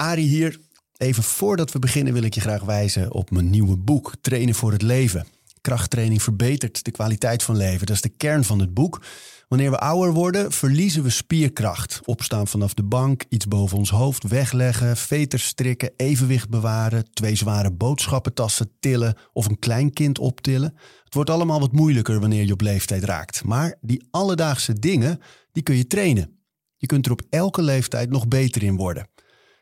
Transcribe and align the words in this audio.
Arie 0.00 0.28
hier. 0.28 0.60
Even 0.96 1.22
voordat 1.22 1.72
we 1.72 1.78
beginnen 1.78 2.12
wil 2.12 2.22
ik 2.22 2.34
je 2.34 2.40
graag 2.40 2.62
wijzen 2.62 3.12
op 3.12 3.30
mijn 3.30 3.50
nieuwe 3.50 3.76
boek 3.76 4.12
Trainen 4.20 4.54
voor 4.54 4.72
het 4.72 4.82
Leven. 4.82 5.26
Krachttraining 5.60 6.22
verbetert 6.22 6.84
de 6.84 6.90
kwaliteit 6.90 7.42
van 7.42 7.56
leven. 7.56 7.86
Dat 7.86 7.96
is 7.96 8.02
de 8.02 8.08
kern 8.08 8.44
van 8.44 8.58
het 8.58 8.74
boek. 8.74 9.02
Wanneer 9.48 9.70
we 9.70 9.78
ouder 9.78 10.12
worden, 10.12 10.52
verliezen 10.52 11.02
we 11.02 11.10
spierkracht. 11.10 12.00
Opstaan 12.04 12.46
vanaf 12.46 12.74
de 12.74 12.82
bank, 12.82 13.24
iets 13.28 13.48
boven 13.48 13.78
ons 13.78 13.90
hoofd 13.90 14.28
wegleggen, 14.28 14.96
veters 14.96 15.44
strikken, 15.46 15.92
evenwicht 15.96 16.48
bewaren, 16.48 17.12
twee 17.12 17.34
zware 17.34 17.72
boodschappentassen 17.72 18.70
tillen 18.80 19.16
of 19.32 19.46
een 19.46 19.58
klein 19.58 19.92
kind 19.92 20.18
optillen. 20.18 20.74
Het 21.04 21.14
wordt 21.14 21.30
allemaal 21.30 21.60
wat 21.60 21.72
moeilijker 21.72 22.20
wanneer 22.20 22.44
je 22.44 22.52
op 22.52 22.60
leeftijd 22.60 23.04
raakt. 23.04 23.44
Maar 23.44 23.74
die 23.80 24.06
alledaagse 24.10 24.78
dingen, 24.78 25.20
die 25.52 25.62
kun 25.62 25.76
je 25.76 25.86
trainen. 25.86 26.38
Je 26.76 26.86
kunt 26.86 27.06
er 27.06 27.12
op 27.12 27.22
elke 27.30 27.62
leeftijd 27.62 28.10
nog 28.10 28.28
beter 28.28 28.62
in 28.62 28.76
worden. 28.76 29.06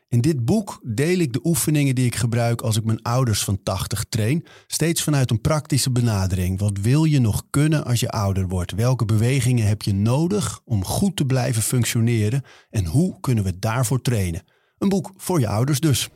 In 0.09 0.21
dit 0.21 0.45
boek 0.45 0.79
deel 0.83 1.17
ik 1.17 1.33
de 1.33 1.39
oefeningen 1.43 1.95
die 1.95 2.05
ik 2.05 2.15
gebruik 2.15 2.61
als 2.61 2.77
ik 2.77 2.83
mijn 2.83 3.01
ouders 3.01 3.43
van 3.43 3.63
80 3.63 4.05
train, 4.09 4.45
steeds 4.67 5.03
vanuit 5.03 5.31
een 5.31 5.41
praktische 5.41 5.91
benadering. 5.91 6.59
Wat 6.59 6.77
wil 6.77 7.03
je 7.03 7.19
nog 7.19 7.43
kunnen 7.49 7.85
als 7.85 7.99
je 7.99 8.09
ouder 8.09 8.47
wordt? 8.47 8.71
Welke 8.71 9.05
bewegingen 9.05 9.67
heb 9.67 9.81
je 9.81 9.93
nodig 9.93 10.61
om 10.65 10.85
goed 10.85 11.15
te 11.15 11.25
blijven 11.25 11.61
functioneren 11.61 12.43
en 12.69 12.85
hoe 12.85 13.19
kunnen 13.19 13.43
we 13.43 13.59
daarvoor 13.59 14.01
trainen? 14.01 14.43
Een 14.77 14.89
boek 14.89 15.11
voor 15.17 15.39
je 15.39 15.47
ouders 15.47 15.79
dus. 15.79 16.09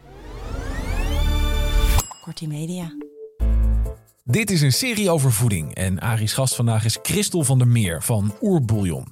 Kortie 2.21 2.47
Media. 2.47 2.93
Dit 4.23 4.51
is 4.51 4.61
een 4.61 4.73
serie 4.73 5.09
over 5.09 5.31
voeding 5.31 5.75
en 5.75 5.99
Ari's 5.99 6.33
gast 6.33 6.55
vandaag 6.55 6.85
is 6.85 6.97
Christel 7.01 7.43
van 7.43 7.57
der 7.57 7.67
Meer 7.67 8.03
van 8.03 8.33
Oerbouillon. 8.41 9.07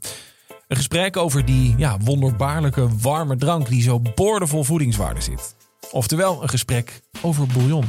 Een 0.69 0.77
gesprek 0.77 1.17
over 1.17 1.45
die 1.45 1.77
ja, 1.77 1.97
wonderbaarlijke 1.97 2.97
warme 2.97 3.35
drank 3.35 3.67
die 3.67 3.81
zo 3.81 4.01
boordevol 4.15 4.63
voedingswaarde 4.63 5.21
zit. 5.21 5.55
Oftewel 5.91 6.41
een 6.41 6.49
gesprek 6.49 7.01
over 7.21 7.47
bouillon. 7.47 7.85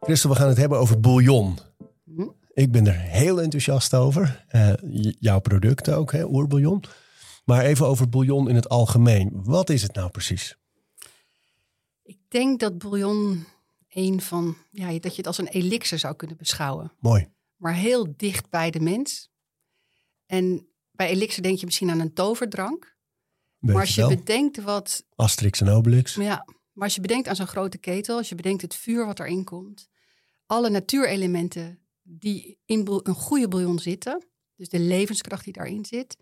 Christel, 0.00 0.30
we 0.30 0.36
gaan 0.36 0.48
het 0.48 0.56
hebben 0.56 0.78
over 0.78 1.00
bouillon. 1.00 1.58
Ik 2.52 2.72
ben 2.72 2.86
er 2.86 2.98
heel 2.98 3.40
enthousiast 3.40 3.94
over. 3.94 4.44
Eh, 4.48 4.72
jouw 5.18 5.40
product 5.40 5.90
ook, 5.90 6.12
hè, 6.12 6.24
oerbouillon. 6.24 6.84
Maar 7.44 7.64
even 7.64 7.86
over 7.86 8.08
bouillon 8.08 8.48
in 8.48 8.54
het 8.54 8.68
algemeen. 8.68 9.30
Wat 9.32 9.70
is 9.70 9.82
het 9.82 9.94
nou 9.94 10.10
precies? 10.10 10.56
Ik 12.02 12.18
denk 12.28 12.60
dat 12.60 12.78
bouillon 12.78 13.44
een 13.94 14.20
van, 14.20 14.56
ja, 14.70 14.98
dat 14.98 15.10
je 15.10 15.16
het 15.16 15.26
als 15.26 15.38
een 15.38 15.48
elixir 15.48 15.98
zou 15.98 16.16
kunnen 16.16 16.36
beschouwen. 16.36 16.92
Mooi. 17.00 17.32
Maar 17.56 17.74
heel 17.74 18.14
dicht 18.16 18.50
bij 18.50 18.70
de 18.70 18.80
mens. 18.80 19.30
En 20.26 20.68
bij 20.90 21.08
elixir 21.08 21.42
denk 21.42 21.58
je 21.58 21.64
misschien 21.64 21.90
aan 21.90 22.00
een 22.00 22.12
toverdrank. 22.12 22.96
Weet 23.58 23.72
maar 23.72 23.80
als 23.80 23.94
je 23.94 24.00
wel. 24.00 24.10
bedenkt 24.10 24.62
wat, 24.62 25.06
Asterix 25.14 25.60
en 25.60 25.68
Obelix. 25.68 26.14
ja, 26.14 26.44
maar 26.72 26.84
als 26.84 26.94
je 26.94 27.00
bedenkt 27.00 27.28
aan 27.28 27.36
zo'n 27.36 27.46
grote 27.46 27.78
ketel, 27.78 28.16
als 28.16 28.28
je 28.28 28.34
bedenkt 28.34 28.62
het 28.62 28.74
vuur 28.74 29.06
wat 29.06 29.20
erin 29.20 29.44
komt, 29.44 29.88
alle 30.46 30.70
natuurelementen 30.70 31.78
die 32.02 32.58
in 32.64 32.88
een 33.02 33.14
goede 33.14 33.48
bouillon 33.48 33.78
zitten, 33.78 34.26
dus 34.56 34.68
de 34.68 34.78
levenskracht 34.78 35.44
die 35.44 35.52
daarin 35.52 35.84
zit. 35.84 36.16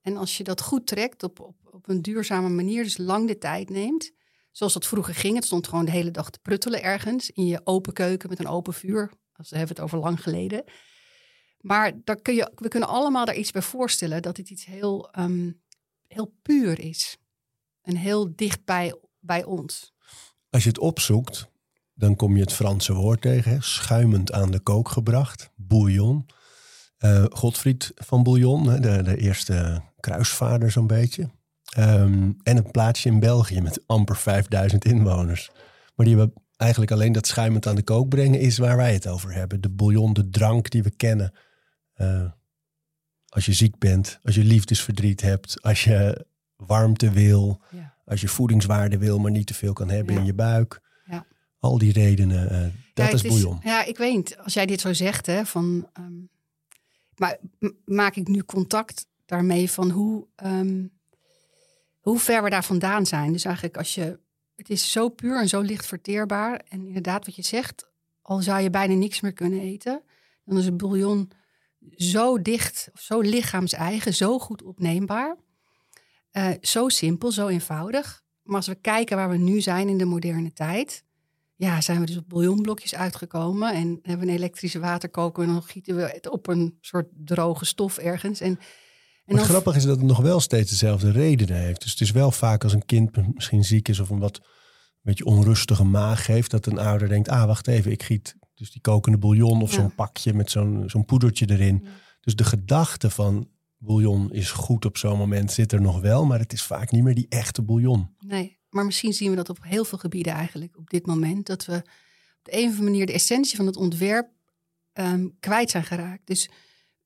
En 0.00 0.16
als 0.16 0.36
je 0.36 0.44
dat 0.44 0.60
goed 0.60 0.86
trekt 0.86 1.22
op, 1.22 1.40
op, 1.40 1.56
op 1.64 1.88
een 1.88 2.02
duurzame 2.02 2.48
manier, 2.48 2.82
dus 2.82 2.96
lang 2.96 3.28
de 3.28 3.38
tijd 3.38 3.70
neemt, 3.70 4.12
zoals 4.56 4.72
dat 4.72 4.86
vroeger 4.86 5.14
ging. 5.14 5.34
Het 5.34 5.44
stond 5.44 5.68
gewoon 5.68 5.84
de 5.84 5.90
hele 5.90 6.10
dag 6.10 6.30
te 6.30 6.38
pruttelen 6.38 6.82
ergens 6.82 7.30
in 7.30 7.46
je 7.46 7.60
open 7.64 7.92
keuken 7.92 8.28
met 8.28 8.38
een 8.38 8.48
open 8.48 8.74
vuur. 8.74 9.12
Als 9.32 9.50
we 9.50 9.56
hebben 9.56 9.76
het 9.76 9.84
over 9.84 9.98
lang 9.98 10.22
geleden. 10.22 10.64
Maar 11.60 11.92
daar 12.04 12.20
kun 12.20 12.34
je, 12.34 12.52
we 12.54 12.68
kunnen 12.68 12.88
allemaal 12.88 13.24
daar 13.24 13.34
iets 13.34 13.50
bij 13.50 13.62
voorstellen 13.62 14.22
dat 14.22 14.36
dit 14.36 14.50
iets 14.50 14.64
heel, 14.64 15.10
ehm, 15.10 15.50
heel 16.06 16.34
puur 16.42 16.80
is. 16.80 17.16
En 17.82 17.96
heel 17.96 18.36
dicht 18.36 18.64
bij, 19.20 19.44
ons. 19.44 19.92
Als 20.50 20.62
je 20.62 20.68
het 20.68 20.78
opzoekt, 20.78 21.48
dan 21.94 22.16
kom 22.16 22.34
je 22.34 22.42
het 22.42 22.52
Franse 22.52 22.94
woord 22.94 23.20
tegen. 23.20 23.62
Schuimend 23.62 24.32
aan 24.32 24.50
de 24.50 24.60
kook 24.60 24.88
gebracht. 24.88 25.50
Bouillon. 25.54 26.26
Eh 26.96 27.24
Godfried 27.28 27.92
van 27.94 28.22
Bouillon, 28.22 28.68
hè? 28.68 28.80
De, 28.80 29.02
de 29.02 29.16
eerste 29.16 29.82
kruisvader 30.00 30.70
zo'n 30.70 30.86
beetje. 30.86 31.30
Ehm, 31.74 32.30
en 32.42 32.56
een 32.56 32.70
plaatsje 32.70 33.08
in 33.08 33.20
België 33.20 33.60
met 33.60 33.82
amper 33.86 34.16
5000 34.16 34.84
inwoners. 34.84 35.50
Maar 35.94 36.06
die 36.06 36.16
hebben 36.16 36.34
eigenlijk 36.56 36.90
alleen 36.92 37.12
dat 37.12 37.26
schuimend 37.26 37.66
aan 37.66 37.74
de 37.74 37.82
kook 37.82 38.08
brengen 38.08 38.40
is 38.40 38.58
waar 38.58 38.76
wij 38.76 38.92
het 38.92 39.06
over 39.06 39.32
hebben. 39.32 39.60
De 39.60 39.70
bouillon, 39.70 40.12
de 40.12 40.28
drank 40.30 40.70
die 40.70 40.82
we 40.82 40.90
kennen. 40.90 41.32
Eh, 41.94 42.24
als 43.28 43.46
je 43.46 43.52
ziek 43.52 43.78
bent, 43.78 44.18
als 44.22 44.34
je 44.34 44.44
liefdesverdriet 44.44 45.20
hebt, 45.20 45.62
als 45.62 45.84
je 45.84 46.26
warmte 46.56 47.10
wil, 47.10 47.60
Ja. 47.70 47.94
als 48.04 48.20
je 48.20 48.28
voedingswaarde 48.28 48.98
wil, 48.98 49.18
maar 49.18 49.30
niet 49.30 49.46
te 49.46 49.54
veel 49.54 49.72
kan 49.72 49.88
hebben 49.90 50.14
Ja. 50.14 50.20
in 50.20 50.26
je 50.26 50.34
buik. 50.34 50.80
Ja. 51.06 51.26
Al 51.58 51.78
die 51.78 51.92
redenen, 51.92 52.50
eh, 52.50 52.66
dat 52.94 53.12
is 53.12 53.22
bouillon. 53.22 53.60
Ja, 53.62 53.84
ik 53.84 53.96
weet 53.98 54.14
niet. 54.16 54.36
Als 54.38 54.54
jij 54.54 54.66
dit 54.66 54.80
zo 54.80 54.92
zegt, 54.92 55.26
hè, 55.26 55.44
van. 55.46 55.88
ehm, 55.92 56.12
maar 57.16 57.38
maak 57.84 58.16
ik 58.16 58.28
nu 58.28 58.42
contact 58.44 59.06
daarmee 59.26 59.70
van 59.70 59.90
hoe, 59.90 60.26
ehm, 60.36 60.82
hoe 62.04 62.18
ver 62.18 62.42
we 62.42 62.50
daar 62.50 62.64
vandaan 62.64 63.06
zijn. 63.06 63.32
Dus 63.32 63.44
eigenlijk 63.44 63.76
als 63.76 63.94
je. 63.94 64.18
Het 64.54 64.70
is 64.70 64.92
zo 64.92 65.08
puur 65.08 65.40
en 65.40 65.48
zo 65.48 65.60
licht 65.60 65.86
verteerbaar. 65.86 66.60
En 66.68 66.86
inderdaad, 66.86 67.26
wat 67.26 67.36
je 67.36 67.42
zegt, 67.42 67.90
al 68.22 68.42
zou 68.42 68.60
je 68.60 68.70
bijna 68.70 68.94
niks 68.94 69.20
meer 69.20 69.32
kunnen 69.32 69.60
eten, 69.60 70.02
dan 70.44 70.58
is 70.58 70.64
het 70.64 70.76
bouillon 70.76 71.30
zo 71.96 72.42
dicht, 72.42 72.90
zo 72.94 73.20
lichaams-eigen, 73.20 74.14
zo 74.14 74.38
goed 74.38 74.62
opneembaar. 74.62 75.36
Eh, 76.30 76.50
zo 76.60 76.88
simpel, 76.88 77.32
zo 77.32 77.48
eenvoudig. 77.48 78.22
Maar 78.42 78.56
als 78.56 78.66
we 78.66 78.74
kijken 78.74 79.16
waar 79.16 79.30
we 79.30 79.36
nu 79.36 79.60
zijn 79.60 79.88
in 79.88 79.98
de 79.98 80.04
moderne 80.04 80.52
tijd, 80.52 81.04
ja, 81.56 81.80
zijn 81.80 82.00
we 82.00 82.06
dus 82.06 82.16
op 82.16 82.28
bouillonblokjes 82.28 82.94
uitgekomen 82.94 83.72
en 83.72 83.98
hebben 84.02 84.26
we 84.26 84.32
een 84.32 84.38
elektrische 84.38 84.78
waterkoker 84.78 85.42
en 85.42 85.48
dan 85.52 85.62
gieten 85.62 85.96
we 85.96 86.02
het 86.02 86.28
op 86.28 86.46
een 86.46 86.78
soort 86.80 87.06
droge 87.14 87.64
stof 87.64 87.98
ergens. 87.98 88.40
En, 88.40 88.58
en 89.26 89.38
grappige 89.38 89.76
is 89.76 89.84
dat 89.84 89.96
het 89.96 90.06
nog 90.06 90.20
wel 90.20 90.40
steeds 90.40 90.70
dezelfde 90.70 91.10
redenen 91.10 91.56
heeft. 91.60 91.82
Dus 91.82 91.90
het 91.90 92.00
is 92.00 92.10
wel 92.10 92.30
vaak 92.30 92.62
als 92.62 92.72
een 92.72 92.84
kind 92.84 93.34
misschien 93.34 93.64
ziek 93.64 93.88
is 93.88 94.00
of 94.00 94.10
een 94.10 94.18
wat 94.18 94.36
een 94.36 94.42
beetje 95.02 95.24
onrustige 95.24 95.84
maag 95.84 96.26
heeft, 96.26 96.50
dat 96.50 96.66
een 96.66 96.78
ouder 96.78 97.08
denkt, 97.08 97.28
ah 97.28 97.44
wacht 97.46 97.66
even, 97.66 97.90
ik 97.90 98.02
giet 98.02 98.36
dus 98.54 98.70
die 98.70 98.80
kokende 98.80 99.18
bouillon 99.18 99.62
of 99.62 99.70
Ja. 99.70 99.76
zo'n 99.76 99.94
pakje 99.94 100.34
met 100.34 100.50
zo'n 100.50 100.82
zo'n 100.86 101.04
poedertje 101.04 101.50
erin. 101.50 101.80
Ja. 101.84 101.90
Dus 102.20 102.36
de 102.36 102.44
gedachte 102.44 103.10
van 103.10 103.48
bouillon 103.78 104.32
is 104.32 104.50
goed 104.50 104.84
op 104.84 104.96
zo'n 104.96 105.18
moment 105.18 105.52
zit 105.52 105.72
er 105.72 105.80
nog 105.80 106.00
wel, 106.00 106.24
maar 106.24 106.38
het 106.38 106.52
is 106.52 106.62
vaak 106.62 106.90
niet 106.90 107.02
meer 107.02 107.14
die 107.14 107.26
echte 107.28 107.62
bouillon. 107.62 108.14
Nee, 108.18 108.58
maar 108.68 108.84
misschien 108.84 109.12
zien 109.12 109.30
we 109.30 109.36
dat 109.36 109.48
op 109.48 109.58
heel 109.60 109.84
veel 109.84 109.98
gebieden 109.98 110.32
eigenlijk 110.32 110.76
op 110.76 110.90
dit 110.90 111.06
moment. 111.06 111.46
Dat 111.46 111.64
we 111.64 111.74
op 111.76 112.42
de 112.42 112.52
een 112.52 112.62
of 112.64 112.68
andere 112.70 112.82
manier 112.90 113.06
de 113.06 113.12
essentie 113.12 113.56
van 113.56 113.66
het 113.66 113.76
ontwerp 113.76 114.28
ehm, 114.92 115.28
kwijt 115.40 115.70
zijn 115.70 115.84
geraakt. 115.84 116.26
Dus 116.26 116.48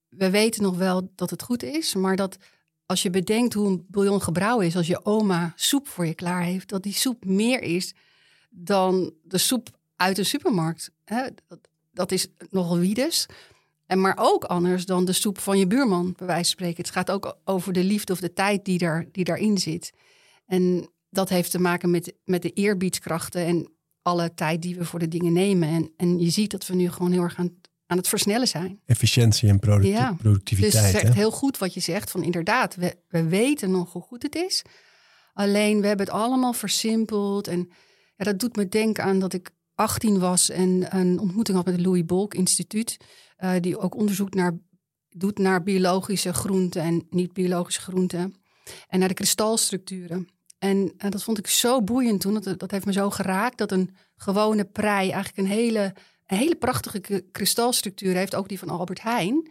we 0.09 0.31
weten 0.31 0.63
nog 0.63 0.77
wel 0.77 1.13
dat 1.15 1.31
het 1.31 1.43
goed 1.43 1.63
is, 1.63 1.95
maar 1.95 2.17
dat 2.17 2.37
als 2.87 3.03
je 3.03 3.11
bedenkt 3.11 3.55
hoe 3.55 3.67
een 3.67 3.87
bouillon 3.89 4.23
gebrouwen 4.23 4.67
is, 4.67 4.77
als 4.77 4.87
je 4.87 5.05
oma 5.05 5.53
soep 5.57 5.89
voor 5.89 6.07
je 6.07 6.15
klaar 6.15 6.43
heeft, 6.43 6.69
dat 6.69 6.83
die 6.83 6.93
soep 6.93 7.25
meer 7.25 7.63
is 7.63 7.95
dan 8.51 9.13
de 9.23 9.39
soep 9.39 9.69
uit 9.97 10.17
de 10.17 10.25
supermarkt. 10.25 10.91
Hè? 11.05 11.27
Dat, 11.47 11.59
dat 11.93 12.13
is 12.13 12.27
nogal 12.51 12.79
wiedes. 12.79 13.27
En 13.87 14.01
maar 14.01 14.17
ook 14.19 14.45
anders 14.45 14.87
dan 14.87 15.05
de 15.05 15.13
soep 15.13 15.39
van 15.39 15.59
je 15.59 15.67
buurman, 15.67 16.15
bij 16.17 16.27
wijze 16.27 16.43
van 16.43 16.51
spreken. 16.51 16.83
Het 16.83 16.93
gaat 16.93 17.11
ook 17.11 17.39
over 17.45 17.73
de 17.73 17.85
liefde 17.85 18.13
of 18.13 18.21
de 18.21 18.33
tijd 18.33 18.65
die, 18.65 18.79
daar, 18.79 19.07
die 19.13 19.25
daarin 19.25 19.59
zit. 19.59 19.93
En 20.47 20.91
dat 21.11 21.29
heeft 21.29 21.51
te 21.51 21.59
maken 21.59 21.91
met, 21.91 22.15
met 22.25 22.43
de 22.43 22.51
eerbiedskrachten 22.51 23.45
en 23.45 23.73
alle 24.03 24.35
tijd 24.35 24.63
die 24.63 24.77
we 24.77 24.85
voor 24.85 24.99
de 24.99 25.09
dingen 25.09 25.33
nemen. 25.33 25.69
En, 25.69 25.93
en 25.97 26.19
je 26.19 26.31
ziet 26.31 26.51
dat 26.51 26.67
we 26.67 26.75
nu 26.75 26.91
gewoon 26.91 27.13
heel 27.13 27.23
erg 27.23 27.37
aan, 27.37 27.61
aan 27.91 27.97
het 27.97 28.09
versnellen 28.09 28.49
zijn. 28.49 28.81
Efficiëntie 28.87 29.49
en 29.49 29.59
producti- 29.59 29.89
Ja. 29.91 30.09
Dus 30.11 30.19
productiviteit. 30.21 30.73
het 30.85 30.95
is 30.95 31.01
echt 31.03 31.15
heel 31.15 31.31
goed 31.31 31.59
wat 31.59 31.75
je 31.75 31.81
zegt. 31.81 32.11
Van 32.11 32.23
inderdaad, 32.23 32.75
we, 32.75 32.97
we 33.09 33.23
weten 33.29 33.71
nog 33.71 33.93
hoe 33.93 34.03
goed 34.03 34.23
het 34.23 34.35
is. 34.37 34.63
Alleen 35.33 35.81
we 35.81 35.87
hebben 35.87 36.07
het 36.07 36.15
allemaal 36.15 36.53
versimpeld. 36.53 37.47
En 37.49 37.69
ja, 38.17 38.25
dat 38.25 38.39
doet 38.39 38.57
me 38.57 38.69
denken 38.69 39.05
aan 39.05 39.19
dat 39.19 39.33
ik 39.33 39.51
18 39.75 40.19
was 40.19 40.51
en 40.51 40.97
een 40.97 41.19
ontmoeting 41.19 41.57
had 41.57 41.67
met 41.67 41.77
het 41.77 41.85
Louis 41.87 42.05
Bolk 42.05 42.35
Instituut. 42.35 42.97
eh, 43.37 43.53
die 43.61 43.79
ook 43.79 43.95
onderzoekt 43.95 44.35
naar 44.35 44.59
doet 45.09 45.39
naar 45.39 45.63
biologische 45.63 46.33
groenten 46.33 46.83
en 46.83 47.07
niet-biologische 47.11 47.81
groenten. 47.81 48.35
En 48.89 48.99
naar 48.99 49.09
de 49.09 49.15
kristalstructuren. 49.15 50.29
En, 50.59 50.93
en 50.97 51.11
dat 51.11 51.23
vond 51.23 51.39
ik 51.39 51.47
zo 51.47 51.83
boeiend 51.83 52.21
toen. 52.21 52.35
Dat, 52.41 52.59
dat 52.59 52.71
heeft 52.71 52.85
me 52.87 52.93
zo 52.93 53.11
geraakt. 53.11 53.59
Dat 53.59 53.73
een 53.73 53.95
gewone 54.17 54.65
prei 54.65 55.11
eigenlijk 55.11 55.37
een 55.37 55.57
hele, 55.57 55.95
een 56.29 56.39
hele 56.39 56.57
prachtige 56.57 57.25
kristalstructuur 57.33 58.15
heeft. 58.15 58.35
Ook 58.35 58.49
die 58.49 58.59
van 58.59 58.69
Albert 58.69 59.03
Heijn. 59.03 59.49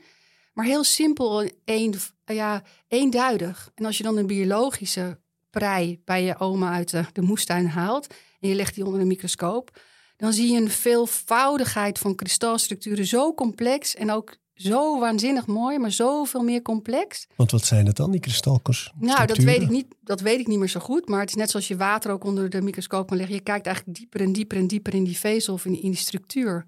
Maar 0.54 0.66
heel 0.66 0.84
simpel, 0.84 1.50
een, 1.66 1.96
ja, 2.26 2.64
eenduidig. 2.88 3.72
En 3.76 3.86
als 3.86 3.98
je 3.98 4.04
dan 4.04 4.18
een 4.18 4.28
biologische 4.28 5.20
prei 5.50 6.02
bij 6.06 6.24
je 6.24 6.40
oma 6.40 6.74
uit 6.74 6.90
de, 6.90 7.06
de 7.14 7.22
moestuin 7.22 7.68
haalt. 7.68 8.08
En 8.40 8.50
je 8.50 8.56
legt 8.56 8.76
die 8.76 8.86
onder 8.86 9.02
een 9.02 9.08
microscoop. 9.08 9.82
Dan 10.18 10.34
zie 10.34 10.52
je 10.52 10.60
een 10.60 10.70
veelvoudigheid 10.70 12.00
van 12.00 12.16
kristalstructuren. 12.16 13.06
Zo 13.06 13.34
complex 13.34 13.96
en 13.96 14.12
ook 14.12 14.36
zo 14.58 15.00
waanzinnig 15.00 15.46
mooi. 15.46 15.78
Maar 15.78 15.92
zoveel 15.92 16.42
meer 16.42 16.62
complex. 16.62 17.28
Want 17.36 17.52
wat 17.52 17.66
zijn 17.66 17.86
het 17.86 17.96
dan, 17.96 18.12
die 18.12 18.20
kristalkers? 18.20 18.94
Nou, 19.00 19.26
dat 19.26 19.38
weet, 19.38 19.62
ik 19.62 19.70
niet, 19.70 19.88
dat 20.02 20.22
weet 20.22 20.40
ik 20.40 20.48
niet 20.48 20.60
meer 20.60 20.70
zo 20.70 20.80
goed. 20.80 21.10
Maar 21.10 21.20
het 21.20 21.30
is 21.30 21.36
net 21.36 21.50
zoals 21.50 21.68
je 21.68 21.78
water 21.78 22.12
ook 22.12 22.24
onder 22.24 22.50
de 22.50 22.62
microscoop 22.62 23.08
kan 23.08 23.18
leggen. 23.18 23.36
Je 23.36 23.42
kijkt 23.42 23.66
eigenlijk 23.66 23.98
dieper 23.98 24.22
en 24.22 24.34
dieper 24.34 24.58
en 24.58 24.68
dieper 24.68 24.94
in 24.94 25.04
die 25.04 25.18
vezel 25.18 25.54
of 25.54 25.66
in, 25.66 25.82
in 25.82 25.90
die 25.90 26.00
structuur. 26.00 26.66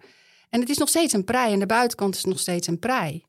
En 0.50 0.60
het 0.60 0.70
is 0.70 0.78
nog 0.78 0.90
steeds 0.90 1.14
een 1.14 1.24
prei. 1.24 1.54
En 1.54 1.60
de 1.60 1.66
buitenkant 1.66 2.16
is 2.16 2.24
nog 2.24 2.40
steeds 2.40 2.68
een 2.68 2.80
prei. 2.80 3.28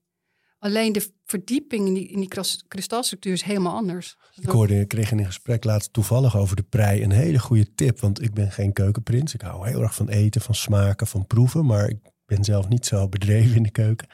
Alleen 0.59 0.93
de 0.93 1.13
verdieping 1.25 1.87
in 1.87 1.95
die, 1.95 2.09
in 2.09 2.21
die 2.21 2.29
kristalstructuur 2.69 3.33
is 3.33 3.43
helemaal 3.43 3.75
anders. 3.75 4.17
Ik 4.35 4.49
hoorde, 4.49 4.81
ik 4.81 4.89
kreeg 4.89 5.11
in 5.11 5.19
een 5.19 5.27
gesprek 5.27 5.65
laatst 5.65 5.93
toevallig 5.93 6.37
over 6.37 6.56
de 6.56 6.63
prei 6.63 7.03
een 7.03 7.11
hele 7.11 7.39
goede 7.39 7.75
tip. 7.75 8.01
Want 8.01 8.23
ik 8.23 8.35
ben 8.35 8.53
geen 8.53 8.73
keukenprins. 8.73 9.35
Ik 9.35 9.41
hou 9.41 9.69
heel 9.69 9.83
erg 9.83 9.95
van 9.95 10.09
eten, 10.09 10.41
van 10.41 10.55
smaken, 10.55 11.06
van 11.06 11.27
proeven. 11.27 11.67
Maar 11.67 11.89
ik 11.89 11.99
ben 12.27 12.45
zelf 12.45 12.69
niet 12.69 12.87
zo 12.87 13.09
bedreven 13.09 13.56
in 13.56 13.63
de 13.63 13.71
keuken. 13.71 14.09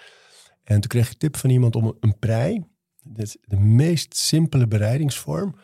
En 0.67 0.81
toen 0.81 0.91
kreeg 0.91 1.11
ik 1.11 1.19
tip 1.19 1.37
van 1.37 1.51
iemand 1.51 1.77
om 1.77 1.97
een 2.01 2.19
prei. 2.19 2.65
Is 3.15 3.37
de 3.41 3.57
meest 3.57 4.17
simpele 4.17 4.67
bereidingsvorm. 4.67 5.57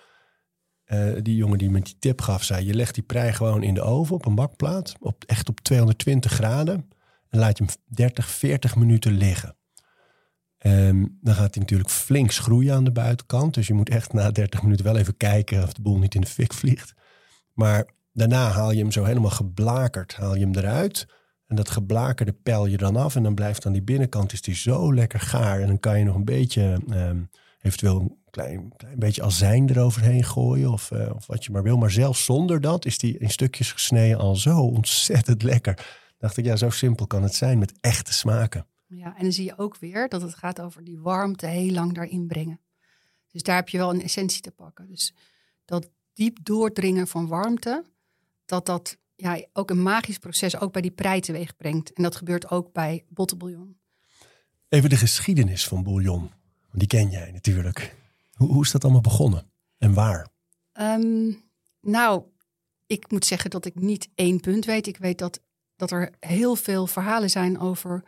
Eh, 0.84 1.12
die 1.22 1.37
jongen 1.37 1.58
die 1.58 1.70
me 1.70 1.81
die 1.81 1.96
tip 1.99 2.20
gaf, 2.20 2.44
zei: 2.44 2.66
Je 2.66 2.75
legt 2.75 2.94
die 2.94 3.02
prei 3.02 3.32
gewoon 3.32 3.62
in 3.62 3.75
de 3.75 3.82
oven 3.82 4.14
op 4.14 4.26
een 4.26 4.34
bakplaat. 4.34 4.94
Op, 5.00 5.25
echt 5.25 5.49
op 5.49 5.60
220 5.60 6.32
graden. 6.32 6.88
En 7.28 7.38
laat 7.38 7.58
je 7.58 7.64
hem 7.64 7.75
30, 7.84 8.31
40 8.31 8.76
minuten 8.76 9.12
liggen. 9.12 9.56
Ehm, 10.58 11.04
dan 11.20 11.34
gaat 11.34 11.54
hij 11.54 11.62
natuurlijk 11.62 11.90
flink 11.90 12.31
schroeien 12.31 12.75
aan 12.75 12.84
de 12.84 12.93
buitenkant. 12.93 13.54
Dus 13.54 13.66
je 13.66 13.75
moet 13.75 13.88
echt 13.88 14.12
na 14.12 14.31
30 14.31 14.62
minuten 14.62 14.84
wel 14.84 14.96
even 14.96 15.16
kijken 15.16 15.62
of 15.62 15.72
de 15.72 15.82
boel 15.82 15.99
niet 15.99 16.14
in 16.14 16.20
de 16.20 16.26
fik 16.26 16.52
vliegt. 16.52 16.94
Maar 17.52 17.94
daarna 18.12 18.49
haal 18.49 18.70
je 18.70 18.81
hem 18.81 18.93
zo 18.93 19.04
helemaal 19.04 19.31
geblakerd, 19.31 20.14
haal 20.14 20.34
je 20.34 20.44
hem 20.44 20.54
eruit. 20.54 21.06
En 21.52 21.58
dat 21.58 21.70
geblakerde 21.70 22.32
pel 22.32 22.66
je 22.66 22.76
dan 22.76 22.96
af. 22.96 23.16
En 23.16 23.22
dan 23.22 23.34
blijft 23.34 23.66
aan 23.66 23.72
die 23.72 23.82
binnenkant 23.82 24.32
is 24.32 24.43
die 24.43 24.54
zo 24.54 24.94
lekker 24.94 25.20
gaar. 25.20 25.60
En 25.60 25.66
dan 25.66 25.81
kan 25.81 25.99
je 25.99 26.04
nog 26.04 26.14
een 26.14 26.25
beetje, 26.25 26.82
ehm, 26.88 27.22
eventueel 27.60 28.00
een 28.00 28.16
klein, 28.31 28.72
klein 28.76 28.99
beetje 28.99 29.22
azijn 29.22 29.70
eroverheen 29.70 30.25
gooien. 30.25 30.70
Of, 30.70 30.90
eh, 30.90 31.14
of 31.14 31.26
wat 31.26 31.44
je 31.44 31.52
maar 31.52 31.62
wil. 31.62 31.76
Maar 31.76 31.90
zelfs 31.90 32.25
zonder 32.25 32.60
dat 32.60 32.84
is 32.84 32.99
die 32.99 33.19
in 33.19 33.31
stukjes 33.31 33.72
gesneden 33.72 34.19
al 34.19 34.37
zo 34.37 34.60
ontzettend 34.60 35.43
lekker. 35.43 35.87
Dacht 36.19 36.37
ik, 36.37 36.44
ja, 36.44 36.56
zo 36.56 36.70
simpel 36.70 37.06
kan 37.06 37.22
het 37.22 37.34
zijn 37.34 37.58
met 37.58 37.72
echte 37.81 38.12
smaken. 38.12 38.66
Ja, 38.87 39.16
en 39.16 39.22
dan 39.22 39.32
zie 39.32 39.44
je 39.44 39.58
ook 39.58 39.76
weer 39.76 40.08
dat 40.08 40.22
het 40.22 40.34
gaat 40.34 40.60
over 40.60 40.84
die 40.84 41.00
warmte 41.00 41.46
heel 41.46 41.72
lang 41.72 41.94
daarin 41.94 42.26
brengen. 42.26 42.60
Dus 43.31 43.43
daar 43.43 43.56
heb 43.56 43.69
je 43.69 43.78
wel 43.78 43.94
een 43.94 44.02
essentie 44.02 44.40
te 44.40 44.50
pakken. 44.50 44.87
Dus 44.87 45.14
dat 45.64 45.90
diep 46.12 46.38
doordringen 46.43 47.06
van 47.06 47.26
warmte, 47.26 47.84
dat 48.44 48.66
dat 48.66 49.00
ja, 49.17 49.44
ook 49.53 49.70
een 49.70 49.82
magisch 49.82 50.19
proces 50.19 50.61
ook 50.61 50.73
bij 50.73 50.82
die 50.82 50.91
prei 50.91 51.20
teweeg 51.20 51.56
brengt. 51.56 51.93
En 51.93 52.03
dat 52.03 52.17
gebeurt 52.17 52.50
ook 52.50 52.73
bij 52.73 53.05
bottenbouillon. 53.09 53.76
Even 54.69 54.91
de 54.91 54.97
geschiedenis 54.97 55.69
van 55.69 55.82
bouillon. 55.82 56.20
Want 56.67 56.79
Die 56.79 56.87
ken 56.87 57.11
jij 57.11 57.31
natuurlijk. 57.31 57.97
Hoe, 58.32 58.53
hoe 58.53 58.62
is 58.62 58.70
dat 58.70 58.82
allemaal 58.82 59.00
begonnen? 59.00 59.50
En 59.79 59.94
waar? 59.94 60.29
Ehm, 60.73 61.32
nou, 61.81 62.23
ik 62.87 63.11
moet 63.11 63.25
zeggen 63.25 63.50
dat 63.50 63.64
ik 63.64 63.75
niet 63.75 64.09
één 64.14 64.41
punt 64.41 64.64
weet. 64.64 64.87
Ik 64.87 64.97
weet 64.97 65.19
dat, 65.19 65.41
dat 65.76 65.91
er 65.91 66.12
heel 66.20 66.56
veel 66.56 66.87
verhalen 66.87 67.31
zijn 67.31 67.59
over. 67.59 68.05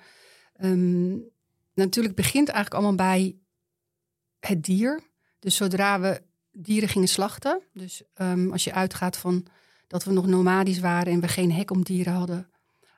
ehm, 0.55 1.17
natuurlijk 1.75 2.15
begint 2.15 2.49
eigenlijk 2.49 2.75
allemaal 2.75 3.06
bij 3.06 3.37
het 4.41 4.62
dier. 4.65 5.01
Dus 5.39 5.56
zodra 5.56 6.01
we 6.01 6.23
dieren 6.53 6.89
gingen 6.89 7.09
slachten. 7.09 7.62
Dus 7.73 8.03
ehm, 8.15 8.51
als 8.51 8.65
je 8.65 8.73
uitgaat 8.73 9.17
van 9.17 9.47
dat 9.86 10.04
we 10.04 10.12
nog 10.12 10.26
nomadisch 10.26 10.81
waren 10.81 11.12
en 11.12 11.20
we 11.20 11.28
geen 11.28 11.52
hek 11.52 11.70
om 11.70 11.82
dieren 11.82 12.12
hadden. 12.12 12.48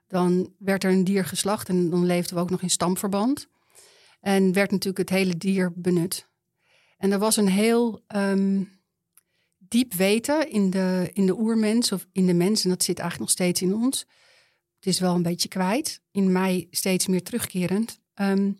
Dan 0.08 0.52
werd 0.58 0.84
er 0.84 0.92
een 0.92 1.04
dier 1.04 1.24
geslacht 1.24 1.68
en 1.68 1.90
dan 1.90 2.06
leefden 2.06 2.36
we 2.36 2.42
ook 2.42 2.50
nog 2.50 2.62
in 2.62 2.70
stamverband. 2.70 3.48
En 4.20 4.52
werd 4.52 4.70
natuurlijk 4.70 5.10
het 5.10 5.18
hele 5.18 5.36
dier 5.36 5.72
benut. 5.74 6.28
En 6.98 7.12
er 7.12 7.18
was 7.18 7.36
een 7.36 7.48
heel 7.48 8.02
ehm, 8.06 8.62
diep 9.58 9.94
weten 9.94 10.50
in 10.50 10.70
de, 10.70 11.10
in 11.12 11.26
de 11.26 11.38
oermens 11.38 11.92
of 11.92 12.06
in 12.12 12.26
de 12.26 12.34
mens. 12.34 12.64
En 12.64 12.70
dat 12.70 12.82
zit 12.82 12.98
eigenlijk 12.98 13.30
nog 13.30 13.38
steeds 13.38 13.62
in 13.62 13.74
ons. 13.74 13.98
Het 14.76 14.86
is 14.86 15.00
wel 15.00 15.14
een 15.14 15.22
beetje 15.22 15.48
kwijt. 15.48 16.00
In 16.10 16.32
mij 16.32 16.66
steeds 16.70 17.06
meer 17.06 17.22
terugkerend. 17.22 17.98
ehm, 18.14 18.52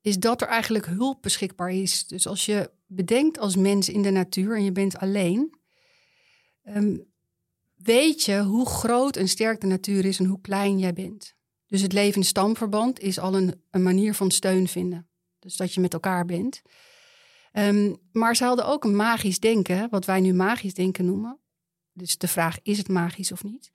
is 0.00 0.18
dat 0.18 0.42
er 0.42 0.48
eigenlijk 0.48 0.86
hulp 0.86 1.22
beschikbaar 1.22 1.70
is. 1.70 2.06
Dus 2.06 2.26
als 2.26 2.46
je 2.46 2.70
bedenkt 2.86 3.38
als 3.38 3.56
mens 3.56 3.88
in 3.88 4.02
de 4.02 4.10
natuur 4.10 4.56
en 4.56 4.64
je 4.64 4.72
bent 4.72 4.96
alleen. 4.96 5.54
ehm, 6.62 6.96
weet 7.84 8.22
je 8.22 8.42
hoe 8.42 8.66
groot 8.66 9.16
en 9.16 9.28
sterk 9.28 9.60
de 9.60 9.66
natuur 9.66 10.04
is 10.04 10.18
en 10.18 10.24
hoe 10.24 10.40
klein 10.40 10.78
jij 10.78 10.92
bent. 10.92 11.34
Dus 11.66 11.82
het 11.82 11.92
leven 11.92 12.20
in 12.20 12.26
stamverband 12.26 13.00
is 13.00 13.18
al 13.18 13.34
een, 13.36 13.62
manier 13.70 14.14
van 14.14 14.30
steun 14.30 14.68
vinden. 14.68 15.08
Dus 15.38 15.56
dat 15.56 15.74
je 15.74 15.80
met 15.80 15.92
elkaar 15.92 16.24
bent. 16.24 16.62
Ehm, 17.52 17.94
maar 18.12 18.36
ze 18.36 18.44
hadden 18.44 18.66
ook 18.66 18.84
een 18.84 18.96
magisch 18.96 19.40
denken, 19.40 19.88
wat 19.90 20.04
wij 20.04 20.20
nu 20.20 20.32
magisch 20.32 20.74
denken 20.74 21.04
noemen. 21.04 21.38
Dus 21.92 22.18
de 22.18 22.28
vraag, 22.28 22.58
is 22.62 22.78
het 22.78 22.88
magisch 22.88 23.32
of 23.32 23.44
niet? 23.44 23.70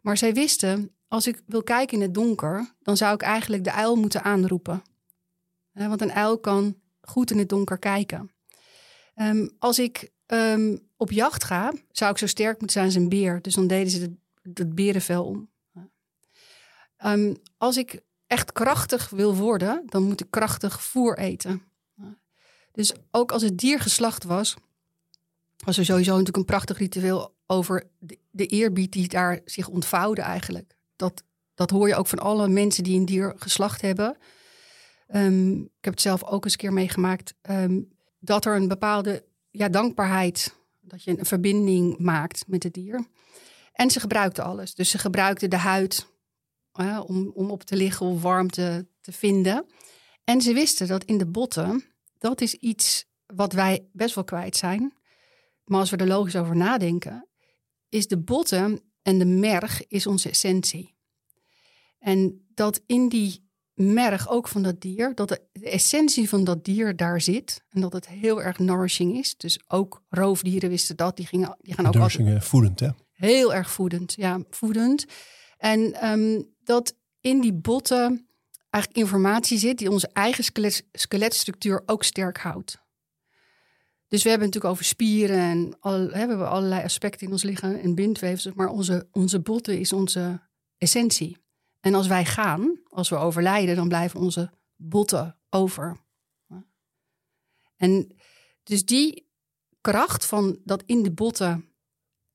Maar 0.00 0.16
zij 0.16 0.34
wisten, 0.34 0.94
als 1.08 1.26
ik 1.26 1.42
wil 1.46 1.62
kijken 1.62 1.96
in 1.96 2.02
het 2.02 2.14
donker, 2.14 2.74
dan 2.82 2.96
zou 2.96 3.14
ik 3.14 3.22
eigenlijk 3.22 3.64
de 3.64 3.72
uil 3.72 3.96
moeten 3.96 4.22
aanroepen. 4.22 4.82
Want 5.72 6.00
een 6.00 6.12
uil 6.12 6.38
kan 6.38 6.80
goed 7.00 7.30
in 7.30 7.38
het 7.38 7.48
donker 7.48 7.78
kijken. 7.78 8.30
Ehm, 9.14 9.48
als 9.58 9.78
ik 9.78 10.12
ehm, 10.26 10.76
op 11.04 11.10
jacht 11.10 11.44
ga, 11.44 11.72
zou 11.90 12.10
ik 12.10 12.18
zo 12.18 12.26
sterk 12.26 12.58
moeten 12.58 12.70
zijn 12.70 12.84
als 12.84 12.94
een 12.94 13.08
beer. 13.08 13.42
Dus 13.42 13.54
dan 13.54 13.66
deden 13.66 13.90
ze 13.90 14.16
het, 14.52 14.74
berenvel 14.74 15.24
om. 15.24 15.48
Ehm, 16.96 17.34
als 17.58 17.76
ik 17.76 18.00
echt 18.26 18.52
krachtig 18.52 19.10
wil 19.10 19.36
worden, 19.36 19.82
dan 19.86 20.02
moet 20.02 20.20
ik 20.20 20.30
krachtig 20.30 20.82
voer 20.82 21.18
eten. 21.18 21.62
Dus 22.72 22.92
ook 23.10 23.32
als 23.32 23.42
het 23.42 23.58
dier 23.58 23.80
geslacht 23.80 24.24
was, 24.24 24.54
was 25.64 25.78
er 25.78 25.84
sowieso 25.84 26.10
natuurlijk 26.10 26.36
een 26.36 26.44
prachtig 26.44 26.78
ritueel 26.78 27.34
over 27.46 27.90
de, 28.30 28.46
eerbied 28.46 28.92
die 28.92 29.08
daar 29.08 29.40
zich 29.44 29.68
ontvouwde 29.68 30.22
eigenlijk. 30.22 30.76
Dat, 30.96 31.22
dat 31.54 31.70
hoor 31.70 31.88
je 31.88 31.94
ook 31.94 32.06
van 32.06 32.18
alle 32.18 32.48
mensen 32.48 32.84
die 32.84 32.98
een 32.98 33.06
dier 33.06 33.34
geslacht 33.36 33.80
hebben. 33.80 34.16
Ehm, 35.06 35.52
ik 35.60 35.84
heb 35.84 35.92
het 35.92 36.02
zelf 36.02 36.24
ook 36.24 36.44
eens 36.44 36.52
een 36.52 36.58
keer 36.58 36.72
meegemaakt. 36.72 37.34
ehm, 37.40 37.80
dat 38.18 38.44
er 38.44 38.56
een 38.56 38.68
bepaalde 38.68 39.24
ja, 39.50 39.68
dankbaarheid, 39.68 40.54
dat 40.84 41.02
je 41.02 41.18
een 41.18 41.26
verbinding 41.26 41.98
maakt 41.98 42.44
met 42.46 42.62
het 42.62 42.74
dier. 42.74 43.06
En 43.72 43.90
ze 43.90 44.00
gebruikten 44.00 44.44
alles. 44.44 44.74
Dus 44.74 44.90
ze 44.90 44.98
gebruikten 44.98 45.50
de 45.50 45.56
huid 45.56 46.06
om, 47.06 47.30
om 47.34 47.50
op 47.50 47.62
te 47.62 47.76
liggen 47.76 48.06
of 48.06 48.22
warmte 48.22 48.86
te 49.00 49.12
vinden. 49.12 49.66
En 50.24 50.40
ze 50.40 50.52
wisten 50.52 50.86
dat 50.86 51.04
in 51.04 51.18
de 51.18 51.26
botten, 51.26 51.84
dat 52.18 52.40
is 52.40 52.54
iets 52.54 53.06
wat 53.26 53.52
wij 53.52 53.88
best 53.92 54.14
wel 54.14 54.24
kwijt 54.24 54.56
zijn. 54.56 54.92
Maar 55.64 55.80
als 55.80 55.90
we 55.90 55.96
er 55.96 56.06
logisch 56.06 56.36
over 56.36 56.56
nadenken, 56.56 57.28
is 57.88 58.06
de 58.06 58.18
botten 58.18 58.80
en 59.02 59.18
de 59.18 59.24
merg 59.24 59.86
is 59.86 60.06
onze 60.06 60.28
essentie. 60.28 60.94
En 61.98 62.46
dat 62.54 62.82
in 62.86 63.08
die 63.08 63.43
merg 63.74 64.28
ook 64.28 64.48
van 64.48 64.62
dat 64.62 64.80
dier, 64.80 65.14
dat 65.14 65.28
de, 65.28 65.40
essentie 65.60 66.28
van 66.28 66.44
dat 66.44 66.64
dier 66.64 66.96
daar 66.96 67.20
zit. 67.20 67.62
En 67.70 67.80
dat 67.80 67.92
het 67.92 68.08
heel 68.08 68.42
erg 68.42 68.58
nourishing 68.58 69.16
is. 69.16 69.36
Dus 69.36 69.60
ook 69.66 70.02
roofdieren 70.08 70.68
wisten 70.70 70.96
dat. 70.96 71.16
Die, 71.16 71.26
gingen, 71.26 71.56
die 71.60 71.74
gaan 71.74 71.86
ook 71.86 71.94
altijd 71.94 72.18
Nursingen 72.18 72.42
voedend, 72.42 72.80
hè? 72.80 72.88
Heel 73.12 73.54
erg 73.54 73.70
voedend, 73.70 74.14
ja, 74.16 74.40
voedend. 74.50 75.04
En 75.58 75.92
ehm, 75.92 76.42
dat 76.64 76.96
in 77.20 77.40
die 77.40 77.52
botten 77.52 78.26
eigenlijk 78.70 79.04
informatie 79.04 79.58
zit 79.58 79.78
die 79.78 79.90
onze 79.90 80.10
eigen 80.12 80.44
skelet, 80.44 80.84
skeletstructuur 80.92 81.82
ook 81.86 82.04
sterk 82.04 82.38
houdt. 82.38 82.82
Dus 84.08 84.22
we 84.22 84.28
hebben 84.28 84.46
het 84.46 84.54
natuurlijk 84.54 84.74
over 84.74 84.84
spieren 84.84 85.38
en 85.38 85.76
al, 85.80 86.00
hè, 86.00 86.08
we 86.08 86.16
hebben 86.16 86.48
allerlei 86.48 86.82
aspecten 86.82 87.26
in 87.26 87.32
ons 87.32 87.42
lichaam 87.42 87.74
en 87.74 87.94
bindweefsels, 87.94 88.54
maar 88.54 88.68
onze, 88.68 89.08
onze 89.12 89.40
botten 89.40 89.78
is 89.78 89.92
onze 89.92 90.40
essentie. 90.78 91.43
En 91.84 91.94
als 91.94 92.06
wij 92.06 92.24
gaan, 92.24 92.80
als 92.88 93.08
we 93.08 93.16
overlijden, 93.16 93.76
dan 93.76 93.88
blijven 93.88 94.20
onze 94.20 94.50
botten 94.76 95.38
over. 95.50 96.00
En 97.76 98.16
dus 98.62 98.84
die 98.84 99.30
kracht 99.80 100.26
van 100.26 100.58
dat 100.64 100.82
in 100.86 101.02
de 101.02 101.12
botten 101.12 101.68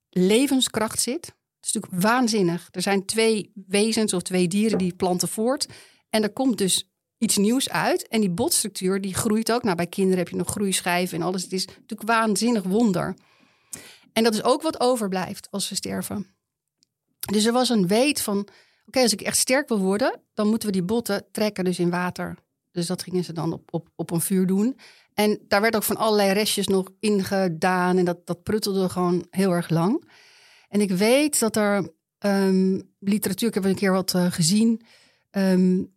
levenskracht 0.10 1.02
zit. 1.02 1.22
Dat 1.26 1.36
is 1.62 1.72
natuurlijk 1.72 2.04
waanzinnig. 2.04 2.68
Er 2.72 2.82
zijn 2.82 3.06
twee 3.06 3.52
wezens 3.68 4.14
of 4.14 4.22
twee 4.22 4.48
dieren 4.48 4.78
die 4.78 4.96
planten 4.96 5.28
voort. 5.28 5.68
En 6.10 6.24
er 6.24 6.34
komt 6.34 6.58
dus 6.58 6.92
iets 7.18 7.38
nieuws 7.38 7.70
uit. 7.70 8.08
En 8.08 8.20
die 8.20 8.30
botstructuur 8.30 9.02
die 9.02 9.14
groeit 9.14 9.52
ook. 9.52 9.64
Nou, 9.64 9.76
bij 9.76 9.88
kinderen 9.88 10.18
heb 10.18 10.30
je 10.30 10.36
nog 10.36 10.50
groeischijven 10.50 11.20
en 11.20 11.26
alles. 11.26 11.44
Het 11.44 11.54
is 11.54 11.66
natuurlijk 11.66 12.04
waanzinnig 12.04 12.64
wonder. 12.64 13.16
En 14.14 14.24
dat 14.24 14.34
is 14.34 14.44
ook 14.44 14.62
wat 14.62 14.80
overblijft 14.80 15.52
als 15.52 15.70
we 15.70 15.76
sterven. 15.76 16.28
Dus 17.20 17.46
er 17.46 17.54
was 17.54 17.70
een 17.70 17.88
weet 17.88 18.22
van, 18.22 18.48
oké, 18.90 19.02
als 19.02 19.14
ik 19.14 19.22
echt 19.22 19.38
sterk 19.38 19.68
wil 19.68 19.80
worden, 19.80 20.22
dan 20.34 20.48
moeten 20.48 20.68
we 20.68 20.74
die 20.74 20.84
botten 20.84 21.26
trekken 21.32 21.64
dus 21.64 21.80
in 21.80 21.90
water. 21.90 22.36
Dus 22.72 22.88
dat 22.88 23.04
gingen 23.04 23.24
ze 23.24 23.34
dan 23.34 23.54
op, 23.54 23.74
op, 23.74 23.90
op 23.96 24.12
een 24.12 24.22
vuur 24.22 24.46
doen. 24.48 24.78
En 25.14 25.40
daar 25.48 25.62
werd 25.62 25.76
ook 25.76 25.84
van 25.84 25.98
allerlei 25.98 26.32
restjes 26.32 26.68
nog 26.68 26.92
ingedaan. 27.00 27.98
En 27.98 28.06
dat, 28.06 28.28
dat 28.28 28.44
pruttelde 28.44 28.90
gewoon 28.90 29.26
heel 29.30 29.52
erg 29.52 29.70
lang. 29.70 30.10
En 30.70 30.82
ik 30.82 30.92
weet 30.92 31.40
dat 31.40 31.56
er 31.56 31.94
ehm, 32.18 32.80
literatuur, 33.00 33.48
ik 33.48 33.54
heb 33.54 33.64
een 33.64 33.76
keer 33.76 33.92
wat 33.92 34.14
uh, 34.14 34.32
gezien, 34.32 34.82
um, 35.32 35.94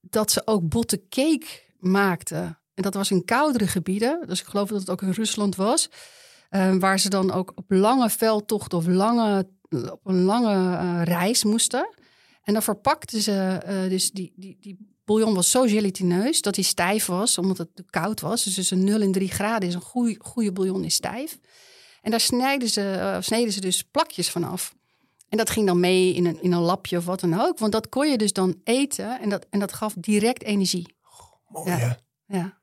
dat 0.00 0.30
ze 0.30 0.42
ook 0.44 0.68
botte 0.68 1.02
cake 1.08 1.46
maakten. 1.78 2.58
En 2.74 2.82
dat 2.82 2.94
was 2.94 3.10
in 3.10 3.24
koudere 3.24 3.66
gebieden. 3.66 4.26
Dus 4.26 4.40
ik 4.40 4.46
geloof 4.46 4.68
dat 4.68 4.80
het 4.80 4.90
ook 4.90 5.02
in 5.02 5.10
Rusland 5.10 5.56
was. 5.56 5.90
Um, 6.50 6.80
waar 6.80 6.98
ze 6.98 7.08
dan 7.08 7.32
ook 7.32 7.52
op 7.54 7.64
lange 7.68 8.10
veldtochten 8.10 8.78
of 8.78 8.86
lange, 8.86 9.48
op 9.68 10.00
een 10.04 10.22
lange 10.22 10.54
uh, 10.54 11.00
reis 11.04 11.44
moesten. 11.44 11.88
En 12.48 12.54
dan 12.54 12.62
verpakten 12.62 13.22
ze, 13.22 13.62
uh, 13.68 13.90
dus 13.90 14.10
die, 14.10 14.32
die, 14.36 14.56
die 14.60 14.78
bouillon 15.04 15.34
was 15.34 15.50
zo 15.50 15.62
gelatineus 15.62 16.42
dat 16.42 16.54
hij 16.54 16.64
stijf 16.64 17.06
was, 17.06 17.38
omdat 17.38 17.58
het 17.58 17.82
koud 17.90 18.20
was. 18.20 18.44
Dus 18.44 18.54
tussen 18.54 18.84
0 18.84 19.00
en 19.00 19.12
3 19.12 19.28
graden 19.28 19.68
is 19.68 19.74
een 19.74 19.80
goede, 19.80 20.16
goede 20.18 20.52
bouillon 20.52 20.84
is 20.84 20.94
stijf. 20.94 21.38
En 22.02 22.10
daar 22.10 22.20
snijden 22.20 22.68
ze, 22.68 22.94
uh, 22.96 23.16
sneden 23.20 23.52
ze 23.52 23.60
dus 23.60 23.82
plakjes 23.82 24.30
van 24.30 24.44
af. 24.44 24.74
En 25.28 25.38
dat 25.38 25.50
ging 25.50 25.66
dan 25.66 25.80
mee 25.80 26.14
in 26.14 26.26
een, 26.26 26.42
in 26.42 26.52
een 26.52 26.60
lapje 26.60 26.96
of 26.96 27.04
wat 27.04 27.20
dan 27.20 27.40
ook. 27.40 27.58
Want 27.58 27.72
dat 27.72 27.88
kon 27.88 28.10
je 28.10 28.18
dus 28.18 28.32
dan 28.32 28.60
eten 28.64 29.20
en 29.20 29.28
dat, 29.28 29.46
en 29.50 29.58
dat 29.58 29.72
gaf 29.72 29.94
direct 29.98 30.42
energie. 30.42 30.96
Mooi, 31.48 31.70
ja. 31.70 31.98
ja. 32.26 32.60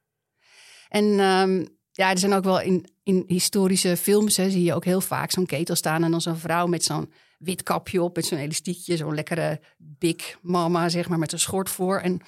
En 0.90 1.06
um, 1.06 1.68
ja, 1.92 2.10
er 2.10 2.18
zijn 2.18 2.34
ook 2.34 2.44
wel 2.44 2.62
in, 2.62 2.86
in 3.04 3.24
historische 3.28 3.98
films, 3.98 4.38
hè, 4.38 4.50
zie 4.50 4.64
je 4.64 4.74
ook 4.74 4.86
heel 4.86 5.02
vaak 5.02 5.32
zo'n 5.32 5.46
ketel 5.46 5.76
staan. 5.76 6.04
En 6.04 6.12
dan 6.12 6.22
zo'n 6.22 6.38
vrouw 6.38 6.68
met 6.68 6.84
zo'n 6.84 7.12
wit 7.46 7.64
kapje 7.64 8.02
op, 8.02 8.16
met 8.16 8.26
zo'n 8.26 8.38
elastiekje. 8.38 8.98
Zo'n 8.98 9.16
lekkere 9.16 9.60
big 9.78 10.38
mama, 10.42 10.90
zeg 10.90 11.10
maar, 11.10 11.20
met 11.20 11.32
een 11.32 11.40
schort 11.40 11.70
voor. 11.70 12.00
En 12.00 12.22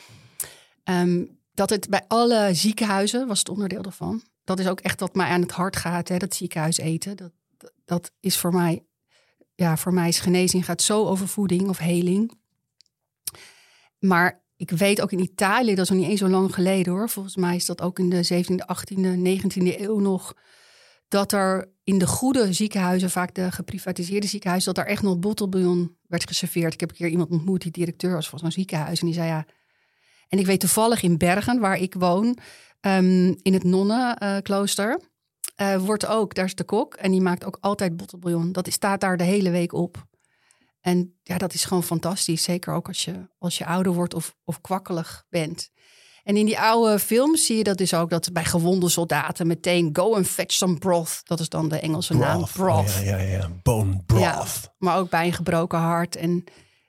um, 0.84 1.40
dat 1.54 1.70
het 1.70 1.90
bij 1.90 2.04
alle 2.08 2.50
ziekenhuizen, 2.54 3.28
was 3.28 3.40
het 3.40 3.50
onderdeel 3.50 3.82
daarvan. 3.82 4.24
Dat 4.44 4.60
is 4.60 4.68
ook 4.68 4.80
echt 4.80 5.00
wat 5.00 5.16
mij 5.16 5.28
aan 5.28 5.42
het 5.42 5.52
hart 5.52 5.76
gaat, 5.76 6.08
hè, 6.08 6.18
dat 6.18 6.36
ziekenhuis 6.36 6.78
eten. 6.78 7.16
Dat, 7.16 7.32
dat 7.86 8.12
is 8.20 8.38
voor 8.38 8.54
mij 8.54 8.84
ja, 9.58 9.78
voor 9.78 9.94
mij 9.94 10.08
is 10.08 10.20
genezing 10.20 10.66
gaat 10.66 10.82
zo 10.82 11.06
over 11.06 11.28
voeding 11.28 11.70
of 11.70 11.78
heling. 11.78 12.32
Maar 14.00 14.44
ik 14.56 14.72
weet 14.72 15.02
ook 15.02 15.12
in 15.12 15.20
Italië, 15.20 15.76
dat 15.76 15.84
is 15.84 15.90
nog 15.90 16.00
niet 16.00 16.10
eens 16.10 16.20
zo 16.20 16.28
lang 16.28 16.54
geleden 16.54 16.94
hoor. 16.94 17.10
Volgens 17.10 17.36
mij 17.36 17.56
is 17.56 17.66
dat 17.66 17.82
ook 17.82 18.00
in 18.00 18.10
de 18.10 18.46
17e, 18.46 18.76
18e, 18.76 18.98
19e 18.98 19.80
eeuw 19.80 20.00
nog. 20.00 20.34
Dat 21.08 21.32
er 21.32 21.72
in 21.84 21.98
de 21.98 22.08
goede 22.08 22.54
ziekenhuizen, 22.54 23.10
vaak 23.10 23.34
de 23.34 23.52
geprivatiseerde 23.52 24.28
ziekenhuizen, 24.28 24.74
dat 24.74 24.84
er 24.84 24.90
echt 24.90 25.02
nog 25.02 25.20
bottelbouillon 25.20 25.98
werd 26.08 26.28
geserveerd. 26.28 26.74
Ik 26.74 26.80
heb 26.80 26.90
een 26.90 26.96
keer 26.96 27.10
iemand 27.10 27.30
ontmoet 27.30 27.62
die 27.62 27.72
directeur 27.72 28.14
was 28.14 28.30
van 28.30 28.40
zo'n 28.40 28.52
ziekenhuis. 28.52 29.00
En 29.00 29.06
die 29.06 29.16
zei 29.16 29.28
ja. 29.28 29.46
En 30.28 30.40
ik 30.40 30.46
weet 30.46 30.60
toevallig 30.60 31.02
in 31.02 31.18
Bergen, 31.18 31.60
waar 31.60 31.78
ik 31.78 31.94
woon, 31.94 32.38
um, 32.82 33.36
in 33.42 33.54
het 33.54 33.64
nonnenklooster. 33.64 35.02
Uh, 35.62 35.76
wordt 35.86 36.06
ook, 36.06 36.36
daar 36.36 36.46
is 36.46 36.56
de 36.56 36.64
kok 36.64 36.94
en 36.94 37.12
die 37.12 37.22
maakt 37.22 37.46
ook 37.46 37.58
altijd 37.62 37.98
bottelbouillon. 37.98 38.52
Dat 38.52 38.72
staat 38.72 39.02
daar 39.02 39.18
de 39.18 39.24
hele 39.24 39.50
week 39.50 39.74
op. 39.74 40.06
En 40.82 41.20
ja, 41.24 41.38
dat 41.38 41.54
is 41.54 41.66
gewoon 41.66 41.84
fantastisch. 41.84 42.44
Zeker 42.44 42.74
ook 42.74 42.88
als 42.88 43.06
je, 43.06 43.30
als 43.38 43.58
je 43.58 43.66
ouder 43.66 43.94
wordt 43.94 44.14
of, 44.14 44.36
of 44.44 44.62
kwakkelig 44.62 45.26
bent. 45.30 45.70
En 46.28 46.38
in 46.38 46.46
die 46.46 46.60
oude 46.60 47.00
films 47.00 47.46
zie 47.46 47.58
je 47.58 47.64
dat 47.64 47.78
dus 47.78 47.94
ook 47.94 48.10
dat 48.10 48.34
bij 48.34 48.46
gewonde 48.46 48.90
soldaten 48.90 49.48
meteen 49.48 49.90
go 49.94 50.16
and 50.16 50.28
fetch 50.28 50.54
some 50.54 50.78
broth. 50.78 51.22
Dat 51.24 51.40
is 51.40 51.50
dan 51.50 51.70
de 51.70 51.80
Engelse 51.80 52.14
broth. 52.14 52.28
naam. 52.28 52.46
Broth. 52.54 52.94
Ja, 52.94 53.18
ja, 53.18 53.18
ja. 53.18 53.50
Bone 53.64 54.02
broth. 54.06 54.22
Ja, 54.22 54.46
maar 54.78 54.98
ook 54.98 55.10
bij 55.10 55.26
een 55.26 55.34
gebroken 55.34 55.80
hart. 55.80 56.16
En 56.16 56.44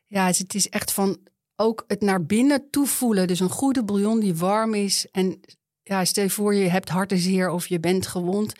ja, 0.06 0.26
het 0.26 0.54
is 0.54 0.68
echt 0.68 0.92
van 0.92 1.18
ook 1.56 1.84
het 1.86 2.00
naar 2.00 2.26
binnen 2.26 2.70
toevoelen. 2.70 3.26
Dus 3.26 3.40
een 3.40 3.50
goede 3.50 3.84
bouillon 3.84 4.20
die 4.20 4.34
warm 4.34 4.74
is 4.74 5.06
en 5.10 5.40
ja, 5.82 6.04
stel 6.04 6.24
je 6.24 6.30
voor 6.30 6.54
je 6.54 6.68
hebt 6.68 6.88
hartenzeer 6.88 7.50
of 7.50 7.66
je 7.66 7.80
bent 7.80 8.06
gewond. 8.06 8.52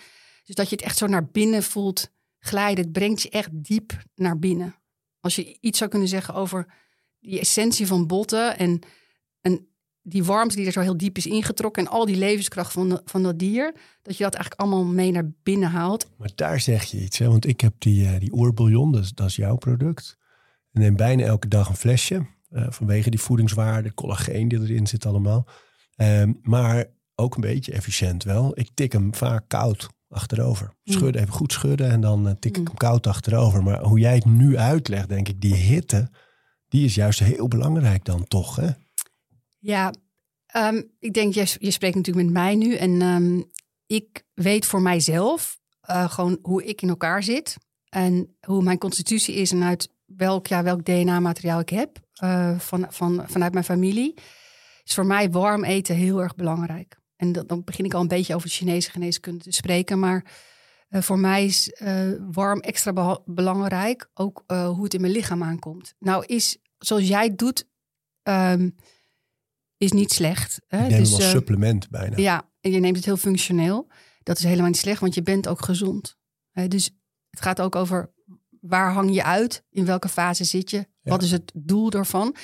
Dus 0.44 0.54
dat 0.54 0.68
je 0.68 0.76
het 0.76 0.84
echt 0.84 0.98
zo 0.98 1.06
naar 1.06 1.26
binnen 1.26 1.62
voelt 1.62 2.10
glijden. 2.38 2.84
Het 2.84 2.92
brengt 2.92 3.22
je 3.22 3.30
echt 3.30 3.50
diep 3.52 4.02
naar 4.14 4.38
binnen. 4.38 4.74
Als 5.20 5.36
je 5.36 5.56
iets 5.60 5.78
zou 5.78 5.90
kunnen 5.90 6.08
zeggen 6.08 6.34
over 6.34 6.66
die 7.20 7.40
essentie 7.40 7.86
van 7.86 8.06
botten 8.06 8.58
en, 8.58 8.80
en 9.40 9.68
die 10.08 10.24
warmte 10.24 10.56
die 10.56 10.66
er 10.66 10.72
zo 10.72 10.80
heel 10.80 10.96
diep 10.96 11.16
is 11.16 11.26
ingetrokken 11.26 11.84
en 11.84 11.90
al 11.90 12.06
die 12.06 12.16
levenskracht 12.16 12.72
van, 12.72 12.88
de, 12.88 13.00
van 13.04 13.22
dat 13.22 13.38
dier, 13.38 13.74
dat 14.02 14.16
je 14.16 14.22
dat 14.22 14.34
eigenlijk 14.34 14.60
allemaal 14.60 14.84
mee 14.84 15.10
naar 15.10 15.30
binnen 15.42 15.70
haalt. 15.70 16.06
Maar 16.16 16.30
daar 16.34 16.60
zeg 16.60 16.84
je 16.84 17.00
iets, 17.00 17.18
hè? 17.18 17.28
want 17.28 17.46
ik 17.46 17.60
heb 17.60 17.74
die, 17.78 18.04
uh, 18.04 18.18
die 18.18 18.32
oerbouillon, 18.32 18.92
dat 18.92 19.02
is, 19.02 19.12
dat 19.12 19.26
is 19.26 19.36
jouw 19.36 19.56
product. 19.56 20.16
En 20.72 20.80
neem 20.80 20.96
bijna 20.96 21.24
elke 21.24 21.48
dag 21.48 21.68
een 21.68 21.76
flesje, 21.76 22.26
uh, 22.50 22.66
vanwege 22.68 23.10
die 23.10 23.20
voedingswaarde, 23.20 23.94
collageen 23.94 24.48
die 24.48 24.60
erin 24.60 24.86
zit 24.86 25.06
allemaal. 25.06 25.46
Um, 25.96 26.38
maar 26.42 26.86
ook 27.14 27.34
een 27.34 27.40
beetje 27.40 27.72
efficiënt 27.72 28.24
wel. 28.24 28.58
Ik 28.58 28.70
tik 28.74 28.92
hem 28.92 29.14
vaak 29.14 29.44
koud 29.48 29.88
achterover. 30.08 30.74
Schudden, 30.84 31.22
even 31.22 31.34
goed 31.34 31.52
schudden 31.52 31.90
en 31.90 32.00
dan 32.00 32.26
uh, 32.26 32.32
tik 32.40 32.56
ik 32.56 32.66
hem 32.66 32.76
koud 32.76 33.06
achterover. 33.06 33.62
Maar 33.62 33.82
hoe 33.82 33.98
jij 33.98 34.14
het 34.14 34.24
nu 34.24 34.58
uitlegt, 34.58 35.08
denk 35.08 35.28
ik, 35.28 35.40
die 35.40 35.54
hitte, 35.54 36.10
die 36.68 36.84
is 36.84 36.94
juist 36.94 37.18
heel 37.18 37.48
belangrijk 37.48 38.04
dan 38.04 38.24
toch, 38.24 38.56
hè? 38.56 38.68
Ja, 39.58 39.92
um, 40.56 40.90
ik 40.98 41.12
denk, 41.12 41.34
je, 41.34 41.56
je 41.58 41.70
spreekt 41.70 41.94
natuurlijk 41.94 42.26
met 42.26 42.34
mij 42.34 42.54
nu. 42.54 42.74
En 42.74 43.02
um, 43.02 43.50
ik 43.86 44.24
weet 44.34 44.66
voor 44.66 44.82
mijzelf 44.82 45.58
uh, 45.90 46.10
gewoon 46.10 46.38
hoe 46.42 46.64
ik 46.64 46.82
in 46.82 46.88
elkaar 46.88 47.22
zit. 47.22 47.56
En 47.88 48.36
hoe 48.40 48.62
mijn 48.62 48.78
constitutie 48.78 49.34
is 49.34 49.52
en 49.52 49.62
uit 49.62 49.88
welk, 50.04 50.46
ja, 50.46 50.62
welk 50.62 50.84
DNA-materiaal 50.84 51.60
ik 51.60 51.68
heb 51.68 51.98
uh, 52.22 52.58
van, 52.58 52.86
van, 52.88 53.24
vanuit 53.26 53.52
mijn 53.52 53.64
familie. 53.64 54.14
Is 54.84 54.94
voor 54.94 55.06
mij 55.06 55.30
warm 55.30 55.64
eten 55.64 55.96
heel 55.96 56.22
erg 56.22 56.34
belangrijk. 56.34 56.98
En 57.16 57.32
dan 57.32 57.64
begin 57.64 57.84
ik 57.84 57.94
al 57.94 58.00
een 58.00 58.08
beetje 58.08 58.34
over 58.34 58.48
Chinese 58.48 58.90
geneeskunde 58.90 59.44
te 59.44 59.52
spreken. 59.52 59.98
Maar 59.98 60.24
uh, 60.90 61.02
voor 61.02 61.18
mij 61.18 61.44
is 61.44 61.72
warm 62.30 62.60
extra 62.60 63.20
belangrijk. 63.24 64.10
Ook 64.14 64.44
hoe 64.46 64.84
het 64.84 64.94
in 64.94 65.00
mijn 65.00 65.12
lichaam 65.12 65.42
aankomt. 65.42 65.94
Nou 65.98 66.24
is, 66.26 66.58
zoals 66.78 67.08
jij 67.08 67.34
doet, 67.34 67.68
um, 68.22 68.74
is 69.78 69.92
niet 69.92 70.12
slecht. 70.12 70.60
Hè? 70.66 70.82
Je 70.82 70.90
neemt 70.90 71.04
dus, 71.04 71.14
als 71.14 71.30
supplement 71.30 71.90
bijna. 71.90 72.16
Ja, 72.16 72.48
en 72.60 72.70
je 72.70 72.80
neemt 72.80 72.96
het 72.96 73.04
heel 73.04 73.16
functioneel. 73.16 73.88
Dat 74.22 74.38
is 74.38 74.44
helemaal 74.44 74.66
niet 74.66 74.76
slecht, 74.76 75.00
want 75.00 75.14
je 75.14 75.22
bent 75.22 75.48
ook 75.48 75.64
gezond. 75.64 76.16
dus 76.68 76.90
het 77.30 77.40
gaat 77.40 77.60
ook 77.60 77.76
over 77.76 78.12
waar 78.60 78.92
hang 78.92 79.14
je 79.14 79.24
uit? 79.24 79.64
In 79.70 79.84
welke 79.84 80.08
fase 80.08 80.44
zit 80.44 80.70
je? 80.70 80.76
Ja. 80.76 80.86
Wat 81.02 81.22
is 81.22 81.30
het 81.30 81.52
doel 81.54 81.90
daarvan? 81.90 82.36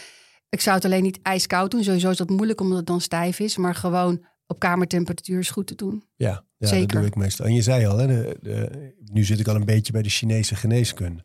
Ik 0.48 0.60
zou 0.60 0.76
het 0.76 0.84
alleen 0.84 1.02
niet 1.02 1.18
ijskoud 1.22 1.70
doen. 1.70 1.84
Sowieso 1.84 2.10
is 2.10 2.16
dat 2.16 2.30
moeilijk 2.30 2.60
omdat 2.60 2.78
het 2.78 2.86
dan 2.86 3.00
stijf 3.00 3.38
is. 3.38 3.56
Maar 3.56 3.74
gewoon 3.74 4.24
op 4.46 4.58
kamertemperatuur 4.58 5.38
is 5.38 5.50
goed 5.50 5.66
te 5.66 5.74
doen. 5.74 6.04
Ja, 6.14 6.44
ja 6.56 6.66
Zeker. 6.66 6.86
dat 6.86 6.96
doe 6.96 7.06
ik 7.06 7.16
meestal. 7.16 7.46
En 7.46 7.54
je 7.54 7.62
zei 7.62 7.86
al, 7.86 7.98
hè, 7.98 8.06
de, 8.06 8.38
de, 8.40 8.94
nu 9.12 9.24
zit 9.24 9.40
ik 9.40 9.48
al 9.48 9.54
een 9.54 9.64
beetje 9.64 9.92
bij 9.92 10.02
de 10.02 10.08
Chinese 10.08 10.54
geneeskunde. 10.54 11.24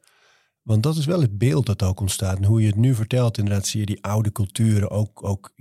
Want 0.61 0.83
dat 0.83 0.97
is 0.97 1.05
wel 1.05 1.21
het 1.21 1.37
beeld 1.37 1.65
dat 1.65 1.83
ook 1.83 1.99
ontstaat. 1.99 2.37
En 2.37 2.43
hoe 2.43 2.61
je 2.61 2.67
het 2.67 2.75
nu 2.75 2.95
vertelt, 2.95 3.37
inderdaad 3.37 3.67
zie 3.67 3.79
je 3.79 3.85
die 3.85 4.03
oude 4.03 4.31
culturen 4.31 4.89
ook, 4.89 5.23
ook 5.23 5.53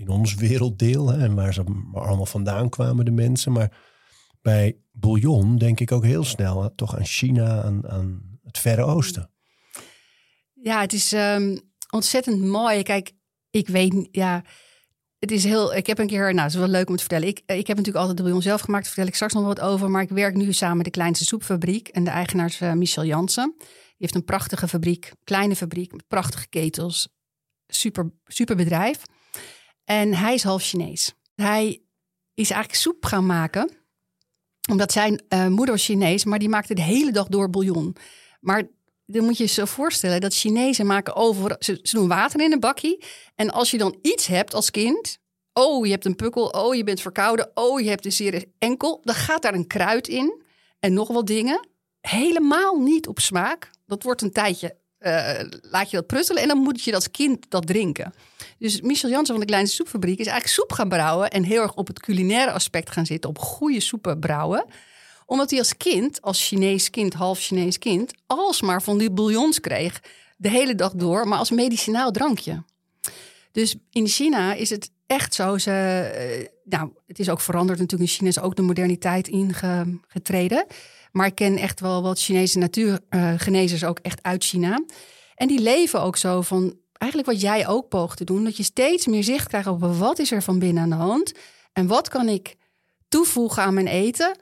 in 0.00 0.08
ons 0.08 0.34
werelddeel. 0.34 1.12
En 1.12 1.34
waar 1.34 1.54
ze 1.54 1.64
allemaal 1.92 2.26
vandaan 2.26 2.68
kwamen, 2.68 3.04
de 3.04 3.10
mensen. 3.10 3.52
Maar 3.52 3.78
bij 4.42 4.76
bouillon 4.92 5.58
denk 5.58 5.80
ik 5.80 5.92
ook 5.92 6.04
heel 6.04 6.24
snel 6.24 6.74
toch 6.74 6.96
aan 6.96 7.06
China, 7.06 7.62
aan, 7.62 7.88
aan 7.88 8.38
het 8.42 8.58
Verre 8.58 8.82
Oosten. 8.82 9.30
Ja, 10.52 10.80
het 10.80 10.92
is 10.92 11.12
um, 11.12 11.60
ontzettend 11.90 12.42
mooi. 12.42 12.82
Kijk, 12.82 13.12
ik 13.50 13.68
weet, 13.68 14.08
ja, 14.10 14.44
het 15.18 15.30
is 15.30 15.44
heel. 15.44 15.74
Ik 15.74 15.86
heb 15.86 15.98
een 15.98 16.06
keer, 16.06 16.34
nou, 16.34 16.40
het 16.40 16.52
is 16.52 16.58
wel 16.58 16.68
leuk 16.68 16.88
om 16.88 16.94
te 16.94 17.00
vertellen. 17.00 17.28
Ik, 17.28 17.38
ik 17.38 17.66
heb 17.66 17.76
natuurlijk 17.76 17.96
altijd 17.96 18.16
de 18.16 18.22
bouillon 18.22 18.42
zelf 18.42 18.60
gemaakt. 18.60 18.84
Daar 18.84 18.92
vertel 18.92 19.10
ik 19.10 19.14
straks 19.14 19.34
nog 19.34 19.44
wat 19.44 19.60
over. 19.60 19.90
Maar 19.90 20.02
ik 20.02 20.08
werk 20.08 20.34
nu 20.34 20.52
samen 20.52 20.76
met 20.76 20.84
de 20.84 20.90
kleinste 20.90 21.24
soepfabriek. 21.24 21.88
En 21.88 22.04
de 22.04 22.10
eigenaar 22.10 22.46
is 22.46 22.60
uh, 22.60 22.72
Michel 22.72 23.04
Jansen. 23.04 23.54
Die 23.58 24.08
heeft 24.08 24.14
een 24.14 24.24
prachtige 24.24 24.68
fabriek, 24.68 25.12
kleine 25.24 25.56
fabriek 25.56 25.92
met 25.92 26.08
prachtige 26.08 26.48
ketels. 26.48 27.08
Super, 27.66 28.12
super 28.24 28.56
bedrijf. 28.56 29.02
En 29.90 30.14
hij 30.14 30.34
is 30.34 30.42
half 30.42 30.62
Chinees. 30.62 31.14
Hij 31.34 31.82
is 32.34 32.50
eigenlijk 32.50 32.74
soep 32.82 33.04
gaan 33.04 33.26
maken. 33.26 33.70
Omdat 34.70 34.92
zijn 34.92 35.22
uh, 35.28 35.46
moeder 35.46 35.78
Chinees, 35.78 36.24
maar 36.24 36.38
die 36.38 36.48
maakte 36.48 36.74
de 36.74 36.82
hele 36.82 37.12
dag 37.12 37.28
door 37.28 37.50
bouillon. 37.50 37.96
Maar 38.40 38.62
dan 39.06 39.24
moet 39.24 39.36
je 39.36 39.42
je 39.42 39.48
zo 39.48 39.64
voorstellen 39.64 40.20
dat 40.20 40.34
Chinezen 40.34 40.86
maken 40.86 41.14
over. 41.14 41.56
Ze, 41.58 41.78
doen 41.82 42.08
water 42.08 42.40
in 42.40 42.52
een 42.52 42.60
bakje. 42.60 43.02
En 43.34 43.50
als 43.50 43.70
je 43.70 43.78
dan 43.78 43.98
iets 44.02 44.26
hebt 44.26 44.54
als 44.54 44.70
kind. 44.70 45.18
Oh, 45.52 45.84
je 45.84 45.92
hebt 45.92 46.04
een 46.04 46.16
pukkel. 46.16 46.46
Oh, 46.46 46.74
je 46.74 46.84
bent 46.84 47.00
verkouden. 47.00 47.50
Oh, 47.54 47.80
je 47.80 47.88
hebt 47.88 48.04
een 48.04 48.12
zeer 48.12 48.44
enkel. 48.58 49.00
Dan 49.04 49.14
gaat 49.14 49.42
daar 49.42 49.54
een 49.54 49.66
kruid 49.66 50.08
in. 50.08 50.42
En 50.80 50.92
nog 50.92 51.08
wat 51.08 51.26
dingen. 51.26 51.68
Helemaal 52.00 52.76
niet 52.76 53.06
op 53.06 53.18
smaak. 53.18 53.70
Dat 53.86 54.02
wordt 54.02 54.22
een 54.22 54.32
tijdje 54.32 54.76
eh, 55.00 55.40
laat 55.60 55.90
je 55.90 55.96
dat 55.96 56.06
pruttelen 56.06 56.42
en 56.42 56.48
dan 56.48 56.58
moet 56.58 56.82
je 56.82 56.94
als 56.94 57.10
kind 57.10 57.46
dat 57.48 57.66
drinken. 57.66 58.12
Dus 58.58 58.80
Michel 58.80 59.10
Jansen 59.10 59.34
van 59.34 59.40
de 59.40 59.46
Kleine 59.46 59.68
Soepfabriek 59.68 60.18
is 60.18 60.26
eigenlijk 60.26 60.54
soep 60.54 60.72
gaan 60.72 60.88
brouwen 60.88 61.30
en 61.30 61.42
heel 61.42 61.62
erg 61.62 61.74
op 61.74 61.86
het 61.86 62.00
culinaire 62.00 62.50
aspect 62.52 62.90
gaan 62.90 63.06
zitten, 63.06 63.30
op 63.30 63.38
goede 63.38 63.80
soepen 63.80 64.18
brouwen 64.18 64.64
omdat 65.30 65.50
hij 65.50 65.58
als 65.58 65.76
kind, 65.76 66.22
als 66.22 66.46
Chinees 66.46 66.90
kind, 66.90 67.14
half 67.14 67.38
Chinees 67.38 67.78
kind, 67.78 68.12
alsmaar 68.26 68.82
van 68.82 68.98
die 68.98 69.10
bouillons 69.10 69.60
kreeg. 69.60 70.02
De 70.36 70.48
hele 70.48 70.74
dag 70.74 70.92
door, 70.92 71.28
maar 71.28 71.38
als 71.38 71.50
medicinaal 71.50 72.10
drankje. 72.10 72.62
Dus 73.52 73.76
in 73.90 74.06
China 74.06 74.54
is 74.54 74.70
het 74.70 74.90
echt 75.06 75.34
zo. 75.34 75.58
Ze, 75.58 75.70
eh, 75.70 76.46
nou, 76.70 76.90
het 77.06 77.18
is 77.18 77.30
ook 77.30 77.40
veranderd 77.40 77.78
natuurlijk. 77.78 78.10
In 78.10 78.16
China 78.16 78.28
is 78.28 78.40
ook 78.40 78.56
de 78.56 78.62
moderniteit 78.62 79.28
ingetreden. 79.28 80.66
Maar 81.12 81.26
ik 81.26 81.34
ken 81.34 81.56
echt 81.56 81.80
wel 81.80 82.02
wat 82.02 82.20
Chinese 82.20 82.58
natuurgenezers 82.58 83.84
ook 83.84 83.98
echt 83.98 84.22
uit 84.22 84.44
China. 84.44 84.84
En 85.34 85.48
die 85.48 85.60
leven 85.60 86.02
ook 86.02 86.16
zo 86.16 86.42
van 86.42 86.74
eigenlijk 86.92 87.30
wat 87.30 87.40
jij 87.40 87.68
ook 87.68 87.88
poogt 87.88 88.16
te 88.16 88.24
doen. 88.24 88.44
Dat 88.44 88.56
je 88.56 88.62
steeds 88.62 89.06
meer 89.06 89.24
zicht 89.24 89.48
krijgt 89.48 89.68
op 89.68 89.80
wat 89.80 90.18
is 90.18 90.30
er 90.30 90.42
van 90.42 90.58
binnen 90.58 90.82
aan 90.82 90.90
de 90.90 90.94
hand. 90.94 91.32
En 91.72 91.86
wat 91.86 92.08
kan 92.08 92.28
ik 92.28 92.56
toevoegen 93.08 93.62
aan 93.62 93.74
mijn 93.74 93.86
eten 93.86 94.38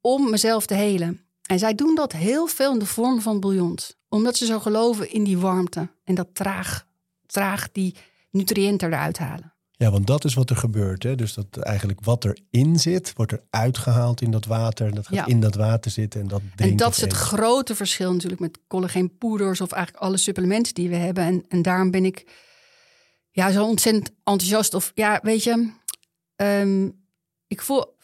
om 0.00 0.30
mezelf 0.30 0.66
te 0.66 0.74
helen. 0.74 1.20
En 1.42 1.58
zij 1.58 1.74
doen 1.74 1.94
dat 1.94 2.12
heel 2.12 2.46
veel 2.46 2.72
in 2.72 2.78
de 2.78 2.86
vorm 2.86 3.20
van 3.20 3.40
bouillons. 3.40 3.96
Omdat 4.08 4.36
ze 4.36 4.46
zo 4.46 4.60
geloven 4.60 5.10
in 5.10 5.24
die 5.24 5.38
warmte. 5.38 5.88
En 6.04 6.14
dat 6.14 6.28
traag, 6.32 6.86
traag 7.26 7.72
die 7.72 7.96
nutriënten 8.30 8.92
eruit 8.92 9.18
halen. 9.18 9.49
Ja, 9.80 9.90
want 9.90 10.06
dat 10.06 10.24
is 10.24 10.34
wat 10.34 10.50
er 10.50 10.56
gebeurt. 10.56 11.02
Hè? 11.02 11.14
Dus 11.14 11.34
dat 11.34 11.56
eigenlijk 11.56 12.00
wat 12.04 12.24
erin 12.24 12.78
zit, 12.78 13.12
wordt 13.16 13.32
er 13.32 13.42
uitgehaald 13.50 14.20
in 14.20 14.30
dat 14.30 14.44
water. 14.44 14.86
En 14.86 14.94
dat 14.94 15.06
gaat 15.06 15.14
Ja. 15.14 15.26
in 15.26 15.40
dat 15.40 15.54
water 15.54 15.90
zitten. 15.90 16.20
En 16.20 16.28
dat 16.28 16.42
En 16.56 16.76
dat 16.76 16.90
is 16.90 17.00
het 17.00 17.12
grote 17.12 17.74
verschil 17.74 18.12
natuurlijk 18.12 18.40
met 18.40 18.58
collageenpoeders 18.66 19.60
of 19.60 19.72
eigenlijk 19.72 20.04
alle 20.04 20.16
supplementen 20.16 20.74
die 20.74 20.88
we 20.88 20.94
hebben. 20.94 21.24
En, 21.24 21.44
en 21.48 21.62
daarom 21.62 21.90
ben 21.90 22.04
ik 22.04 22.24
ja, 23.30 23.52
zo 23.52 23.64
ontzettend 23.64 24.10
enthousiast. 24.24 24.74
Of 24.74 24.92
ja, 24.94 25.20
weet 25.22 25.44
je, 25.44 25.70
ehm, 26.36 26.88
ik 27.46 27.60
voel, 27.62 27.96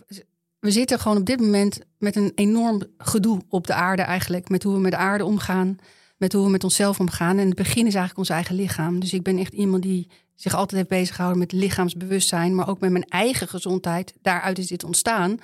we 0.59 0.71
zitten 0.71 0.99
gewoon 0.99 1.17
op 1.17 1.27
dit 1.27 1.41
moment 1.41 1.79
met 1.99 2.17
een 2.17 2.33
enorm 2.35 2.83
gedoe 2.99 3.41
op 3.49 3.67
de 3.67 3.75
aarde 3.75 4.03
eigenlijk. 4.03 4.49
Met 4.49 4.63
hoe 4.63 4.75
we 4.75 4.81
met 4.81 4.93
de 4.93 4.99
aarde 4.99 5.25
omgaan, 5.25 5.77
met 6.17 6.33
hoe 6.33 6.45
we 6.45 6.51
met 6.51 6.65
onszelf 6.65 7.01
omgaan. 7.01 7.39
En 7.39 7.47
het 7.47 7.57
begin 7.57 7.87
is 7.87 7.95
eigenlijk 7.95 8.19
ons 8.19 8.29
eigen 8.29 8.55
lichaam. 8.55 9.01
Dus 9.01 9.13
ik 9.13 9.23
ben 9.23 9.39
echt 9.39 9.53
iemand 9.53 9.83
die 9.83 10.09
zich 10.37 10.55
altijd 10.55 10.73
heeft 10.77 11.01
bezig 11.01 11.15
gehouden 11.15 11.41
met 11.43 11.53
lichaamsbewustzijn, 11.53 12.55
maar 12.55 12.69
ook 12.69 12.81
met 12.81 12.91
mijn 12.91 13.09
eigen 13.09 13.49
gezondheid. 13.49 14.15
Daaruit 14.23 14.59
is 14.59 14.67
dit 14.67 14.85
ontstaan. 14.85 15.39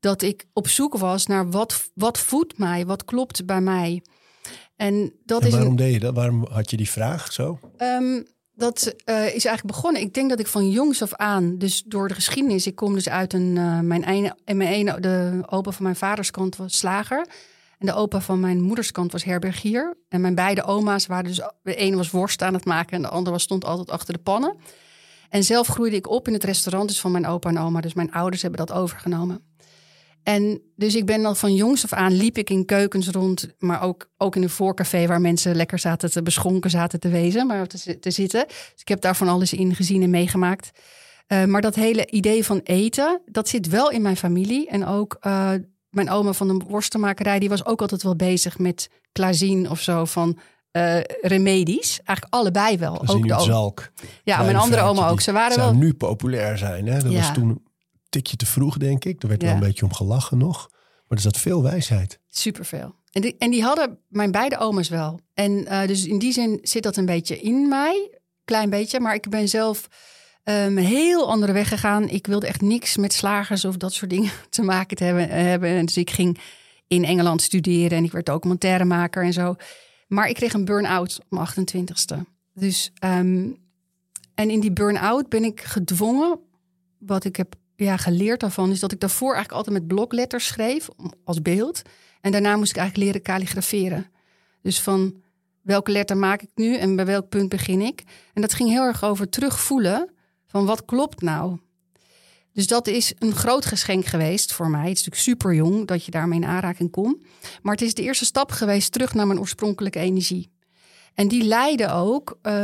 Dat 0.00 0.22
ik 0.22 0.44
op 0.52 0.68
zoek 0.68 0.96
was 0.98 1.26
naar 1.26 1.50
wat, 1.50 1.90
wat 1.94 2.18
voedt 2.18 2.58
mij, 2.58 2.86
wat 2.86 3.04
klopt 3.04 3.46
bij 3.46 3.60
mij. 3.60 4.02
En 4.76 5.12
dat 5.24 5.40
En 5.40 5.46
is 5.46 5.52
waarom 5.52 5.70
een, 5.70 5.76
deed 5.76 5.92
je 5.92 6.00
dat? 6.00 6.14
Waarom 6.14 6.46
had 6.50 6.70
je 6.70 6.76
die 6.76 6.90
vraag 6.90 7.32
zo? 7.32 7.58
Ehm, 7.76 8.22
dat 8.54 8.94
eh, 9.04 9.16
is 9.16 9.44
eigenlijk 9.44 9.62
begonnen. 9.62 10.02
Ik 10.02 10.14
denk 10.14 10.30
dat 10.30 10.40
ik 10.40 10.46
van 10.46 10.70
jongs 10.70 11.02
af 11.02 11.14
aan, 11.14 11.58
dus 11.58 11.82
door 11.86 12.08
de 12.08 12.14
geschiedenis, 12.14 12.66
ik 12.66 12.74
kom 12.74 12.94
dus 12.94 13.08
uit 13.08 13.32
een. 13.32 13.56
eh, 13.56 13.80
mijn 13.80 14.04
ene, 14.04 14.36
en 14.44 14.56
mijn 14.56 14.72
ene, 14.72 15.00
de 15.00 15.42
opa 15.46 15.70
van 15.70 15.82
mijn 15.82 15.96
vaders 15.96 16.30
kant 16.30 16.56
was 16.56 16.78
slager. 16.78 17.26
En 17.82 17.88
de 17.88 17.94
opa 17.94 18.20
van 18.20 18.40
mijn 18.40 18.60
moeders 18.60 18.90
kant 18.90 19.12
was 19.12 19.24
herbergier. 19.24 19.96
En 20.08 20.20
mijn 20.20 20.34
beide 20.34 20.64
oma's 20.64 21.06
waren 21.06 21.24
dus. 21.24 21.40
De 21.62 21.74
ene 21.74 21.96
was 21.96 22.10
worst 22.10 22.42
aan 22.42 22.54
het 22.54 22.64
maken 22.64 22.96
en 22.96 23.02
de 23.02 23.08
andere 23.08 23.30
was, 23.30 23.42
stond 23.42 23.64
altijd 23.64 23.90
achter 23.90 24.14
de 24.14 24.20
pannen. 24.20 24.56
En 25.28 25.44
zelf 25.44 25.66
groeide 25.66 25.96
ik 25.96 26.08
op 26.08 26.26
in 26.26 26.32
het 26.32 26.44
restaurant 26.44 26.88
dus 26.88 27.00
van 27.00 27.10
mijn 27.10 27.26
opa 27.26 27.48
en 27.48 27.58
oma. 27.58 27.80
Dus 27.80 27.94
mijn 27.94 28.12
ouders 28.12 28.42
hebben 28.42 28.66
dat 28.66 28.76
overgenomen. 28.76 29.44
En 30.22 30.62
dus 30.76 30.94
ik 30.94 31.06
ben 31.06 31.24
al 31.24 31.34
van 31.34 31.54
jongs 31.54 31.84
af 31.84 31.92
aan 31.92 32.12
liep 32.12 32.38
ik 32.38 32.50
in 32.50 32.64
keukens 32.64 33.08
rond, 33.08 33.48
maar 33.58 33.82
ook, 33.82 34.10
ook 34.16 34.36
in 34.36 34.42
een 34.42 34.50
voorcafé 34.50 35.06
waar 35.06 35.20
mensen 35.20 35.56
lekker 35.56 35.78
zaten 35.78 36.10
te 36.10 36.22
beschonken 36.22 36.70
zaten 36.70 37.00
te 37.00 37.08
wezen, 37.08 37.46
maar 37.46 37.66
te, 37.66 37.98
te 37.98 38.10
zitten. 38.10 38.44
Dus 38.46 38.80
ik 38.80 38.88
heb 38.88 39.00
daar 39.00 39.16
van 39.16 39.28
alles 39.28 39.52
in 39.52 39.74
gezien 39.74 40.02
en 40.02 40.10
meegemaakt. 40.10 40.70
Eh, 41.26 41.44
maar 41.44 41.60
dat 41.60 41.74
hele 41.74 42.10
idee 42.10 42.44
van 42.44 42.60
eten, 42.64 43.20
dat 43.24 43.48
zit 43.48 43.68
wel 43.68 43.90
in 43.90 44.02
mijn 44.02 44.16
familie. 44.16 44.68
En 44.68 44.86
ook 44.86 45.16
eh, 45.20 45.52
mijn 45.92 46.10
oma 46.10 46.32
van 46.32 46.48
de 46.48 46.64
worstenmakerij, 46.68 47.38
die 47.38 47.48
was 47.48 47.64
ook 47.64 47.80
altijd 47.80 48.02
wel 48.02 48.16
bezig 48.16 48.58
met 48.58 48.90
klazien 49.12 49.70
of 49.70 49.80
zo 49.80 50.04
van 50.04 50.38
eh, 50.70 51.00
remedies. 51.20 52.00
Eigenlijk 52.04 52.34
allebei 52.34 52.78
wel. 52.78 53.00
Ook 53.00 53.06
de 53.06 53.34
oma- 53.34 53.38
zalk. 53.38 53.90
ja, 54.24 54.42
mijn 54.42 54.56
andere 54.56 54.82
oma 54.82 55.08
ook. 55.08 55.20
Ze 55.20 55.32
waren 55.32 55.52
zou 55.54 55.70
wel 55.70 55.78
nu 55.80 55.94
populair 55.94 56.58
zijn. 56.58 56.86
Hè? 56.86 56.98
Dat 57.02 57.12
Ja. 57.12 57.18
was 57.18 57.32
toen 57.34 57.48
een 57.48 57.62
tikje 58.08 58.36
te 58.36 58.46
vroeg, 58.46 58.76
denk 58.76 59.04
ik. 59.04 59.22
Er 59.22 59.28
werd 59.28 59.42
wel 59.42 59.52
een 59.52 59.60
beetje 59.60 59.84
om 59.84 59.92
gelachen 59.94 60.38
nog. 60.38 60.68
Maar 61.06 61.18
er 61.18 61.24
zat 61.24 61.38
veel 61.38 61.62
wijsheid. 61.62 62.18
Superveel. 62.28 62.94
En 63.12 63.20
die, 63.22 63.34
en 63.38 63.50
die 63.50 63.62
hadden 63.62 63.98
mijn 64.08 64.30
beide 64.30 64.58
oma's 64.58 64.88
wel. 64.88 65.20
En 65.34 65.66
eh, 65.66 65.86
dus 65.86 66.06
in 66.06 66.18
die 66.18 66.32
zin 66.32 66.58
zit 66.62 66.82
dat 66.82 66.96
een 66.96 67.06
beetje 67.06 67.40
in 67.40 67.68
mij. 67.68 68.18
Klein 68.44 68.70
beetje. 68.70 69.00
Maar 69.00 69.14
ik 69.14 69.28
ben 69.28 69.48
zelf 69.48 69.88
een 70.44 70.78
heel 70.78 71.30
andere 71.30 71.52
weg 71.52 71.68
gegaan. 71.68 72.08
Ik 72.08 72.26
wilde 72.26 72.46
echt 72.46 72.60
niks 72.60 72.96
met 72.96 73.12
slagers 73.12 73.64
of 73.64 73.76
dat 73.76 73.92
soort 73.92 74.10
dingen 74.10 74.30
te 74.50 74.62
maken 74.62 75.04
hebben. 75.04 75.28
hebben. 75.28 75.68
En 75.68 75.86
dus 75.86 75.96
ik 75.96 76.10
ging 76.10 76.38
in 76.86 77.04
Engeland 77.04 77.42
studeren. 77.42 77.98
En 77.98 78.04
ik 78.04 78.12
werd 78.12 78.26
documentairemaker 78.26 79.24
en 79.24 79.32
zo. 79.32 79.54
Maar 80.08 80.28
ik 80.28 80.34
kreeg 80.34 80.52
een 80.52 80.64
burn-out 80.64 81.18
op 81.18 81.26
mijn 81.28 81.46
28ste. 81.46 82.24
Dus, 82.54 82.90
ehm, 82.98 83.50
en 84.34 84.50
in 84.50 84.60
die 84.60 84.72
burn-out 84.72 85.28
ben 85.28 85.44
ik 85.44 85.60
gedwongen. 85.60 86.38
Wat 86.98 87.24
ik 87.24 87.36
heb 87.36 87.54
ja, 87.76 87.96
geleerd 87.96 88.40
daarvan 88.40 88.70
is 88.70 88.80
dat 88.80 88.92
ik 88.92 89.00
daarvoor 89.00 89.34
eigenlijk 89.34 89.56
altijd 89.56 89.76
met 89.78 89.86
blokletters 89.86 90.46
schreef 90.46 90.88
als 91.24 91.42
beeld. 91.42 91.82
En 92.20 92.32
daarna 92.32 92.56
moest 92.56 92.70
ik 92.70 92.76
eigenlijk 92.76 93.06
leren 93.06 93.26
kalligraferen. 93.26 94.06
Dus 94.62 94.80
van 94.80 95.22
welke 95.62 95.90
letter 95.90 96.16
maak 96.16 96.42
ik 96.42 96.50
nu 96.54 96.76
en 96.76 96.96
bij 96.96 97.06
welk 97.06 97.28
punt 97.28 97.48
begin 97.48 97.80
ik? 97.80 98.02
En 98.34 98.42
dat 98.42 98.54
ging 98.54 98.68
heel 98.68 98.82
erg 98.82 99.04
over 99.04 99.28
terugvoelen 99.28 100.10
van 100.52 100.66
wat 100.66 100.84
klopt 100.84 101.20
nou? 101.20 101.58
Dus 102.52 102.66
dat 102.66 102.86
is 102.86 103.12
een 103.18 103.34
groot 103.34 103.64
geschenk 103.64 104.04
geweest 104.04 104.52
voor 104.52 104.70
mij. 104.70 104.88
Het 104.88 104.98
is 104.98 105.04
natuurlijk 105.04 105.22
super 105.22 105.54
jong 105.54 105.86
dat 105.86 106.04
je 106.04 106.10
daarmee 106.10 106.38
in 106.40 106.46
aanraking 106.46 106.90
komt. 106.90 107.22
Maar 107.62 107.72
het 107.72 107.82
is 107.82 107.94
de 107.94 108.02
eerste 108.02 108.24
stap 108.24 108.50
geweest 108.50 108.92
terug 108.92 109.14
naar 109.14 109.26
mijn 109.26 109.38
oorspronkelijke 109.38 109.98
energie. 109.98 110.50
En 111.14 111.28
die 111.28 111.44
leidde 111.44 111.90
ook 111.90 112.38
eh, 112.42 112.54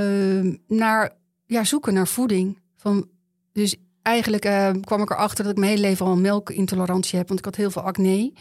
naar 0.66 1.12
ja, 1.46 1.64
zoeken 1.64 1.94
naar 1.94 2.08
voeding. 2.08 2.58
Van, 2.76 3.08
dus 3.52 3.76
eigenlijk 4.02 4.44
eh, 4.44 4.70
kwam 4.80 5.02
ik 5.02 5.10
erachter 5.10 5.44
dat 5.44 5.52
ik 5.52 5.58
mijn 5.58 5.70
hele 5.70 5.88
leven 5.88 6.06
al 6.06 6.16
melkintolerantie 6.16 7.18
heb. 7.18 7.28
Want 7.28 7.38
ik 7.38 7.44
had 7.44 7.56
heel 7.56 7.70
veel 7.70 7.82
acne. 7.82 8.32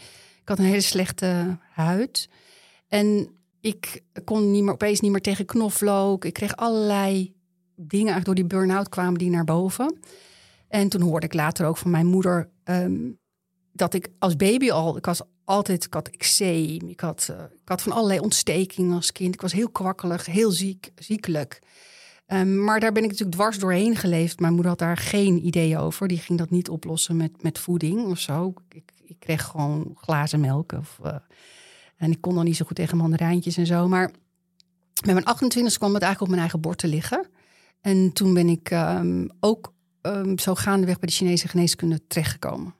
Ik 0.42 0.48
had 0.48 0.58
een 0.58 0.64
hele 0.64 0.80
slechte 0.80 1.58
huid. 1.72 2.28
En 2.88 3.28
ik 3.60 4.02
kon 4.24 4.50
niet 4.50 4.62
meer, 4.62 4.72
opeens 4.72 5.00
niet 5.00 5.10
meer 5.10 5.20
tegen 5.20 5.46
knoflook. 5.46 6.24
Ik 6.24 6.32
kreeg 6.32 6.56
allerlei 6.56 7.36
dingen 7.80 8.12
eigenlijk 8.12 8.24
door 8.24 8.34
die 8.34 8.58
burn-out 8.58 8.88
kwamen 8.88 9.18
die 9.18 9.30
naar 9.30 9.44
boven. 9.44 9.98
En 10.68 10.88
toen 10.88 11.00
hoorde 11.00 11.26
ik 11.26 11.34
later 11.34 11.66
ook 11.66 11.76
van 11.76 11.90
mijn 11.90 12.06
moeder 12.06 12.50
ehm, 12.64 13.10
dat 13.72 13.94
ik 13.94 14.08
als 14.18 14.36
baby 14.36 14.70
al, 14.70 14.96
ik 14.96 15.06
was 15.06 15.20
altijd, 15.44 15.84
ik 15.84 15.94
had 15.94 16.08
eczeem, 16.08 16.88
ik 16.88 17.00
had, 17.00 17.28
eh, 17.30 17.42
ik 17.62 17.68
had 17.68 17.82
van 17.82 17.92
allerlei 17.92 18.20
ontstekingen 18.20 18.94
als 18.94 19.12
kind. 19.12 19.34
Ik 19.34 19.40
was 19.40 19.52
heel 19.52 19.70
kwakkelig, 19.70 20.26
heel 20.26 20.50
ziek, 20.50 20.90
ziekelijk. 20.94 21.58
Ehm, 22.26 22.64
maar 22.64 22.80
daar 22.80 22.92
ben 22.92 23.02
ik 23.02 23.08
natuurlijk 23.08 23.36
dwars 23.36 23.58
doorheen 23.58 23.96
geleefd. 23.96 24.40
Mijn 24.40 24.52
moeder 24.52 24.70
had 24.70 24.78
daar 24.78 24.96
geen 24.96 25.46
idee 25.46 25.78
over. 25.78 26.08
Die 26.08 26.18
ging 26.18 26.38
dat 26.38 26.50
niet 26.50 26.68
oplossen 26.68 27.16
met, 27.16 27.42
met 27.42 27.58
voeding 27.58 28.06
of 28.06 28.18
zo. 28.18 28.52
Ik, 28.68 28.92
ik 29.04 29.16
kreeg 29.18 29.44
gewoon 29.44 29.92
glazen 29.94 30.40
melk. 30.40 30.72
Of, 30.72 30.98
eh, 31.02 31.14
en 31.96 32.10
ik 32.10 32.20
kon 32.20 32.34
dan 32.34 32.44
niet 32.44 32.56
zo 32.56 32.64
goed 32.64 32.76
tegen 32.76 32.96
mandarijntjes 32.96 33.56
en 33.56 33.66
zo. 33.66 33.88
Maar 33.88 34.10
met 35.04 35.14
mijn 35.14 35.24
28 35.24 35.76
kwam 35.76 35.94
het 35.94 36.02
eigenlijk 36.02 36.20
op 36.20 36.28
mijn 36.28 36.40
eigen 36.40 36.60
bord 36.60 36.78
te 36.78 36.86
liggen. 36.86 37.26
En 37.80 38.12
toen 38.12 38.34
ben 38.34 38.48
ik 38.48 38.70
ehm, 38.70 39.28
ook 39.40 39.72
ehm, 40.00 40.38
zo 40.38 40.54
gaandeweg 40.54 40.98
bij 40.98 41.08
de 41.08 41.14
Chinese 41.14 41.48
geneeskunde 41.48 42.06
terechtgekomen. 42.06 42.74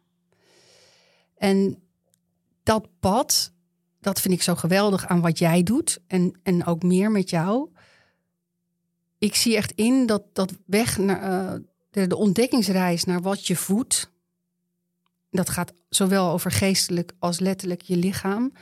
En 1.36 1.82
dat 2.62 2.88
pad, 3.00 3.52
dat 4.00 4.20
vind 4.20 4.34
ik 4.34 4.42
zo 4.42 4.54
geweldig 4.54 5.06
aan 5.06 5.20
wat 5.20 5.38
jij 5.38 5.62
doet. 5.62 5.98
En, 6.06 6.40
en 6.42 6.66
ook 6.66 6.82
meer 6.82 7.10
met 7.10 7.30
jou. 7.30 7.68
Ik 9.18 9.34
zie 9.34 9.56
echt 9.56 9.72
in 9.72 10.06
dat 10.06 10.22
dat 10.32 10.52
weg 10.66 10.98
naar 10.98 11.22
eh, 11.22 11.60
de, 11.90 12.06
de 12.06 12.16
ontdekkingsreis 12.16 13.04
naar 13.04 13.20
wat 13.20 13.46
je 13.46 13.56
voedt. 13.56 14.10
Dat 15.30 15.48
gaat 15.48 15.72
zowel 15.88 16.30
over 16.30 16.50
geestelijk 16.50 17.12
als 17.18 17.38
letterlijk 17.38 17.82
je 17.82 17.96
lichaam. 17.96 18.52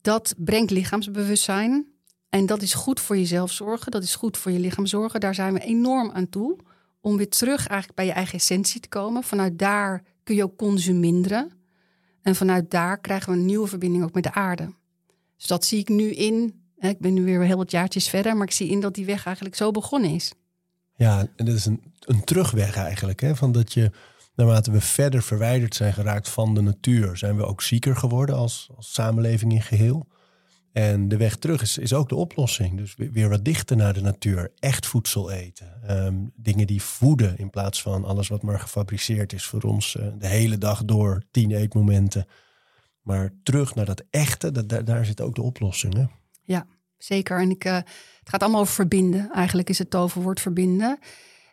Dat 0.00 0.34
brengt 0.36 0.70
lichaamsbewustzijn. 0.70 1.91
En 2.32 2.46
dat 2.46 2.62
is 2.62 2.74
goed 2.74 3.00
voor 3.00 3.16
jezelf 3.16 3.52
zorgen. 3.52 3.90
Dat 3.90 4.02
is 4.02 4.14
goed 4.14 4.36
voor 4.36 4.52
je 4.52 4.58
lichaam 4.58 4.86
zorgen. 4.86 5.20
Daar 5.20 5.34
zijn 5.34 5.52
we 5.52 5.60
enorm 5.60 6.10
aan 6.10 6.28
toe. 6.28 6.56
Om 7.00 7.16
weer 7.16 7.28
terug 7.28 7.66
eigenlijk 7.66 7.94
bij 7.94 8.06
je 8.06 8.12
eigen 8.12 8.34
essentie 8.34 8.80
te 8.80 8.88
komen. 8.88 9.22
Vanuit 9.22 9.58
daar 9.58 10.02
kun 10.24 10.34
je 10.34 10.42
ook 10.42 10.56
consuminderen. 10.56 11.52
En 12.22 12.34
vanuit 12.34 12.70
daar 12.70 12.98
krijgen 13.00 13.32
we 13.32 13.38
een 13.38 13.46
nieuwe 13.46 13.66
verbinding 13.66 14.04
ook 14.04 14.14
met 14.14 14.22
de 14.22 14.32
aarde. 14.32 14.72
Dus 15.36 15.46
dat 15.46 15.64
zie 15.64 15.78
ik 15.78 15.88
nu 15.88 16.10
in. 16.10 16.62
Ik 16.78 16.98
ben 16.98 17.14
nu 17.14 17.24
weer 17.24 17.42
heel 17.42 17.56
wat 17.56 17.70
jaartjes 17.70 18.08
verder. 18.08 18.36
Maar 18.36 18.46
ik 18.46 18.52
zie 18.52 18.68
in 18.68 18.80
dat 18.80 18.94
die 18.94 19.06
weg 19.06 19.26
eigenlijk 19.26 19.56
zo 19.56 19.70
begonnen 19.70 20.10
is. 20.10 20.32
Ja, 20.94 21.26
en 21.36 21.44
dat 21.44 21.54
is 21.54 21.66
een, 21.66 21.82
een 22.00 22.24
terugweg 22.24 22.76
eigenlijk. 22.76 23.20
Hè? 23.20 23.36
Van 23.36 23.52
dat 23.52 23.72
je, 23.72 23.90
naarmate 24.34 24.70
we 24.70 24.80
verder 24.80 25.22
verwijderd 25.22 25.74
zijn 25.74 25.92
geraakt 25.92 26.28
van 26.28 26.54
de 26.54 26.60
natuur, 26.60 27.16
zijn 27.16 27.36
we 27.36 27.46
ook 27.46 27.62
zieker 27.62 27.96
geworden 27.96 28.36
als, 28.36 28.70
als 28.76 28.92
samenleving 28.92 29.52
in 29.52 29.62
geheel. 29.62 30.06
En 30.72 31.08
de 31.08 31.16
weg 31.16 31.36
terug 31.36 31.62
is, 31.62 31.78
is 31.78 31.92
ook 31.92 32.08
de 32.08 32.14
oplossing. 32.14 32.76
Dus 32.76 32.94
weer, 32.96 33.28
wat 33.28 33.44
dichter 33.44 33.76
naar 33.76 33.94
de 33.94 34.00
natuur. 34.00 34.52
Echt 34.58 34.86
voedsel 34.86 35.30
eten. 35.30 35.82
Ehm, 35.86 36.14
dingen 36.34 36.66
die 36.66 36.82
voeden 36.82 37.38
in 37.38 37.50
plaats 37.50 37.82
van 37.82 38.04
alles 38.04 38.28
wat 38.28 38.42
maar 38.42 38.60
gefabriceerd 38.60 39.32
is 39.32 39.44
voor 39.44 39.62
ons 39.62 39.96
eh, 39.96 40.06
de 40.18 40.26
hele 40.26 40.58
dag 40.58 40.84
door. 40.84 41.22
Tien 41.30 41.50
eetmomenten. 41.50 42.26
Maar 43.02 43.32
terug 43.42 43.74
naar 43.74 43.84
dat 43.84 44.04
echte, 44.10 44.52
dat, 44.52 44.86
daar, 44.86 45.04
zit 45.04 45.20
ook 45.20 45.34
de 45.34 45.42
oplossing. 45.42 45.94
Hè? 45.94 46.04
Ja, 46.42 46.66
zeker. 46.98 47.40
En 47.40 47.50
ik, 47.50 47.64
eh, 47.64 47.74
het 47.74 48.28
gaat 48.28 48.42
allemaal 48.42 48.60
over 48.60 48.74
verbinden. 48.74 49.30
Eigenlijk 49.30 49.68
is 49.68 49.78
het 49.78 49.90
toverwoord 49.90 50.40
verbinden. 50.40 50.98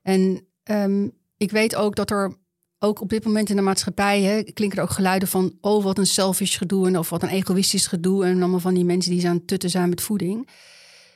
En 0.02 0.48
ehm, 0.64 1.08
ik 1.38 1.52
weet 1.52 1.76
ook 1.76 1.96
dat 1.96 2.12
er 2.12 2.38
ook 2.80 3.02
op 3.02 3.10
dit 3.10 3.26
moment 3.26 3.50
in 3.50 3.56
de 3.56 3.62
maatschappij 3.62 4.22
hè, 4.22 4.44
klinken 4.44 4.78
er 4.78 4.84
ook 4.84 4.90
geluiden 4.90 5.28
van... 5.28 5.58
oh, 5.62 5.84
wat 5.84 5.98
een 5.98 6.06
selfish 6.06 6.58
gedoe 6.58 6.88
en 6.88 6.98
of 6.98 7.10
wat 7.10 7.24
een 7.24 7.30
egoïstisch 7.30 7.88
gedoe... 7.88 8.26
en 8.26 8.40
allemaal 8.40 8.60
van 8.60 8.74
die 8.74 8.86
mensen 8.86 9.12
die 9.12 9.28
aan 9.28 9.36
het 9.36 9.48
tutten 9.48 9.70
zijn 9.70 9.90
met 9.90 10.02
voeding. 10.02 10.50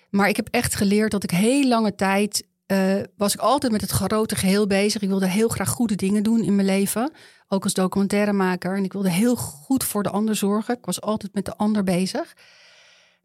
Maar 0.09 0.29
ik 0.29 0.35
heb 0.35 0.47
echt 0.51 0.75
geleerd 0.75 1.11
dat 1.11 1.23
ik 1.23 1.31
heel 1.31 1.67
lange 1.67 1.95
tijd... 1.95 2.47
Uh, 2.67 3.01
was 3.17 3.33
ik 3.33 3.39
altijd 3.39 3.71
met 3.71 3.81
het 3.81 3.89
grote 3.89 4.35
geheel 4.35 4.67
bezig. 4.67 5.01
Ik 5.01 5.09
wilde 5.09 5.27
heel 5.27 5.47
graag 5.47 5.69
goede 5.69 5.95
dingen 5.95 6.23
doen 6.23 6.43
in 6.43 6.55
mijn 6.55 6.67
leven. 6.67 7.11
Ook 7.47 7.63
als 7.63 7.73
documentairemaker. 7.73 8.75
En 8.75 8.83
ik 8.83 8.93
wilde 8.93 9.09
heel 9.09 9.35
goed 9.35 9.83
voor 9.83 10.03
de 10.03 10.09
ander 10.09 10.35
zorgen. 10.35 10.77
Ik 10.77 10.85
was 10.85 11.01
altijd 11.01 11.33
met 11.33 11.45
de 11.45 11.57
ander 11.57 11.83
bezig. 11.83 12.33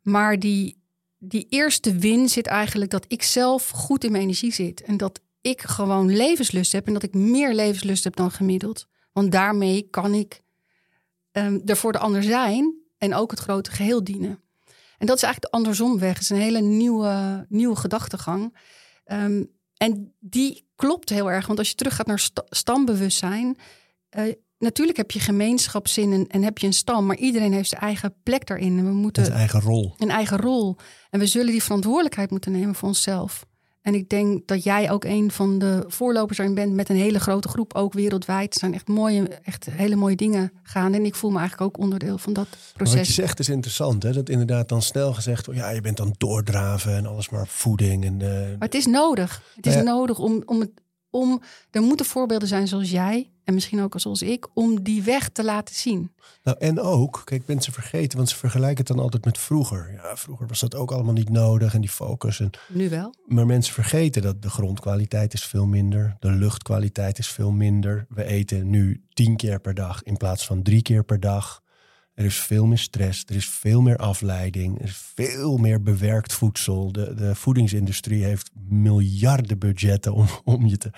Maar 0.03 0.39
die, 0.39 0.83
die 1.19 1.47
eerste 1.49 1.95
win 1.95 2.29
zit 2.29 2.47
eigenlijk 2.47 2.91
dat 2.91 3.05
ik 3.09 3.23
zelf 3.23 3.69
goed 3.69 4.05
in 4.05 4.11
mijn 4.11 4.23
energie 4.23 4.53
zit. 4.53 4.83
En 4.83 4.97
dat 4.97 5.21
ik 5.41 5.63
gewoon 5.63 6.17
levenslust 6.17 6.73
heb 6.73 6.87
en 6.87 6.93
dat 6.93 7.03
ik 7.03 7.15
meer 7.15 7.55
levenslust 7.55 8.05
heb 8.05 8.17
dan 8.17 8.31
gemiddeld. 8.31 8.87
Want 9.13 9.33
daarmee 9.33 9.83
kan 9.91 10.15
ik 10.15 10.43
um, 11.33 11.63
er 11.65 11.77
voor 11.77 11.93
de 11.93 11.99
ander 11.99 12.23
zijn 12.23 12.75
en 12.99 13.15
ook 13.15 13.31
het 13.31 13.41
grote 13.41 13.71
geheel 13.71 14.05
dienen. 14.05 14.41
En 14.99 15.07
dat 15.07 15.17
is 15.17 15.23
eigenlijk 15.23 15.53
de 15.53 15.59
andersomweg. 15.59 16.13
Het 16.13 16.23
is 16.23 16.31
een 16.31 16.37
hele 16.37 16.61
nieuwe, 16.61 17.47
nieuwe 17.49 17.77
gedachtegang. 17.77 18.57
Um, 19.07 19.51
en 19.77 20.15
die 20.19 20.67
klopt 20.77 21.09
heel 21.09 21.31
erg, 21.31 21.47
want 21.47 21.59
als 21.59 21.69
je 21.69 21.75
teruggaat 21.75 22.07
naar 22.07 22.19
st 22.19 22.43
stambewustzijn. 22.49 23.57
Uh, 24.19 24.33
natuurlijk 24.59 24.99
heb 24.99 25.11
je 25.11 25.21
gemeenschapszin 25.21 26.13
en, 26.13 26.27
en, 26.27 26.43
heb 26.43 26.59
je 26.59 26.67
een 26.67 26.73
stam, 26.73 27.07
maar 27.07 27.17
iedereen 27.17 27.53
heeft 27.53 27.69
zijn 27.69 27.81
eigen 27.81 28.15
plek 28.23 28.47
daarin. 28.47 28.79
En 28.79 28.85
we 28.85 28.93
moeten 28.93 29.25
een 29.25 29.33
eigen 29.33 29.61
rol. 29.61 29.95
Een 29.99 30.11
eigen 30.11 30.39
rol. 30.39 30.77
En 31.11 31.19
we 31.19 31.27
zullen 31.27 31.53
die 31.53 31.63
verantwoordelijkheid 31.63 32.31
moeten 32.31 32.53
nemen 32.53 32.75
voor 32.75 32.89
onszelf. 32.89 33.47
En 33.89 33.95
ik 33.95 34.09
denk 34.09 34.47
dat 34.47 34.65
jij 34.65 34.91
ook 34.91 35.05
een 35.05 35.31
van 35.31 35.59
de 35.59 35.85
voorlopers 35.87 36.39
erin 36.39 36.55
bent 36.55 36.73
met 36.73 36.89
een 36.89 36.97
hele 36.97 37.21
grote 37.21 37.49
groep, 37.49 37.75
ook 37.75 37.93
wereldwijd. 37.93 38.55
Er 38.55 38.61
zijn 38.61 38.75
echt 38.75 38.89
mooie, 38.89 39.29
echt 39.43 39.67
hele 39.71 39.97
mooie 39.97 40.17
dingen 40.17 40.53
gaan. 40.63 40.95
En 40.95 41.05
ik 41.05 41.15
voel 41.15 41.31
me 41.31 41.39
eigenlijk 41.39 41.69
ook 41.71 41.83
onderdeel 41.83 42.19
van 42.19 42.33
dat 42.33 42.49
proces. 42.75 42.95
wat 42.97 43.07
je 43.07 43.13
zegt 43.13 43.39
is 43.39 43.49
interessant, 43.49 44.03
hè? 44.03 44.13
dat 44.13 44.29
inderdaad 44.29 44.69
dan 44.69 44.83
snel 44.83 45.15
gezegd 45.15 45.47
wordt, 45.47 45.61
ja, 45.61 45.71
je 45.71 45.81
bent 45.81 45.97
dan 45.97 46.15
doordraven 46.19 46.97
en 46.97 47.07
alles 47.07 47.29
maar 47.29 47.47
voeding. 47.47 48.05
En, 48.05 48.21
uh... 48.21 48.29
Maar 48.29 48.57
het 48.59 48.75
is 48.75 48.87
nodig. 48.87 49.43
Het 49.57 49.67
is 49.67 49.83
nodig 49.83 50.19
om, 50.19 50.43
om, 50.47 50.61
het, 50.61 50.71
om, 51.11 51.43
er 51.71 51.83
moeten 51.83 52.07
voorbeelden 52.07 52.49
zijn 52.49 52.69
zoals 52.69 52.91
jij 52.91 53.31
en 53.45 53.55
misschien 53.55 53.81
ook 53.81 53.95
zoals 53.97 54.23
ik, 54.23 54.47
om 54.55 54.83
die 54.83 55.03
weg 55.03 55.29
te 55.29 55.45
laten 55.45 55.75
zien. 55.75 56.13
Nou, 56.43 56.57
en 56.59 56.81
ook, 56.81 57.23
kijk, 57.25 57.47
mensen 57.47 57.73
vergeten, 57.73 58.17
want 58.17 58.31
ze 58.31 58.37
vergelijken 58.37 58.79
het 58.79 58.87
dan 58.87 58.99
altijd 58.99 59.25
met 59.25 59.39
vroeger. 59.39 59.93
Ja, 59.93 60.17
vroeger 60.17 60.47
was 60.47 60.61
dat 60.61 60.75
ook 60.75 60.91
allemaal 60.91 61.13
niet 61.13 61.31
nodig 61.31 61.75
en 61.75 61.81
die 61.81 61.91
focus. 61.91 62.41
En, 62.41 62.51
nu 62.69 62.89
wel. 62.89 63.15
Maar 63.27 63.47
mensen 63.47 63.75
vergeten 63.75 64.23
dat 64.23 64.43
de 64.43 64.51
grondkwaliteit 64.51 65.33
is 65.33 65.45
veel 65.45 65.67
minder, 65.67 66.17
de 66.19 66.31
luchtkwaliteit 66.31 67.19
is 67.19 67.29
veel 67.29 67.51
minder. 67.51 68.07
We 68.09 68.25
eten 68.25 68.71
nu 68.71 69.05
tien 69.13 69.37
keer 69.37 69.61
per 69.61 69.75
dag 69.75 70.03
in 70.03 70.17
plaats 70.17 70.47
van 70.47 70.63
drie 70.63 70.83
keer 70.83 71.05
per 71.05 71.21
dag. 71.21 71.63
Er 72.19 72.25
is 72.25 72.39
veel 72.39 72.67
meer 72.67 72.79
stress, 72.79 73.25
er 73.27 73.35
is 73.35 73.49
veel 73.49 73.83
meer 73.83 73.97
afleiding, 73.97 74.79
er 74.79 74.85
is 74.85 74.97
veel 75.15 75.57
meer 75.57 75.83
bewerkt 75.83 76.33
voedsel. 76.33 76.93
De, 76.93 77.15
de 77.15 77.35
voedingsindustrie 77.35 78.25
heeft 78.25 78.51
miljarden 78.69 79.59
budgetten 79.59 80.13
om, 80.13 80.27
om 80.45 80.67
je 80.67 80.77
te 80.77 80.91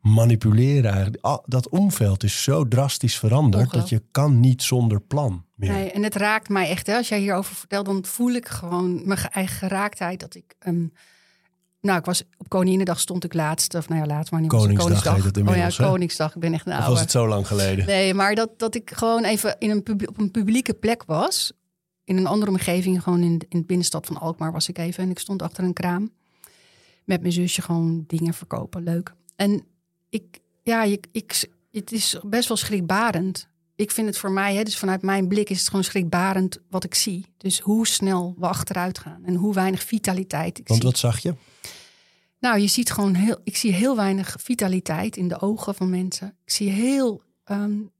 manipuleren. 0.00 1.18
Dat 1.44 1.68
omveld 1.68 2.22
is 2.22 2.42
zo 2.42 2.68
drastisch 2.68 3.18
veranderd 3.18 3.72
dat 3.72 3.88
je 3.88 4.02
kan 4.10 4.40
niet 4.40 4.62
zonder 4.62 5.00
plan 5.00 5.44
meer. 5.54 5.72
Nee, 5.72 5.90
en 5.90 6.02
het 6.02 6.14
raakt 6.14 6.48
mij 6.48 6.68
echt. 6.68 6.86
Hè? 6.86 6.96
Als 6.96 7.08
jij 7.08 7.18
hierover 7.18 7.54
vertelt, 7.54 7.86
dan 7.86 8.04
voel 8.04 8.32
ik 8.32 8.48
gewoon 8.48 9.06
mijn 9.06 9.20
eigen 9.20 9.56
geraaktheid. 9.56 10.20
Dat 10.20 10.34
ik, 10.34 10.54
um, 10.66 10.92
nou, 11.82 11.98
ik 11.98 12.04
was 12.04 12.22
op 12.36 12.48
Koninginnedag 12.48 13.00
stond 13.00 13.24
ik 13.24 13.34
laatst, 13.34 13.74
of 13.74 13.88
nou 13.88 14.00
ja, 14.00 14.06
laatst 14.06 14.32
maar 14.32 14.40
niet. 14.40 14.50
Koningsdag, 14.50 14.84
Koningsdag. 14.84 15.24
Het 15.24 15.48
oh 15.48 15.56
ja, 15.56 15.90
Koningsdag. 15.90 16.34
Ik 16.34 16.40
ben 16.40 16.52
echt 16.52 16.66
een 16.66 16.72
oude. 16.72 16.86
Of 16.86 16.92
was 16.92 17.00
het 17.00 17.10
zo 17.10 17.28
lang 17.28 17.46
geleden? 17.46 17.86
Nee, 17.86 18.14
maar 18.14 18.34
dat, 18.34 18.58
dat 18.58 18.74
ik 18.74 18.90
gewoon 18.94 19.24
even 19.24 19.56
in 19.58 19.70
een 19.70 20.08
op 20.08 20.18
een 20.18 20.30
publieke 20.30 20.74
plek 20.74 21.02
was. 21.04 21.52
In 22.04 22.16
een 22.16 22.26
andere 22.26 22.50
omgeving, 22.50 23.02
gewoon 23.02 23.22
in, 23.22 23.40
in 23.48 23.58
de 23.58 23.64
binnenstad 23.64 24.06
van 24.06 24.20
Alkmaar 24.20 24.52
was 24.52 24.68
ik 24.68 24.78
even. 24.78 25.04
En 25.04 25.10
ik 25.10 25.18
stond 25.18 25.42
achter 25.42 25.64
een 25.64 25.72
kraam. 25.72 26.10
Met 27.04 27.20
mijn 27.20 27.32
zusje 27.32 27.62
gewoon 27.62 28.04
dingen 28.06 28.34
verkopen. 28.34 28.82
Leuk. 28.82 29.14
En 29.36 29.64
ik, 30.08 30.40
ja, 30.62 30.82
ik, 30.82 31.06
ik, 31.12 31.48
het 31.70 31.92
is 31.92 32.16
best 32.24 32.48
wel 32.48 32.56
schrikbarend. 32.56 33.48
Ik 33.82 33.90
vind 33.90 34.06
het 34.06 34.18
voor 34.18 34.32
mij, 34.32 34.54
hè, 34.54 34.62
dus 34.62 34.78
vanuit 34.78 35.02
mijn 35.02 35.28
blik 35.28 35.50
is 35.50 35.58
het 35.58 35.68
gewoon 35.68 35.84
schrikbarend 35.84 36.58
wat 36.70 36.84
ik 36.84 36.94
zie. 36.94 37.26
Dus 37.36 37.58
hoe 37.60 37.86
snel 37.86 38.34
we 38.38 38.46
achteruit 38.46 38.98
gaan 38.98 39.24
en 39.24 39.34
hoe 39.34 39.54
weinig 39.54 39.82
vitaliteit 39.82 40.58
ik 40.58 40.68
Want 40.68 40.80
zie. 40.80 40.90
wat 40.90 40.98
zag 40.98 41.18
je? 41.18 41.34
Nou, 42.38 42.58
je 42.58 42.66
ziet 42.66 42.90
gewoon 42.90 43.14
heel, 43.14 43.38
ik 43.44 43.56
zie 43.56 43.72
heel 43.72 43.96
weinig 43.96 44.36
vitaliteit 44.40 45.16
in 45.16 45.28
de 45.28 45.40
ogen 45.40 45.74
van 45.74 45.90
mensen. 45.90 46.36
Ik 46.44 46.52
zie 46.52 46.70
heel, 46.70 47.22
um, 47.44 47.90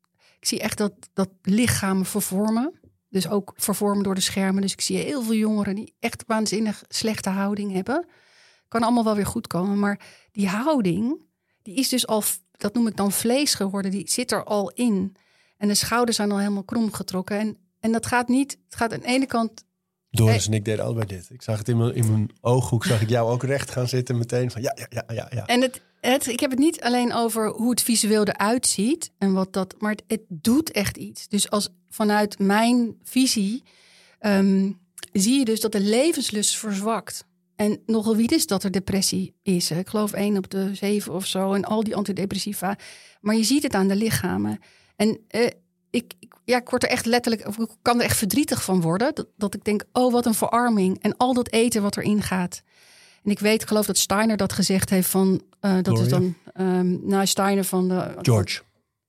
ik 0.41 0.47
zie 0.47 0.61
echt 0.61 0.79
dat, 0.79 0.93
dat 1.13 1.29
lichamen 1.43 2.07
vervormen. 2.07 2.81
Dus 3.09 3.29
ook 3.29 3.53
vervormen 3.57 4.03
door 4.03 4.15
de 4.15 4.21
schermen. 4.21 4.63
Dus 4.63 4.73
ik 4.73 4.81
zie 4.81 4.97
heel 4.97 5.23
veel 5.23 5.35
jongeren 5.35 5.75
die 5.75 5.95
echt 6.01 6.25
waanzinnig 6.27 6.83
slechte 6.89 7.29
houding 7.29 7.73
hebben. 7.73 8.07
Kan 8.69 8.83
allemaal 8.83 9.05
wel 9.05 9.15
weer 9.15 9.27
goed 9.27 9.47
komen. 9.47 9.79
Maar 9.79 10.01
die 10.33 10.49
houding, 10.49 11.25
die 11.63 11.75
is 11.75 11.89
dus 11.89 12.07
al, 12.07 12.23
dat 12.51 12.75
noem 12.75 12.87
ik 12.87 12.97
dan 12.97 13.13
vlees 13.13 13.55
geworden, 13.55 13.91
die 13.91 14.11
zit 14.11 14.33
er 14.33 14.45
al 14.45 14.71
in. 14.71 15.17
En 15.63 15.69
de 15.69 15.75
schouders 15.75 16.17
zijn 16.17 16.31
al 16.31 16.39
helemaal 16.39 16.63
krom 16.65 16.93
getrokken. 16.93 17.39
En, 17.39 17.57
en 17.81 17.93
dat 17.93 18.07
gaat 18.07 18.29
niet, 18.29 18.59
het 18.65 18.75
gaat 18.75 18.93
aan 18.93 19.01
de 19.01 19.07
ene 19.07 19.27
kant... 19.27 19.65
Doris 20.11 20.47
en 20.47 20.53
ik 20.53 20.65
deden 20.65 20.85
allebei 20.85 21.07
dit. 21.07 21.31
Ik 21.31 21.43
zag 21.43 21.59
het 21.59 21.69
in 21.69 21.77
mijn, 21.77 21.95
in 21.95 22.11
mijn 22.11 22.31
ooghoek, 22.41 22.85
zag 22.85 23.01
ik 23.01 23.09
jou 23.09 23.31
ook 23.31 23.43
recht 23.43 23.71
gaan 23.71 23.89
zitten 23.89 24.19
meteen 24.19 24.51
van 24.51 24.63
ja, 24.63 24.77
ja, 24.79 24.87
ja, 24.89 25.15
ja. 25.15 25.29
ja. 25.31 25.47
En 25.47 25.61
het, 25.61 25.83
het, 26.01 26.27
ik 26.27 26.41
heb 26.41 26.51
het 26.51 26.59
niet 26.59 26.81
alleen 26.81 27.13
over 27.13 27.49
hoe 27.49 27.71
het 27.71 27.83
visueel 27.83 28.25
eruit 28.25 28.67
ziet 28.67 29.11
en 29.19 29.33
wat 29.33 29.53
dat, 29.53 29.75
maar 29.79 29.91
het, 29.91 30.03
het 30.07 30.21
doet 30.29 30.71
echt 30.71 30.97
iets. 30.97 31.29
Dus 31.29 31.51
als 31.51 31.69
vanuit 31.89 32.39
mijn 32.39 32.97
visie 33.03 33.63
um, 34.21 34.79
zie 35.13 35.39
je 35.39 35.45
dus 35.45 35.61
dat 35.61 35.73
de 35.73 35.81
levenslust 35.81 36.57
verzwakt. 36.57 37.27
En 37.57 37.83
nogal 37.87 38.17
wie 38.17 38.35
is 38.35 38.47
dat 38.47 38.65
er 38.65 38.71
depressie 38.71 39.35
is. 39.43 39.71
Ik 39.71 39.89
geloof 39.89 40.13
één 40.13 40.37
op 40.37 40.51
de 40.51 40.75
zeven 40.75 41.13
of 41.13 41.27
zo. 41.27 41.53
En 41.53 41.65
al 41.65 41.85
die 41.85 41.97
antidepressiva. 41.97 42.79
Maar 43.21 43.37
je 43.37 43.45
ziet 43.45 43.63
het 43.63 43.75
aan 43.75 43.89
de 43.89 43.97
lichamen. 43.97 44.59
En 45.03 45.41
uh, 45.41 45.51
ik, 45.91 46.15
ja, 46.45 46.59
ik 46.59 46.69
word 46.69 46.83
er 46.83 46.89
echt 46.89 47.07
letterlijk, 47.07 47.47
ik 47.57 47.69
kan 47.83 47.99
er 47.99 48.05
echt 48.05 48.17
verdrietig 48.17 48.65
van 48.65 48.81
worden. 48.81 49.15
Dat, 49.15 49.27
dat 49.37 49.55
ik 49.55 49.65
denk, 49.65 49.85
oh 49.93 50.13
wat 50.13 50.27
een 50.27 50.35
verarming. 50.35 50.99
En 51.03 51.17
al 51.17 51.35
dat 51.35 51.51
eten 51.51 51.83
wat 51.83 51.97
erin 51.97 52.23
gaat. 52.23 52.63
En 53.25 53.31
ik 53.31 53.39
weet, 53.39 53.63
ik 53.63 53.69
geloof 53.69 53.87
dat 53.87 53.99
Steiner 53.99 54.37
dat 54.37 54.53
gezegd 54.53 54.91
heeft 54.91 55.09
van, 55.09 55.43
uh, 55.61 55.77
dat 55.83 55.99
is 55.99 56.09
dan, 56.09 56.35
um, 56.61 57.01
nou 57.03 57.27
Steiner 57.27 57.65
van 57.65 57.89
de... 57.89 58.15
George. 58.23 58.61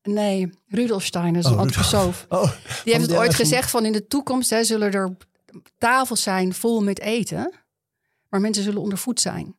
Nee, 0.04 0.50
Rudolf 0.68 1.04
Steiner, 1.04 1.46
een 1.46 1.52
oh, 1.52 1.60
antroposoof. 1.60 2.26
Oh, 2.30 2.52
die 2.84 2.94
heeft 2.94 3.08
het 3.08 3.18
ooit 3.18 3.36
gezegd 3.36 3.70
van 3.70 3.86
in 3.86 3.92
de 3.92 4.08
toekomst 4.08 4.50
hè, 4.50 4.64
zullen 4.64 4.92
er 4.92 5.18
tafels 5.78 6.24
zijn 6.24 6.54
vol 6.54 6.84
met 6.84 7.00
eten 7.00 7.64
maar 8.34 8.42
mensen 8.42 8.64
zullen 8.64 8.82
ondervoed 8.82 9.22
zijn. 9.22 9.56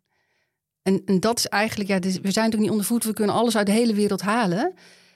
En, 0.83 1.03
en 1.05 1.20
dat 1.20 1.38
is 1.38 1.47
eigenlijk, 1.47 1.90
ja, 1.90 1.99
we 1.99 2.11
zijn 2.11 2.23
natuurlijk 2.23 2.61
niet 2.61 2.70
ondervoed, 2.70 3.05
we 3.05 3.12
kunnen 3.12 3.35
alles 3.35 3.57
uit 3.57 3.66
de 3.66 3.73
hele 3.73 3.94
wereld 3.94 4.20
halen. 4.20 4.75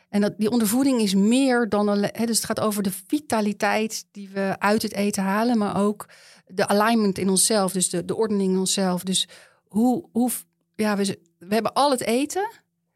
En 0.08 0.20
dat, 0.20 0.34
die 0.38 0.50
ondervoeding 0.50 1.00
is 1.00 1.14
meer 1.14 1.68
dan 1.68 1.88
alleen, 1.88 2.12
dus 2.12 2.36
het 2.36 2.44
gaat 2.44 2.60
over 2.60 2.82
de 2.82 2.92
vitaliteit 3.06 4.04
die 4.12 4.28
we 4.28 4.54
uit 4.58 4.82
het 4.82 4.92
eten 4.92 5.22
halen, 5.22 5.58
maar 5.58 5.76
ook 5.76 6.08
de 6.46 6.66
alignment 6.66 7.18
in 7.18 7.28
onszelf, 7.28 7.72
dus 7.72 7.90
de, 7.90 8.04
de 8.04 8.16
ordening 8.16 8.52
in 8.52 8.58
onszelf. 8.58 9.02
Dus 9.02 9.28
hoe, 9.64 10.08
hoe 10.12 10.30
ja, 10.74 10.96
we, 10.96 11.18
we 11.38 11.54
hebben 11.54 11.72
al 11.72 11.90
het 11.90 12.00
eten, 12.00 12.50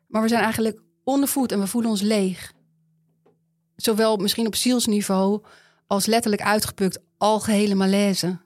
maar 0.07 0.22
we 0.22 0.29
zijn 0.29 0.42
eigenlijk 0.42 0.83
ondervoed 1.05 1.53
en 1.53 1.61
we 1.61 1.66
voelen 1.66 1.90
ons 1.90 2.01
leeg. 2.01 2.53
Zowel 3.77 4.16
misschien 4.16 4.46
op 4.46 4.55
zielsniveau 4.55 5.42
als 5.87 6.07
letterlijk 6.07 6.42
uitgepukt, 6.42 7.03
algehele 7.18 7.75
malaise. 7.75 8.40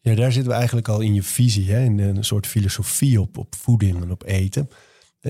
Ja, 0.00 0.14
daar 0.14 0.32
zitten 0.32 0.50
we 0.50 0.56
eigenlijk 0.56 0.88
al 0.88 1.00
in 1.00 1.14
je 1.14 1.22
visie, 1.22 1.70
hè? 1.70 1.84
in 1.84 1.98
een 1.98 2.24
soort 2.24 2.46
filosofie 2.46 3.20
op, 3.20 3.38
op 3.38 3.54
voeding 3.54 4.02
en 4.02 4.10
op 4.10 4.24
eten. 4.24 4.68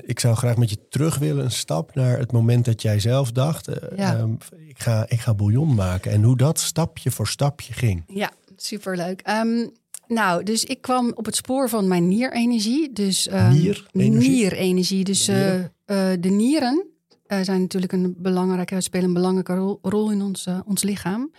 Ik 0.05 0.21
zou 0.21 0.37
graag 0.37 0.57
met 0.57 0.71
je 0.71 0.89
terug 0.89 1.19
willen, 1.19 1.45
een 1.45 1.51
stap 1.51 1.95
naar 1.95 2.19
het 2.19 2.33
moment 2.33 2.65
dat 2.65 2.83
jij 2.83 3.01
zelf 3.01 3.33
dacht: 3.33 3.69
ja. 3.97 4.19
um, 4.19 4.39
ik, 4.69 4.81
ga, 4.83 5.05
ik 5.09 5.21
ga 5.21 5.35
bouillon 5.35 5.75
maken. 5.75 6.13
En 6.13 6.23
hoe 6.23 6.37
dat 6.37 6.61
stapje 6.61 7.11
voor 7.11 7.29
stapje 7.29 7.73
ging. 7.73 8.05
Ja, 8.07 8.31
superleuk. 8.57 9.29
Um, 9.29 9.71
nou, 10.07 10.43
dus 10.43 10.65
ik 10.65 10.81
kwam 10.81 11.13
op 11.15 11.25
het 11.25 11.37
spoor 11.37 11.69
van 11.69 11.89
mijn 11.89 12.09
nierenergie. 12.09 12.93
Dus, 12.93 13.31
um, 13.33 13.49
nierenergie? 13.53 14.31
Nierenergie. 14.31 15.05
Dus 15.05 15.25
de, 15.25 15.71
uh, 15.87 16.13
uh, 16.13 16.17
de 16.21 16.29
nieren 16.29 16.87
zijn 17.27 17.61
natuurlijk 17.61 17.93
een 17.93 18.15
belangrijke, 18.19 18.81
spelen 18.81 19.07
een 19.07 19.13
belangrijke 19.13 19.55
rol, 19.55 19.79
rol 19.83 20.11
in 20.11 20.23
ons, 20.23 20.47
ons 20.65 20.83
lichaam. 20.83 21.33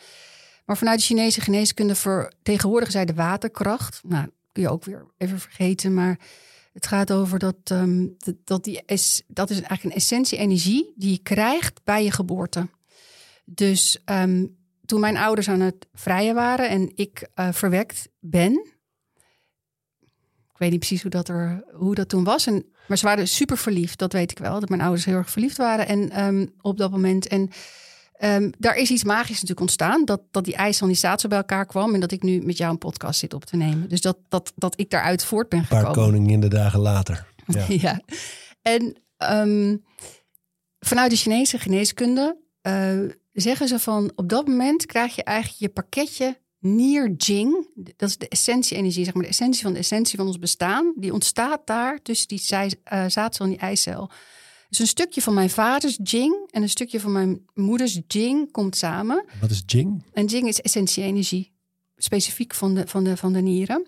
Maar 0.65 0.78
vanuit 0.78 1.00
de 1.00 1.06
Chinese 1.06 1.41
geneeskunde 1.41 1.96
vertegenwoordigen 1.96 2.93
zij 2.93 3.06
de 3.06 3.13
waterkracht. 3.13 4.02
Nou, 4.08 4.28
kun 4.52 4.63
je 4.63 4.70
ook 4.70 4.86
weer 4.86 5.06
even 5.17 5.39
vergeten, 5.39 5.93
maar 5.93 6.20
het 6.77 6.87
gaat 6.87 7.11
over 7.11 7.39
dat, 7.39 7.55
ehm, 7.63 8.07
dat, 8.43 8.63
die 8.63 8.81
es, 8.85 9.23
dat 9.27 9.49
is 9.49 9.55
eigenlijk 9.55 9.83
een 9.83 10.01
essentie 10.01 10.37
energie 10.37 10.93
die 10.95 11.11
je 11.11 11.17
krijgt 11.17 11.83
bij 11.83 12.03
je 12.03 12.11
geboorte. 12.11 12.67
Dus 13.45 14.01
ehm, 14.05 14.45
toen 14.85 14.99
mijn 14.99 15.17
ouders 15.17 15.49
aan 15.49 15.59
het 15.59 15.87
vrijen 15.93 16.35
waren 16.35 16.69
en 16.69 16.91
ik 16.95 17.27
uh, 17.35 17.47
verwekt 17.51 18.09
ben, 18.19 18.51
ik 20.51 20.57
weet 20.57 20.69
niet 20.71 20.79
precies 20.79 21.01
hoe 21.01 21.11
dat, 21.11 21.29
er, 21.29 21.63
hoe 21.73 21.95
dat 21.95 22.09
toen 22.09 22.23
was. 22.23 22.47
En, 22.47 22.65
maar 22.87 22.97
ze 22.97 23.05
waren 23.05 23.27
super 23.27 23.57
verliefd, 23.57 23.99
dat 23.99 24.13
weet 24.13 24.31
ik 24.31 24.39
wel. 24.39 24.59
Dat 24.59 24.69
mijn 24.69 24.81
ouders 24.81 25.05
heel 25.05 25.15
erg 25.15 25.29
verliefd 25.29 25.57
waren 25.57 25.87
en, 25.87 26.23
um, 26.23 26.53
op 26.61 26.77
dat 26.77 26.91
moment. 26.91 27.27
En 27.27 27.49
um, 28.19 28.51
daar 28.58 28.75
is 28.75 28.89
iets 28.89 29.03
magisch 29.03 29.34
natuurlijk 29.34 29.60
ontstaan. 29.60 30.06
Dat, 30.06 30.21
dat 30.32 30.45
die 30.45 30.56
ijsanisatie 30.56 31.30
bij 31.30 31.38
elkaar 31.38 31.65
kwam. 31.65 31.93
En 31.93 31.99
dat 31.99 32.12
ik 32.12 32.23
nu 32.23 32.41
met 32.41 32.58
jou 32.58 32.71
een 32.71 32.77
podcast 32.77 33.19
zit 33.19 33.34
op 33.34 33.45
te 33.45 33.56
nemen. 33.56 33.89
Dus 33.89 34.01
dat, 34.01 34.17
dat, 34.27 34.53
dat 34.56 34.80
ik 34.80 34.89
daaruit 34.89 35.25
voort 35.25 35.49
ben 35.49 35.63
gekomen. 35.63 35.88
Een 35.88 35.93
paar 35.93 36.03
koningen 36.03 36.39
de 36.39 36.47
dagen 36.47 36.80
later. 36.80 37.25
Ja. 37.47 37.65
ja. 37.67 38.01
En 38.62 38.97
um, 39.47 39.84
vanuit 40.80 41.12
de 41.12 41.17
Chinese 41.17 41.60
geneeskunde 41.60 42.38
uh, 42.62 43.10
zeggen 43.32 43.67
ze 43.67 43.80
van... 43.80 44.12
op 44.15 44.30
dat 44.30 44.47
moment 44.47 44.86
krijg 44.86 45.15
je 45.15 45.23
eigenlijk 45.23 45.60
je 45.60 45.69
pakketje 45.69 46.38
Nier 46.60 47.12
Jing, 47.12 47.69
dat 47.95 48.10
is 48.10 48.17
de 48.17 48.27
essentie-energie, 48.27 49.03
zeg 49.03 49.13
maar 49.13 49.23
de 49.23 49.30
essentie 49.30 49.62
van 49.62 49.73
de 49.73 49.80
essentie 49.80 50.17
van 50.17 50.27
ons 50.27 50.39
bestaan, 50.39 50.93
die 50.95 51.13
ontstaat 51.13 51.62
daar 51.65 52.01
tussen 52.01 52.27
die 52.27 52.41
uh, 52.49 53.06
zaadcel 53.08 53.45
en 53.45 53.51
die 53.51 53.60
eicel. 53.60 54.12
Dus 54.69 54.80
een 54.80 54.88
stukje 54.88 55.21
van 55.21 55.34
mijn 55.34 55.49
vaders 55.49 55.99
Jing 56.03 56.49
en 56.51 56.62
een 56.62 56.69
stukje 56.69 56.99
van 56.99 57.12
mijn 57.12 57.45
moeders 57.53 57.99
Jing 58.08 58.51
komt 58.51 58.77
samen. 58.77 59.25
Wat 59.41 59.49
is 59.49 59.63
Jing? 59.65 60.03
En 60.13 60.25
Jing 60.25 60.47
is 60.47 60.62
essentie-energie, 60.62 61.51
specifiek 61.95 62.53
van 62.53 62.73
de, 62.73 62.88
van 62.88 63.03
de, 63.03 63.17
van 63.17 63.34
de 63.34 63.41
nieren. 63.41 63.88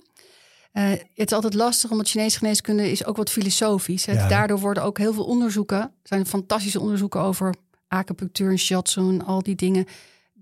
Uh, 0.74 0.90
het 0.90 1.08
is 1.16 1.32
altijd 1.32 1.54
lastig, 1.54 1.92
omdat 1.92 2.10
Chinese 2.10 2.38
geneeskunde 2.38 2.92
is 2.92 3.06
ook 3.06 3.18
wat 3.18 3.30
filosofisch. 3.30 4.06
Ja. 4.06 4.28
Daardoor 4.28 4.60
worden 4.60 4.84
ook 4.84 4.98
heel 4.98 5.14
veel 5.14 5.26
onderzoeken, 5.26 5.80
er 5.80 5.92
zijn 6.04 6.26
fantastische 6.26 6.80
onderzoeken 6.80 7.22
over 7.22 7.56
acupunctuur 7.88 8.50
en 8.50 8.60
shiatsu 8.60 9.02
en 9.02 9.26
al 9.26 9.44
die 9.44 9.56
dingen 9.56 9.86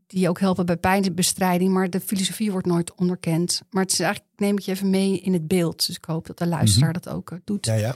die 0.08 0.30
ook 0.30 0.40
helpen 0.40 0.66
bij 0.66 0.78
pijnbestrijding. 0.78 1.74
Maar 1.74 1.90
de 1.90 2.00
filosofie 2.00 2.52
wordt 2.52 2.68
nooit 2.68 2.96
onderkend. 2.96 3.62
Maar 3.70 3.84
het 3.84 3.92
is 3.92 4.00
eigenlijk, 4.00 4.32
neem 4.40 4.58
ik 4.58 4.64
je 4.64 4.72
even 4.72 4.90
mee 4.90 5.20
in 5.20 5.34
het 5.34 5.48
beeld. 5.48 5.88
Dus 5.88 5.96
ik 5.96 6.06
hoop 6.06 6.28
dat 6.28 6.38
de 6.38 6.48
luisteraar 6.48 6.90
mm 6.90 6.96
-hmm. 6.96 7.04
dat 7.04 7.14
ook 7.14 7.32
uh, 7.32 7.38
doet. 7.44 7.66
Ja, 7.66 7.74
ja. 7.74 7.96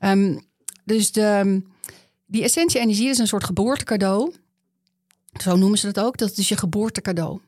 Um, 0.00 0.40
dus 0.84 1.12
de, 1.12 1.62
die 2.26 2.42
essentie-energie 2.42 3.08
is 3.08 3.18
een 3.18 3.26
soort 3.26 3.44
geboortecadeau. 3.44 4.32
Zo 5.40 5.56
noemen 5.56 5.78
ze 5.78 5.92
dat 5.92 6.04
ook. 6.04 6.16
Dat 6.16 6.36
is 6.36 6.48
je 6.48 6.56
geboortecadeau. 6.56 7.40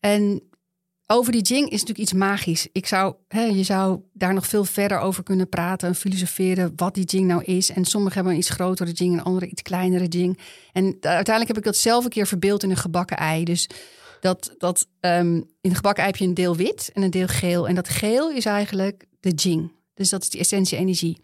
En 0.00 0.42
over 1.06 1.32
die 1.32 1.42
Jing 1.42 1.64
is 1.64 1.70
natuurlijk 1.70 1.98
iets 1.98 2.12
magisch. 2.12 2.68
Ik 2.72 2.86
zou, 2.86 3.14
hè, 3.28 3.42
je 3.42 3.62
zou 3.62 4.00
daar 4.12 4.34
nog 4.34 4.46
veel 4.46 4.64
verder 4.64 4.98
over 4.98 5.22
kunnen 5.22 5.48
praten 5.48 5.88
en 5.88 5.94
filosoferen 5.94 6.72
wat 6.76 6.94
die 6.94 7.04
Jing 7.04 7.26
nou 7.26 7.44
is. 7.44 7.70
En 7.70 7.84
sommigen 7.84 8.14
hebben 8.14 8.32
een 8.32 8.38
iets 8.38 8.50
grotere 8.50 8.92
Jing 8.92 9.18
en 9.18 9.24
andere 9.24 9.46
iets 9.46 9.62
kleinere 9.62 10.06
Jing. 10.06 10.38
En 10.72 10.84
uiteindelijk 11.00 11.48
heb 11.48 11.56
ik 11.56 11.64
dat 11.64 11.76
zelf 11.76 12.04
een 12.04 12.10
keer 12.10 12.26
verbeeld 12.26 12.62
in 12.62 12.70
een 12.70 12.76
gebakken 12.76 13.16
ei. 13.16 13.44
Dus 13.44 13.68
dat, 14.20 14.54
dat 14.58 14.86
um, 15.00 15.34
in 15.36 15.70
een 15.70 15.74
gebakken 15.74 16.02
ei 16.02 16.12
heb 16.12 16.20
je 16.20 16.26
een 16.26 16.34
deel 16.34 16.56
wit 16.56 16.90
en 16.94 17.02
een 17.02 17.10
deel 17.10 17.26
geel. 17.26 17.68
En 17.68 17.74
dat 17.74 17.88
geel 17.88 18.30
is 18.30 18.44
eigenlijk 18.44 19.04
de 19.20 19.30
Jing. 19.30 19.72
Dus 19.94 20.08
dat 20.08 20.22
is 20.22 20.30
die 20.30 20.40
essentie 20.40 20.78
energie. 20.78 21.18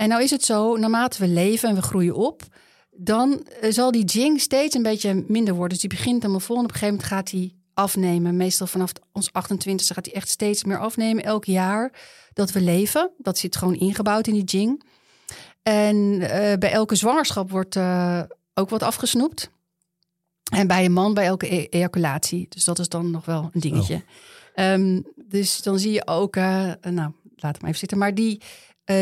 En 0.00 0.08
nou 0.08 0.22
is 0.22 0.30
het 0.30 0.44
zo, 0.44 0.76
naarmate 0.76 1.18
we 1.18 1.28
leven 1.28 1.68
en 1.68 1.74
we 1.74 1.82
groeien 1.82 2.14
op, 2.14 2.42
dan 2.90 3.46
zal 3.68 3.90
die 3.90 4.04
Jing 4.04 4.40
steeds 4.40 4.74
een 4.74 4.82
beetje 4.82 5.24
minder 5.28 5.54
worden. 5.54 5.78
Dus 5.78 5.88
die 5.88 5.98
begint 5.98 6.22
helemaal 6.22 6.40
vol 6.40 6.56
en 6.56 6.64
op 6.64 6.68
een 6.68 6.74
gegeven 6.74 6.94
moment 6.94 7.12
gaat 7.12 7.30
die 7.30 7.56
afnemen. 7.74 8.36
Meestal 8.36 8.66
vanaf 8.66 8.92
ons 9.12 9.32
28 9.32 9.86
gaat 9.86 10.06
hij 10.06 10.14
echt 10.14 10.28
steeds 10.28 10.64
meer 10.64 10.78
afnemen. 10.78 11.24
Elk 11.24 11.44
jaar 11.44 11.92
dat 12.32 12.52
we 12.52 12.60
leven. 12.60 13.10
Dat 13.18 13.38
zit 13.38 13.56
gewoon 13.56 13.74
ingebouwd 13.74 14.26
in 14.26 14.34
die 14.34 14.44
Jing. 14.44 14.82
En 15.62 15.96
uh, 15.96 16.28
bij 16.58 16.72
elke 16.72 16.94
zwangerschap 16.94 17.50
wordt 17.50 17.76
uh, 17.76 18.22
ook 18.54 18.70
wat 18.70 18.82
afgesnoept. 18.82 19.50
En 20.52 20.66
bij 20.66 20.84
een 20.84 20.92
man 20.92 21.14
bij 21.14 21.26
elke 21.26 21.54
e 21.54 21.66
ejaculatie. 21.70 22.46
Dus 22.48 22.64
dat 22.64 22.78
is 22.78 22.88
dan 22.88 23.10
nog 23.10 23.24
wel 23.24 23.50
een 23.52 23.60
dingetje. 23.60 24.02
Oh. 24.54 24.64
Um, 24.64 25.04
dus 25.16 25.62
dan 25.62 25.78
zie 25.78 25.92
je 25.92 26.06
ook, 26.06 26.36
uh, 26.36 26.72
nou, 26.82 27.12
laat 27.36 27.56
hem 27.56 27.66
even 27.66 27.78
zitten. 27.78 27.98
Maar 27.98 28.14
die, 28.14 28.40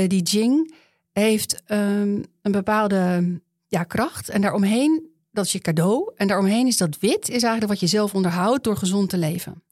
die 0.06 0.22
Jing 0.22 0.72
heeft 1.18 1.62
um, 1.68 2.24
een 2.42 2.52
bepaalde 2.52 3.40
ja, 3.66 3.85
kracht. 3.85 4.28
En 4.28 4.40
daaromheen 4.40 5.16
dat 5.38 5.46
is 5.46 5.52
je 5.52 5.59
cadeau. 5.59 6.12
En 6.16 6.26
daaromheen 6.26 6.66
is 6.66 6.76
dat 6.76 6.98
wit, 6.98 7.28
is 7.28 7.42
eigenlijk 7.42 7.66
wat 7.66 7.81
je 7.81 7.87
zelf 7.87 8.14
onderhoudt 8.14 8.64
door 8.64 8.76
gezond 8.76 9.11
te 9.11 9.18
leven. 9.18 9.62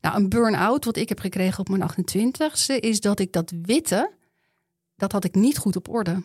Nou, 0.00 0.16
een 0.16 0.28
burn-out, 0.28 0.84
wat 0.84 0.96
ik 0.96 1.08
heb 1.08 1.18
gekregen 1.18 1.58
op 1.58 1.68
mijn 1.68 1.90
28ste, 1.90 2.74
is 2.80 3.00
dat 3.00 3.18
ik 3.18 3.32
dat 3.32 3.52
witte, 3.62 4.10
dat 4.96 5.12
had 5.12 5.24
ik 5.24 5.34
niet 5.34 5.58
goed 5.58 5.76
op 5.76 5.88
orde. 5.88 6.22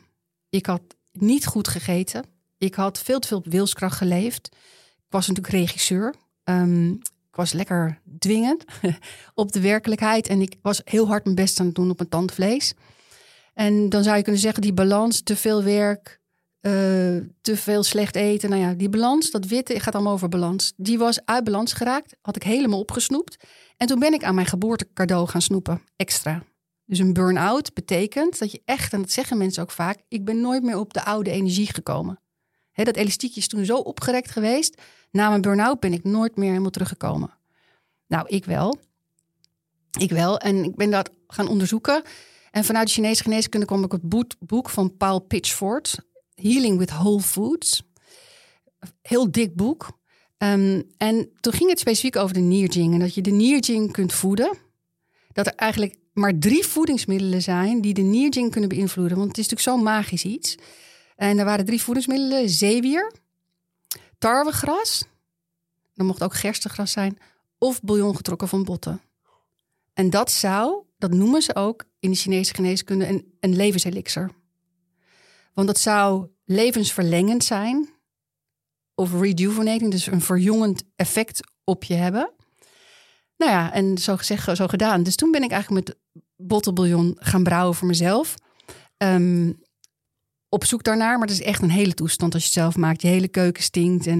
Ik 0.50 0.66
had 0.66 0.82
niet 1.12 1.46
goed 1.46 1.68
gegeten. 1.68 2.24
Ik 2.58 2.76
had 2.76 3.00
veel 3.00 3.20
te 3.20 3.28
veel 3.28 3.44
wilskracht 3.44 3.98
geleefd. 3.98 4.50
Ik 4.96 5.10
was 5.10 5.28
natuurlijk 5.28 5.56
regisseur. 5.56 6.16
Um, 6.44 6.92
ik 7.30 7.36
was 7.36 7.54
lekker 7.54 8.02
dwingend 8.20 8.66
op 9.34 9.52
de 9.52 9.62
werkelijkheid. 9.62 10.28
En 10.28 10.42
ik 10.42 10.56
was 10.62 10.82
heel 10.84 11.08
hard 11.08 11.24
mijn 11.24 11.36
best 11.36 11.60
aan 11.60 11.66
het 11.66 11.76
doen 11.76 11.90
op 11.90 11.98
mijn 11.98 12.10
tandvlees. 12.10 12.74
En 13.54 13.90
dan 13.90 14.04
zou 14.04 14.18
je 14.18 14.24
kunnen 14.24 14.42
zeggen, 14.42 14.62
die 14.62 14.74
balans, 14.74 15.22
te 15.22 15.36
veel 15.36 15.64
werk, 15.64 16.20
uh, 16.62 16.72
te 17.42 17.56
veel 17.56 17.84
slecht 17.84 18.16
eten. 18.16 18.50
Nou 18.50 18.62
ja, 18.62 18.74
die 18.74 18.90
balans, 18.90 19.32
dat 19.32 19.46
witte, 19.46 19.80
gaat 19.80 19.96
allemaal 19.96 20.14
over 20.14 20.30
balans. 20.30 20.74
Die 20.76 20.98
was 20.98 21.26
uit 21.26 21.44
balans 21.44 21.74
geraakt, 21.74 22.16
had 22.22 22.36
ik 22.36 22.44
helemaal 22.44 22.80
opgesnoept. 22.80 23.44
En 23.78 23.88
toen 23.88 24.00
ben 24.00 24.14
ik 24.14 24.24
aan 24.24 24.36
mijn 24.36 24.48
geboortecadeau 24.48 25.28
gaan 25.28 25.42
snoepen, 25.42 25.82
extra. 25.96 26.44
Dus 26.86 27.00
een 27.00 27.14
burn-out 27.14 27.74
betekent 27.74 28.40
dat 28.40 28.52
je 28.52 28.62
echt, 28.66 28.94
en 28.94 29.02
dat 29.02 29.12
zeggen 29.12 29.38
mensen 29.38 29.64
ook 29.64 29.72
vaak, 29.72 29.98
ik 30.08 30.26
ben 30.26 30.42
nooit 30.42 30.64
meer 30.64 30.78
op 30.78 30.94
de 30.94 31.04
oude 31.04 31.32
energie 31.32 31.74
gekomen. 31.74 32.20
Dat 32.74 32.96
elastiekje 32.96 33.40
is 33.40 33.48
toen 33.48 33.66
zo 33.66 33.78
opgerekt 33.78 34.32
geweest. 34.32 34.82
Na 35.12 35.30
mijn 35.30 35.42
burn-out 35.42 35.80
ben 35.80 35.94
ik 35.94 36.04
nooit 36.04 36.36
meer 36.36 36.50
helemaal 36.50 36.70
teruggekomen. 36.70 37.38
Nou, 38.08 38.28
ik 38.28 38.46
wel. 38.46 38.80
Ik 40.00 40.10
wel. 40.10 40.40
En 40.40 40.64
ik 40.64 40.76
ben 40.76 40.92
dat 40.92 41.10
gaan 41.28 41.48
onderzoeken. 41.48 42.04
En 42.52 42.64
vanuit 42.64 42.88
de 42.88 42.94
Chinese 42.94 43.24
geneeskunde 43.24 43.66
kwam 43.66 43.84
ik 43.84 43.92
het 43.92 44.10
boek 44.40 44.70
van 44.70 44.98
Paul 44.98 45.20
Pitchford. 45.20 45.98
Healing 46.34 46.78
with 46.78 46.90
Whole 46.90 47.22
Foods. 47.22 47.84
Heel 49.02 49.32
dik 49.32 49.56
boek. 49.56 50.00
Um, 50.38 50.84
en 50.98 51.32
toen 51.40 51.54
ging 51.54 51.70
het 51.70 51.80
specifiek 51.80 52.16
over 52.16 52.34
de 52.34 52.40
Nierjing. 52.40 52.94
En 52.94 53.00
dat 53.00 53.14
je 53.14 53.22
de 53.22 53.32
Nierjing 53.32 53.92
kunt 53.92 54.14
voeden. 54.14 54.58
Dat 55.34 55.48
er 55.48 55.56
eigenlijk 55.56 55.96
maar 56.14 56.38
drie 56.38 56.66
voedingsmiddelen 56.66 57.42
zijn 57.42 57.82
die 57.82 57.94
de 57.94 58.02
Nierjing 58.02 58.52
kunnen 58.52 58.70
beïnvloeden. 58.70 59.18
Want 59.18 59.30
het 59.30 59.38
is 59.38 59.48
natuurlijk 59.50 59.78
zo'n 59.78 59.94
magisch 59.94 60.24
iets. 60.24 60.58
En 61.16 61.40
er 61.40 61.46
waren 61.46 61.66
drie 61.66 61.82
voedingsmiddelen. 61.82 62.50
Zeewier, 62.50 63.14
tarwegras. 64.18 65.04
Er 65.96 66.06
mocht 66.06 66.24
ook 66.24 66.34
gerstengras 66.34 66.92
zijn. 66.92 67.18
Of 67.58 67.82
bouillon 67.82 68.16
getrokken 68.16 68.48
van 68.48 68.64
botten. 68.64 69.02
En 69.94 70.10
dat 70.10 70.32
zou, 70.32 70.84
dat 71.02 71.14
noemen 71.14 71.42
ze 71.42 71.56
ook 71.56 71.86
in 72.00 72.12
de 72.12 72.18
Chinese 72.18 72.54
geneeskunde, 72.54 73.08
een, 73.08 73.36
een 73.40 73.56
levenselixer. 73.56 74.32
Want 75.54 75.68
dat 75.68 75.80
zou 75.80 76.28
levensverlengend 76.46 77.44
zijn. 77.44 77.90
Of 78.96 79.20
rejuvenating, 79.20 79.92
dus 79.92 80.08
een 80.08 80.22
verjongend 80.22 80.84
effect 80.96 81.40
op 81.64 81.84
je 81.84 81.94
hebben. 81.94 82.32
Nou 83.38 83.52
ja, 83.52 83.74
en 83.74 83.98
zo 83.98 84.18
gezegd, 84.18 84.58
zo 84.58 84.68
gedaan. 84.68 85.04
Dus 85.04 85.16
toen 85.16 85.32
ben 85.32 85.44
ik 85.44 85.52
eigenlijk 85.52 85.88
met 85.88 85.98
bottelbouillon 86.36 87.18
gaan 87.20 87.44
brouwen 87.44 87.76
voor 87.76 87.88
mezelf. 87.88 88.36
Um, 88.98 89.60
op 90.50 90.66
zoek 90.66 90.84
daarnaar, 90.84 91.18
maar 91.18 91.28
het 91.28 91.40
is 91.40 91.46
echt 91.46 91.62
een 91.62 91.70
hele 91.70 91.94
toestand 91.94 92.34
als 92.34 92.44
je 92.44 92.50
het 92.50 92.58
zelf 92.58 92.76
maakt. 92.76 93.02
Je 93.02 93.08
hele 93.08 93.28
keuken 93.28 93.64
stinkt 93.64 94.08
en 94.08 94.18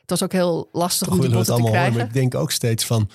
het 0.00 0.10
was 0.10 0.22
ook 0.22 0.32
heel 0.32 0.68
lastig 0.72 1.08
om 1.08 1.20
die 1.20 1.30
botten 1.30 1.56
te 1.56 1.62
krijgen. 1.62 1.92
Hoor, 1.92 2.02
ik 2.02 2.12
denk 2.12 2.34
ook 2.34 2.50
steeds 2.50 2.86
van, 2.86 3.10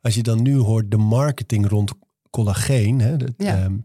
als 0.00 0.14
je 0.14 0.22
dan 0.22 0.42
nu 0.42 0.56
hoort 0.56 0.90
de 0.90 0.96
marketing 0.96 1.68
rond 1.68 1.92
collageen, 2.34 3.00
hè, 3.00 3.16
de, 3.16 3.34
ja. 3.36 3.64
um, 3.64 3.84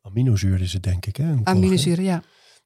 aminozuur 0.00 0.60
is 0.60 0.72
het 0.72 0.82
denk 0.82 1.06
ik. 1.06 1.16
Hè, 1.16 1.34
aminozuren, 1.44 2.04
ja. 2.04 2.22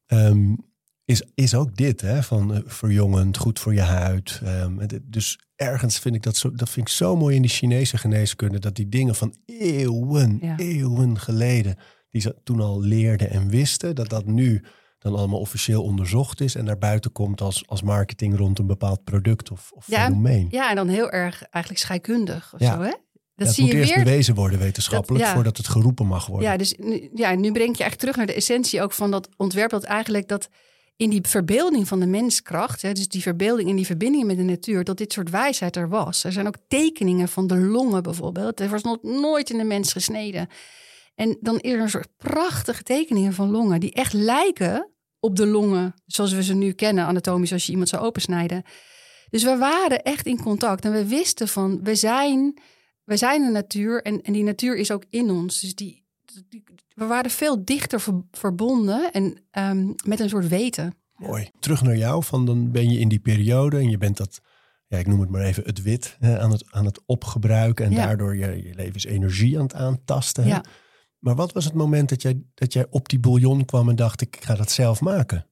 Um, 0.06 0.70
is, 1.04 1.22
is 1.34 1.54
ook 1.54 1.76
dit, 1.76 2.00
hè, 2.00 2.22
van 2.22 2.54
uh, 2.54 2.58
verjongend, 2.64 3.36
goed 3.36 3.58
voor 3.58 3.74
je 3.74 3.80
huid. 3.80 4.40
Um, 4.44 4.78
dus 5.02 5.38
ergens 5.56 5.98
vind 5.98 6.14
ik 6.14 6.22
dat 6.22 6.36
zo, 6.36 6.52
dat 6.54 6.70
vind 6.70 6.88
ik 6.88 6.94
zo 6.94 7.16
mooi 7.16 7.36
in 7.36 7.42
die 7.42 7.50
Chinese 7.50 7.98
geneeskunde, 7.98 8.58
dat 8.58 8.74
die 8.76 8.88
dingen 8.88 9.14
van 9.14 9.34
eeuwen, 9.46 10.38
ja. 10.40 10.56
eeuwen 10.56 11.18
geleden, 11.18 11.76
die 12.10 12.20
ze 12.20 12.36
toen 12.44 12.60
al 12.60 12.80
leerden 12.80 13.30
en 13.30 13.48
wisten, 13.48 13.94
dat 13.94 14.08
dat 14.08 14.26
nu 14.26 14.64
dan 14.98 15.14
allemaal 15.14 15.40
officieel 15.40 15.82
onderzocht 15.82 16.40
is 16.40 16.54
en 16.54 16.64
naar 16.64 16.78
buiten 16.78 17.12
komt 17.12 17.40
als, 17.40 17.66
als 17.66 17.82
marketing 17.82 18.36
rond 18.36 18.58
een 18.58 18.66
bepaald 18.66 19.04
product 19.04 19.50
of, 19.50 19.72
of 19.72 19.86
ja, 19.86 20.04
fenomeen. 20.04 20.46
Ja, 20.50 20.70
en 20.70 20.76
dan 20.76 20.88
heel 20.88 21.10
erg 21.10 21.42
eigenlijk 21.42 21.84
scheikundig 21.84 22.54
of 22.54 22.60
ja. 22.60 22.74
zo, 22.74 22.80
hè? 22.80 22.92
Dat 23.44 23.56
ja, 23.56 23.62
zie 23.62 23.64
moet 23.64 23.72
je 23.72 23.78
eerst 23.78 23.94
weer. 23.94 24.04
bewezen 24.04 24.34
worden 24.34 24.58
wetenschappelijk 24.58 25.24
dat, 25.24 25.34
voordat 25.34 25.56
het 25.56 25.68
geroepen 25.68 26.06
mag 26.06 26.26
worden. 26.26 26.50
Ja, 26.50 26.56
dus 26.56 26.74
nu, 26.78 27.10
ja, 27.14 27.34
nu 27.34 27.52
breng 27.52 27.76
je 27.76 27.82
eigenlijk 27.82 27.96
terug 27.96 28.16
naar 28.16 28.26
de 28.26 28.34
essentie 28.34 28.82
ook 28.82 28.92
van 28.92 29.10
dat 29.10 29.28
ontwerp. 29.36 29.70
Dat 29.70 29.82
eigenlijk 29.82 30.28
dat 30.28 30.48
in 30.96 31.10
die 31.10 31.20
verbeelding 31.22 31.88
van 31.88 32.00
de 32.00 32.06
menskracht, 32.06 32.82
hè, 32.82 32.92
dus 32.92 33.08
die 33.08 33.22
verbeelding 33.22 33.68
in 33.68 33.76
die 33.76 33.86
verbinding 33.86 34.24
met 34.24 34.36
de 34.36 34.42
natuur, 34.42 34.84
dat 34.84 34.96
dit 34.96 35.12
soort 35.12 35.30
wijsheid 35.30 35.76
er 35.76 35.88
was. 35.88 36.24
Er 36.24 36.32
zijn 36.32 36.46
ook 36.46 36.56
tekeningen 36.68 37.28
van 37.28 37.46
de 37.46 37.56
longen 37.56 38.02
bijvoorbeeld. 38.02 38.60
Er 38.60 38.68
was 38.68 38.82
nog 38.82 39.02
nooit 39.02 39.50
in 39.50 39.58
de 39.58 39.64
mens 39.64 39.92
gesneden. 39.92 40.48
En 41.14 41.36
dan 41.40 41.58
is 41.58 41.72
er 41.72 41.80
een 41.80 41.88
soort 41.88 42.16
prachtige 42.16 42.82
tekeningen 42.82 43.32
van 43.32 43.50
longen 43.50 43.80
die 43.80 43.92
echt 43.92 44.12
lijken 44.12 44.90
op 45.20 45.36
de 45.36 45.46
longen 45.46 45.94
zoals 46.06 46.32
we 46.32 46.42
ze 46.42 46.54
nu 46.54 46.72
kennen, 46.72 47.04
anatomisch 47.04 47.52
als 47.52 47.66
je 47.66 47.70
iemand 47.70 47.88
zou 47.88 48.02
opensnijden. 48.02 48.62
Dus 49.30 49.44
we 49.44 49.56
waren 49.56 50.02
echt 50.02 50.26
in 50.26 50.42
contact 50.42 50.84
en 50.84 50.92
we 50.92 51.06
wisten 51.06 51.48
van 51.48 51.80
we 51.82 51.94
zijn, 51.94 52.58
we 53.12 53.18
zijn 53.18 53.42
de 53.44 53.50
natuur 53.50 54.02
en, 54.02 54.22
en 54.22 54.32
die 54.32 54.42
natuur 54.42 54.76
is 54.76 54.90
ook 54.90 55.04
in 55.10 55.30
ons. 55.30 55.60
Dus 55.60 55.74
die, 55.74 56.04
die 56.48 56.64
we 56.94 57.04
waren 57.06 57.30
veel 57.30 57.64
dichter 57.64 58.00
ver- 58.00 58.22
verbonden 58.30 59.12
en 59.12 59.36
ehm, 59.50 59.86
met 60.04 60.20
een 60.20 60.28
soort 60.28 60.48
weten. 60.48 60.94
Mooi. 61.16 61.50
Terug 61.60 61.82
naar 61.82 61.96
jou, 61.96 62.24
van 62.24 62.46
dan 62.46 62.70
ben 62.70 62.90
je 62.90 62.98
in 62.98 63.08
die 63.08 63.18
periode 63.18 63.76
en 63.76 63.90
je 63.90 63.98
bent 63.98 64.16
dat, 64.16 64.40
ja, 64.86 64.98
ik 64.98 65.06
noem 65.06 65.20
het 65.20 65.30
maar 65.30 65.42
even 65.42 65.64
het 65.64 65.82
wit, 65.82 66.16
hè, 66.18 66.40
aan, 66.40 66.50
het, 66.50 66.64
aan 66.70 66.84
het 66.84 67.00
opgebruiken 67.06 67.84
en 67.84 67.92
Ja. 67.92 68.06
daardoor 68.06 68.36
je, 68.36 68.62
je 68.66 68.74
levensenergie 68.74 69.56
aan 69.58 69.62
het 69.64 69.74
aantasten. 69.74 70.42
hè. 70.42 70.48
Ja. 70.48 70.64
Maar 71.18 71.34
wat 71.34 71.52
was 71.52 71.64
het 71.64 71.74
moment 71.74 72.08
dat 72.08 72.22
jij, 72.22 72.42
dat 72.54 72.72
jij 72.72 72.86
op 72.90 73.08
die 73.08 73.18
bouillon 73.20 73.64
kwam 73.64 73.88
en 73.88 73.96
dacht, 73.96 74.20
ik 74.20 74.36
ga 74.40 74.54
dat 74.54 74.70
zelf 74.70 75.00
maken? 75.00 75.46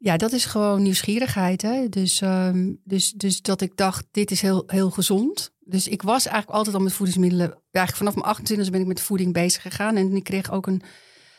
Ja, 0.00 0.16
dat 0.16 0.32
is 0.32 0.44
gewoon 0.44 0.82
nieuwsgierigheid. 0.82 1.62
Hè? 1.62 1.88
Dus, 1.88 2.20
ehm, 2.20 2.72
dus, 2.84 3.12
dus 3.12 3.42
dat 3.42 3.60
ik 3.60 3.76
dacht, 3.76 4.06
dit 4.10 4.30
is 4.30 4.40
heel, 4.40 4.62
heel 4.66 4.90
gezond. 4.90 5.50
Dus 5.60 5.88
ik 5.88 6.02
was 6.02 6.26
eigenlijk 6.26 6.56
altijd 6.56 6.76
al 6.76 6.82
met 6.82 6.92
voedingsmiddelen. 6.92 7.46
Eigenlijk 7.70 7.96
vanaf 7.96 8.14
mijn 8.14 8.26
28 8.26 8.70
ben 8.70 8.80
ik 8.80 8.86
met 8.86 9.00
voeding 9.00 9.32
bezig 9.32 9.62
gegaan. 9.62 9.96
En 9.96 10.16
ik 10.16 10.24
kreeg 10.24 10.52
ook 10.52 10.66
een. 10.66 10.82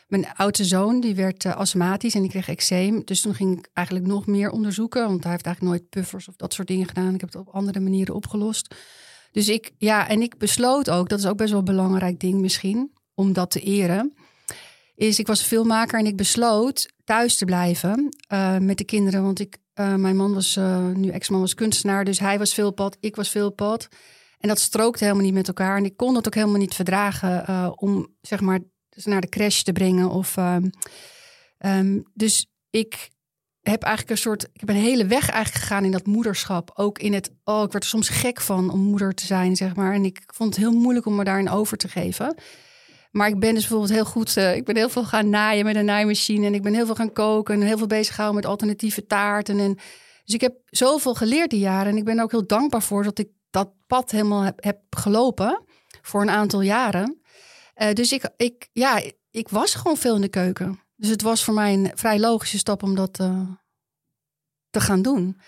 Mijn 0.08 0.32
oudste 0.32 0.64
zoon, 0.64 1.00
die 1.00 1.14
werd 1.14 1.44
eh, 1.44 1.56
astmatisch 1.56 2.14
en 2.14 2.20
die 2.20 2.30
kreeg 2.30 2.48
eczeem. 2.48 3.04
Dus 3.04 3.20
toen 3.20 3.34
ging 3.34 3.58
ik 3.58 3.68
eigenlijk 3.72 4.06
nog 4.06 4.26
meer 4.26 4.50
onderzoeken. 4.50 5.06
Want 5.06 5.22
hij 5.22 5.32
heeft 5.32 5.46
eigenlijk 5.46 5.76
nooit 5.76 5.90
puffers 5.90 6.28
of 6.28 6.36
dat 6.36 6.54
soort 6.54 6.68
dingen 6.68 6.86
gedaan. 6.86 7.14
Ik 7.14 7.20
heb 7.20 7.32
het 7.32 7.46
op 7.46 7.54
andere 7.54 7.80
manieren 7.80 8.14
opgelost. 8.14 8.74
Dus 9.32 9.48
ik, 9.48 9.70
ja, 9.78 10.08
en 10.08 10.22
ik 10.22 10.38
besloot 10.38 10.90
ook, 10.90 11.08
dat 11.08 11.18
is 11.18 11.26
ook 11.26 11.36
best 11.36 11.50
wel 11.50 11.58
een 11.58 11.64
belangrijk 11.64 12.20
ding 12.20 12.40
misschien, 12.40 12.92
om 13.14 13.32
dat 13.32 13.50
te 13.50 13.60
eren. 13.60 14.14
Is 15.00 15.18
ik 15.18 15.26
was 15.26 15.42
filmmaker 15.42 15.98
en 15.98 16.06
ik 16.06 16.16
besloot 16.16 16.88
thuis 17.04 17.36
te 17.36 17.44
blijven 17.44 18.08
eh, 18.26 18.58
met 18.58 18.78
de 18.78 18.84
kinderen. 18.84 19.22
Want 19.22 19.40
ik, 19.40 19.56
eh, 19.74 19.94
mijn 19.94 20.16
man 20.16 20.34
was, 20.34 20.56
eh, 20.56 20.86
nu 20.86 21.08
ex-man 21.08 21.40
was 21.40 21.54
kunstenaar, 21.54 22.04
dus 22.04 22.18
hij 22.18 22.38
was 22.38 22.54
veel 22.54 22.70
pad, 22.70 22.96
ik 23.00 23.16
was 23.16 23.28
veel 23.28 23.50
pad. 23.50 23.88
En 24.38 24.48
dat 24.48 24.58
strookte 24.58 25.04
helemaal 25.04 25.24
niet 25.24 25.34
met 25.34 25.48
elkaar. 25.48 25.76
En 25.76 25.84
ik 25.84 25.96
kon 25.96 26.14
dat 26.14 26.26
ook 26.26 26.34
helemaal 26.34 26.58
niet 26.58 26.74
verdragen 26.74 27.78
om 27.78 28.14
zeg 28.20 28.40
maar 28.40 28.60
ze 28.90 29.08
naar 29.08 29.20
de 29.20 29.28
crash 29.28 29.62
te 29.62 29.72
brengen. 29.72 30.10
Of, 30.10 30.36
ehm, 30.36 30.68
ehm, 31.58 32.00
dus 32.14 32.46
ik 32.70 33.10
heb 33.60 33.82
eigenlijk 33.82 34.12
een 34.16 34.22
soort. 34.22 34.42
Ik 34.42 34.60
heb 34.60 34.68
een 34.68 34.74
hele 34.74 35.06
weg 35.06 35.28
eigenlijk 35.28 35.64
gegaan 35.64 35.84
in 35.84 35.92
dat 35.92 36.06
moederschap. 36.06 36.70
Ook 36.74 36.98
in 36.98 37.12
het. 37.12 37.30
Oh, 37.44 37.62
ik 37.62 37.72
werd 37.72 37.84
er 37.84 37.90
soms 37.90 38.08
gek 38.08 38.40
van 38.40 38.70
om 38.70 38.80
moeder 38.80 39.14
te 39.14 39.26
zijn, 39.26 39.56
zeg 39.56 39.74
maar. 39.74 39.94
En 39.94 40.04
ik 40.04 40.22
vond 40.26 40.54
het 40.54 40.64
heel 40.64 40.72
moeilijk 40.72 41.06
om 41.06 41.14
me 41.14 41.24
daarin 41.24 41.50
over 41.50 41.76
te 41.76 41.88
geven. 41.88 42.36
Maar 43.10 43.28
ik 43.28 43.38
ben 43.38 43.54
dus 43.54 43.60
bijvoorbeeld 43.60 43.92
heel 43.92 44.04
goed. 44.04 44.36
eh, 44.36 44.56
ik 44.56 44.64
ben 44.64 44.76
heel 44.76 44.88
veel 44.88 45.04
gaan 45.04 45.28
naaien 45.28 45.64
met 45.64 45.76
een 45.76 45.84
naaimachine. 45.84 46.46
En 46.46 46.54
ik 46.54 46.62
ben 46.62 46.74
heel 46.74 46.86
veel 46.86 46.94
gaan 46.94 47.12
koken. 47.12 47.54
En 47.54 47.66
heel 47.66 47.78
veel 47.78 47.86
bezig 47.86 48.14
gehouden 48.14 48.40
met 48.40 48.50
alternatieve 48.50 49.06
taarten. 49.06 49.58
En, 49.58 49.74
dus 50.24 50.34
ik 50.34 50.40
heb 50.40 50.54
zoveel 50.66 51.14
geleerd 51.14 51.50
die 51.50 51.60
jaren. 51.60 51.92
En 51.92 51.96
ik 51.96 52.04
ben 52.04 52.20
ook 52.20 52.30
heel 52.30 52.46
dankbaar 52.46 52.82
voor 52.82 53.02
dat 53.02 53.18
ik 53.18 53.28
dat 53.50 53.72
pad 53.86 54.10
helemaal 54.10 54.42
heb, 54.42 54.64
heb 54.64 54.80
gelopen. 54.90 55.64
Voor 56.02 56.22
een 56.22 56.30
aantal 56.30 56.60
jaren. 56.60 57.20
Eh, 57.74 57.92
dus 57.92 58.12
ik, 58.12 58.30
ik, 58.36 58.68
ja, 58.72 59.02
ik 59.30 59.48
was 59.48 59.74
gewoon 59.74 59.96
veel 59.96 60.14
in 60.14 60.20
de 60.20 60.28
keuken. 60.28 60.80
Dus 60.96 61.08
het 61.10 61.22
was 61.22 61.44
voor 61.44 61.54
mij 61.54 61.72
een 61.72 61.90
vrij 61.94 62.18
logische 62.18 62.58
stap 62.58 62.82
om 62.82 62.94
dat 62.94 63.18
eh, 63.18 63.40
te 64.70 64.80
gaan 64.80 65.02
doen. 65.02 65.40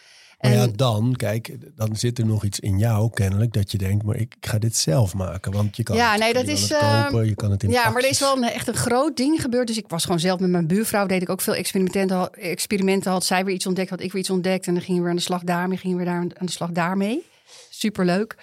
Maar 0.42 0.52
ja, 0.52 0.62
En- 0.62 0.72
dan, 0.76 1.14
kijk, 1.16 1.56
dan 1.76 1.96
zit 1.96 2.18
er 2.18 2.26
nog 2.26 2.44
iets 2.44 2.60
in 2.60 2.78
jou 2.78 3.10
kennelijk 3.10 3.52
dat 3.52 3.70
je 3.72 3.78
denkt, 3.78 4.04
maar 4.04 4.16
ik 4.16 4.34
ga 4.40 4.58
dit 4.58 4.76
zelf 4.76 5.14
maken. 5.14 5.52
Want 5.52 5.76
je 5.76 5.82
kan 5.82 5.96
Ja, 5.96 6.10
het, 6.10 6.20
nee, 6.20 6.32
dat 6.32 6.46
is, 6.46 6.68
het 6.68 6.78
kopen, 6.78 7.26
je 7.26 7.34
kan 7.34 7.50
het 7.50 7.62
in 7.62 7.70
Ja, 7.70 7.90
maar 7.90 8.02
er 8.02 8.08
is 8.08 8.20
wel 8.20 8.36
een, 8.36 8.42
echt 8.44 8.68
een 8.68 8.74
groot 8.74 9.16
ding 9.16 9.40
gebeurd. 9.40 9.66
Dus 9.66 9.76
ik 9.76 9.88
was 9.88 10.04
gewoon 10.04 10.20
zelf 10.20 10.40
met 10.40 10.50
mijn 10.50 10.66
buurvrouw. 10.66 11.06
Deed 11.06 11.22
ik 11.22 11.28
ook 11.28 11.40
veel 11.40 11.54
experimenten. 11.54 12.32
Experimenten 12.34 13.10
had 13.10 13.24
zij 13.24 13.44
weer 13.44 13.54
iets 13.54 13.66
ontdekt, 13.66 13.90
had 13.90 14.00
ik 14.00 14.12
weer 14.12 14.20
iets 14.20 14.30
ontdekt. 14.30 14.66
En 14.66 14.74
dan 14.74 14.82
gingen 14.82 15.02
we 15.02 15.08
aan 15.08 15.16
de 15.16 15.22
slag 15.22 15.42
daarmee. 15.42 15.78
Gingen 15.78 15.98
we 15.98 16.04
daar 16.04 16.14
aan 16.16 16.46
de 16.46 16.50
slag 16.52 16.70
daarmee. 16.70 17.26
Superleuk. 17.70 18.36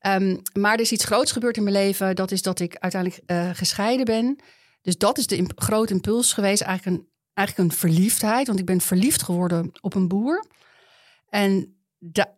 Ehm, 0.00 0.36
maar 0.52 0.74
er 0.74 0.80
is 0.80 0.92
iets 0.92 1.04
groots 1.04 1.32
gebeurd 1.32 1.56
in 1.56 1.62
mijn 1.62 1.74
leven. 1.76 2.16
Dat 2.16 2.30
is 2.30 2.42
dat 2.42 2.60
ik 2.60 2.76
uiteindelijk 2.78 3.22
eh, 3.26 3.50
gescheiden 3.52 4.04
ben. 4.04 4.38
Dus 4.82 4.98
dat 4.98 5.18
is 5.18 5.26
de 5.26 5.36
imp- 5.36 5.52
grote 5.60 5.92
impuls 5.92 6.32
geweest. 6.32 6.62
Eigenlijk 6.62 6.96
een, 6.96 7.08
eigenlijk 7.34 7.70
een 7.70 7.76
verliefdheid. 7.78 8.46
Want 8.46 8.58
ik 8.58 8.64
ben 8.66 8.80
verliefd 8.80 9.22
geworden 9.22 9.70
op 9.80 9.94
een 9.94 10.08
boer. 10.08 10.44
En 11.36 11.76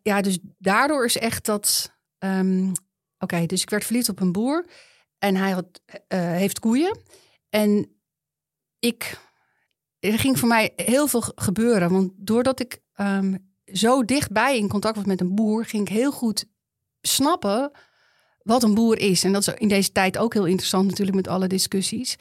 ja, 0.02 0.20
dus 0.20 0.38
daardoor 0.58 1.04
is 1.04 1.18
echt 1.18 1.44
dat... 1.44 1.92
ehm, 2.18 2.72
Oké, 3.18 3.46
dus 3.46 3.62
ik 3.62 3.70
werd 3.70 3.84
verliefd 3.84 4.08
op 4.08 4.20
een 4.20 4.32
boer. 4.32 4.66
En 5.18 5.36
hij 5.36 5.50
had, 5.50 5.80
eh, 6.08 6.18
heeft 6.20 6.58
koeien. 6.58 7.00
En 7.48 8.00
ik... 8.78 9.18
Er 9.98 10.18
ging 10.18 10.38
voor 10.38 10.48
mij 10.48 10.72
heel 10.76 11.06
veel 11.08 11.20
ge- 11.20 11.32
gebeuren. 11.34 11.90
Want 11.90 12.12
doordat 12.16 12.60
ik 12.60 12.80
ehm, 12.94 13.36
zo 13.64 14.04
dichtbij 14.04 14.58
in 14.58 14.68
contact 14.68 14.96
was 14.96 15.04
met 15.04 15.20
een 15.20 15.34
boer... 15.34 15.64
ging 15.64 15.88
ik 15.88 15.94
heel 15.94 16.12
goed 16.12 16.44
snappen 17.00 17.70
wat 18.42 18.62
een 18.62 18.74
boer 18.74 18.98
is. 18.98 19.24
En 19.24 19.32
dat 19.32 19.46
is 19.46 19.54
in 19.54 19.68
deze 19.68 19.92
tijd 19.92 20.18
ook 20.18 20.32
heel 20.34 20.46
interessant 20.46 20.88
natuurlijk 20.88 21.16
met 21.16 21.28
alle 21.28 21.46
discussies. 21.46 22.16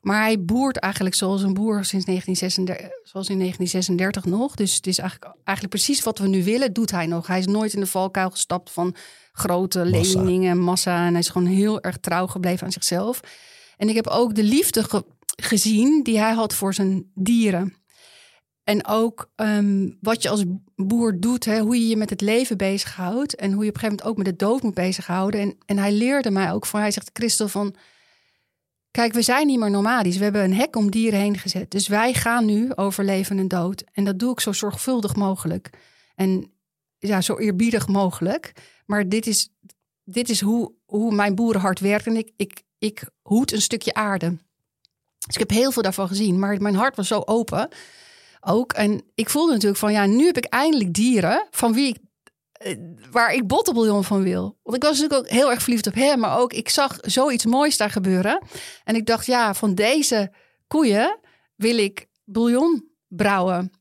Maar 0.00 0.22
hij 0.22 0.44
boert 0.44 0.76
eigenlijk 0.76 1.14
zoals 1.14 1.42
een 1.42 1.54
boer 1.54 1.84
sinds 1.84 2.04
1936, 2.06 2.98
zoals 3.02 3.28
in 3.28 3.38
1936 3.38 4.24
nog. 4.24 4.54
Dus 4.54 4.74
het 4.74 4.86
is 4.86 4.98
eigenlijk, 4.98 5.32
eigenlijk 5.44 5.76
precies 5.76 6.02
wat 6.02 6.18
we 6.18 6.28
nu 6.28 6.44
willen, 6.44 6.72
doet 6.72 6.90
hij 6.90 7.06
nog. 7.06 7.26
Hij 7.26 7.38
is 7.38 7.46
nooit 7.46 7.72
in 7.74 7.80
de 7.80 7.86
valkuil 7.86 8.30
gestapt 8.30 8.70
van 8.70 8.94
grote 9.32 9.84
Massa. 9.84 10.18
leningen, 10.22 10.58
massa. 10.58 11.04
En 11.06 11.10
hij 11.10 11.20
is 11.20 11.28
gewoon 11.28 11.48
heel 11.48 11.80
erg 11.80 11.96
trouw 11.98 12.26
gebleven 12.26 12.66
aan 12.66 12.72
zichzelf. 12.72 13.20
En 13.76 13.88
ik 13.88 13.94
heb 13.94 14.06
ook 14.06 14.34
de 14.34 14.42
liefde 14.42 14.84
ge- 14.84 15.04
gezien 15.42 16.02
die 16.02 16.18
hij 16.18 16.32
had 16.32 16.54
voor 16.54 16.74
zijn 16.74 17.10
dieren. 17.14 17.74
En 18.64 18.86
ook 18.86 19.30
ehm, 19.36 19.88
wat 20.00 20.22
je 20.22 20.28
als 20.28 20.44
boer 20.76 21.20
doet, 21.20 21.44
hè, 21.44 21.60
hoe 21.60 21.76
je 21.80 21.88
je 21.88 21.96
met 21.96 22.10
het 22.10 22.20
leven 22.20 22.56
bezighoudt. 22.56 23.34
En 23.36 23.52
hoe 23.52 23.62
je 23.64 23.68
op 23.68 23.74
een 23.74 23.80
gegeven 23.80 23.88
moment 24.04 24.06
ook 24.06 24.16
met 24.16 24.26
de 24.38 24.44
dood 24.44 24.62
moet 24.62 24.74
bezighouden. 24.74 25.40
En, 25.40 25.56
en 25.66 25.78
hij 25.78 25.92
leerde 25.92 26.30
mij 26.30 26.52
ook 26.52 26.66
van, 26.66 26.80
hij 26.80 26.90
zegt, 26.90 27.10
Christel, 27.12 27.48
van... 27.48 27.74
Kijk, 28.90 29.12
we 29.12 29.22
zijn 29.22 29.46
niet 29.46 29.58
meer 29.58 29.70
nomadisch. 29.70 30.16
We 30.16 30.24
hebben 30.24 30.44
een 30.44 30.54
hek 30.54 30.76
om 30.76 30.90
dieren 30.90 31.20
heen 31.20 31.38
gezet. 31.38 31.70
Dus 31.70 31.88
wij 31.88 32.12
gaan 32.12 32.44
nu 32.44 32.74
over 32.74 33.04
leven 33.04 33.38
en 33.38 33.48
dood. 33.48 33.84
En 33.92 34.04
dat 34.04 34.18
doe 34.18 34.32
ik 34.32 34.40
zo 34.40 34.52
zorgvuldig 34.52 35.16
mogelijk. 35.16 35.70
En 36.14 36.52
ja, 36.98 37.20
zo 37.20 37.36
eerbiedig 37.36 37.88
mogelijk. 37.88 38.52
Maar 38.86 39.08
dit 39.08 39.26
is, 39.26 39.48
dit 40.04 40.28
is 40.28 40.40
hoe, 40.40 40.72
hoe 40.86 41.14
mijn 41.14 41.34
boerenhart 41.34 41.80
werkt. 41.80 42.06
En 42.06 42.16
ik, 42.16 42.30
ik, 42.36 42.62
ik 42.78 43.02
hoed 43.22 43.52
een 43.52 43.62
stukje 43.62 43.94
aarde. 43.94 44.36
Dus 45.26 45.34
ik 45.34 45.38
heb 45.38 45.50
heel 45.50 45.72
veel 45.72 45.82
daarvan 45.82 46.08
gezien. 46.08 46.38
Maar 46.38 46.62
mijn 46.62 46.74
hart 46.74 46.96
was 46.96 47.08
zo 47.08 47.22
open 47.24 47.68
ook. 48.40 48.72
En 48.72 49.02
ik 49.14 49.30
voelde 49.30 49.52
natuurlijk 49.52 49.80
van, 49.80 49.92
ja, 49.92 50.06
nu 50.06 50.26
heb 50.26 50.36
ik 50.36 50.44
eindelijk 50.44 50.94
dieren 50.94 51.46
van 51.50 51.72
wie 51.72 51.88
ik, 51.88 51.98
waar 53.10 53.34
ik 53.34 53.46
bottenbouillon 53.46 54.04
van 54.04 54.22
wil. 54.22 54.58
Want 54.62 54.76
ik 54.76 54.82
was 54.82 54.98
natuurlijk 54.98 55.20
ook 55.20 55.38
heel 55.38 55.50
erg 55.50 55.62
verliefd 55.62 55.86
op 55.86 55.94
hem, 55.94 56.18
maar 56.18 56.38
ook 56.38 56.52
ik 56.52 56.68
zag 56.68 56.98
zoiets 57.00 57.44
moois 57.44 57.76
daar 57.76 57.90
gebeuren. 57.90 58.42
En 58.84 58.94
ik 58.94 59.06
dacht, 59.06 59.26
ja, 59.26 59.54
van 59.54 59.74
deze 59.74 60.32
koeien 60.66 61.18
wil 61.56 61.78
ik 61.78 62.06
bouillon 62.24 62.88
brouwen. 63.08 63.72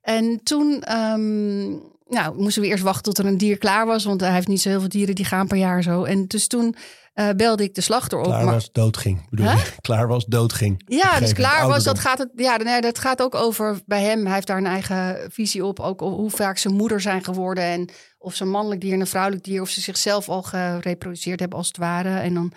En 0.00 0.42
toen, 0.42 0.82
ehm, 0.82 1.78
nou, 2.04 2.40
moesten 2.40 2.62
we 2.62 2.68
eerst 2.68 2.82
wachten 2.82 3.02
tot 3.02 3.18
er 3.18 3.26
een 3.26 3.38
dier 3.38 3.58
klaar 3.58 3.86
was, 3.86 4.04
want 4.04 4.20
hij 4.20 4.32
heeft 4.32 4.48
niet 4.48 4.60
zo 4.60 4.68
heel 4.68 4.80
veel 4.80 4.88
dieren, 4.88 5.14
die 5.14 5.24
gaan 5.24 5.46
per 5.46 5.56
jaar 5.56 5.82
zo. 5.82 6.04
En 6.04 6.26
dus 6.26 6.46
toen 6.46 6.76
eh, 7.14 7.28
belde 7.36 7.62
ik 7.62 7.74
de 7.74 7.80
slachter 7.80 8.18
op. 8.18 8.24
Klaar 8.24 8.44
maar- 8.44 8.54
was, 8.54 8.72
doodging. 8.72 9.28
Bedoel 9.30 9.46
Huh? 9.46 9.62
Klaar 9.80 10.08
was, 10.08 10.24
doodging. 10.24 10.82
Ja, 10.86 11.20
dus 11.20 11.32
klaar 11.32 11.66
was, 11.68 11.84
dat 11.84 11.98
gaat, 11.98 12.18
het, 12.18 12.30
ja, 12.34 12.56
nee, 12.56 12.80
dat 12.80 12.98
gaat 12.98 13.22
ook 13.22 13.34
over 13.34 13.80
bij 13.86 14.02
hem. 14.02 14.24
Hij 14.24 14.34
heeft 14.34 14.46
daar 14.46 14.58
een 14.58 14.66
eigen 14.66 15.30
visie 15.30 15.64
op. 15.64 15.80
Ook 15.80 16.00
hoe 16.00 16.30
vaak 16.30 16.58
ze 16.58 16.68
moeder 16.68 17.00
zijn 17.00 17.24
geworden. 17.24 17.64
En 17.64 17.88
of 18.18 18.34
ze 18.34 18.42
een 18.42 18.50
mannelijk 18.50 18.80
dier 18.80 18.92
en 18.92 19.00
een 19.00 19.06
vrouwelijk 19.06 19.44
dier. 19.44 19.60
Of 19.60 19.68
ze 19.68 19.80
zichzelf 19.80 20.28
al 20.28 20.42
gereproduceerd 20.42 21.40
hebben 21.40 21.58
als 21.58 21.66
het 21.66 21.76
ware. 21.76 22.18
En 22.18 22.34
dan 22.34 22.52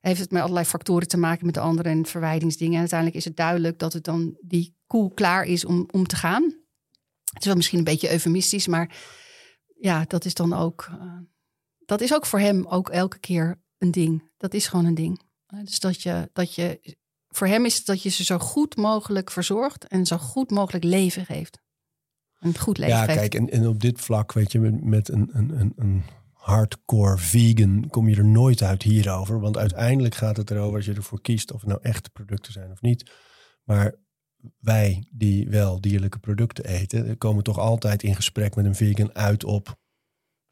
heeft 0.00 0.20
het 0.20 0.30
met 0.30 0.42
allerlei 0.42 0.66
factoren 0.66 1.08
te 1.08 1.16
maken 1.16 1.46
met 1.46 1.54
de 1.54 1.60
anderen 1.60 1.92
en 1.92 2.06
verwijdingsdingen. 2.06 2.74
En 2.74 2.80
uiteindelijk 2.80 3.18
is 3.18 3.24
het 3.24 3.36
duidelijk 3.36 3.78
dat 3.78 3.92
het 3.92 4.04
dan 4.04 4.36
die 4.40 4.76
koe 4.86 5.14
klaar 5.14 5.44
is 5.44 5.64
om, 5.64 5.88
om 5.90 6.06
te 6.06 6.16
gaan. 6.16 6.63
Het 7.34 7.40
is 7.42 7.46
wel 7.46 7.54
misschien 7.56 7.78
een 7.78 7.84
beetje 7.84 8.12
eufemistisch, 8.12 8.66
maar 8.66 8.96
ja, 9.80 10.04
dat 10.06 10.24
is 10.24 10.34
dan 10.34 10.52
ook. 10.52 10.88
eh, 10.90 11.18
dat 11.84 12.00
is 12.00 12.14
ook 12.14 12.26
voor 12.26 12.38
hem 12.40 12.66
ook 12.66 12.88
elke 12.88 13.18
keer 13.18 13.62
een 13.78 13.90
ding. 13.90 14.30
Dat 14.36 14.54
is 14.54 14.66
gewoon 14.66 14.84
een 14.84 14.94
ding. 14.94 15.20
Eh, 15.46 15.58
Dus 15.64 15.80
dat 15.80 16.02
je, 16.02 16.30
dat 16.32 16.54
je 16.54 16.96
voor 17.28 17.46
hem 17.46 17.64
is 17.64 17.76
het 17.76 17.86
dat 17.86 18.02
je 18.02 18.08
ze 18.08 18.24
zo 18.24 18.38
goed 18.38 18.76
mogelijk 18.76 19.30
verzorgt 19.30 19.86
en 19.88 20.06
zo 20.06 20.16
goed 20.18 20.50
mogelijk 20.50 20.84
leven 20.84 21.26
geeft. 21.26 21.62
Een 22.38 22.58
goed 22.58 22.78
leven 22.78 22.94
Ja, 22.96 23.04
geeft. 23.04 23.18
kijk, 23.18 23.34
en, 23.34 23.50
en 23.50 23.66
op 23.68 23.80
dit 23.80 24.00
vlak, 24.00 24.32
weet 24.32 24.52
je, 24.52 24.60
met, 24.60 24.84
met 24.84 25.08
een, 25.08 25.28
een, 25.32 25.60
een, 25.60 25.72
een 25.76 26.02
hardcore 26.32 27.18
vegan 27.18 27.88
kom 27.90 28.08
je 28.08 28.16
er 28.16 28.24
nooit 28.24 28.62
uit 28.62 28.82
hierover. 28.82 29.40
Want 29.40 29.56
uiteindelijk 29.56 30.14
gaat 30.14 30.36
het 30.36 30.50
erover 30.50 30.76
als 30.76 30.84
je 30.84 30.94
ervoor 30.94 31.20
kiest 31.20 31.52
of 31.52 31.60
het 31.60 31.68
nou 31.68 31.80
echte 31.82 32.10
producten 32.10 32.52
zijn 32.52 32.70
of 32.70 32.80
niet. 32.80 33.10
Maar 33.64 33.94
wij 34.60 35.06
die 35.10 35.48
wel 35.48 35.80
dierlijke 35.80 36.18
producten 36.18 36.64
eten, 36.64 37.18
komen 37.18 37.42
toch 37.42 37.58
altijd 37.58 38.02
in 38.02 38.14
gesprek 38.14 38.54
met 38.54 38.64
een 38.64 38.74
vegan 38.74 39.14
uit 39.14 39.44
op. 39.44 39.78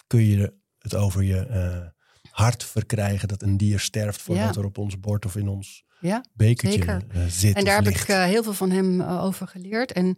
Kun 0.07 0.22
je 0.24 0.55
het 0.78 0.95
over 0.95 1.22
je 1.22 1.47
uh, 1.51 2.30
hart 2.30 2.64
verkrijgen 2.64 3.28
dat 3.28 3.43
een 3.43 3.57
dier 3.57 3.80
sterft 3.80 4.22
voordat 4.22 4.55
Ja. 4.55 4.61
er 4.61 4.66
op 4.66 4.78
ons 4.78 5.01
bord 5.01 5.24
of 5.26 5.36
in 5.36 5.49
ons 5.49 5.84
Ja, 6.01 6.24
bekertje 6.32 6.78
zeker. 6.78 7.05
eh, 7.09 7.24
zit? 7.26 7.57
En 7.57 7.64
daar 7.64 7.74
heb 7.74 7.84
ligt? 7.84 8.03
ik 8.03 8.09
eh, 8.09 8.24
heel 8.24 8.43
veel 8.43 8.53
van 8.53 8.70
hem 8.70 9.01
eh, 9.01 9.24
over 9.24 9.49
geleerd. 9.49 9.93
En 9.93 10.16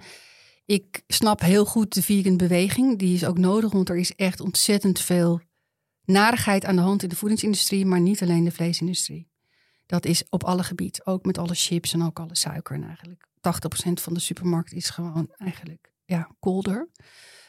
ik 0.66 1.02
snap 1.06 1.40
heel 1.40 1.64
goed 1.64 1.94
de 1.94 2.02
vegan 2.02 2.36
beweging. 2.36 2.98
Die 2.98 3.14
is 3.14 3.24
ook 3.24 3.38
nodig, 3.38 3.72
want 3.72 3.88
er 3.88 3.96
is 3.96 4.14
echt 4.14 4.40
ontzettend 4.40 5.00
veel 5.00 5.40
narigheid 6.04 6.64
aan 6.64 6.76
de 6.76 6.82
hand 6.82 7.02
in 7.02 7.08
de 7.08 7.16
voedingsindustrie, 7.16 7.86
maar 7.86 8.00
niet 8.00 8.22
alleen 8.22 8.44
de 8.44 8.50
vleesindustrie. 8.52 9.28
Dat 9.86 10.04
is 10.06 10.24
op 10.28 10.44
alle 10.44 10.62
gebieden, 10.62 11.06
ook 11.06 11.24
met 11.24 11.38
alle 11.38 11.54
chips 11.54 11.92
en 11.92 12.02
ook 12.02 12.18
alle 12.20 12.36
suiker. 12.36 12.74
En 12.76 12.84
eigenlijk 12.84 13.26
80% 13.44 13.92
van 13.92 14.14
de 14.14 14.20
supermarkt 14.20 14.72
is 14.72 14.90
gewoon 14.90 15.32
eigenlijk 15.36 15.92
ja, 16.04 16.28
kolder. 16.40 16.88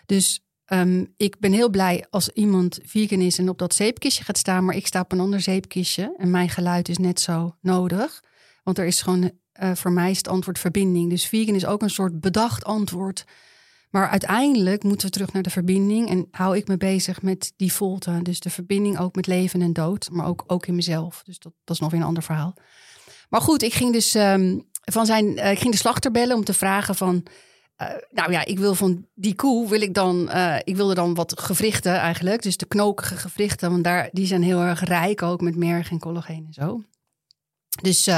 Dus 0.05 0.45
ehm, 0.65 1.05
ik 1.17 1.39
ben 1.39 1.51
heel 1.51 1.69
blij 1.69 2.05
als 2.09 2.29
iemand 2.29 2.79
vegan 2.83 3.21
is 3.21 3.37
en 3.37 3.49
op 3.49 3.57
dat 3.57 3.73
zeepkistje 3.73 4.23
gaat 4.23 4.37
staan, 4.37 4.65
maar 4.65 4.75
ik 4.75 4.87
sta 4.87 5.01
op 5.01 5.11
een 5.11 5.19
ander 5.19 5.41
zeepkistje 5.41 6.15
en 6.17 6.29
mijn 6.29 6.49
geluid 6.49 6.89
is 6.89 6.97
net 6.97 7.19
zo 7.19 7.55
nodig. 7.61 8.23
Want 8.63 8.77
er 8.77 8.85
is 8.85 9.01
gewoon, 9.01 9.31
eh, 9.51 9.75
voor 9.75 9.91
mij 9.91 10.11
is 10.11 10.17
het 10.17 10.27
antwoord 10.27 10.59
verbinding. 10.59 11.09
Dus 11.09 11.25
vegan 11.25 11.55
is 11.55 11.65
ook 11.65 11.81
een 11.81 11.89
soort 11.89 12.19
bedacht 12.19 12.63
antwoord. 12.63 13.25
Maar 13.89 14.09
uiteindelijk 14.09 14.83
moeten 14.83 15.07
we 15.07 15.13
terug 15.13 15.33
naar 15.33 15.43
de 15.43 15.49
verbinding. 15.49 16.09
En 16.09 16.27
hou 16.31 16.57
ik 16.57 16.67
me 16.67 16.77
bezig 16.77 17.21
met 17.21 17.53
die 17.55 17.73
volte. 17.73 18.19
Dus 18.21 18.39
de 18.39 18.49
verbinding 18.49 18.99
ook 18.99 19.15
met 19.15 19.27
leven 19.27 19.61
en 19.61 19.73
dood. 19.73 20.09
Maar 20.11 20.27
ook, 20.27 20.43
ook 20.47 20.65
in 20.65 20.75
mezelf. 20.75 21.23
Dus 21.23 21.39
dat, 21.39 21.53
dat 21.63 21.75
is 21.75 21.81
nog 21.81 21.91
weer 21.91 21.99
een 21.99 22.05
ander 22.05 22.23
verhaal. 22.23 22.53
Maar 23.29 23.41
goed, 23.41 23.63
ik 23.63 23.73
ging 23.73 23.93
dus 23.93 24.15
ehm, 24.15 24.59
van 24.91 25.05
zijn. 25.05 25.38
eh, 25.38 25.51
ik 25.51 25.59
ging 25.59 25.71
de 25.71 25.79
slachter 25.79 26.11
bellen 26.11 26.36
om 26.36 26.43
te 26.43 26.53
vragen 26.53 26.95
van. 26.95 27.25
eh, 27.75 27.88
nou 28.11 28.31
ja, 28.31 28.45
ik 28.45 28.59
wil 28.59 28.75
van 28.75 29.05
die 29.13 29.36
koe 29.36 29.69
wil 29.69 29.81
ik 29.81 29.93
dan. 29.93 30.29
eh, 30.29 30.55
ik 30.63 30.75
wilde 30.75 30.93
dan 30.93 31.13
wat 31.13 31.39
gewrichten 31.39 31.95
eigenlijk. 31.95 32.41
Dus 32.41 32.57
de 32.57 32.65
knokige 32.65 33.15
gewrichten. 33.15 33.71
Want 33.71 33.83
daar, 33.83 34.09
die 34.11 34.25
zijn 34.25 34.43
heel 34.43 34.61
erg 34.61 34.83
rijk 34.83 35.21
ook 35.21 35.41
met 35.41 35.55
merg 35.55 35.91
en 35.91 35.99
collageen 35.99 36.45
en 36.47 36.53
zo. 36.53 36.81
Dus 37.81 38.09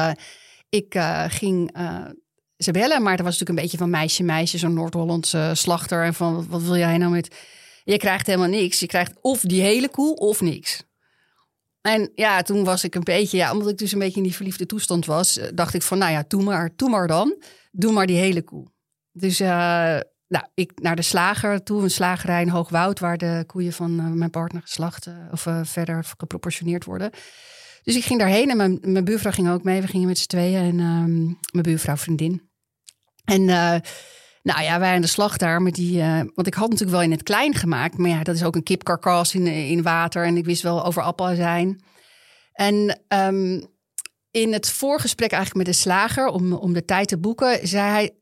ik 0.70 0.99
ging 1.28 1.72
ze 2.57 2.72
bellen, 2.72 3.01
maar 3.01 3.18
dat 3.18 3.26
was 3.26 3.39
natuurlijk 3.39 3.49
een 3.49 3.63
beetje 3.63 3.78
van 3.78 3.89
meisje, 3.89 4.24
meisje, 4.24 4.57
zo'n 4.57 4.74
Noord-Hollandse 4.74 5.51
slachter. 5.53 6.03
En 6.03 6.13
van, 6.13 6.47
wat 6.49 6.61
wil 6.61 6.78
jij 6.78 6.97
nou 6.97 7.11
met... 7.11 7.36
Je 7.84 7.97
krijgt 7.97 8.28
helemaal 8.28 8.49
niks. 8.49 8.80
Je 8.80 8.86
krijgt 8.86 9.13
of 9.22 9.41
die 9.41 9.61
hele 9.61 9.89
koe 9.89 10.15
of 10.15 10.41
niks. 10.41 10.84
En 11.88 12.12
ja, 12.16 12.42
toen 12.42 12.64
was 12.64 12.84
ik 12.84 12.96
een 12.96 13.04
beetje, 13.04 13.38
ja, 13.38 13.52
omdat 13.52 13.70
ik 13.70 13.78
dus 13.78 13.92
een 13.92 14.00
beetje 14.00 14.18
in 14.18 14.24
die 14.24 14.36
verliefde 14.36 14.66
toestand 14.66 15.06
was, 15.06 15.38
eh, 15.38 15.48
dacht 15.54 15.74
ik 15.74 15.82
van, 15.82 15.98
nou 15.98 16.12
ja, 16.12 16.24
doe 16.28 16.44
maar, 16.44 16.70
doe 16.76 16.90
maar 16.90 17.08
dan. 17.08 17.36
Doe 17.72 17.92
maar 17.92 18.08
die 18.08 18.18
hele 18.18 18.42
koe. 18.42 18.68
Dus 19.12 19.40
eh, 19.40 19.48
nou, 20.28 20.46
ik 20.54 20.72
naar 20.76 20.96
de 20.96 21.02
slager 21.02 21.64
toe, 21.64 21.84
een 21.84 21.90
slagerij 21.90 22.42
in 22.42 22.50
Hoogwoud, 22.50 23.00
waar 23.00 23.18
de 23.18 23.44
koeien 23.46 23.74
van 23.74 24.00
eh, 24.00 24.06
mijn 24.06 24.30
partner 24.30 24.62
geslacht 24.62 25.08
of 25.32 25.48
verder 25.64 26.04
geproportioneerd 26.18 26.86
worden. 26.86 27.12
Dus 27.84 27.96
ik 27.96 28.04
ging 28.04 28.20
daarheen 28.20 28.50
en 28.50 28.58
mijn, 28.58 28.78
mijn 28.82 29.06
buurvrouw 29.06 29.32
ging 29.32 29.50
ook 29.50 29.64
mee. 29.64 29.82
We 29.82 29.88
gingen 29.88 30.08
met 30.08 30.18
z'n 30.18 30.28
tweeën 30.28 30.62
en 30.62 30.80
ehm, 30.80 31.26
mijn 31.52 31.64
buurvrouw 31.64 31.98
vriendin. 31.98 32.50
En 33.26 33.50
nou 34.48 34.62
ja, 34.62 34.80
wij 34.80 34.95
aan 34.95 35.02
de 35.02 35.08
slag 35.08 35.38
daar 35.38 35.62
met 35.62 35.76
die... 35.76 36.02
eh, 36.02 36.22
want 36.36 36.48
ik 36.48 36.54
had 36.54 36.70
natuurlijk 36.70 36.98
wel 36.98 37.06
in 37.06 37.12
het 37.12 37.24
klein 37.24 37.54
gemaakt. 37.54 37.98
Maar 37.98 38.10
ja, 38.10 38.24
dat 38.24 38.36
is 38.36 38.43
ook 38.43 38.56
een 38.56 38.64
kipkarkas 38.64 39.36
in, 39.36 39.48
in 39.48 39.84
water. 39.84 40.26
En 40.26 40.38
ik 40.38 40.45
wist 40.45 40.62
wel 40.62 40.86
over 40.86 41.02
appelazijn. 41.02 41.84
En 42.54 43.02
ehm, 43.08 43.62
in 44.32 44.54
het 44.54 44.70
voorgesprek 44.70 45.32
eigenlijk 45.32 45.66
met 45.66 45.76
de 45.76 45.82
slager... 45.82 46.28
om, 46.28 46.54
om 46.54 46.74
de 46.74 46.86
tijd 46.86 47.08
te 47.08 47.18
boeken, 47.18 47.68
zei 47.68 47.89
hij... 47.89 48.16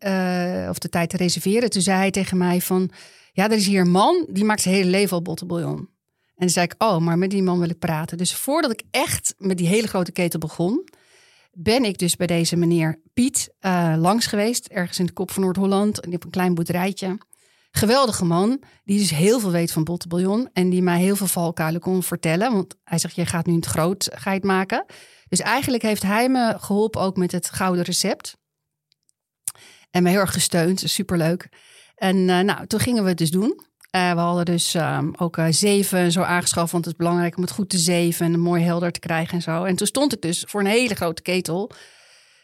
eh, 0.64 0.70
of 0.70 0.80
de 0.80 0.90
tijd 0.90 1.10
te 1.10 1.18
reserveren. 1.18 1.70
Toen 1.70 1.82
zei 1.82 1.98
hij 1.98 2.12
tegen 2.12 2.38
mij 2.38 2.62
van... 2.62 2.90
Ja, 3.32 3.44
er 3.44 3.58
is 3.58 3.68
hier 3.68 3.82
een 3.82 3.92
man, 3.92 4.28
die 4.30 4.44
maakt 4.44 4.62
zijn 4.62 4.76
hele 4.76 4.90
leven 4.90 5.16
al 5.16 5.22
bottenbouillon. 5.22 5.90
En 6.36 6.50
zei 6.50 6.66
ik, 6.66 6.76
oh, 6.78 6.98
maar 6.98 7.18
met 7.18 7.30
die 7.30 7.44
man 7.44 7.60
wil 7.60 7.70
ik 7.70 7.80
praten. 7.80 8.18
Dus 8.18 8.36
voordat 8.36 8.72
ik 8.72 8.82
echt 8.92 9.34
met 9.38 9.58
die 9.58 9.68
hele 9.68 9.88
grote 9.88 10.12
ketel 10.12 10.40
begon, 10.40 10.88
ben 11.58 11.84
ik 11.84 11.98
dus 11.98 12.16
bij 12.16 12.28
deze 12.28 12.56
meneer 12.56 13.02
Piet 13.14 13.54
eh, 13.60 13.96
langs 13.98 14.26
geweest. 14.26 14.68
Ergens 14.68 15.00
in 15.00 15.06
de 15.06 15.14
kop 15.14 15.32
van 15.32 15.44
Noord-Holland. 15.44 16.00
En 16.00 16.14
op 16.14 16.24
een 16.24 16.30
klein 16.30 16.54
boerderijtje. 16.54 17.18
Geweldige 17.72 18.26
man, 18.26 18.64
die 18.84 19.00
dus 19.00 19.10
heel 19.10 19.40
veel 19.40 19.52
weet 19.52 19.72
van 19.72 19.84
bottenbouillon. 19.84 20.50
En 20.54 20.70
die 20.70 20.82
mij 20.82 21.00
heel 21.00 21.16
veel 21.16 21.28
valkuilen 21.28 21.82
kon 21.82 22.04
vertellen. 22.04 22.52
Want 22.52 22.76
hij 22.84 22.98
zegt, 22.98 23.16
je 23.16 23.26
gaat 23.26 23.46
nu 23.46 23.56
het 23.56 23.66
groot 23.66 24.10
het 24.24 24.44
maken. 24.44 24.86
Dus 25.28 25.40
eigenlijk 25.40 25.84
heeft 25.84 26.04
hij 26.04 26.30
me 26.30 26.56
geholpen 26.60 27.02
ook 27.02 27.18
met 27.18 27.32
het 27.32 27.50
gouden 27.50 27.84
recept. 27.84 28.38
En 29.92 30.04
me 30.04 30.10
heel 30.10 30.20
erg 30.20 30.34
gesteund, 30.34 30.80
superleuk. 30.86 31.50
En 31.96 32.30
eh, 32.30 32.40
nou, 32.40 32.68
toen 32.68 32.80
gingen 32.80 33.04
we 33.04 33.10
het 33.10 33.18
dus 33.18 33.32
doen. 33.32 33.62
Eh, 33.96 34.14
we 34.14 34.20
hadden 34.20 34.46
dus 34.46 34.74
ehm, 34.74 35.12
ook 35.18 35.38
eh, 35.38 35.46
zeven 35.50 36.12
zo 36.12 36.22
aangeschaft, 36.22 36.72
want 36.72 36.86
het 36.86 36.94
is 36.94 37.00
belangrijk 37.00 37.36
om 37.36 37.42
het 37.42 37.52
goed 37.52 37.70
te 37.70 37.78
zeven 37.78 38.26
en 38.34 38.40
mooi 38.40 38.64
helder 38.64 38.92
te 38.92 39.00
krijgen 39.00 39.34
en 39.34 39.42
zo. 39.42 39.64
En 39.64 39.76
toen 39.76 39.88
stond 39.88 40.14
ik 40.14 40.22
dus 40.22 40.44
voor 40.48 40.60
een 40.60 40.68
hele 40.68 40.96
grote 40.96 41.22
ketel. 41.22 41.72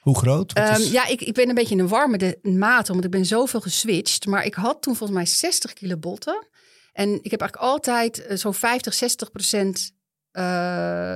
Hoe 0.02 0.18
groot? 0.18 0.54
Ehm, 0.54 0.82
ja, 0.82 1.08
ik, 1.08 1.22
ik 1.22 1.34
ben 1.34 1.50
een 1.50 1.56
beetje 1.56 1.76
in 1.76 1.84
de 1.84 1.88
war 1.88 2.10
met 2.10 2.20
de 2.20 2.40
maten, 2.44 2.94
want 2.94 3.06
ik 3.06 3.12
ben 3.12 3.26
zoveel 3.26 3.62
geswitcht. 3.62 4.26
Maar 4.26 4.46
ik 4.46 4.54
had 4.54 4.82
toen 4.82 4.96
volgens 4.96 5.18
mij 5.18 5.28
60 5.28 5.74
kilo 5.74 5.98
botten. 5.98 6.48
En 6.94 7.10
ik 7.22 7.32
heb 7.32 7.42
eigenlijk 7.42 7.72
altijd 7.72 8.26
eh, 8.26 8.38
zo'n 8.38 8.54
50, 8.54 8.94
60 8.94 9.32
procent 9.32 9.92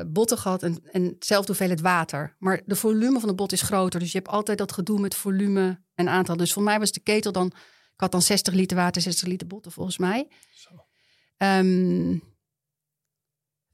botten 0.07 0.37
gehad 0.37 0.63
en, 0.63 0.79
en 0.91 1.03
hetzelfde 1.03 1.47
hoeveelheid 1.47 1.81
water. 1.81 2.35
Maar 2.39 2.61
de 2.65 2.75
volume 2.75 3.19
van 3.19 3.29
de 3.29 3.35
bot 3.35 3.51
is 3.51 3.61
groter, 3.61 3.99
dus 3.99 4.11
je 4.11 4.17
hebt 4.17 4.29
altijd 4.29 4.57
dat 4.57 4.71
gedoe 4.71 4.99
met 4.99 5.15
volume 5.15 5.81
en 5.93 6.09
aantal. 6.09 6.37
Dus 6.37 6.53
voor 6.53 6.63
mij 6.63 6.79
was 6.79 6.91
de 6.91 6.99
ketel 6.99 7.31
dan, 7.31 7.53
ik 7.95 8.01
had 8.01 8.11
dan 8.11 8.21
60 8.21 8.53
liter 8.53 8.77
water, 8.77 9.01
60 9.01 9.27
liter 9.27 9.47
botten 9.47 9.71
volgens 9.71 9.97
mij. 9.97 10.27
Ehm, 11.37 12.17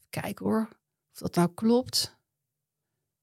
kijk 0.09 0.39
hoor, 0.39 0.69
of 1.13 1.17
dat 1.19 1.35
nou 1.35 1.49
klopt. 1.53 2.19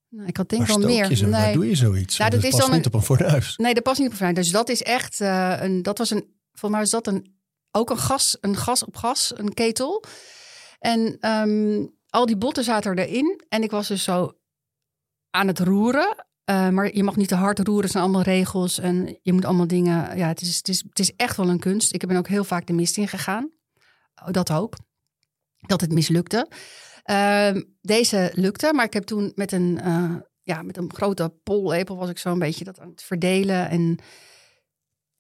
Nou, 0.09 0.27
ik 0.29 0.37
had 0.37 0.49
denk 0.49 0.67
wel 0.67 0.79
meer. 0.79 1.17
zo? 1.17 1.29
Waar 1.31 1.41
Nee. 1.41 1.53
doe 1.53 1.69
je 1.69 1.75
zoiets? 1.75 2.19
Nou, 2.19 2.31
dat 2.31 2.41
dat 2.41 2.51
is 2.51 2.57
past 2.57 2.69
dan 2.69 2.77
niet 2.77 2.87
een- 2.87 2.93
op 2.93 2.99
een 2.99 3.07
fornuis. 3.07 3.57
Nee, 3.57 3.75
dat 3.75 3.83
past 3.83 3.99
niet 3.99 4.07
op 4.07 4.13
een 4.13 4.19
fornuis. 4.19 4.47
Dus 4.47 4.55
dat 4.55 4.69
is 4.69 4.83
echt 4.83 5.21
eh, 5.21 5.57
een. 5.61 5.83
Dat 5.83 5.99
was 5.99 6.11
een. 6.11 6.37
Volgens 6.53 6.71
mij 6.71 6.81
was 6.81 6.91
dat 6.91 7.07
een. 7.07 7.37
Ook 7.71 7.91
een 7.91 7.99
gas, 7.99 8.37
een 8.41 8.57
gas 8.57 8.85
op 8.85 8.97
gas, 8.97 9.33
een 9.39 9.55
ketel. 9.55 10.05
En 10.79 11.17
ehm, 11.21 11.87
al 12.09 12.27
die 12.27 12.37
botten 12.37 12.65
zaten 12.65 12.99
erin. 12.99 13.45
En 13.49 13.63
ik 13.63 13.71
was 13.71 13.89
dus 13.89 14.03
zo 14.03 14.39
aan 15.31 15.47
het 15.47 15.59
roeren. 15.59 16.27
Eh, 16.49 16.69
maar 16.69 16.95
je 16.95 17.03
mag 17.03 17.17
niet 17.17 17.29
te 17.29 17.35
hard 17.35 17.59
roeren. 17.59 17.83
Het 17.83 17.93
zijn 17.93 18.03
allemaal 18.05 18.23
regels. 18.23 18.79
En 18.79 19.19
je 19.23 19.33
moet 19.33 19.45
allemaal 19.45 19.67
dingen. 19.67 20.17
Ja, 20.17 20.29
het 20.29 20.41
is, 20.41 20.57
het, 20.57 20.69
is, 20.69 20.83
het 20.89 20.99
is 20.99 21.17
echt 21.17 21.37
wel 21.37 21.49
een 21.49 21.59
kunst. 21.59 21.95
Ik 21.95 22.07
ben 22.07 22.17
ook 22.17 22.29
heel 22.29 22.45
vaak 22.45 22.67
de 22.67 22.73
mist 22.73 22.97
in 22.97 23.09
gegaan. 23.09 23.51
Oh, 24.23 24.31
Dat 24.31 24.53
ook. 24.53 24.75
Dat 25.59 25.81
het 25.81 25.93
mislukte. 25.93 26.49
Ehm, 27.03 27.63
deze 27.81 28.31
lukte. 28.35 28.73
Maar 28.75 28.85
ik 28.85 28.93
heb 28.93 29.05
toen 29.05 29.33
met 29.35 29.53
een. 29.53 29.81
eh, 29.81 30.15
ja, 30.43 30.63
met 30.63 30.77
een 30.77 30.95
grote 30.95 31.35
pollepel 31.43 31.97
was 31.97 32.09
ik 32.11 32.19
zo 32.19 32.33
een 32.33 32.39
beetje 32.39 32.65
dat 32.65 32.81
aan 32.81 32.91
het 32.91 33.03
verdelen. 33.03 33.69
En, 33.71 33.99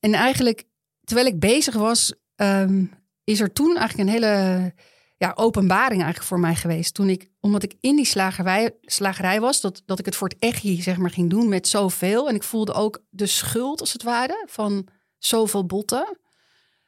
en 0.00 0.12
eigenlijk, 0.12 0.64
terwijl 1.04 1.26
ik 1.28 1.40
bezig 1.40 1.74
was, 1.74 2.14
ehm, 2.34 2.84
is 3.24 3.40
er 3.40 3.52
toen 3.52 3.76
eigenlijk 3.76 4.08
een 4.08 4.14
hele 4.14 4.74
ja, 5.18 5.32
openbaring 5.34 6.02
eigenlijk 6.02 6.22
voor 6.30 6.40
mij 6.40 6.54
geweest. 6.54 6.94
Toen 6.94 7.08
ik, 7.08 7.30
omdat 7.40 7.62
ik 7.62 7.74
in 7.80 7.96
die 7.96 8.04
slagerij, 8.04 8.76
slagerij 8.82 9.40
was, 9.40 9.60
dat, 9.60 9.82
dat 9.86 9.98
ik 9.98 10.04
het 10.04 10.16
voor 10.16 10.28
het 10.28 10.38
echi 10.38 10.82
zeg 10.82 10.96
maar 10.96 11.10
ging 11.10 11.30
doen 11.30 11.48
met 11.48 11.68
zoveel. 11.68 12.28
En 12.28 12.34
ik 12.34 12.42
voelde 12.42 12.72
ook 12.72 13.02
de 13.10 13.26
schuld 13.26 13.80
als 13.80 13.92
het 13.92 14.02
ware 14.02 14.44
van 14.50 14.86
zoveel 15.18 15.66
botten. 15.66 16.18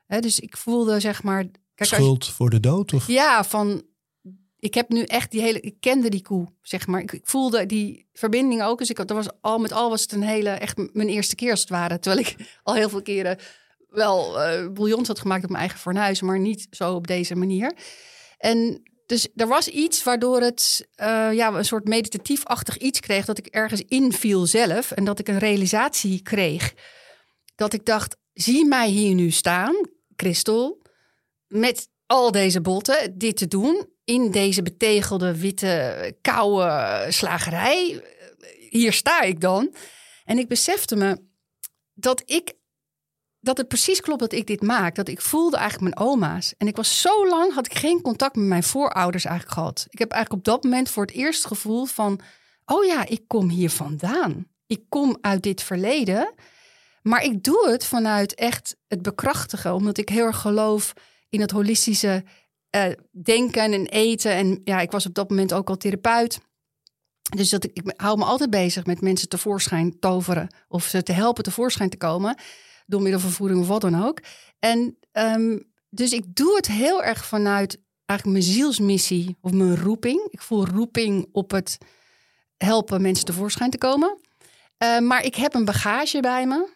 Hè, 0.06 0.20
dus 0.20 0.40
ik 0.40 0.56
voelde 0.56 1.00
zeg 1.00 1.22
maar... 1.22 1.44
Kijk, 1.74 1.90
je- 1.90 1.96
Schuld 1.96 2.26
voor 2.26 2.50
de 2.50 2.60
dood? 2.60 2.92
Of? 2.92 3.06
ja, 3.06 3.44
van 3.44 3.82
ik 4.58 4.74
heb 4.74 4.88
nu 4.88 5.02
echt 5.02 5.30
die 5.30 5.40
hele, 5.40 5.60
ik 5.60 5.80
kende 5.80 6.08
die 6.08 6.22
koe, 6.22 6.46
zeg 6.62 6.86
maar. 6.86 7.00
Ik, 7.00 7.12
ik 7.12 7.26
voelde 7.26 7.66
die 7.66 8.08
verbinding 8.12 8.62
ook. 8.62 8.78
Dus 8.78 8.90
ik 8.90 8.96
had, 8.96 9.08
dat 9.08 9.16
was 9.16 9.28
al 9.40 9.58
met 9.58 9.72
al 9.72 9.90
was 9.90 10.02
het 10.02 10.12
een 10.12 10.22
hele, 10.22 10.50
echt 10.50 10.76
mijn 10.92 11.08
eerste 11.08 11.34
keer 11.34 11.50
als 11.50 11.60
het 11.60 11.68
ware. 11.68 11.98
Terwijl 11.98 12.26
ik 12.26 12.36
al 12.62 12.74
heel 12.74 12.88
veel 12.88 13.02
keren 13.02 13.38
wel 13.88 14.40
eh 14.42 14.68
bouillons 14.72 15.08
had 15.08 15.18
gemaakt 15.20 15.42
op 15.42 15.48
mijn 15.48 15.60
eigen 15.62 15.78
fornuis, 15.80 16.20
maar 16.20 16.38
niet 16.38 16.66
zo 16.70 16.94
op 16.94 17.06
deze 17.06 17.34
manier. 17.36 17.72
En 18.40 18.82
dus 19.06 19.28
er 19.36 19.46
was 19.46 19.68
iets 19.68 20.02
waardoor 20.02 20.40
het 20.40 20.88
eh, 20.94 21.32
ja, 21.32 21.52
een 21.52 21.64
soort 21.64 21.88
meditatief-achtig 21.88 22.76
iets 22.76 23.00
kreeg. 23.00 23.24
Dat 23.24 23.38
ik 23.38 23.46
ergens 23.46 23.82
inviel 23.88 24.46
zelf. 24.46 24.90
En 24.90 25.04
dat 25.04 25.18
ik 25.18 25.28
een 25.28 25.38
realisatie 25.38 26.22
kreeg. 26.22 26.74
Dat 27.54 27.72
ik 27.72 27.84
dacht, 27.84 28.16
zie 28.32 28.64
mij 28.64 28.88
hier 28.88 29.14
nu 29.14 29.30
staan, 29.30 29.74
Christel. 30.16 30.82
Met 31.46 31.88
al 32.06 32.30
deze 32.30 32.60
botten, 32.60 33.18
dit 33.18 33.36
te 33.36 33.48
doen. 33.48 33.88
In 34.04 34.30
deze 34.30 34.62
betegelde, 34.62 35.38
witte, 35.38 36.16
koude 36.20 37.06
slagerij. 37.08 38.04
Hier 38.68 38.92
sta 38.92 39.20
ik 39.20 39.40
dan. 39.40 39.74
En 40.24 40.38
ik 40.38 40.48
besefte 40.48 40.96
me 40.96 41.22
dat 41.94 42.22
ik 42.24 42.52
dat 43.40 43.56
het 43.56 43.68
precies 43.68 44.00
klopt 44.00 44.20
dat 44.20 44.32
ik 44.32 44.46
dit 44.46 44.62
maak. 44.62 44.94
Dat 44.94 45.08
ik 45.08 45.20
voelde 45.20 45.56
eigenlijk 45.56 45.94
mijn 45.94 46.08
oma's. 46.08 46.54
En 46.58 46.66
ik 46.66 46.76
was 46.76 47.00
zo 47.00 47.28
lang, 47.28 47.54
had 47.54 47.66
ik 47.66 47.74
geen 47.74 48.00
contact 48.00 48.36
met 48.36 48.46
mijn 48.46 48.62
voorouders 48.62 49.24
eigenlijk 49.24 49.58
gehad. 49.58 49.86
Ik 49.88 49.98
heb 49.98 50.10
eigenlijk 50.12 50.46
op 50.46 50.52
dat 50.52 50.64
moment 50.64 50.90
voor 50.90 51.02
het 51.02 51.14
eerst 51.14 51.46
gevoeld 51.46 51.90
van... 51.90 52.20
oh 52.64 52.84
ja, 52.84 53.06
ik 53.06 53.22
kom 53.26 53.48
hier 53.48 53.70
vandaan. 53.70 54.46
Ik 54.66 54.82
kom 54.88 55.18
uit 55.20 55.42
dit 55.42 55.62
verleden. 55.62 56.34
Maar 57.02 57.24
ik 57.24 57.42
doe 57.42 57.68
het 57.70 57.84
vanuit 57.84 58.34
echt 58.34 58.76
het 58.88 59.02
bekrachtigen, 59.02 59.74
omdat 59.74 59.98
ik 59.98 60.08
heel 60.08 60.24
erg 60.24 60.40
geloof 60.40 60.92
in 61.28 61.40
het 61.40 61.50
holistische 61.50 62.24
eh, 62.70 62.84
denken 63.22 63.72
en 63.72 63.86
eten. 63.86 64.32
En 64.32 64.60
ja, 64.64 64.80
ik 64.80 64.90
was 64.90 65.06
op 65.06 65.14
dat 65.14 65.30
moment 65.30 65.52
ook 65.52 65.68
al 65.68 65.76
therapeut. 65.76 66.40
Dus 67.36 67.48
dat 67.48 67.64
ik, 67.64 67.70
ik 67.72 67.92
hou 67.96 68.18
me 68.18 68.24
altijd 68.24 68.50
bezig 68.50 68.86
met 68.86 69.00
mensen 69.00 69.28
tevoorschijn 69.28 69.98
toveren 69.98 70.54
of 70.68 70.84
ze 70.84 71.02
te 71.02 71.12
helpen 71.12 71.44
tevoorschijn 71.44 71.90
te 71.90 71.96
komen 71.96 72.36
door 72.90 73.02
middel 73.02 73.20
van 73.20 73.30
voeding 73.30 73.60
of 73.60 73.68
wat 73.68 73.80
dan 73.80 74.02
ook. 74.04 74.20
En 74.58 74.98
ehm, 75.12 75.58
dus 75.90 76.12
ik 76.12 76.34
doe 76.34 76.56
het 76.56 76.66
heel 76.66 77.02
erg 77.02 77.26
vanuit 77.26 77.80
eigenlijk 78.06 78.40
mijn 78.40 78.54
zielsmissie 78.54 79.36
of 79.40 79.52
mijn 79.52 79.76
roeping. 79.76 80.26
Ik 80.30 80.40
voel 80.40 80.66
roeping 80.66 81.28
op 81.32 81.50
het 81.50 81.78
helpen 82.56 83.02
mensen 83.02 83.24
tevoorschijn 83.24 83.70
te 83.70 83.78
komen. 83.78 84.18
Uh, 84.78 84.98
maar 84.98 85.24
ik 85.24 85.34
heb 85.34 85.54
een 85.54 85.64
bagage 85.64 86.20
bij 86.20 86.46
me. 86.46 86.68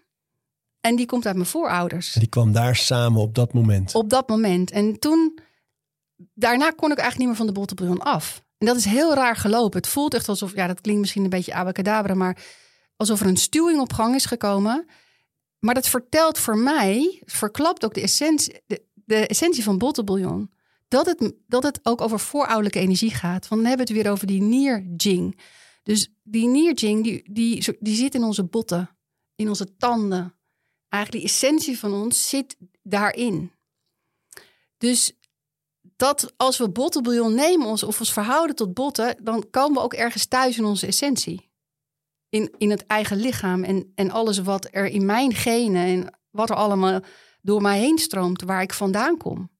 En 0.80 0.96
die 0.96 1.06
komt 1.06 1.26
uit 1.26 1.34
mijn 1.34 1.48
voorouders. 1.48 2.14
En 2.14 2.20
die 2.20 2.28
kwam 2.28 2.52
daar 2.52 2.76
samen 2.76 3.20
op 3.20 3.34
dat 3.34 3.52
moment. 3.52 3.94
Op 3.94 4.10
dat 4.10 4.28
moment. 4.28 4.70
En 4.70 4.98
toen, 4.98 5.38
daarna 6.34 6.70
kon 6.70 6.90
ik 6.90 6.98
eigenlijk 6.98 7.18
niet 7.18 7.26
meer 7.26 7.36
van 7.36 7.46
de 7.46 7.52
bottenbron 7.52 7.98
af. 7.98 8.42
En 8.58 8.66
dat 8.66 8.76
is 8.76 8.84
heel 8.84 9.14
raar 9.14 9.36
gelopen. 9.36 9.80
Het 9.80 9.88
voelt 9.88 10.14
echt 10.14 10.28
alsof, 10.28 10.54
ja, 10.54 10.66
dat 10.66 10.80
klinkt 10.80 11.00
misschien 11.00 11.24
een 11.24 11.30
beetje 11.30 11.54
abacadabra, 11.54 12.14
maar 12.14 12.38
alsof 12.96 13.20
er 13.20 13.26
een 13.26 13.36
stuwing 13.36 13.80
op 13.80 13.92
gang 13.92 14.14
is 14.14 14.24
gekomen. 14.24 14.86
Maar 15.64 15.74
dat 15.74 15.88
vertelt 15.88 16.38
voor 16.38 16.58
mij, 16.58 17.22
verklapt 17.24 17.84
ook 17.84 17.94
de 17.94 18.00
essentie, 18.00 18.62
de, 18.94 19.26
essentie 19.26 19.62
van 19.62 19.78
bottenbouillon. 19.78 20.50
Dat 20.88 21.06
het, 21.06 21.32
dat 21.46 21.62
het 21.62 21.80
ook 21.82 22.00
over 22.00 22.20
voorouderlijke 22.20 22.78
energie 22.78 23.10
gaat. 23.10 23.48
Want 23.48 23.60
dan 23.60 23.70
hebben 23.70 23.86
we 23.86 23.92
het 23.92 24.02
weer 24.02 24.12
over 24.12 24.26
die 24.26 24.42
Nier-Jing. 24.42 25.40
Dus 25.82 26.12
die 26.22 26.46
Nier-Jing, 26.46 27.04
die, 27.04 27.32
die, 27.80 27.94
zit 27.94 28.14
in 28.14 28.22
onze 28.22 28.44
botten, 28.44 28.96
in 29.34 29.48
onze 29.48 29.76
tanden. 29.76 30.34
Eigenlijk 30.88 31.24
die 31.24 31.32
essentie 31.32 31.78
van 31.78 31.92
ons 31.92 32.28
zit 32.28 32.56
daarin. 32.82 33.52
Dus 34.78 35.12
dat 35.96 36.32
als 36.36 36.58
we 36.58 36.70
bottenbouillon 36.70 37.34
nemen 37.34 37.66
of 37.66 38.00
ons 38.00 38.12
verhouden 38.12 38.56
tot 38.56 38.74
botten, 38.74 39.16
dan 39.22 39.50
komen 39.50 39.74
we 39.74 39.84
ook 39.84 39.94
ergens 39.94 40.26
thuis 40.26 40.58
in 40.58 40.64
onze 40.64 40.86
essentie. 40.86 41.52
In, 42.34 42.54
in 42.58 42.70
het 42.70 42.86
eigen 42.86 43.16
lichaam 43.16 43.64
en, 43.64 43.92
en 43.94 44.10
alles 44.10 44.38
wat 44.38 44.68
er 44.70 44.86
in 44.86 45.06
mijn 45.06 45.34
genen 45.34 45.86
en 45.86 46.18
wat 46.30 46.50
er 46.50 46.56
allemaal 46.56 47.00
door 47.42 47.62
mij 47.62 47.78
heen 47.78 47.98
stroomt, 47.98 48.42
waar 48.42 48.62
ik 48.62 48.72
vandaan 48.72 49.16
kom. 49.16 49.50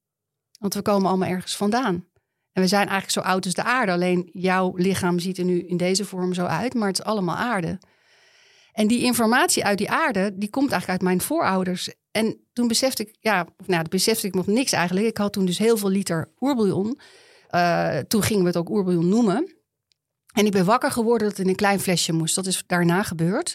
Want 0.58 0.74
we 0.74 0.82
komen 0.82 1.08
allemaal 1.08 1.28
ergens 1.28 1.56
vandaan. 1.56 1.94
En 2.52 2.62
we 2.62 2.68
zijn 2.68 2.88
eigenlijk 2.88 3.10
zo 3.10 3.20
oud 3.20 3.44
als 3.44 3.54
de 3.54 3.62
aarde. 3.62 3.92
Alleen 3.92 4.28
jouw 4.32 4.72
lichaam 4.76 5.18
ziet 5.18 5.38
er 5.38 5.44
nu 5.44 5.60
in 5.60 5.76
deze 5.76 6.04
vorm 6.04 6.34
zo 6.34 6.44
uit, 6.44 6.74
maar 6.74 6.88
het 6.88 6.98
is 6.98 7.04
allemaal 7.04 7.36
aarde. 7.36 7.78
En 8.72 8.86
die 8.86 9.02
informatie 9.02 9.64
uit 9.64 9.78
die 9.78 9.90
aarde, 9.90 10.32
die 10.34 10.50
komt 10.50 10.70
eigenlijk 10.70 10.90
uit 10.90 11.10
mijn 11.10 11.20
voorouders. 11.20 11.94
En 12.10 12.40
toen 12.52 12.68
besefte 12.68 13.02
ik, 13.02 13.16
ja, 13.20 13.46
nou, 13.66 13.88
besefte 13.88 14.26
ik 14.26 14.34
nog 14.34 14.46
niks 14.46 14.72
eigenlijk. 14.72 15.06
Ik 15.06 15.16
had 15.16 15.32
toen 15.32 15.46
dus 15.46 15.58
heel 15.58 15.76
veel 15.76 15.88
liter 15.88 16.32
oerbouillon. 16.40 16.98
Uh, 17.50 17.98
toen 17.98 18.22
gingen 18.22 18.42
we 18.42 18.48
het 18.48 18.56
ook 18.56 18.70
oerbouillon 18.70 19.08
noemen. 19.08 19.53
En 20.34 20.46
ik 20.46 20.52
ben 20.52 20.64
wakker 20.64 20.90
geworden 20.90 21.28
dat 21.28 21.36
het 21.36 21.46
in 21.46 21.50
een 21.52 21.56
klein 21.56 21.80
flesje 21.80 22.12
moest. 22.12 22.34
Dat 22.34 22.46
is 22.46 22.62
daarna 22.66 23.02
gebeurd. 23.02 23.54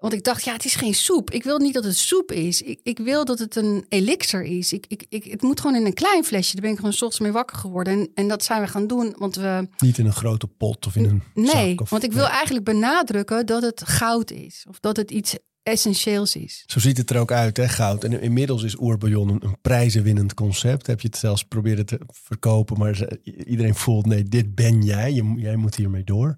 Want 0.00 0.12
ik 0.12 0.24
dacht, 0.24 0.44
ja, 0.44 0.52
het 0.52 0.64
is 0.64 0.74
geen 0.74 0.94
soep. 0.94 1.30
Ik 1.30 1.44
wil 1.44 1.58
niet 1.58 1.74
dat 1.74 1.84
het 1.84 1.96
soep 1.96 2.32
is. 2.32 2.62
Ik, 2.62 2.80
ik 2.82 2.98
wil 2.98 3.24
dat 3.24 3.38
het 3.38 3.56
een 3.56 3.84
elixir 3.88 4.42
is. 4.42 4.72
Ik, 4.72 4.84
ik, 4.88 5.04
ik, 5.08 5.24
het 5.24 5.42
moet 5.42 5.60
gewoon 5.60 5.76
in 5.76 5.86
een 5.86 5.94
klein 5.94 6.24
flesje. 6.24 6.52
Daar 6.52 6.62
ben 6.62 6.70
ik 6.70 6.76
gewoon 6.76 6.92
s 6.92 7.02
ochtends 7.02 7.20
mee 7.20 7.32
wakker 7.32 7.56
geworden. 7.56 7.92
En, 7.92 8.10
en 8.14 8.28
dat 8.28 8.44
zijn 8.44 8.60
we 8.60 8.68
gaan 8.68 8.86
doen. 8.86 9.14
Want 9.18 9.34
we... 9.34 9.68
Niet 9.78 9.98
in 9.98 10.06
een 10.06 10.12
grote 10.12 10.46
pot 10.46 10.86
of 10.86 10.96
in 10.96 11.04
een 11.04 11.22
Nee, 11.34 11.68
zak 11.68 11.80
of, 11.80 11.90
want 11.90 12.02
ik 12.02 12.12
wil 12.12 12.26
eigenlijk 12.26 12.64
benadrukken 12.64 13.46
dat 13.46 13.62
het 13.62 13.82
goud 13.84 14.30
is. 14.30 14.66
Of 14.68 14.80
dat 14.80 14.96
het 14.96 15.10
iets 15.10 15.36
essentieels 15.70 16.36
is. 16.36 16.62
Zo 16.66 16.80
ziet 16.80 16.96
het 16.96 17.10
er 17.10 17.18
ook 17.18 17.32
uit, 17.32 17.56
hè, 17.56 17.68
goud. 17.68 18.04
En 18.04 18.20
inmiddels 18.20 18.62
is 18.62 18.78
oerbouillon 18.80 19.28
een, 19.28 19.44
een 19.44 19.60
prijzenwinnend 19.60 20.34
concept. 20.34 20.86
Heb 20.86 21.00
je 21.00 21.08
het 21.08 21.16
zelfs 21.16 21.44
proberen 21.44 21.86
te 21.86 22.00
verkopen, 22.06 22.78
maar 22.78 23.08
iedereen 23.22 23.74
voelt, 23.74 24.06
nee, 24.06 24.22
dit 24.22 24.54
ben 24.54 24.82
jij. 24.82 25.12
Je, 25.12 25.34
jij 25.36 25.56
moet 25.56 25.74
hiermee 25.74 26.04
door. 26.04 26.36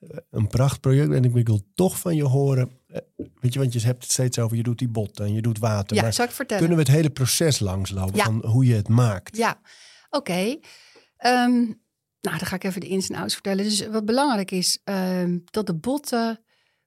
Eh, 0.00 0.16
een 0.30 0.46
prachtproject. 0.46 1.12
En 1.12 1.24
ik 1.24 1.46
wil 1.46 1.60
toch 1.74 1.98
van 1.98 2.16
je 2.16 2.24
horen, 2.24 2.70
eh, 2.86 3.00
weet 3.40 3.52
je, 3.52 3.58
want 3.58 3.72
je 3.72 3.80
hebt 3.80 4.02
het 4.02 4.12
steeds 4.12 4.38
over, 4.38 4.56
je 4.56 4.62
doet 4.62 4.78
die 4.78 4.88
botten 4.88 5.24
en 5.24 5.32
je 5.34 5.42
doet 5.42 5.58
water. 5.58 5.96
Ja, 5.96 6.02
maar 6.02 6.12
zal 6.12 6.24
ik 6.24 6.30
vertellen? 6.30 6.66
Kunnen 6.66 6.84
we 6.84 6.90
het 6.90 7.00
hele 7.00 7.10
proces 7.12 7.58
langslopen 7.58 8.16
Ja. 8.16 8.24
van 8.24 8.44
hoe 8.46 8.66
je 8.66 8.74
het 8.74 8.88
maakt? 8.88 9.36
Ja, 9.36 9.60
oké. 10.10 10.56
Ehm, 11.16 11.52
nou, 12.20 12.38
dan 12.38 12.46
ga 12.46 12.56
ik 12.56 12.64
even 12.64 12.80
de 12.80 12.88
ins 12.88 13.08
en 13.08 13.16
outs 13.16 13.34
vertellen. 13.34 13.64
Dus 13.64 13.86
wat 13.86 14.04
belangrijk 14.04 14.50
is, 14.50 14.80
ehm, 14.84 15.38
dat 15.44 15.66
de 15.66 15.74
botten 15.74 16.40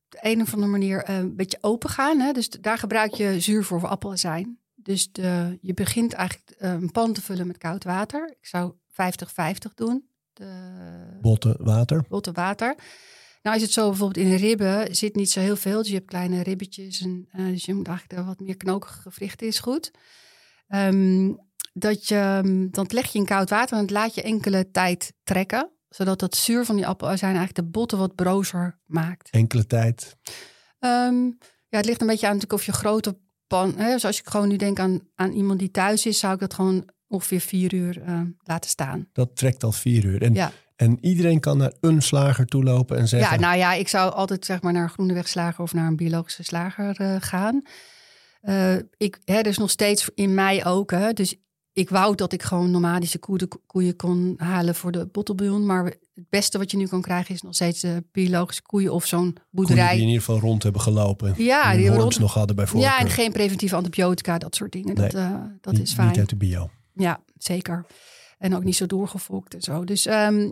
de 0.09 0.17
een 0.21 0.41
of 0.41 0.53
andere 0.53 0.71
manier 0.71 1.03
eh, 1.03 1.17
een 1.17 1.35
beetje 1.35 1.57
open 1.61 1.89
gaan. 1.89 2.19
Hè? 2.19 2.31
Dus 2.31 2.49
daar 2.49 2.77
gebruik 2.77 3.13
je 3.13 3.39
zuur 3.39 3.63
voor 3.63 3.77
of 3.77 3.83
appelazijn. 3.83 4.59
Dus 4.75 5.11
de, 5.11 5.57
je 5.61 5.73
begint 5.73 6.13
eigenlijk 6.13 6.49
eh, 6.57 6.71
een 6.71 6.91
pan 6.91 7.13
te 7.13 7.21
vullen 7.21 7.47
met 7.47 7.57
koud 7.57 7.83
water. 7.83 8.29
Ik 8.39 8.45
zou 8.45 8.73
50-50 8.91 9.73
doen. 9.75 10.07
De 10.33 11.17
Botten, 11.21 11.55
water. 11.59 12.05
botte 12.09 12.31
water. 12.31 12.75
Nou 13.41 13.55
is 13.55 13.61
het 13.61 13.71
zo 13.71 13.89
bijvoorbeeld 13.89 14.25
in 14.25 14.35
ribben 14.35 14.95
zit 14.95 15.15
niet 15.15 15.31
zo 15.31 15.39
heel 15.39 15.55
veel. 15.55 15.77
Dus 15.77 15.87
je 15.87 15.93
hebt 15.93 16.07
kleine 16.07 16.43
ribbetjes. 16.43 17.01
En, 17.01 17.27
eh, 17.31 17.45
dus 17.45 17.65
je 17.65 17.73
moet 17.73 17.87
eigenlijk 17.87 18.25
wat 18.25 18.39
meer 18.39 18.57
knokige 18.57 19.01
gewrichten 19.01 19.47
is 19.47 19.59
goed. 19.59 19.91
Ehm, 20.67 21.33
dat 21.73 22.07
je, 22.07 22.67
dan 22.71 22.85
leg 22.89 23.11
je 23.11 23.19
in 23.19 23.25
koud 23.25 23.49
water 23.49 23.75
en 23.75 23.81
het 23.81 23.91
laat 23.91 24.15
je 24.15 24.21
enkele 24.21 24.71
tijd 24.71 25.13
trekken. 25.23 25.76
Zodat 25.89 26.19
dat 26.19 26.35
zuur 26.35 26.65
van 26.65 26.75
die 26.75 26.87
appelazijn 26.87 27.35
eigenlijk 27.35 27.65
de 27.65 27.71
botten 27.71 27.97
wat 27.97 28.15
brozer 28.15 28.79
maakt. 28.85 29.29
Enkele 29.29 29.65
tijd. 29.67 30.17
Ehm, 30.79 31.25
ja, 31.69 31.77
het 31.77 31.85
ligt 31.85 32.01
een 32.01 32.07
beetje 32.07 32.27
aan 32.27 32.33
natuurlijk 32.33 32.59
of 32.59 32.65
je 32.65 32.71
grote 32.73 33.17
pan... 33.47 33.73
Hè, 33.77 33.91
dus 33.91 34.05
als 34.05 34.19
ik 34.19 34.27
gewoon 34.29 34.47
nu 34.47 34.55
denk 34.55 34.79
aan, 34.79 34.99
aan 35.15 35.31
iemand 35.31 35.59
die 35.59 35.71
thuis 35.71 36.05
is... 36.05 36.19
zou 36.19 36.33
ik 36.33 36.39
dat 36.39 36.53
gewoon 36.53 36.89
ongeveer 37.07 37.39
vier 37.39 37.73
uur 37.73 38.01
eh, 38.01 38.21
laten 38.43 38.69
staan. 38.69 39.07
Dat 39.13 39.35
trekt 39.35 39.63
al 39.63 39.71
vier 39.71 40.05
uur. 40.05 40.21
En, 40.21 40.33
Ja. 40.33 40.51
en 40.75 40.97
iedereen 41.05 41.39
kan 41.39 41.57
naar 41.57 41.73
een 41.81 42.01
slager 42.01 42.45
toe 42.45 42.63
lopen 42.63 42.97
en 42.97 43.07
zeggen... 43.07 43.33
Ja, 43.33 43.39
nou 43.39 43.57
ja, 43.57 43.73
ik 43.73 43.87
zou 43.87 44.13
altijd 44.13 44.45
zeg 44.45 44.61
maar 44.61 44.73
naar 44.73 44.83
een 44.83 44.89
Groenewegslager 44.89 45.63
of 45.63 45.73
naar 45.73 45.87
een 45.87 45.95
biologische 45.95 46.43
slager 46.43 46.99
eh, 46.99 47.15
gaan. 47.19 47.61
Eh, 48.41 48.75
ik, 48.97 49.19
hè, 49.23 49.35
er 49.35 49.47
is 49.47 49.57
nog 49.57 49.69
steeds 49.69 50.09
in 50.15 50.33
mij 50.33 50.65
ook, 50.65 50.91
hè, 50.91 51.13
dus 51.13 51.35
ik 51.77 51.89
wou 51.89 52.15
dat 52.15 52.33
ik 52.33 52.43
gewoon 52.43 52.71
nomadische 52.71 53.17
koeien, 53.19 53.47
koeien 53.65 53.95
kon 53.95 54.33
halen 54.37 54.75
voor 54.75 54.91
de 54.91 55.05
bottelbouillon. 55.05 55.65
Maar 55.65 55.83
het 55.85 56.29
beste 56.29 56.57
wat 56.57 56.71
je 56.71 56.77
nu 56.77 56.87
kan 56.87 57.01
krijgen 57.01 57.35
is 57.35 57.41
nog 57.41 57.53
steeds 57.55 57.79
de 57.81 58.03
biologische 58.11 58.61
koeien 58.61 58.93
of 58.93 59.05
zo'n 59.05 59.21
koeien 59.21 59.41
boerderij. 59.49 59.91
die 59.91 60.01
in 60.01 60.07
ieder 60.07 60.23
geval 60.23 60.39
rond 60.39 60.63
hebben 60.63 60.81
gelopen. 60.81 61.33
Ja, 61.37 61.71
en 61.71 61.77
die 61.77 61.89
rond- 61.89 62.19
nog 62.19 62.33
hadden 62.33 62.55
bij 62.55 62.67
voorkeur. 62.67 62.89
Ja, 62.89 62.99
en 62.99 63.09
geen 63.09 63.31
preventieve 63.31 63.75
antibiotica, 63.75 64.37
dat 64.37 64.55
soort 64.55 64.71
dingen. 64.71 64.95
Dat, 64.95 65.13
eh, 65.13 65.31
dat 65.61 65.73
Niet- 65.73 65.81
is 65.81 65.93
fijn. 65.93 66.07
Niet 66.07 66.17
uit 66.17 66.29
de 66.29 66.35
bio. 66.35 66.69
Ja, 66.93 67.23
zeker. 67.37 67.85
En 68.37 68.55
ook 68.55 68.63
niet 68.63 68.75
zo 68.75 68.85
doorgefokt 68.85 69.53
en 69.53 69.61
zo. 69.61 69.83
Dus, 69.83 70.05
ehm, 70.05 70.49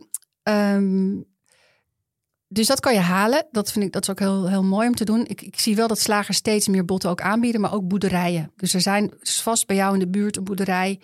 dus 2.47 2.67
dat 2.67 2.79
kan 2.79 2.93
je 2.93 2.99
halen. 2.99 3.47
Dat 3.51 3.71
vind 3.71 3.85
ik 3.85 3.91
dat 3.91 4.01
is 4.01 4.09
ook 4.09 4.19
heel, 4.19 4.49
heel 4.49 4.63
mooi 4.63 4.87
om 4.87 4.95
te 4.95 5.05
doen. 5.05 5.25
Ik, 5.27 5.41
ik 5.41 5.59
zie 5.59 5.75
wel 5.75 5.87
dat 5.87 5.99
slagers 5.99 6.37
steeds 6.37 6.67
meer 6.67 6.85
botten 6.85 7.09
ook 7.09 7.21
aanbieden, 7.21 7.61
maar 7.61 7.73
ook 7.73 7.87
boerderijen. 7.87 8.51
Dus 8.55 8.73
er 8.73 8.81
zijn 8.81 9.13
is 9.21 9.41
vast 9.41 9.67
bij 9.67 9.75
jou 9.75 9.93
in 9.93 9.99
de 9.99 10.07
buurt 10.07 10.37
een 10.37 10.43
boerderij 10.43 10.99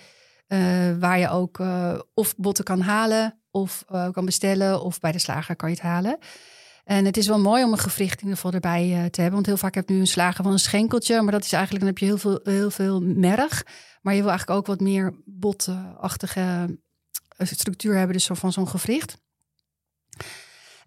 eh, 0.51 0.59
waar 0.99 1.19
je 1.19 1.29
ook 1.29 1.59
eh, 1.59 1.99
of 2.13 2.35
botten 2.35 2.63
kan 2.63 2.81
halen 2.81 3.39
of 3.51 3.83
eh, 3.87 4.11
kan 4.11 4.25
bestellen, 4.25 4.81
of 4.81 4.99
bij 4.99 5.11
de 5.11 5.19
slager 5.19 5.55
kan 5.55 5.69
je 5.69 5.75
het 5.75 5.83
halen. 5.83 6.17
En 6.83 7.05
het 7.05 7.17
is 7.17 7.27
wel 7.27 7.39
mooi 7.39 7.63
om 7.63 7.71
een 7.71 7.77
gewricht 7.77 8.13
in 8.13 8.27
ieder 8.27 8.35
geval 8.35 8.51
erbij 8.51 9.09
te 9.09 9.21
hebben. 9.21 9.33
Want 9.33 9.45
heel 9.45 9.57
vaak 9.57 9.75
heb 9.75 9.87
je 9.87 9.93
nu 9.93 9.99
een 9.99 10.07
slager 10.07 10.43
van 10.43 10.53
een 10.53 10.59
schenkeltje. 10.59 11.21
Maar 11.21 11.31
dat 11.31 11.43
is 11.43 11.51
eigenlijk, 11.51 11.83
dan 11.85 11.93
heb 11.93 11.97
je 11.97 12.05
heel 12.05 12.17
veel, 12.17 12.39
heel 12.43 12.71
veel 12.71 13.01
merg. 13.01 13.65
Maar 14.01 14.13
je 14.13 14.19
wil 14.19 14.29
eigenlijk 14.29 14.59
ook 14.59 14.67
wat 14.67 14.79
meer 14.79 15.13
botachtige 15.25 16.79
structuur 17.37 17.95
hebben. 17.95 18.13
Dus 18.13 18.29
van 18.31 18.51
zo'n 18.51 18.67
gewricht. 18.67 19.17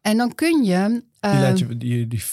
En 0.05 0.16
dan 0.16 0.34
kun 0.34 0.64
je... 0.64 0.88
Die 0.88 1.30
eh, 1.30 1.40
laat 1.40 1.59
je 1.59 1.76
die 1.76 2.09
die 2.09 2.22
50-50, 2.22 2.26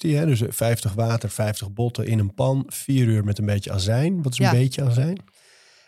hè? 0.00 0.26
dus 0.26 0.42
50 0.48 0.92
water, 0.94 1.30
50 1.30 1.72
botten 1.72 2.06
in 2.06 2.18
een 2.18 2.34
pan, 2.34 2.64
vier 2.66 3.06
uur 3.06 3.24
met 3.24 3.38
een 3.38 3.46
beetje 3.46 3.72
azijn. 3.72 4.22
Wat 4.22 4.32
is 4.32 4.38
een 4.38 4.50
beetje 4.50 4.84
azijn? 4.84 5.18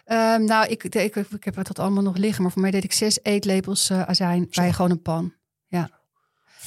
Ehm, 0.04 0.44
nou, 0.44 0.66
ik, 0.68 0.84
ik, 0.84 1.16
ik, 1.16 1.44
heb 1.44 1.54
dat 1.54 1.78
allemaal 1.78 2.02
nog 2.02 2.16
liggen. 2.16 2.42
Maar 2.42 2.52
voor 2.52 2.62
mij 2.62 2.70
deed 2.70 2.84
ik 2.84 2.92
zes 2.92 3.18
eetlepels 3.22 3.90
eh, 3.90 4.02
azijn 4.02 4.46
bij 4.50 4.72
gewoon 4.72 4.90
een 4.90 5.02
pan. 5.02 5.32
Ja. 5.66 5.90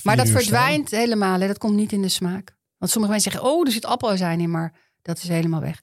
Maar 0.03 0.17
dat 0.17 0.29
verdwijnt 0.29 0.91
helemaal. 0.91 1.39
Hè. 1.39 1.47
Dat 1.47 1.57
komt 1.57 1.75
niet 1.75 1.91
in 1.91 2.01
de 2.01 2.09
smaak. 2.09 2.55
Want 2.77 2.91
sommige 2.91 3.13
mensen 3.13 3.31
zeggen, 3.31 3.51
oh, 3.51 3.65
er 3.65 3.71
zit 3.71 3.85
appelazijn 3.85 4.39
in. 4.39 4.51
Maar 4.51 4.73
dat 5.01 5.17
is 5.17 5.27
helemaal 5.27 5.61
weg. 5.61 5.79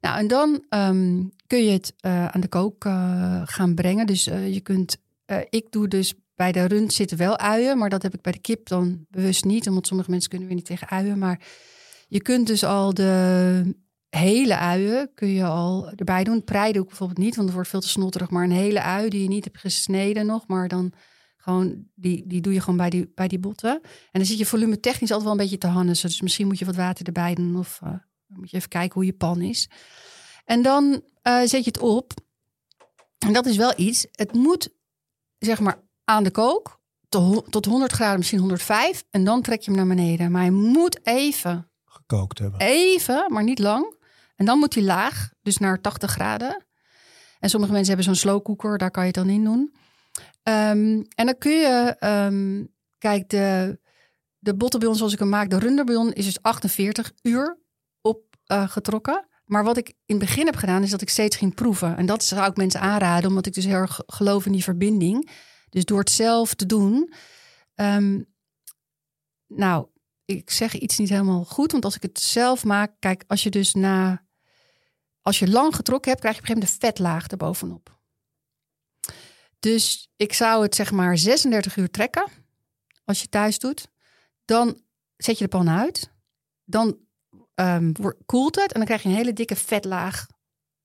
Nou, 0.00 0.18
en 0.18 0.28
dan 0.28 0.64
ehm, 0.68 1.22
kun 1.46 1.64
je 1.64 1.70
het 1.72 1.94
eh, 2.00 2.26
aan 2.26 2.40
de 2.40 2.48
kook 2.48 2.84
eh, 2.84 3.42
gaan 3.44 3.74
brengen. 3.74 4.06
Dus 4.06 4.26
eh, 4.26 4.54
je 4.54 4.60
kunt... 4.60 4.96
eh, 5.24 5.38
ik 5.50 5.66
doe 5.70 5.88
dus... 5.88 6.14
Bij 6.34 6.52
de 6.52 6.64
rund 6.64 6.92
zitten 6.92 7.18
wel 7.18 7.38
uien. 7.38 7.78
Maar 7.78 7.90
dat 7.90 8.02
heb 8.02 8.14
ik 8.14 8.20
bij 8.20 8.32
de 8.32 8.40
kip 8.40 8.68
dan 8.68 9.06
bewust 9.10 9.44
niet. 9.44 9.68
Omdat 9.68 9.86
sommige 9.86 10.10
mensen 10.10 10.30
kunnen 10.30 10.48
weer 10.48 10.56
niet 10.56 10.66
tegen 10.66 10.88
uien. 10.88 11.18
Maar 11.18 11.40
je 12.08 12.22
kunt 12.22 12.46
dus 12.46 12.64
al 12.64 12.94
de 12.94 13.74
hele 14.08 14.56
uien 14.56 15.10
kun 15.14 15.28
je 15.28 15.44
al 15.44 15.90
erbij 15.90 16.24
doen. 16.24 16.44
Prei 16.44 16.72
doe 16.72 16.82
ik 16.82 16.88
bijvoorbeeld 16.88 17.18
niet, 17.18 17.34
want 17.34 17.46
het 17.46 17.54
wordt 17.54 17.70
veel 17.70 17.80
te 17.80 17.88
snotterig. 17.88 18.30
Maar 18.30 18.44
een 18.44 18.50
hele 18.50 18.82
ui 18.82 19.08
die 19.08 19.22
je 19.22 19.28
niet 19.28 19.44
hebt 19.44 19.58
gesneden 19.58 20.26
nog, 20.26 20.46
maar 20.46 20.68
dan 20.68 20.92
Gewoon, 21.42 21.86
die, 21.94 22.26
die 22.26 22.40
doe 22.40 22.52
je 22.52 22.60
gewoon 22.60 22.76
bij 22.76 22.90
die, 22.90 23.12
bij 23.14 23.28
die 23.28 23.38
botten. 23.38 23.80
En 23.82 24.10
dan 24.12 24.24
zit 24.24 24.38
je 24.38 24.46
volume 24.46 24.80
technisch 24.80 25.10
altijd 25.10 25.22
wel 25.22 25.32
een 25.32 25.38
beetje 25.38 25.58
te 25.58 25.66
hannissen. 25.66 26.08
Dus 26.08 26.20
misschien 26.20 26.46
moet 26.46 26.58
je 26.58 26.64
wat 26.64 26.76
water 26.76 27.06
erbij 27.06 27.34
doen. 27.34 27.56
Of 27.56 27.80
uh, 27.84 27.94
moet 28.26 28.50
je 28.50 28.56
even 28.56 28.68
kijken 28.68 28.94
hoe 28.94 29.04
je 29.04 29.12
pan 29.12 29.40
is. 29.40 29.70
En 30.44 30.62
dan 30.62 30.84
uh, 31.22 31.40
zet 31.40 31.64
je 31.64 31.70
het 31.70 31.78
op. 31.78 32.12
En 33.18 33.32
dat 33.32 33.46
is 33.46 33.56
wel 33.56 33.72
iets. 33.76 34.06
Het 34.10 34.32
moet, 34.32 34.68
zeg 35.38 35.60
maar, 35.60 35.82
aan 36.04 36.22
de 36.22 36.30
kook. 36.30 36.80
Tot 37.48 37.64
100 37.64 37.92
graden, 37.92 38.18
misschien 38.18 38.38
105. 38.38 39.04
En 39.10 39.24
dan 39.24 39.42
trek 39.42 39.60
je 39.62 39.70
hem 39.70 39.78
naar 39.78 39.96
beneden. 39.96 40.30
Maar 40.30 40.40
hij 40.40 40.50
moet 40.50 41.06
even... 41.06 41.70
Gekookt 41.84 42.38
hebben. 42.38 42.60
Even, 42.60 43.32
maar 43.32 43.42
niet 43.42 43.58
lang. 43.58 43.94
En 44.36 44.44
dan 44.44 44.58
moet 44.58 44.74
hij 44.74 44.82
laag, 44.82 45.30
dus 45.42 45.56
naar 45.56 45.80
80 45.80 46.10
graden. 46.10 46.64
En 47.38 47.50
sommige 47.50 47.72
mensen 47.72 47.94
hebben 47.94 48.14
zo'n 48.14 48.22
slow 48.22 48.42
cooker, 48.42 48.78
daar 48.78 48.90
kan 48.90 49.02
je 49.02 49.08
het 49.08 49.18
dan 49.18 49.28
in 49.28 49.44
doen. 49.44 49.74
Um, 50.42 51.06
en 51.14 51.26
dan 51.26 51.38
kun 51.38 51.52
je, 51.52 51.96
um, 52.00 52.68
kijk, 52.98 53.28
de, 53.28 53.78
de 54.38 54.54
bottenbouillon 54.54 54.98
zoals 54.98 55.12
ik 55.12 55.18
hem 55.18 55.28
maak, 55.28 55.50
de 55.50 55.58
runderbouillon 55.58 56.12
is 56.12 56.24
dus 56.24 56.42
48 56.42 57.12
uur 57.22 57.58
opgetrokken. 58.00 59.14
Uh, 59.14 59.30
maar 59.44 59.64
wat 59.64 59.76
ik 59.76 59.88
in 59.88 60.16
het 60.16 60.18
begin 60.18 60.46
heb 60.46 60.56
gedaan, 60.56 60.82
is 60.82 60.90
dat 60.90 61.02
ik 61.02 61.08
steeds 61.08 61.36
ging 61.36 61.54
proeven. 61.54 61.96
En 61.96 62.06
dat 62.06 62.24
zou 62.24 62.50
ik 62.50 62.56
mensen 62.56 62.80
aanraden, 62.80 63.28
omdat 63.28 63.46
ik 63.46 63.54
dus 63.54 63.64
heel 63.64 63.74
erg 63.74 64.00
geloof 64.06 64.46
in 64.46 64.52
die 64.52 64.62
verbinding. 64.62 65.30
Dus 65.72 65.84
door 65.84 65.98
het 65.98 66.10
zelf 66.10 66.54
te 66.54 66.66
doen. 66.66 67.12
Um, 67.74 68.34
nou, 69.46 69.86
ik 70.24 70.50
zeg 70.50 70.74
iets 70.74 70.98
niet 70.98 71.08
helemaal 71.08 71.44
goed, 71.44 71.72
want 71.72 71.84
als 71.84 71.96
ik 71.96 72.02
het 72.02 72.20
zelf 72.20 72.64
maak, 72.64 72.92
kijk, 72.98 73.24
als 73.26 73.42
je 73.42 73.50
dus 73.50 73.74
na, 73.74 74.24
als 75.20 75.38
je 75.38 75.48
lang 75.48 75.74
getrokken 75.74 76.10
hebt, 76.10 76.22
krijg 76.22 76.36
je 76.36 76.42
op 76.42 76.48
een 76.48 76.54
gegeven 76.54 76.78
moment 76.78 76.96
de 76.96 77.02
vetlaag 77.02 77.26
erbovenop. 77.26 78.00
Dus 79.58 80.12
ik 80.16 80.32
zou 80.32 80.62
het 80.62 80.74
zeg 80.74 80.90
maar 80.90 81.18
36 81.18 81.76
uur 81.76 81.90
trekken, 81.90 82.26
als 83.04 83.20
je 83.20 83.28
thuis 83.28 83.58
doet. 83.58 83.88
Dan 84.44 84.82
zet 85.16 85.38
je 85.38 85.44
de 85.44 85.50
pan 85.50 85.70
uit. 85.70 86.10
Dan 86.64 86.98
um, 87.54 87.92
koelt 88.26 88.54
het 88.54 88.72
en 88.72 88.76
dan 88.76 88.84
krijg 88.84 89.02
je 89.02 89.08
een 89.08 89.14
hele 89.14 89.32
dikke 89.32 89.56
vetlaag 89.56 90.26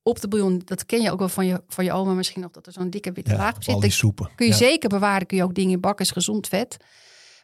op 0.07 0.21
de 0.21 0.27
bouillon. 0.27 0.61
Dat 0.65 0.85
ken 0.85 1.01
je 1.01 1.11
ook 1.11 1.19
wel 1.19 1.29
van 1.29 1.45
je, 1.45 1.61
van 1.67 1.83
je 1.83 1.91
oma 1.91 2.13
misschien 2.13 2.41
nog, 2.41 2.51
dat 2.51 2.65
er 2.65 2.71
zo'n 2.71 2.89
dikke 2.89 3.11
witte 3.11 3.31
ja, 3.31 3.37
laag 3.37 3.55
op 3.55 3.63
zit. 3.63 3.73
Al 3.73 3.79
die 3.79 3.91
soepen. 3.91 4.29
Kun 4.35 4.45
je 4.45 4.51
ja. 4.51 4.57
zeker 4.57 4.89
bewaren, 4.89 5.27
kun 5.27 5.37
je 5.37 5.43
ook 5.43 5.55
dingen 5.55 5.71
in 5.71 5.79
bakken, 5.79 6.05
is 6.05 6.11
gezond 6.11 6.47
vet. 6.47 6.77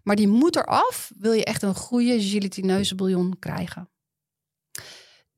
Maar 0.04 0.16
die 0.16 0.28
moet 0.28 0.56
eraf, 0.56 1.12
wil 1.18 1.32
je 1.32 1.44
echt 1.44 1.62
een 1.62 1.76
goede 1.76 2.22
gelatineuze 2.22 2.96
bouillon 2.96 3.40
krijgen. 3.40 3.90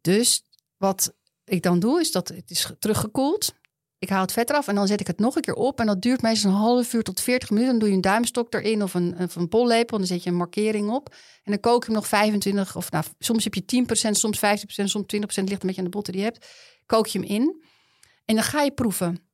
Dus 0.02 0.44
wat 0.78 1.14
ik 1.44 1.64
dan 1.64 1.80
doe, 1.80 2.00
is 2.00 2.12
dat 2.12 2.28
het 2.28 2.52
is 2.52 2.72
teruggekoeld. 2.80 3.54
Ik 4.00 4.10
haal 4.10 4.22
het 4.22 4.32
vet 4.32 4.50
eraf 4.50 4.68
en 4.68 4.76
dan 4.76 4.88
zet 4.88 5.00
ik 5.00 5.08
het 5.08 5.20
nog 5.20 5.36
een 5.36 5.42
keer 5.42 5.54
op. 5.54 5.80
En 5.80 5.86
dat 5.86 6.02
duurt 6.02 6.22
meestal 6.22 6.52
een 6.52 6.58
half 6.58 6.94
uur 6.94 7.04
tot 7.04 7.22
40 7.22 7.50
minuten. 7.50 7.72
Dan 7.72 7.80
doe 7.80 7.90
je 7.90 7.96
een 7.96 8.02
duimstok 8.02 8.54
erin 8.54 8.84
of 8.84 8.94
een, 8.94 9.16
of 9.20 9.36
een 9.36 9.50
pollepel. 9.50 9.98
En 9.98 9.98
dan 9.98 10.08
zet 10.08 10.24
je 10.24 10.30
een 10.30 10.36
markering 10.36 10.90
op. 10.90 11.10
En 11.44 11.52
dan 11.52 11.60
kook 11.60 11.80
je 11.80 11.86
hem 11.86 11.96
nog 11.96 12.08
25 12.08 12.76
of 12.76 12.92
nou, 12.92 13.06
soms 13.20 13.44
heb 13.44 13.54
je 13.54 13.86
10%, 14.08 14.12
soms 14.12 14.38
15%, 14.38 14.42
soms 14.84 15.06
20%. 15.16 15.18
Ligt 15.18 15.42
een 15.42 15.46
beetje 15.46 15.78
aan 15.78 15.84
de 15.84 15.90
botten 15.90 16.14
die 16.14 16.22
je 16.22 16.28
hebt. 16.28 16.46
Kook 16.86 17.08
je 17.08 17.20
hem 17.20 17.28
in. 17.28 17.64
En 18.26 18.36
dan 18.36 18.44
ga 18.44 18.62
je 18.62 18.72
proeven. 18.72 19.28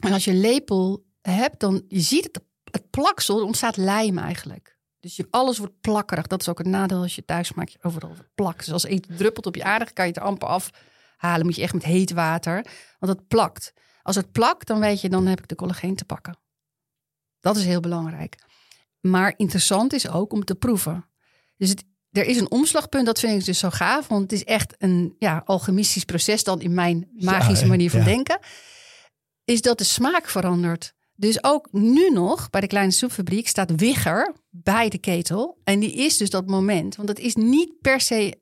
En 0.00 0.12
als 0.12 0.24
je 0.24 0.30
een 0.30 0.40
lepel 0.40 1.04
hebt, 1.22 1.60
dan 1.60 1.84
je 1.88 2.00
ziet 2.00 2.24
het, 2.24 2.40
het 2.64 2.90
plaksel, 2.90 3.38
er 3.38 3.44
ontstaat 3.44 3.76
lijm 3.76 4.18
eigenlijk. 4.18 4.78
Dus 5.00 5.16
je, 5.16 5.26
alles 5.30 5.58
wordt 5.58 5.80
plakkerig. 5.80 6.26
Dat 6.26 6.40
is 6.40 6.48
ook 6.48 6.58
het 6.58 6.66
nadeel 6.66 7.02
als 7.02 7.14
je 7.14 7.24
thuis 7.24 7.52
maakt. 7.52 7.72
Je 7.72 7.78
overal 7.82 8.14
plakt. 8.34 8.58
Dus 8.58 8.72
als 8.72 8.84
iets 8.84 9.08
druppelt 9.16 9.46
op 9.46 9.54
je 9.54 9.64
aardig, 9.64 9.92
kan 9.92 10.04
je 10.04 10.12
het 10.12 10.20
er 10.20 10.26
amper 10.26 10.48
afhalen. 10.48 11.46
Moet 11.46 11.56
je 11.56 11.62
echt 11.62 11.72
met 11.72 11.84
heet 11.84 12.12
water. 12.12 12.66
Want 12.98 13.18
het 13.18 13.28
plakt. 13.28 13.72
Als 14.02 14.16
het 14.16 14.32
plakt, 14.32 14.66
dan 14.66 14.80
weet 14.80 15.00
je, 15.00 15.08
dan 15.08 15.26
heb 15.26 15.38
ik 15.38 15.48
de 15.48 15.54
collageen 15.54 15.96
te 15.96 16.04
pakken. 16.04 16.38
Dat 17.40 17.56
is 17.56 17.64
heel 17.64 17.80
belangrijk. 17.80 18.38
Maar 19.00 19.34
interessant 19.36 19.92
is 19.92 20.08
ook 20.08 20.32
om 20.32 20.44
te 20.44 20.54
proeven. 20.54 21.08
Dus 21.56 21.68
het, 21.68 21.84
er 22.10 22.26
is 22.26 22.40
een 22.40 22.50
omslagpunt, 22.50 23.06
dat 23.06 23.20
vind 23.20 23.40
ik 23.40 23.44
dus 23.44 23.58
zo 23.58 23.70
gaaf. 23.70 24.08
Want 24.08 24.22
het 24.22 24.32
is 24.32 24.44
echt 24.44 24.74
een 24.78 25.14
ja, 25.18 25.42
alchemistisch 25.44 26.04
proces 26.04 26.44
dan 26.44 26.60
in 26.60 26.74
mijn 26.74 27.08
magische 27.12 27.66
manier 27.66 27.90
van 27.90 28.00
ja. 28.00 28.04
denken. 28.06 28.38
Is 29.44 29.62
dat 29.62 29.78
de 29.78 29.84
smaak 29.84 30.28
verandert. 30.28 30.92
Dus 31.14 31.44
ook 31.44 31.68
nu 31.72 32.10
nog 32.10 32.50
bij 32.50 32.60
de 32.60 32.66
kleine 32.66 32.92
soepfabriek 32.92 33.48
staat 33.48 33.72
Wigger 33.76 34.34
bij 34.50 34.88
de 34.88 34.98
ketel. 34.98 35.58
En 35.64 35.80
die 35.80 35.92
is 35.92 36.16
dus 36.16 36.30
dat 36.30 36.46
moment. 36.46 36.96
Want 36.96 37.08
het 37.08 37.18
is 37.18 37.34
niet 37.34 37.80
per 37.80 38.00
se... 38.00 38.38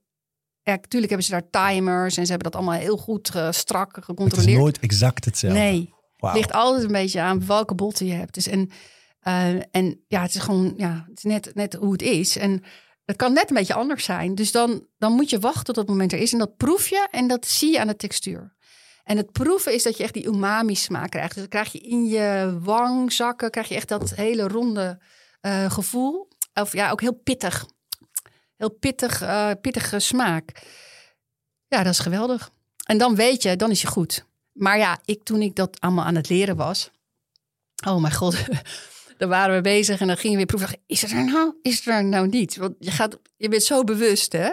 Ja, 0.62 0.74
natuurlijk 0.74 1.08
hebben 1.12 1.26
ze 1.26 1.32
daar 1.32 1.50
timers 1.50 2.16
en 2.16 2.24
ze 2.24 2.32
hebben 2.32 2.50
dat 2.50 2.60
allemaal 2.60 2.80
heel 2.80 2.96
goed 2.96 3.34
eh, 3.34 3.50
strak 3.50 3.88
Het 3.88 3.98
is 3.98 4.04
gecontroleerd. 4.04 4.58
nooit 4.58 4.78
exact 4.78 5.24
hetzelfde. 5.24 5.58
Nee, 5.58 5.94
Wauw. 6.16 6.34
ligt 6.34 6.52
altijd 6.52 6.84
een 6.84 6.92
beetje 6.92 7.20
aan 7.20 7.46
welke 7.46 7.74
botten 7.74 8.06
je 8.06 8.12
hebt. 8.12 8.34
Dus 8.34 8.46
en, 8.46 8.70
eh, 9.20 9.54
en 9.70 10.04
ja, 10.08 10.22
het 10.22 10.34
is 10.34 10.40
gewoon, 10.40 10.74
ja, 10.76 11.04
het 11.08 11.16
is 11.16 11.22
net, 11.22 11.54
net 11.54 11.74
hoe 11.74 11.92
het 11.92 12.02
is. 12.02 12.36
En 12.36 12.62
het 13.08 13.16
kan 13.16 13.32
net 13.32 13.50
een 13.50 13.56
beetje 13.56 13.74
anders 13.74 14.04
zijn. 14.04 14.34
Dus 14.34 14.52
dan, 14.52 14.86
dan 14.98 15.12
moet 15.12 15.30
je 15.30 15.38
wachten 15.38 15.64
tot 15.64 15.74
dat 15.74 15.88
moment 15.88 16.12
er 16.12 16.18
is. 16.18 16.32
En 16.32 16.38
dat 16.38 16.56
proef 16.56 16.88
je 16.88 17.08
en 17.10 17.28
dat 17.28 17.46
zie 17.46 17.72
je 17.72 17.80
aan 17.80 17.86
de 17.86 17.96
textuur. 17.96 18.54
En 19.04 19.16
het 19.16 19.32
proeven 19.32 19.74
is 19.74 19.82
dat 19.82 19.96
je 19.96 20.02
echt 20.02 20.14
die 20.14 20.26
umami 20.26 20.74
smaak 20.74 21.10
krijgt. 21.10 21.32
Dus 21.32 21.40
dan 21.40 21.48
krijg 21.48 21.72
je 21.72 21.78
in 21.78 22.06
je 22.06 22.58
wangzakken, 22.62 23.50
krijg 23.50 23.68
je 23.68 23.74
echt 23.74 23.88
dat 23.88 24.10
hele 24.10 24.48
ronde 24.48 25.02
eh, 25.40 25.70
gevoel. 25.70 26.28
Of 26.54 26.72
ja, 26.72 26.90
ook 26.90 27.00
heel 27.00 27.14
pittig. 27.14 27.66
Heel 28.56 28.70
pittig, 28.70 29.22
eh, 29.22 29.50
pittige 29.60 29.98
smaak. 29.98 30.62
Ja, 31.68 31.82
dat 31.82 31.92
is 31.92 31.98
geweldig. 31.98 32.50
En 32.84 32.98
dan 32.98 33.14
weet 33.14 33.42
je, 33.42 33.56
dan 33.56 33.70
is 33.70 33.80
je 33.80 33.86
goed. 33.86 34.26
Maar 34.52 34.78
ja, 34.78 34.98
ik, 35.04 35.22
toen 35.24 35.42
ik 35.42 35.54
dat 35.54 35.80
allemaal 35.80 36.04
aan 36.04 36.14
het 36.14 36.28
leren 36.28 36.56
was. 36.56 36.90
Oh 37.86 38.00
mijn 38.00 38.14
god. 38.14 38.36
Dan 39.18 39.28
waren 39.28 39.54
we 39.54 39.60
bezig 39.60 40.00
en 40.00 40.06
dan 40.06 40.16
ging 40.16 40.30
je 40.30 40.36
weer 40.36 40.46
proeven. 40.46 40.68
Dacht, 40.68 40.82
Is 40.86 41.02
het 41.02 41.10
er 41.10 41.24
nou? 41.24 41.54
Is 41.62 41.76
het 41.76 41.86
er 41.86 42.04
nou 42.04 42.28
niet? 42.28 42.56
Want 42.56 42.74
je, 42.78 42.90
gaat, 42.90 43.18
je 43.36 43.48
bent 43.48 43.62
zo 43.62 43.84
bewust, 43.84 44.32
hè? 44.32 44.50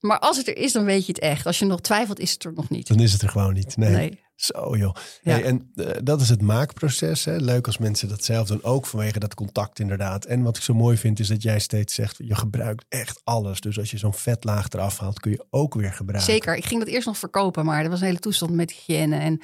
Maar 0.00 0.18
als 0.18 0.36
het 0.36 0.48
er 0.48 0.56
is, 0.56 0.72
dan 0.72 0.84
weet 0.84 1.06
je 1.06 1.12
het 1.12 1.20
echt. 1.20 1.46
Als 1.46 1.58
je 1.58 1.64
nog 1.64 1.80
twijfelt, 1.80 2.18
is 2.18 2.32
het 2.32 2.44
er 2.44 2.52
nog 2.52 2.70
niet. 2.70 2.88
Dan 2.88 3.00
is 3.00 3.12
het 3.12 3.22
er 3.22 3.28
gewoon 3.28 3.54
niet. 3.54 3.76
Nee. 3.76 3.90
Nee. 3.90 4.22
Zo 4.36 4.76
joh. 4.76 4.94
Ja. 5.22 5.32
Hey, 5.32 5.44
en 5.44 5.70
eh, 5.74 5.86
dat 6.02 6.20
is 6.20 6.28
het 6.28 6.42
maakproces. 6.42 7.24
Hè? 7.24 7.36
Leuk 7.36 7.66
als 7.66 7.78
mensen 7.78 8.08
dat 8.08 8.24
zelf 8.24 8.48
doen. 8.48 8.62
Ook 8.62 8.86
vanwege 8.86 9.18
dat 9.18 9.34
contact 9.34 9.78
inderdaad. 9.78 10.24
En 10.24 10.42
wat 10.42 10.56
ik 10.56 10.62
zo 10.62 10.74
mooi 10.74 10.96
vind 10.96 11.20
is 11.20 11.28
dat 11.28 11.42
jij 11.42 11.58
steeds 11.58 11.94
zegt... 11.94 12.16
je 12.18 12.34
gebruikt 12.34 12.84
echt 12.88 13.20
alles. 13.24 13.60
Dus 13.60 13.78
als 13.78 13.90
je 13.90 13.98
zo'n 13.98 14.14
vetlaag 14.14 14.68
eraf 14.68 14.98
haalt... 14.98 15.20
kun 15.20 15.30
je 15.30 15.44
ook 15.50 15.74
weer 15.74 15.92
gebruiken. 15.92 16.32
Zeker. 16.32 16.56
Ik 16.56 16.64
ging 16.64 16.80
dat 16.80 16.88
eerst 16.88 17.06
nog 17.06 17.18
verkopen, 17.18 17.64
maar 17.64 17.82
dat 17.82 17.90
was 17.90 18.00
een 18.00 18.06
hele 18.06 18.18
toestand 18.18 18.52
met 18.52 18.72
hygiëne 18.72 19.16
en 19.16 19.40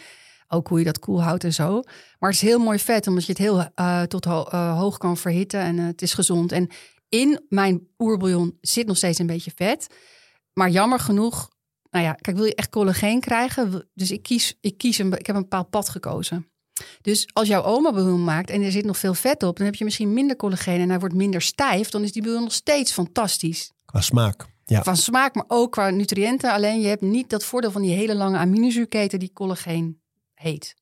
ook 0.53 0.69
hoe 0.69 0.79
je 0.79 0.85
dat 0.85 0.99
koel 0.99 1.23
houdt 1.23 1.45
en 1.45 1.53
zo. 1.53 1.83
Maar 2.19 2.31
het 2.31 2.43
is 2.43 2.49
heel 2.49 2.59
mooi 2.59 2.79
vet, 2.79 3.07
omdat 3.07 3.25
je 3.25 3.33
het 3.33 3.41
heel 3.41 3.65
eh, 3.75 4.03
tot 4.03 4.25
ho- 4.25 4.45
eh, 4.51 4.79
hoog 4.79 4.99
kan 4.99 5.17
verhitten 5.17 5.61
en 5.61 5.79
eh, 5.79 5.85
het 5.87 6.03
is 6.03 6.15
gezond. 6.15 6.53
En 6.53 6.69
in 7.09 7.45
mijn 7.49 7.89
oerbouillon 7.99 8.57
zit 8.61 8.87
nog 8.87 8.97
steeds 8.97 9.19
een 9.19 9.27
beetje 9.27 9.53
vet. 9.55 9.87
Maar 10.53 10.71
jammer 10.71 10.99
genoeg, 10.99 11.49
nou 11.91 12.05
ja, 12.05 12.13
kijk, 12.13 12.37
wil 12.37 12.47
je 12.47 12.55
echt 12.55 12.71
collageen 12.71 13.21
krijgen? 13.21 13.89
Dus 13.95 14.11
ik 14.11 14.23
kies, 14.23 14.57
ik 14.61 14.79
kies 14.79 14.99
een, 14.99 15.13
ik 15.19 15.27
heb 15.27 15.37
een 15.37 15.43
bepaald 15.43 15.71
pad 15.71 15.89
gekozen. 15.89 16.49
Dus 17.01 17.29
als 17.33 17.49
jouw 17.49 17.63
oma 17.63 17.93
bouillon 17.93 18.25
maakt 18.25 18.51
en 18.51 18.63
er 18.63 18.71
zit 18.73 18.85
nog 18.85 18.99
veel 18.99 19.15
vet 19.15 19.43
op, 19.43 19.57
dan 19.57 19.67
heb 19.67 19.75
je 19.75 19.85
misschien 19.85 20.13
minder 20.13 20.37
collageen 20.37 20.81
en 20.81 20.89
hij 20.89 20.99
wordt 20.99 21.15
minder 21.15 21.41
stijf. 21.43 21.91
Dan 21.91 22.03
is 22.03 22.13
die 22.13 22.23
bouillon 22.23 22.45
nog 22.45 22.53
steeds 22.53 22.93
fantastisch 22.93 23.73
Qua 23.85 24.01
smaak. 24.01 24.47
Ja. 24.65 24.83
van 24.83 24.97
smaak, 24.97 25.35
maar 25.35 25.45
ook 25.49 25.73
qua 25.73 25.91
nutriënten. 25.91 26.53
Alleen 26.53 26.81
je 26.81 26.87
hebt 26.89 27.03
niet 27.03 27.31
dat 27.31 27.45
voordeel 27.45 27.71
van 27.71 27.83
die 27.83 27.95
hele 27.95 28.15
lange 28.15 28.39
aminozuurketen 28.39 29.19
die 29.19 29.33
collageen 29.33 30.00
heet. 30.41 30.75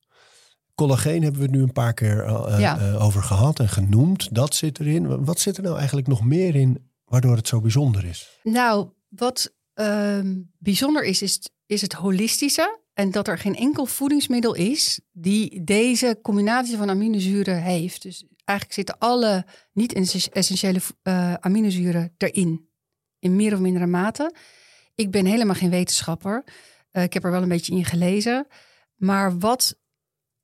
Collageen 0.74 1.22
hebben 1.22 1.40
we 1.40 1.46
het 1.46 1.56
nu 1.56 1.62
een 1.62 1.72
paar 1.72 1.94
keer 1.94 2.24
eh, 2.24 2.54
eh, 2.54 2.60
Ja. 2.60 2.78
eh, 2.78 3.04
over 3.04 3.22
gehad 3.22 3.58
en 3.60 3.68
genoemd. 3.68 4.34
Dat 4.34 4.54
zit 4.54 4.80
erin. 4.80 5.24
Wat 5.24 5.40
zit 5.40 5.56
er 5.56 5.62
nou 5.62 5.76
eigenlijk 5.76 6.06
nog 6.06 6.24
meer 6.24 6.54
in... 6.54 6.90
waardoor 7.04 7.36
het 7.36 7.48
zo 7.48 7.60
bijzonder 7.60 8.04
is? 8.04 8.38
Nou, 8.42 8.88
wat 9.08 9.54
ehm, 9.74 10.36
bijzonder 10.58 11.04
is, 11.04 11.22
is, 11.22 11.40
is 11.66 11.80
het 11.80 11.92
holistische. 11.92 12.78
En 12.94 13.10
dat 13.10 13.28
er 13.28 13.38
geen 13.38 13.54
enkel 13.56 13.86
voedingsmiddel 13.86 14.54
is 14.54 15.00
die 15.12 15.64
deze 15.64 16.18
combinatie 16.22 16.76
van 16.76 16.90
aminozuren 16.90 17.62
heeft. 17.62 18.02
Dus 18.02 18.24
eigenlijk 18.44 18.78
zitten 18.78 18.98
alle 18.98 19.44
niet-essentiële 19.72 20.80
eh, 21.02 21.34
aminozuren 21.34 22.14
erin. 22.16 22.68
In 23.18 23.36
meer 23.36 23.52
of 23.52 23.58
mindere 23.58 23.86
mate. 23.86 24.34
Ik 24.94 25.10
ben 25.10 25.24
helemaal 25.26 25.54
geen 25.54 25.70
wetenschapper. 25.70 26.44
Ik 26.92 27.12
heb 27.12 27.24
er 27.24 27.30
wel 27.30 27.42
een 27.42 27.48
beetje 27.48 27.72
in 27.74 27.84
gelezen. 27.84 28.46
Maar 28.98 29.38
wat 29.38 29.78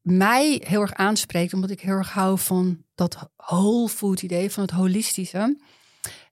mij 0.00 0.62
heel 0.64 0.80
erg 0.80 0.94
aanspreekt, 0.94 1.54
omdat 1.54 1.70
ik 1.70 1.80
heel 1.80 1.94
erg 1.94 2.12
hou 2.12 2.38
van 2.38 2.84
dat 2.94 3.30
whole 3.36 3.88
food 3.88 4.22
idee, 4.22 4.50
van 4.50 4.62
het 4.62 4.72
holistische. 4.72 5.58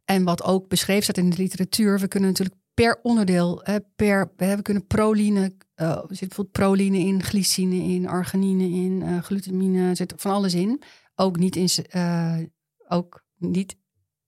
En 0.05 0.25
wat 0.25 0.43
ook 0.43 0.68
beschreven 0.68 1.03
staat 1.03 1.16
in 1.16 1.31
de 1.31 1.37
literatuur. 1.37 1.99
We 1.99 2.09
kunnen 2.09 2.29
natuurlijk 2.29 2.59
per 2.75 3.01
onderdeel, 3.03 3.62
per, 3.97 4.33
we 4.37 4.62
kunnen 4.62 4.87
proline, 4.87 5.53
eh, 5.75 5.89
er 5.89 6.05
zit 6.09 6.29
bijvoorbeeld 6.29 6.53
proline 6.53 6.99
in, 6.99 7.23
glycine 7.23 7.77
in, 7.77 8.09
arginine 8.09 8.64
in, 8.64 9.03
eh, 9.03 9.23
glutamine, 9.23 9.89
er 9.89 9.97
zit 9.97 10.14
van 10.16 10.33
alles 10.33 10.55
in. 10.55 10.83
Ook 11.14 11.39
niet, 11.39 11.57
in, 11.57 11.68
eh, 11.91 12.39
ook 12.89 13.25
niet 13.39 13.77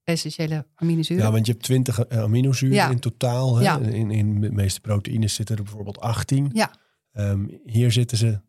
essentiële 0.02 0.66
aminozuren. 0.74 1.24
Ja, 1.24 1.30
want 1.30 1.46
je 1.46 1.52
hebt 1.52 1.64
20 1.64 2.08
aminozuren 2.08 2.74
Ja. 2.74 2.90
in 2.90 2.98
totaal. 2.98 3.56
Hè? 3.56 3.62
Ja. 3.62 3.78
In, 3.78 4.10
in 4.10 4.40
de 4.40 4.52
meeste 4.52 4.80
proteïnes 4.80 5.34
zitten 5.34 5.56
er 5.56 5.62
bijvoorbeeld 5.62 6.00
18. 6.00 6.50
Ja. 6.52 6.70
Ehm, 7.14 7.46
hier 7.64 7.92
zitten 7.92 8.16
ze 8.16 8.40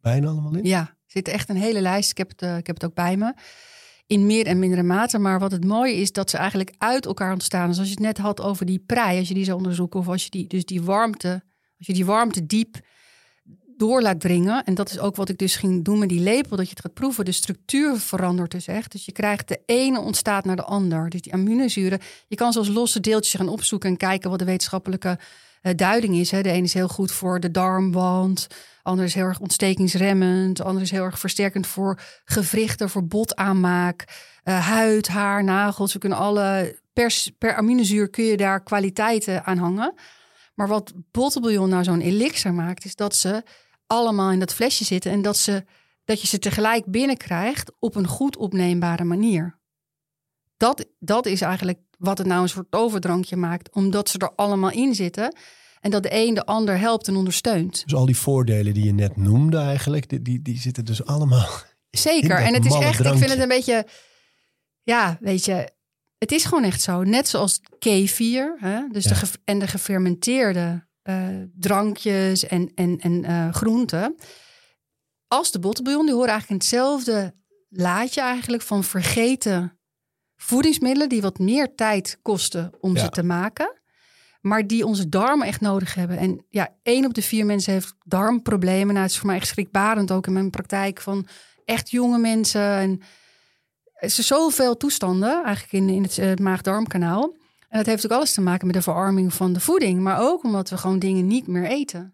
bijna 0.00 0.28
allemaal 0.28 0.56
in. 0.56 0.64
Ja, 0.64 0.96
zit 1.06 1.28
echt 1.28 1.48
een 1.48 1.56
hele 1.56 1.80
lijst. 1.80 2.10
Ik 2.10 2.18
heb 2.18 2.28
het, 2.28 2.42
eh, 2.42 2.56
ik 2.56 2.66
heb 2.66 2.76
het 2.76 2.84
ook 2.84 2.94
bij 2.94 3.16
me. 3.16 3.34
In 4.06 4.26
meer 4.26 4.46
en 4.46 4.58
mindere 4.58 4.82
mate. 4.82 5.18
Maar 5.18 5.38
wat 5.38 5.52
het 5.52 5.64
mooie 5.64 5.94
is, 5.94 6.12
dat 6.12 6.30
ze 6.30 6.36
eigenlijk 6.36 6.74
uit 6.78 7.06
elkaar 7.06 7.32
ontstaan. 7.32 7.68
Dus 7.68 7.78
als 7.78 7.86
je 7.86 7.94
het 7.94 8.02
net 8.02 8.18
had 8.18 8.40
over 8.40 8.66
die 8.66 8.78
prei, 8.78 9.18
als 9.18 9.28
je 9.28 9.34
die 9.34 9.44
zou 9.44 9.56
onderzoeken. 9.56 10.00
Of 10.00 10.08
als 10.08 10.24
je 10.24 10.30
die, 10.30 10.46
dus 10.46 10.64
die 10.64 10.82
warmte, 10.82 11.42
als 11.78 11.86
je 11.86 11.92
die 11.92 12.04
warmte 12.04 12.46
diep 12.46 12.80
door 13.76 14.02
laat 14.02 14.20
dringen. 14.20 14.64
En 14.64 14.74
dat 14.74 14.90
is 14.90 14.98
ook 14.98 15.16
wat 15.16 15.28
ik 15.28 15.38
dus 15.38 15.56
ging 15.56 15.84
doen 15.84 15.98
met 15.98 16.08
die 16.08 16.20
lepel. 16.20 16.56
Dat 16.56 16.64
je 16.64 16.70
het 16.74 16.80
gaat 16.80 16.94
proeven. 16.94 17.24
De 17.24 17.32
structuur 17.32 17.96
verandert 17.96 18.50
dus 18.50 18.66
echt. 18.66 18.92
Dus 18.92 19.04
je 19.04 19.12
krijgt 19.12 19.48
de 19.48 19.60
ene 19.66 20.00
ontstaat 20.00 20.44
naar 20.44 20.56
de 20.56 20.64
ander. 20.64 21.10
Dus 21.10 21.20
die 21.20 21.32
aminozuren. 21.32 22.00
Je 22.28 22.36
kan 22.36 22.52
zoals 22.52 22.68
losse 22.68 23.00
deeltjes 23.00 23.34
gaan 23.34 23.48
opzoeken 23.48 23.90
en 23.90 23.96
kijken 23.96 24.30
wat 24.30 24.38
de 24.38 24.44
wetenschappelijke 24.44 25.18
duiding 25.74 26.14
is. 26.14 26.30
Hè. 26.30 26.42
De 26.42 26.50
ene 26.50 26.64
is 26.64 26.74
heel 26.74 26.88
goed 26.88 27.12
voor 27.12 27.40
de 27.40 27.50
darmwand. 27.50 28.46
Ander 28.82 29.04
is 29.04 29.14
heel 29.14 29.24
erg 29.24 29.40
ontstekingsremmend. 29.40 30.62
Ander 30.62 30.82
is 30.82 30.90
heel 30.90 31.04
erg 31.04 31.18
versterkend 31.18 31.66
voor 31.66 32.00
gewrichten, 32.24 32.90
voor 32.90 33.06
botaanmaak. 33.06 34.04
Uh, 34.44 34.66
huid, 34.66 35.08
haar, 35.08 35.44
nagels. 35.44 35.92
We 35.92 35.98
kunnen 35.98 36.18
alle, 36.18 36.78
per, 36.92 37.24
per 37.38 37.54
aminozuur 37.54 38.08
kun 38.08 38.24
je 38.24 38.36
daar 38.36 38.62
kwaliteiten 38.62 39.44
aan 39.44 39.58
hangen. 39.58 39.94
Maar 40.54 40.68
wat 40.68 40.92
bottenbouillon 41.10 41.68
nou 41.68 41.84
zo'n 41.84 42.00
elixir 42.00 42.54
maakt, 42.54 42.84
is 42.84 42.96
dat 42.96 43.14
ze 43.14 43.42
allemaal 43.86 44.30
in 44.30 44.38
dat 44.38 44.54
flesje 44.54 44.84
zitten 44.84 45.10
en 45.10 45.22
dat, 45.22 45.36
ze, 45.36 45.64
dat 46.04 46.20
je 46.20 46.26
ze 46.26 46.38
tegelijk 46.38 46.84
binnenkrijgt 46.86 47.72
op 47.78 47.94
een 47.94 48.06
goed 48.06 48.36
opneembare 48.36 49.04
manier. 49.04 49.58
Dat, 50.64 50.86
dat 50.98 51.26
is 51.26 51.40
eigenlijk 51.40 51.78
wat 51.98 52.18
het 52.18 52.26
nou 52.26 52.42
een 52.42 52.48
soort 52.48 52.72
overdrankje 52.72 53.36
maakt, 53.36 53.72
omdat 53.72 54.08
ze 54.08 54.18
er 54.18 54.32
allemaal 54.34 54.70
in 54.70 54.94
zitten. 54.94 55.36
En 55.80 55.90
dat 55.90 56.02
de 56.02 56.08
een 56.12 56.34
de 56.34 56.46
ander 56.46 56.78
helpt 56.78 57.08
en 57.08 57.16
ondersteunt. 57.16 57.82
Dus 57.84 57.94
al 57.94 58.06
die 58.06 58.16
voordelen 58.16 58.74
die 58.74 58.84
je 58.84 58.92
net 58.92 59.16
noemde 59.16 59.58
eigenlijk, 59.58 60.08
die, 60.08 60.22
die, 60.22 60.42
die 60.42 60.58
zitten 60.58 60.84
dus 60.84 61.04
allemaal. 61.04 61.48
Zeker. 61.90 62.36
En 62.36 62.54
het 62.54 62.66
is 62.66 62.74
echt, 62.74 63.00
ik 63.00 63.16
vind 63.16 63.30
het 63.30 63.38
een 63.38 63.48
beetje, 63.48 63.86
ja, 64.82 65.18
weet 65.20 65.44
je, 65.44 65.70
het 66.18 66.32
is 66.32 66.44
gewoon 66.44 66.64
echt 66.64 66.82
zo. 66.82 67.02
Net 67.02 67.28
zoals 67.28 67.60
kefir, 67.78 68.56
hè? 68.58 68.88
Dus 68.88 69.04
de 69.04 69.28
en 69.44 69.58
de 69.58 69.66
gefermenteerde 69.66 70.86
uh, 71.02 71.28
drankjes 71.58 72.46
en, 72.46 72.72
en, 72.74 73.00
en 73.00 73.24
uh, 73.24 73.52
groenten. 73.52 74.14
Als 75.28 75.52
de 75.52 75.58
bottenbouillon, 75.58 76.06
die 76.06 76.14
horen 76.14 76.30
eigenlijk 76.30 76.62
in 76.62 76.68
hetzelfde 76.68 77.34
laadje 77.68 78.20
eigenlijk 78.20 78.62
van 78.62 78.84
vergeten 78.84 79.78
voedingsmiddelen 80.36 81.08
die 81.08 81.22
wat 81.22 81.38
meer 81.38 81.74
tijd 81.74 82.18
kosten 82.22 82.72
om 82.80 82.96
ze 82.96 83.08
te 83.08 83.22
maken. 83.22 83.82
Maar 84.40 84.66
die 84.66 84.86
onze 84.86 85.08
darmen 85.08 85.46
echt 85.46 85.60
nodig 85.60 85.94
hebben. 85.94 86.18
En 86.18 86.44
ja, 86.48 86.68
één 86.82 87.04
op 87.04 87.14
de 87.14 87.22
vier 87.22 87.46
mensen 87.46 87.72
heeft 87.72 87.94
darmproblemen. 88.02 88.86
Nou, 88.86 88.98
het 88.98 89.10
is 89.10 89.18
voor 89.18 89.26
mij 89.26 89.36
echt 89.36 89.46
schrikbarend 89.46 90.12
ook 90.12 90.26
in 90.26 90.32
mijn 90.32 90.50
praktijk 90.50 91.00
van 91.00 91.26
echt 91.64 91.90
jonge 91.90 92.18
mensen. 92.18 92.76
En 92.76 93.00
er 93.94 94.10
zijn 94.10 94.26
zoveel 94.26 94.76
toestanden 94.76 95.44
eigenlijk 95.44 95.72
in, 95.72 95.88
in 95.88 96.02
het, 96.02 96.16
het 96.16 96.40
maag-darmkanaal. 96.40 97.34
En 97.68 97.78
dat 97.78 97.86
heeft 97.86 98.04
ook 98.04 98.12
alles 98.12 98.32
te 98.32 98.40
maken 98.40 98.66
met 98.66 98.76
de 98.76 98.82
verarming 98.82 99.34
van 99.34 99.52
de 99.52 99.60
voeding. 99.60 100.00
Maar 100.00 100.20
ook 100.20 100.44
omdat 100.44 100.70
we 100.70 100.76
gewoon 100.76 100.98
dingen 100.98 101.26
niet 101.26 101.46
meer 101.46 101.66
eten. 101.66 102.13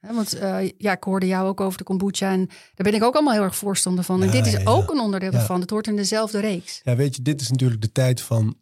Want 0.00 0.34
uh, 0.34 0.70
ja, 0.78 0.92
ik 0.92 1.04
hoorde 1.04 1.26
jou 1.26 1.48
ook 1.48 1.60
over 1.60 1.78
de 1.78 1.84
kombucha. 1.84 2.32
En 2.32 2.46
daar 2.46 2.90
ben 2.90 2.94
ik 2.94 3.02
ook 3.02 3.14
allemaal 3.14 3.32
heel 3.32 3.42
erg 3.42 3.56
voorstander 3.56 4.04
van. 4.04 4.22
En 4.22 4.30
dit 4.30 4.46
is 4.46 4.66
ook 4.66 4.90
een 4.90 5.00
onderdeel 5.00 5.32
ervan. 5.32 5.60
Het 5.60 5.70
hoort 5.70 5.86
in 5.86 5.96
dezelfde 5.96 6.40
reeks. 6.40 6.80
Ja, 6.84 6.96
weet 6.96 7.16
je, 7.16 7.22
dit 7.22 7.40
is 7.40 7.50
natuurlijk 7.50 7.82
de 7.82 7.92
tijd 7.92 8.20
van 8.20 8.56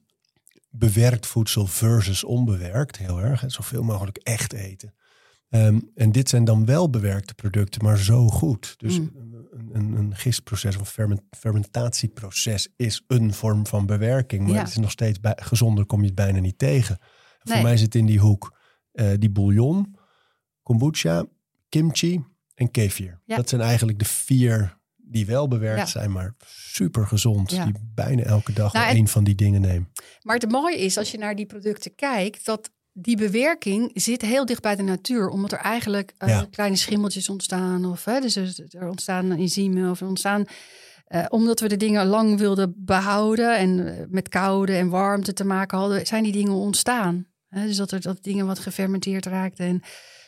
bewerkt 0.70 1.26
voedsel 1.26 1.66
versus 1.66 2.24
onbewerkt. 2.24 2.97
Heel 2.97 3.20
erg. 3.20 3.45
Zoveel 3.47 3.82
mogelijk 3.82 4.16
echt 4.16 4.53
eten. 4.53 4.95
Um, 5.55 5.91
en 5.95 6.12
dit 6.12 6.28
zijn 6.28 6.45
dan 6.45 6.64
wel 6.64 6.91
bewerkte 6.91 7.35
producten, 7.35 7.85
maar 7.85 7.99
zo 7.99 8.28
goed. 8.28 8.74
Dus 8.76 8.99
mm. 8.99 9.11
een, 9.14 9.70
een, 9.72 9.93
een, 9.93 10.16
gistproces 10.16 10.76
of 10.76 10.91
ferment, 10.91 11.22
fermentatieproces 11.30 12.68
is 12.76 13.03
een 13.07 13.35
vorm 13.35 13.66
van 13.66 13.87
bewerking. 13.87 14.49
Maar 14.49 14.59
het 14.59 14.68
is 14.68 14.76
nog 14.76 14.91
steeds 14.91 15.20
bij, 15.20 15.37
gezonder, 15.43 15.87
kom 15.87 16.01
je 16.01 16.07
het 16.07 16.14
bijna 16.14 16.39
niet 16.39 16.59
tegen. 16.59 16.99
Voor 17.39 17.62
mij 17.62 17.76
zit 17.76 17.95
in 17.95 18.07
die 18.07 18.18
hoek 18.18 18.59
uh, 18.93 19.11
die 19.18 19.30
bouillon, 19.30 19.97
kombucha, 20.64 21.26
kimchi 21.68 22.24
en 22.54 22.70
kefir. 22.70 23.20
Dat 23.26 23.48
zijn 23.48 23.60
eigenlijk 23.60 23.98
de 23.98 24.04
vier 24.04 24.76
die 24.96 25.26
wel 25.26 25.48
bewerkt 25.48 25.88
zijn, 25.88 26.12
maar 26.12 26.34
super 26.46 27.06
gezond. 27.06 27.50
Die 27.50 27.72
bijna 27.94 28.22
elke 28.22 28.52
dag 28.52 28.72
nou, 28.72 28.96
een 28.96 29.08
van 29.08 29.24
die 29.24 29.34
dingen 29.34 29.60
nemen. 29.60 29.90
Maar 30.22 30.36
het 30.36 30.50
mooie 30.50 30.78
is, 30.78 30.98
als 30.98 31.10
je 31.10 31.18
naar 31.18 31.36
die 31.36 31.46
producten 31.46 31.94
kijkt, 31.94 32.44
dat 32.44 32.70
die 32.92 33.16
bewerking 33.16 33.90
zit 33.94 34.22
heel 34.22 34.46
dicht 34.46 34.62
bij 34.62 34.76
de 34.76 34.82
natuur, 34.82 35.28
omdat 35.28 35.52
er 35.52 35.58
eigenlijk 35.58 36.12
uh, 36.18 36.42
kleine 36.50 36.76
schimmeltjes 36.76 37.28
ontstaan. 37.28 37.84
Of 37.84 38.04
hè, 38.04 38.20
dus 38.20 38.36
er 38.70 38.88
ontstaan 38.88 39.30
enzymen 39.30 39.90
of 39.90 40.00
er 40.00 40.06
ontstaan. 40.06 40.44
Uh, 41.08 41.24
omdat 41.28 41.60
we 41.60 41.68
de 41.68 41.76
dingen 41.76 42.06
lang 42.06 42.38
wilden 42.38 42.74
behouden 42.76 43.58
en 43.58 43.78
uh, 43.78 43.92
met 44.08 44.28
koude 44.28 44.76
en 44.76 44.88
warmte 44.88 45.32
te 45.32 45.44
maken 45.44 45.78
hadden, 45.78 46.06
zijn 46.06 46.22
die 46.22 46.32
dingen 46.32 46.52
ontstaan. 46.52 47.26
Hè, 47.48 47.66
dus 47.66 47.76
dat 47.76 47.90
er 47.90 48.00
dat 48.00 48.22
dingen 48.22 48.46
wat 48.46 48.58
gefermenteerd 48.58 49.26
raakten. 49.26 49.66
En, 49.66 49.82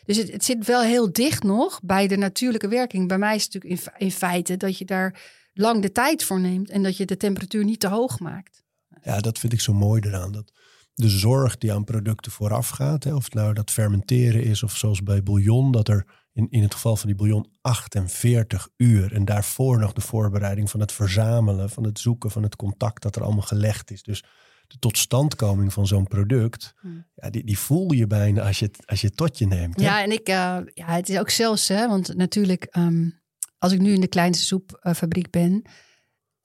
dus 0.07 0.17
het, 0.17 0.45
zit 0.45 0.67
wel 0.67 0.83
heel 0.83 1.13
dicht 1.13 1.43
nog 1.43 1.81
bij 1.83 2.07
de 2.07 2.17
natuurlijke 2.17 2.69
werking. 2.69 3.09
Bij 3.09 3.19
mij 3.19 3.35
is 3.35 3.45
het 3.45 3.55
natuurlijk 3.55 3.87
in, 3.87 4.07
in 4.07 4.13
feite 4.13 4.57
dat 4.57 4.79
je 4.79 4.85
daar 4.85 5.21
lang 5.53 5.83
de 5.83 5.93
tijd 5.93 6.25
voor 6.25 6.41
neemt 6.41 6.71
en 6.71 6.83
dat 6.83 6.97
je 6.97 7.07
de 7.07 7.17
temperatuur 7.17 7.65
niet 7.65 7.81
te 7.81 7.89
hoog 7.89 8.19
maakt. 8.19 8.65
Ja, 9.03 9.21
dat 9.21 9.39
vind 9.39 9.53
ik 9.53 9.61
zo 9.61 9.73
mooi 9.73 10.01
eraan. 10.05 10.33
Dat 10.33 10.53
de 10.95 11.09
zorg 11.09 11.59
die 11.59 11.73
aan 11.73 11.85
producten 11.85 12.33
vooraf 12.33 12.69
gaat. 12.69 13.05
Hè, 13.05 13.15
of 13.15 13.25
het 13.25 13.35
nou 13.35 13.53
dat 13.53 13.71
fermenteren 13.71 14.43
is 14.43 14.63
of 14.63 14.77
zoals 14.77 15.03
bij 15.03 15.23
bouillon, 15.23 15.73
dat 15.73 15.89
er 15.89 16.07
in, 16.33 16.47
in 16.51 16.63
het 16.63 16.75
geval 16.75 16.97
van 16.97 17.07
die 17.07 17.17
bouillon 17.17 17.47
48 17.61 18.69
uur 18.77 19.13
en 19.13 19.25
daarvoor 19.25 19.79
nog 19.79 19.93
de 19.93 20.01
voorbereiding 20.01 20.71
van 20.71 20.81
het 20.81 20.93
verzamelen, 20.93 21.71
van 21.71 21.85
het 21.85 21.99
zoeken, 21.99 22.31
van 22.31 22.43
het 22.43 22.57
contact 22.57 23.03
dat 23.03 23.17
er 23.17 23.23
allemaal 23.23 23.43
gelegd 23.43 23.91
is. 23.91 24.03
Dus 24.03 24.25
de 24.67 24.79
totstandkoming 24.79 25.73
van 25.73 25.87
zo'n 25.87 26.07
product, 26.07 26.75
hmm. 26.81 27.07
ja, 27.14 27.31
die, 27.31 27.45
die 27.45 27.59
voel 27.59 27.93
je 27.93 28.07
bijna 28.07 28.43
als 28.43 28.59
je 28.59 28.64
het, 28.64 28.87
als 28.87 29.01
je 29.01 29.11
tot 29.11 29.39
je 29.39 29.47
neemt. 29.47 29.81
Ja, 29.81 30.03
en 30.03 30.12
ik, 30.12 30.29
uh, 30.29 30.59
ja, 30.75 30.87
het 30.87 31.09
is 31.09 31.19
ook 31.19 31.31
zelfs, 31.31 31.69
hè, 31.69 31.89
want 31.89 32.14
natuurlijk, 32.14 32.77
um, 32.77 33.21
als 33.59 33.73
ik 33.73 33.81
nu 33.81 33.93
in 33.93 34.01
de 34.01 34.09
kleinste 34.09 34.45
soepfabriek 34.45 35.31
ben, 35.31 35.62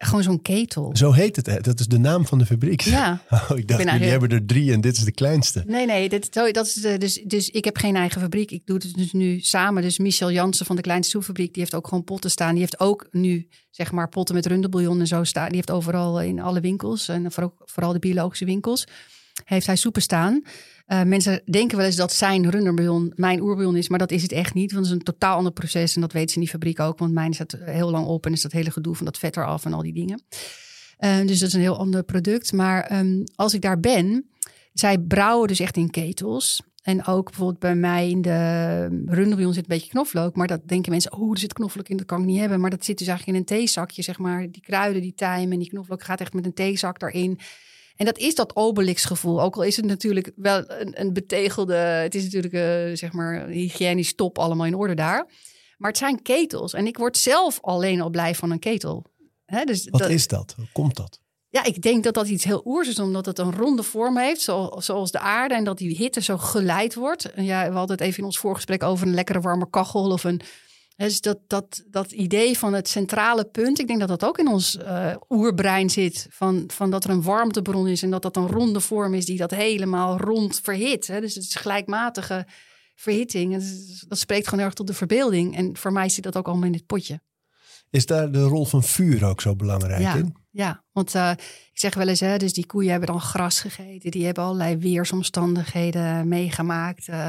gewoon 0.07 0.23
zo'n 0.23 0.41
ketel. 0.41 0.89
Zo 0.93 1.11
heet 1.11 1.35
het. 1.35 1.45
Hè? 1.45 1.59
Dat 1.59 1.79
is 1.79 1.87
de 1.87 1.99
naam 1.99 2.25
van 2.25 2.37
de 2.37 2.45
fabriek. 2.45 2.81
Ja. 2.81 3.21
Oh, 3.49 3.57
ik 3.57 3.67
dacht, 3.67 3.83
jullie 3.83 4.07
hebben 4.07 4.29
er 4.29 4.45
drie 4.45 4.73
en 4.73 4.81
dit 4.81 4.97
is 4.97 5.03
de 5.03 5.11
kleinste. 5.11 5.63
Nee, 5.67 5.85
nee. 5.85 6.09
Dit, 6.09 6.33
dat 6.33 6.65
is 6.65 6.73
de, 6.73 6.97
dus, 6.97 7.21
dus 7.23 7.49
ik 7.49 7.65
heb 7.65 7.77
geen 7.77 7.95
eigen 7.95 8.21
fabriek. 8.21 8.51
Ik 8.51 8.65
doe 8.65 8.77
het 8.77 8.93
dus 8.95 9.11
nu 9.11 9.39
samen. 9.39 9.81
Dus 9.81 9.97
Michel 9.97 10.31
Jansen 10.31 10.65
van 10.65 10.75
de 10.75 10.81
kleinste 10.81 11.11
soepfabriek, 11.11 11.53
die 11.53 11.61
heeft 11.61 11.75
ook 11.75 11.87
gewoon 11.87 12.03
potten 12.03 12.31
staan. 12.31 12.51
Die 12.51 12.59
heeft 12.59 12.79
ook 12.79 13.07
nu, 13.11 13.47
zeg 13.69 13.91
maar, 13.91 14.09
potten 14.09 14.35
met 14.35 14.45
rundelbouillon 14.45 14.99
en 14.99 15.07
zo 15.07 15.23
staan. 15.23 15.47
Die 15.47 15.55
heeft 15.55 15.71
overal 15.71 16.21
in 16.21 16.39
alle 16.39 16.59
winkels 16.59 17.07
en 17.07 17.31
vooral, 17.31 17.53
vooral 17.57 17.93
de 17.93 17.99
biologische 17.99 18.45
winkels, 18.45 18.87
heeft 19.43 19.65
hij 19.65 19.75
soepen 19.75 20.01
staan. 20.01 20.41
Uh, 20.87 21.03
mensen 21.03 21.41
denken 21.45 21.77
wel 21.77 21.85
eens 21.85 21.95
dat 21.95 22.13
zijn 22.13 22.49
runderbouillon 22.49 23.13
mijn 23.15 23.41
oerbouillon 23.41 23.75
is, 23.75 23.89
maar 23.89 23.99
dat 23.99 24.11
is 24.11 24.21
het 24.21 24.31
echt 24.31 24.53
niet. 24.53 24.71
Want 24.71 24.85
het 24.85 24.93
is 24.93 24.99
een 24.99 25.05
totaal 25.13 25.37
ander 25.37 25.51
proces 25.51 25.95
en 25.95 26.01
dat 26.01 26.11
weten 26.11 26.29
ze 26.29 26.35
in 26.35 26.41
die 26.41 26.49
fabriek 26.49 26.79
ook. 26.79 26.99
Want 26.99 27.13
mijn 27.13 27.33
staat 27.33 27.55
heel 27.59 27.91
lang 27.91 28.05
op 28.05 28.25
en 28.25 28.31
is 28.31 28.41
dat 28.41 28.51
hele 28.51 28.71
gedoe 28.71 28.95
van 28.95 29.05
dat 29.05 29.17
vet 29.17 29.37
eraf 29.37 29.65
en 29.65 29.73
al 29.73 29.81
die 29.81 29.93
dingen. 29.93 30.23
Uh, 30.99 31.17
dus 31.27 31.39
dat 31.39 31.47
is 31.47 31.53
een 31.53 31.61
heel 31.61 31.77
ander 31.77 32.03
product. 32.03 32.53
Maar 32.53 32.99
um, 32.99 33.23
als 33.35 33.53
ik 33.53 33.61
daar 33.61 33.79
ben, 33.79 34.29
zij 34.73 34.97
brouwen 34.97 35.47
dus 35.47 35.59
echt 35.59 35.77
in 35.77 35.89
ketels. 35.89 36.61
En 36.81 37.05
ook 37.05 37.25
bijvoorbeeld 37.25 37.59
bij 37.59 37.75
mij 37.75 38.09
in 38.09 38.21
de 38.21 38.81
runderbouillon 39.05 39.53
zit 39.53 39.63
een 39.63 39.75
beetje 39.75 39.89
knoflook. 39.89 40.35
Maar 40.35 40.47
dat 40.47 40.67
denken 40.67 40.91
mensen, 40.91 41.13
oh, 41.13 41.31
er 41.31 41.37
zit 41.37 41.53
knoflook 41.53 41.89
in, 41.89 41.97
dat 41.97 42.05
kan 42.05 42.19
ik 42.19 42.25
niet 42.25 42.39
hebben. 42.39 42.59
Maar 42.59 42.69
dat 42.69 42.85
zit 42.85 42.97
dus 42.97 43.07
eigenlijk 43.07 43.37
in 43.37 43.43
een 43.43 43.57
theezakje, 43.57 44.01
zeg 44.01 44.17
maar. 44.17 44.51
Die 44.51 44.61
kruiden, 44.61 45.01
die 45.01 45.13
tijm 45.13 45.51
en 45.51 45.59
die 45.59 45.69
knoflook 45.69 46.03
gaat 46.03 46.21
echt 46.21 46.33
met 46.33 46.45
een 46.45 46.53
theezak 46.53 47.01
erin. 47.01 47.39
En 48.01 48.07
dat 48.07 48.17
is 48.17 48.35
dat 48.35 48.55
Obelix-gevoel. 48.55 49.41
Ook 49.41 49.55
al 49.55 49.63
is 49.63 49.75
het 49.75 49.85
natuurlijk 49.85 50.31
wel 50.35 50.63
een, 50.67 51.01
een 51.01 51.13
betegelde... 51.13 51.75
Het 51.75 52.15
is 52.15 52.23
natuurlijk, 52.23 52.53
uh, 52.53 52.95
zeg 52.95 53.11
maar, 53.11 53.47
hygiënisch 53.47 54.15
top 54.15 54.37
allemaal 54.37 54.65
in 54.65 54.75
orde 54.75 54.93
daar. 54.93 55.25
Maar 55.77 55.89
het 55.89 55.99
zijn 55.99 56.21
ketels. 56.21 56.73
En 56.73 56.87
ik 56.87 56.97
word 56.97 57.17
zelf 57.17 57.59
alleen 57.61 58.01
al 58.01 58.09
blij 58.09 58.35
van 58.35 58.51
een 58.51 58.59
ketel. 58.59 59.05
Hè, 59.45 59.63
dus 59.63 59.87
Wat 59.89 60.09
is 60.09 60.27
dat? 60.27 60.53
Hoe 60.57 60.67
komt 60.73 60.95
dat? 60.95 61.19
Ja, 61.49 61.63
ik 61.63 61.81
denk 61.81 62.03
dat 62.03 62.13
dat 62.13 62.27
iets 62.27 62.43
heel 62.43 62.61
oers 62.65 62.87
is, 62.87 62.99
omdat 62.99 63.25
het 63.25 63.39
een 63.39 63.55
ronde 63.55 63.83
vorm 63.83 64.17
heeft, 64.17 64.41
zoals 64.77 65.11
de 65.11 65.19
aarde, 65.19 65.55
en 65.55 65.63
dat 65.63 65.77
die 65.77 65.95
hitte 65.95 66.21
zo 66.21 66.37
geleid 66.37 66.95
wordt. 66.95 67.33
En 67.33 67.43
ja, 67.43 67.69
we 67.69 67.77
hadden 67.77 67.97
het 67.97 68.05
even 68.05 68.19
in 68.19 68.25
ons 68.25 68.39
voorgesprek 68.39 68.83
over 68.83 69.07
een 69.07 69.13
lekkere 69.13 69.39
warme 69.39 69.69
kachel 69.69 70.11
of 70.11 70.23
een 70.23 70.41
dus 70.95 71.21
dat, 71.21 71.39
dat, 71.47 71.83
dat 71.87 72.11
idee 72.11 72.57
van 72.57 72.73
het 72.73 72.87
centrale 72.87 73.45
punt, 73.45 73.79
ik 73.79 73.87
denk 73.87 73.99
dat 73.99 74.07
dat 74.07 74.25
ook 74.25 74.37
in 74.37 74.47
ons 74.47 74.75
uh, 74.75 75.15
oerbrein 75.29 75.89
zit. 75.89 76.27
Van, 76.29 76.63
van 76.67 76.91
dat 76.91 77.03
er 77.03 77.09
een 77.09 77.23
warmtebron 77.23 77.87
is 77.87 78.03
en 78.03 78.09
dat 78.09 78.21
dat 78.21 78.37
een 78.37 78.47
ronde 78.47 78.79
vorm 78.79 79.13
is 79.13 79.25
die 79.25 79.37
dat 79.37 79.51
helemaal 79.51 80.17
rond 80.17 80.59
verhit. 80.63 81.07
Hè? 81.07 81.21
Dus 81.21 81.35
het 81.35 81.43
is 81.43 81.55
gelijkmatige 81.55 82.47
verhitting. 82.95 83.53
Dat, 83.53 83.63
dat 84.07 84.19
spreekt 84.19 84.47
gewoon 84.47 84.65
erg 84.65 84.73
tot 84.73 84.87
de 84.87 84.93
verbeelding. 84.93 85.55
En 85.55 85.77
voor 85.77 85.91
mij 85.91 86.09
zit 86.09 86.23
dat 86.23 86.37
ook 86.37 86.47
allemaal 86.47 86.65
in 86.65 86.71
dit 86.71 86.85
potje. 86.85 87.21
Is 87.89 88.05
daar 88.05 88.31
de 88.31 88.43
rol 88.43 88.65
van 88.65 88.83
vuur 88.83 89.25
ook 89.25 89.41
zo 89.41 89.55
belangrijk 89.55 90.01
ja, 90.01 90.15
in? 90.15 90.35
Ja, 90.51 90.83
want 90.91 91.15
uh, 91.15 91.31
ik 91.71 91.79
zeg 91.79 91.93
wel 91.93 92.07
eens, 92.07 92.19
hè, 92.19 92.37
dus 92.37 92.53
die 92.53 92.65
koeien 92.65 92.91
hebben 92.91 93.09
dan 93.09 93.21
gras 93.21 93.59
gegeten. 93.59 94.11
Die 94.11 94.25
hebben 94.25 94.43
allerlei 94.43 94.77
weersomstandigheden 94.77 96.27
meegemaakt. 96.27 97.07
Uh, 97.07 97.27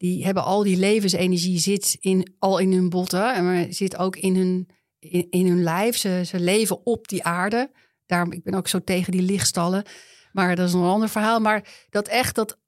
die 0.00 0.24
hebben 0.24 0.44
al 0.44 0.62
die 0.62 0.76
levensenergie 0.76 1.58
zit 1.58 1.96
in, 2.00 2.34
al 2.38 2.58
in 2.58 2.72
hun 2.72 2.88
botten. 2.88 3.34
En 3.34 3.74
zit 3.74 3.96
ook 3.96 4.16
in 4.16 4.36
hun 4.36 4.68
in, 4.98 5.26
in 5.30 5.46
hun 5.46 5.62
lijf. 5.62 5.96
Ze, 5.96 6.22
ze 6.26 6.40
leven 6.40 6.86
op 6.86 7.08
die 7.08 7.24
aarde. 7.24 7.70
Daarom, 8.06 8.32
ik 8.32 8.42
ben 8.42 8.54
ook 8.54 8.68
zo 8.68 8.84
tegen 8.84 9.12
die 9.12 9.22
lichtstallen. 9.22 9.84
Maar 10.32 10.56
dat 10.56 10.68
is 10.68 10.74
een 10.74 10.82
ander 10.82 11.08
verhaal. 11.08 11.40
Maar 11.40 11.86
dat 11.90 12.08
echt 12.08 12.34
dat, 12.34 12.58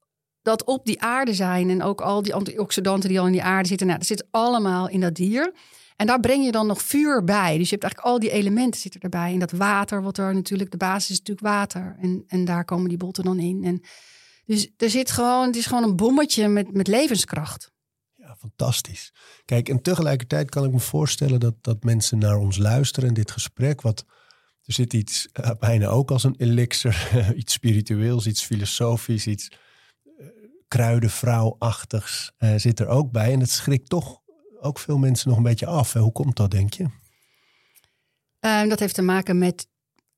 dat 0.41 0.63
op 0.63 0.85
die 0.85 1.01
aarde 1.01 1.33
zijn 1.33 1.69
en 1.69 1.83
ook 1.83 2.01
al 2.01 2.21
die 2.21 2.33
antioxidanten 2.33 3.09
die 3.09 3.19
al 3.19 3.25
in 3.25 3.31
die 3.31 3.43
aarde 3.43 3.67
zitten. 3.67 3.87
Nou, 3.87 3.99
dat 3.99 4.07
zit 4.07 4.27
allemaal 4.31 4.89
in 4.89 5.01
dat 5.01 5.15
dier. 5.15 5.53
En 5.95 6.07
daar 6.07 6.19
breng 6.19 6.45
je 6.45 6.51
dan 6.51 6.67
nog 6.67 6.81
vuur 6.81 7.23
bij. 7.23 7.57
Dus 7.57 7.69
je 7.69 7.75
hebt 7.75 7.83
eigenlijk 7.83 8.13
al 8.13 8.19
die 8.19 8.31
elementen 8.31 8.81
zitten 8.81 9.01
erbij. 9.01 9.33
En 9.33 9.39
dat 9.39 9.51
water, 9.51 10.01
wat 10.01 10.17
er 10.17 10.33
natuurlijk, 10.33 10.71
de 10.71 10.77
basis 10.77 11.09
is 11.09 11.17
natuurlijk 11.17 11.47
water. 11.47 11.95
En, 11.99 12.23
en 12.27 12.45
daar 12.45 12.65
komen 12.65 12.89
die 12.89 12.97
botten 12.97 13.23
dan 13.23 13.39
in. 13.39 13.63
En 13.63 13.81
dus 14.45 14.69
er 14.77 14.89
zit 14.89 15.11
gewoon, 15.11 15.47
het 15.47 15.55
is 15.55 15.65
gewoon 15.65 15.83
een 15.83 15.95
bommetje 15.95 16.47
met, 16.47 16.73
met 16.73 16.87
levenskracht. 16.87 17.71
Ja, 18.13 18.35
fantastisch. 18.39 19.13
Kijk, 19.45 19.69
en 19.69 19.81
tegelijkertijd 19.81 20.49
kan 20.49 20.65
ik 20.65 20.71
me 20.71 20.79
voorstellen 20.79 21.39
dat, 21.39 21.53
dat 21.61 21.83
mensen 21.83 22.17
naar 22.17 22.37
ons 22.37 22.57
luisteren 22.57 23.09
in 23.09 23.15
dit 23.15 23.31
gesprek. 23.31 23.81
Wat, 23.81 24.05
er 24.63 24.73
zit 24.73 24.93
iets 24.93 25.27
uh, 25.39 25.49
bijna 25.59 25.87
ook 25.87 26.11
als 26.11 26.23
een 26.23 26.35
elixir, 26.37 27.11
iets 27.35 27.53
spiritueels, 27.53 28.27
iets 28.27 28.43
filosofisch, 28.43 29.27
iets 29.27 29.51
uh, 30.03 30.27
kruidenvrouwachtigs 30.67 32.31
uh, 32.39 32.53
zit 32.55 32.79
er 32.79 32.87
ook 32.87 33.11
bij. 33.11 33.33
En 33.33 33.39
het 33.39 33.49
schrikt 33.49 33.89
toch 33.89 34.21
ook 34.59 34.79
veel 34.79 34.97
mensen 34.97 35.29
nog 35.29 35.37
een 35.37 35.43
beetje 35.43 35.65
af. 35.65 35.93
Hoe 35.93 36.11
komt 36.11 36.35
dat, 36.35 36.51
denk 36.51 36.73
je? 36.73 36.83
Uh, 38.41 38.69
dat 38.69 38.79
heeft 38.79 38.95
te 38.95 39.01
maken 39.01 39.37
met, 39.37 39.67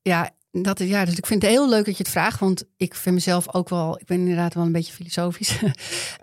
ja, 0.02 0.35
dat, 0.62 0.78
ja, 0.78 1.04
dus 1.04 1.16
ik 1.16 1.26
vind 1.26 1.42
het 1.42 1.50
heel 1.50 1.68
leuk 1.68 1.84
dat 1.84 1.96
je 1.96 2.02
het 2.02 2.12
vraagt, 2.12 2.40
want 2.40 2.64
ik 2.76 2.94
vind 2.94 3.14
mezelf 3.14 3.54
ook 3.54 3.68
wel, 3.68 3.98
ik 4.00 4.06
ben 4.06 4.18
inderdaad 4.18 4.54
wel 4.54 4.64
een 4.64 4.72
beetje 4.72 4.92
filosofisch. 4.92 5.58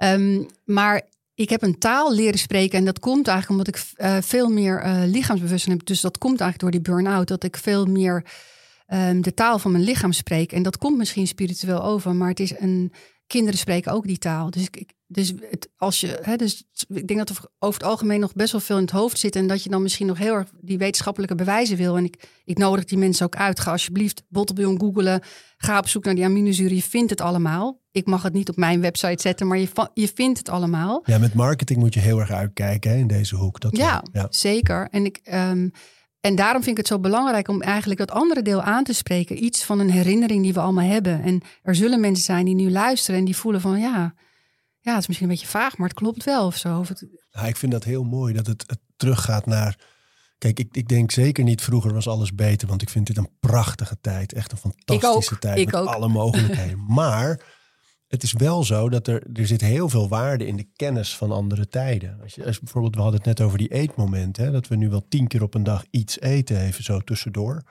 um, 0.03 0.45
maar 0.65 1.01
ik 1.35 1.49
heb 1.49 1.61
een 1.61 1.77
taal 1.77 2.13
leren 2.13 2.39
spreken 2.39 2.77
en 2.77 2.85
dat 2.85 2.99
komt 2.99 3.27
eigenlijk 3.27 3.59
omdat 3.59 3.75
ik 3.75 4.05
uh, 4.05 4.17
veel 4.21 4.49
meer 4.49 4.85
uh, 4.85 5.01
lichaamsbewustzijn 5.05 5.77
heb. 5.77 5.85
Dus 5.85 6.01
dat 6.01 6.17
komt 6.17 6.41
eigenlijk 6.41 6.59
door 6.59 6.81
die 6.81 6.93
burn-out, 6.93 7.27
dat 7.27 7.43
ik 7.43 7.57
veel 7.57 7.85
meer 7.85 8.25
um, 8.87 9.21
de 9.21 9.33
taal 9.33 9.59
van 9.59 9.71
mijn 9.71 9.83
lichaam 9.83 10.11
spreek. 10.11 10.51
En 10.51 10.63
dat 10.63 10.77
komt 10.77 10.97
misschien 10.97 11.27
spiritueel 11.27 11.83
over, 11.83 12.15
maar 12.15 12.29
het 12.29 12.39
is 12.39 12.59
een, 12.59 12.93
kinderen 13.27 13.59
spreken 13.59 13.91
ook 13.91 14.07
die 14.07 14.17
taal. 14.17 14.49
Dus, 14.49 14.67
ik, 14.71 14.93
dus, 15.07 15.33
het, 15.49 15.69
als 15.77 15.99
je, 15.99 16.19
hè, 16.21 16.35
dus 16.35 16.63
ik 16.87 17.07
denk 17.07 17.19
dat 17.19 17.29
er 17.29 17.45
over 17.59 17.79
het 17.81 17.89
algemeen 17.89 18.19
nog 18.19 18.33
best 18.33 18.51
wel 18.51 18.61
veel 18.61 18.75
in 18.77 18.81
het 18.81 18.91
hoofd 18.91 19.19
zit. 19.19 19.35
En 19.35 19.47
dat 19.47 19.63
je 19.63 19.69
dan 19.69 19.81
misschien 19.81 20.07
nog 20.07 20.17
heel 20.17 20.33
erg 20.33 20.49
die 20.61 20.77
wetenschappelijke 20.77 21.35
bewijzen 21.35 21.77
wil. 21.77 21.97
En 21.97 22.03
ik, 22.03 22.27
ik 22.45 22.57
nodig 22.57 22.85
die 22.85 22.97
mensen 22.97 23.25
ook 23.25 23.35
uit. 23.35 23.59
Ga 23.59 23.71
alsjeblieft 23.71 24.23
bottenbillon 24.27 24.79
googelen. 24.79 25.21
Ga 25.57 25.77
op 25.77 25.87
zoek 25.87 26.05
naar 26.05 26.15
die 26.15 26.25
aminozuren. 26.25 26.75
Je 26.75 26.83
vindt 26.83 27.09
het 27.09 27.21
allemaal. 27.21 27.81
Ik 27.91 28.05
mag 28.05 28.23
het 28.23 28.33
niet 28.33 28.49
op 28.49 28.55
mijn 28.55 28.81
website 28.81 29.21
zetten, 29.21 29.47
maar 29.47 29.57
je, 29.57 29.69
je 29.93 30.11
vindt 30.13 30.37
het 30.37 30.49
allemaal. 30.49 31.01
Ja, 31.05 31.17
met 31.17 31.33
marketing 31.33 31.79
moet 31.79 31.93
je 31.93 31.99
heel 31.99 32.19
erg 32.19 32.31
uitkijken 32.31 32.91
hè, 32.91 32.97
in 32.97 33.07
deze 33.07 33.35
hoek. 33.35 33.59
Dat 33.59 33.77
ja, 33.77 34.03
ja, 34.11 34.27
zeker. 34.29 34.87
En 34.91 35.05
ik... 35.05 35.19
Um, 35.33 35.71
en 36.23 36.35
daarom 36.35 36.63
vind 36.63 36.71
ik 36.71 36.77
het 36.77 36.87
zo 36.87 36.99
belangrijk 36.99 37.47
om 37.47 37.61
eigenlijk 37.61 37.99
dat 37.99 38.11
andere 38.11 38.41
deel 38.41 38.61
aan 38.61 38.83
te 38.83 38.93
spreken. 38.93 39.43
Iets 39.43 39.63
van 39.63 39.79
een 39.79 39.89
herinnering 39.89 40.43
die 40.43 40.53
we 40.53 40.59
allemaal 40.59 40.89
hebben. 40.89 41.23
En 41.23 41.41
er 41.61 41.75
zullen 41.75 41.99
mensen 41.99 42.23
zijn 42.23 42.45
die 42.45 42.55
nu 42.55 42.71
luisteren 42.71 43.19
en 43.19 43.25
die 43.25 43.35
voelen 43.35 43.61
van 43.61 43.79
ja, 43.79 44.13
ja, 44.79 44.91
het 44.91 45.01
is 45.01 45.07
misschien 45.07 45.27
een 45.27 45.33
beetje 45.33 45.49
vaag, 45.49 45.77
maar 45.77 45.87
het 45.87 45.97
klopt 45.97 46.23
wel 46.23 46.45
of 46.45 46.57
zo. 46.57 46.79
Of 46.79 46.87
het... 46.87 47.05
ja, 47.29 47.41
ik 47.41 47.57
vind 47.57 47.71
dat 47.71 47.83
heel 47.83 48.03
mooi 48.03 48.33
dat 48.33 48.47
het, 48.47 48.63
het 48.67 48.79
teruggaat 48.95 49.45
naar. 49.45 49.79
Kijk, 50.37 50.59
ik, 50.59 50.75
ik 50.75 50.87
denk 50.87 51.11
zeker 51.11 51.43
niet 51.43 51.61
vroeger 51.61 51.93
was 51.93 52.07
alles 52.07 52.35
beter, 52.35 52.67
want 52.67 52.81
ik 52.81 52.89
vind 52.89 53.07
dit 53.07 53.17
een 53.17 53.37
prachtige 53.39 53.97
tijd. 54.01 54.33
Echt 54.33 54.51
een 54.51 54.57
fantastische 54.57 55.39
tijd 55.39 55.57
ik 55.57 55.65
met 55.65 55.75
ook. 55.75 55.87
alle 55.87 56.07
mogelijkheden. 56.07 56.85
maar 56.99 57.41
het 58.13 58.23
is 58.23 58.33
wel 58.33 58.63
zo 58.63 58.89
dat 58.89 59.07
er, 59.07 59.23
er 59.33 59.47
zit 59.47 59.61
heel 59.61 59.89
veel 59.89 60.07
waarde 60.07 60.45
in 60.45 60.55
de 60.55 60.67
kennis 60.75 61.17
van 61.17 61.31
andere 61.31 61.67
tijden. 61.67 62.19
Als 62.21 62.35
je, 62.35 62.45
als 62.45 62.59
bijvoorbeeld, 62.59 62.95
we 62.95 63.01
hadden 63.01 63.19
het 63.19 63.27
net 63.27 63.41
over 63.41 63.57
die 63.57 63.73
eetmomenten. 63.73 64.43
Hè, 64.43 64.51
dat 64.51 64.67
we 64.67 64.75
nu 64.75 64.89
wel 64.89 65.07
tien 65.07 65.27
keer 65.27 65.43
op 65.43 65.53
een 65.53 65.63
dag 65.63 65.85
iets 65.89 66.19
eten, 66.19 66.59
even 66.59 66.83
zo 66.83 66.99
tussendoor. 66.99 67.63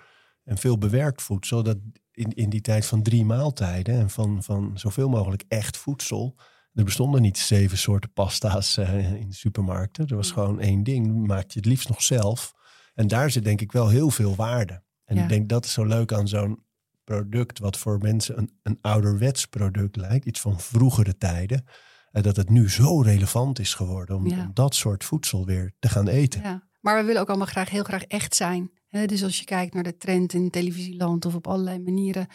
En 0.44 0.58
veel 0.58 0.78
bewerkt 0.78 1.22
voedsel. 1.22 1.62
Dat 1.62 1.76
in, 2.12 2.30
in 2.34 2.50
die 2.50 2.60
tijd 2.60 2.86
van 2.86 3.02
drie 3.02 3.24
maaltijden 3.24 3.94
en 3.94 4.10
van, 4.10 4.42
van 4.42 4.70
zoveel 4.74 5.08
mogelijk 5.08 5.44
echt 5.48 5.76
voedsel. 5.76 6.36
Er 6.72 6.84
bestonden 6.84 7.22
niet 7.22 7.38
zeven 7.38 7.78
soorten 7.78 8.12
pasta's 8.12 8.76
uh, 8.76 9.12
in 9.12 9.28
de 9.28 9.34
supermarkten. 9.34 10.06
Er 10.06 10.16
was 10.16 10.30
gewoon 10.30 10.60
één 10.60 10.82
ding. 10.82 11.26
Maak 11.26 11.50
je 11.50 11.58
het 11.58 11.68
liefst 11.68 11.88
nog 11.88 12.02
zelf. 12.02 12.52
En 12.94 13.06
daar 13.08 13.30
zit 13.30 13.44
denk 13.44 13.60
ik 13.60 13.72
wel 13.72 13.88
heel 13.88 14.10
veel 14.10 14.34
waarde. 14.34 14.82
En 15.04 15.16
Ja. 15.16 15.22
ik 15.22 15.28
denk 15.28 15.48
dat 15.48 15.64
is 15.64 15.72
zo 15.72 15.84
leuk 15.84 16.12
aan 16.12 16.28
zo'n 16.28 16.64
product, 17.04 17.58
wat 17.58 17.78
voor 17.78 17.98
mensen 17.98 18.38
een, 18.38 18.58
een 18.62 18.78
ouderwets 18.80 19.46
product 19.46 19.96
lijkt, 19.96 20.26
iets 20.26 20.40
van 20.40 20.60
vroegere 20.60 21.16
tijden, 21.16 21.64
en 22.10 22.22
dat 22.22 22.36
het 22.36 22.50
nu 22.50 22.70
zo 22.70 23.00
relevant 23.00 23.58
is 23.58 23.74
geworden 23.74 24.16
om, 24.16 24.26
Ja. 24.26 24.40
om 24.40 24.50
dat 24.54 24.74
soort 24.74 25.04
voedsel 25.04 25.46
weer 25.46 25.72
te 25.78 25.88
gaan 25.88 26.08
eten. 26.08 26.42
Ja. 26.42 26.68
Maar 26.80 27.00
we 27.00 27.06
willen 27.06 27.20
ook 27.20 27.28
allemaal 27.28 27.46
graag 27.46 27.70
heel 27.70 27.82
graag 27.82 28.04
echt 28.04 28.34
zijn. 28.34 28.70
Hè, 28.88 29.06
dus 29.06 29.22
als 29.22 29.38
je 29.38 29.44
kijkt 29.44 29.74
naar 29.74 29.82
de 29.82 29.96
trend 29.96 30.32
in 30.32 30.50
televisieland 30.50 31.24
of 31.24 31.34
op 31.34 31.46
allerlei 31.46 31.78
manieren, 31.78 32.26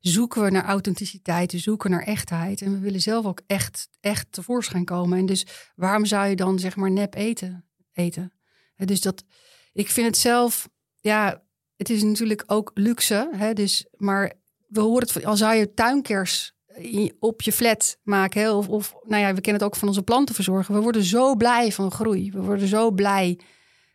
zoeken 0.00 0.42
we 0.42 0.50
naar 0.50 0.64
authenticiteit, 0.64 1.52
we 1.52 1.58
zoeken 1.58 1.90
naar 1.90 2.02
echtheid. 2.02 2.62
En 2.62 2.72
we 2.72 2.78
willen 2.78 3.00
zelf 3.00 3.26
ook 3.26 3.42
echt, 3.46 3.88
echt 4.00 4.32
tevoorschijn 4.32 4.84
komen. 4.84 5.18
En 5.18 5.26
dus 5.26 5.46
waarom 5.74 6.04
zou 6.04 6.28
je 6.28 6.36
dan 6.36 6.58
zeg 6.58 6.76
maar 6.76 6.90
nep 6.90 7.14
eten? 7.14 7.64
eten? 7.92 8.32
Dus 8.76 9.00
dat, 9.00 9.24
ik 9.72 9.90
vind 9.90 10.06
het 10.06 10.16
zelf, 10.16 10.68
ja, 11.00 11.42
het 11.80 11.90
is 11.90 12.02
natuurlijk 12.02 12.42
ook 12.46 12.70
luxe. 12.74 13.28
Hè, 13.32 13.52
dus, 13.52 13.86
maar 13.96 14.32
we 14.68 14.80
horen 14.80 15.08
het 15.08 15.24
al 15.24 15.36
zou 15.36 15.54
je 15.54 15.74
tuinkers 15.74 16.52
in- 16.74 17.16
op 17.18 17.42
je 17.42 17.52
flat 17.52 17.96
maken. 18.02 18.54
Of, 18.54 18.94
nou 19.06 19.22
ja, 19.22 19.34
we 19.34 19.40
kennen 19.40 19.62
het 19.62 19.70
ook 19.70 19.76
van 19.76 19.88
onze 19.88 20.02
plantenverzorger. 20.02 20.74
We 20.74 20.80
worden 20.80 21.02
zo 21.02 21.34
blij 21.36 21.72
van 21.72 21.90
groei. 21.90 22.30
We 22.30 22.40
worden 22.42 22.68
zo 22.68 22.90
blij 22.90 23.38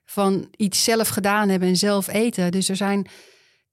van 0.05 0.47
iets 0.55 0.83
zelf 0.83 1.07
gedaan 1.07 1.49
hebben 1.49 1.67
en 1.69 1.75
zelf 1.77 2.07
eten. 2.07 2.51
Dus 2.51 2.69
er 2.69 2.75
zijn, 2.75 3.07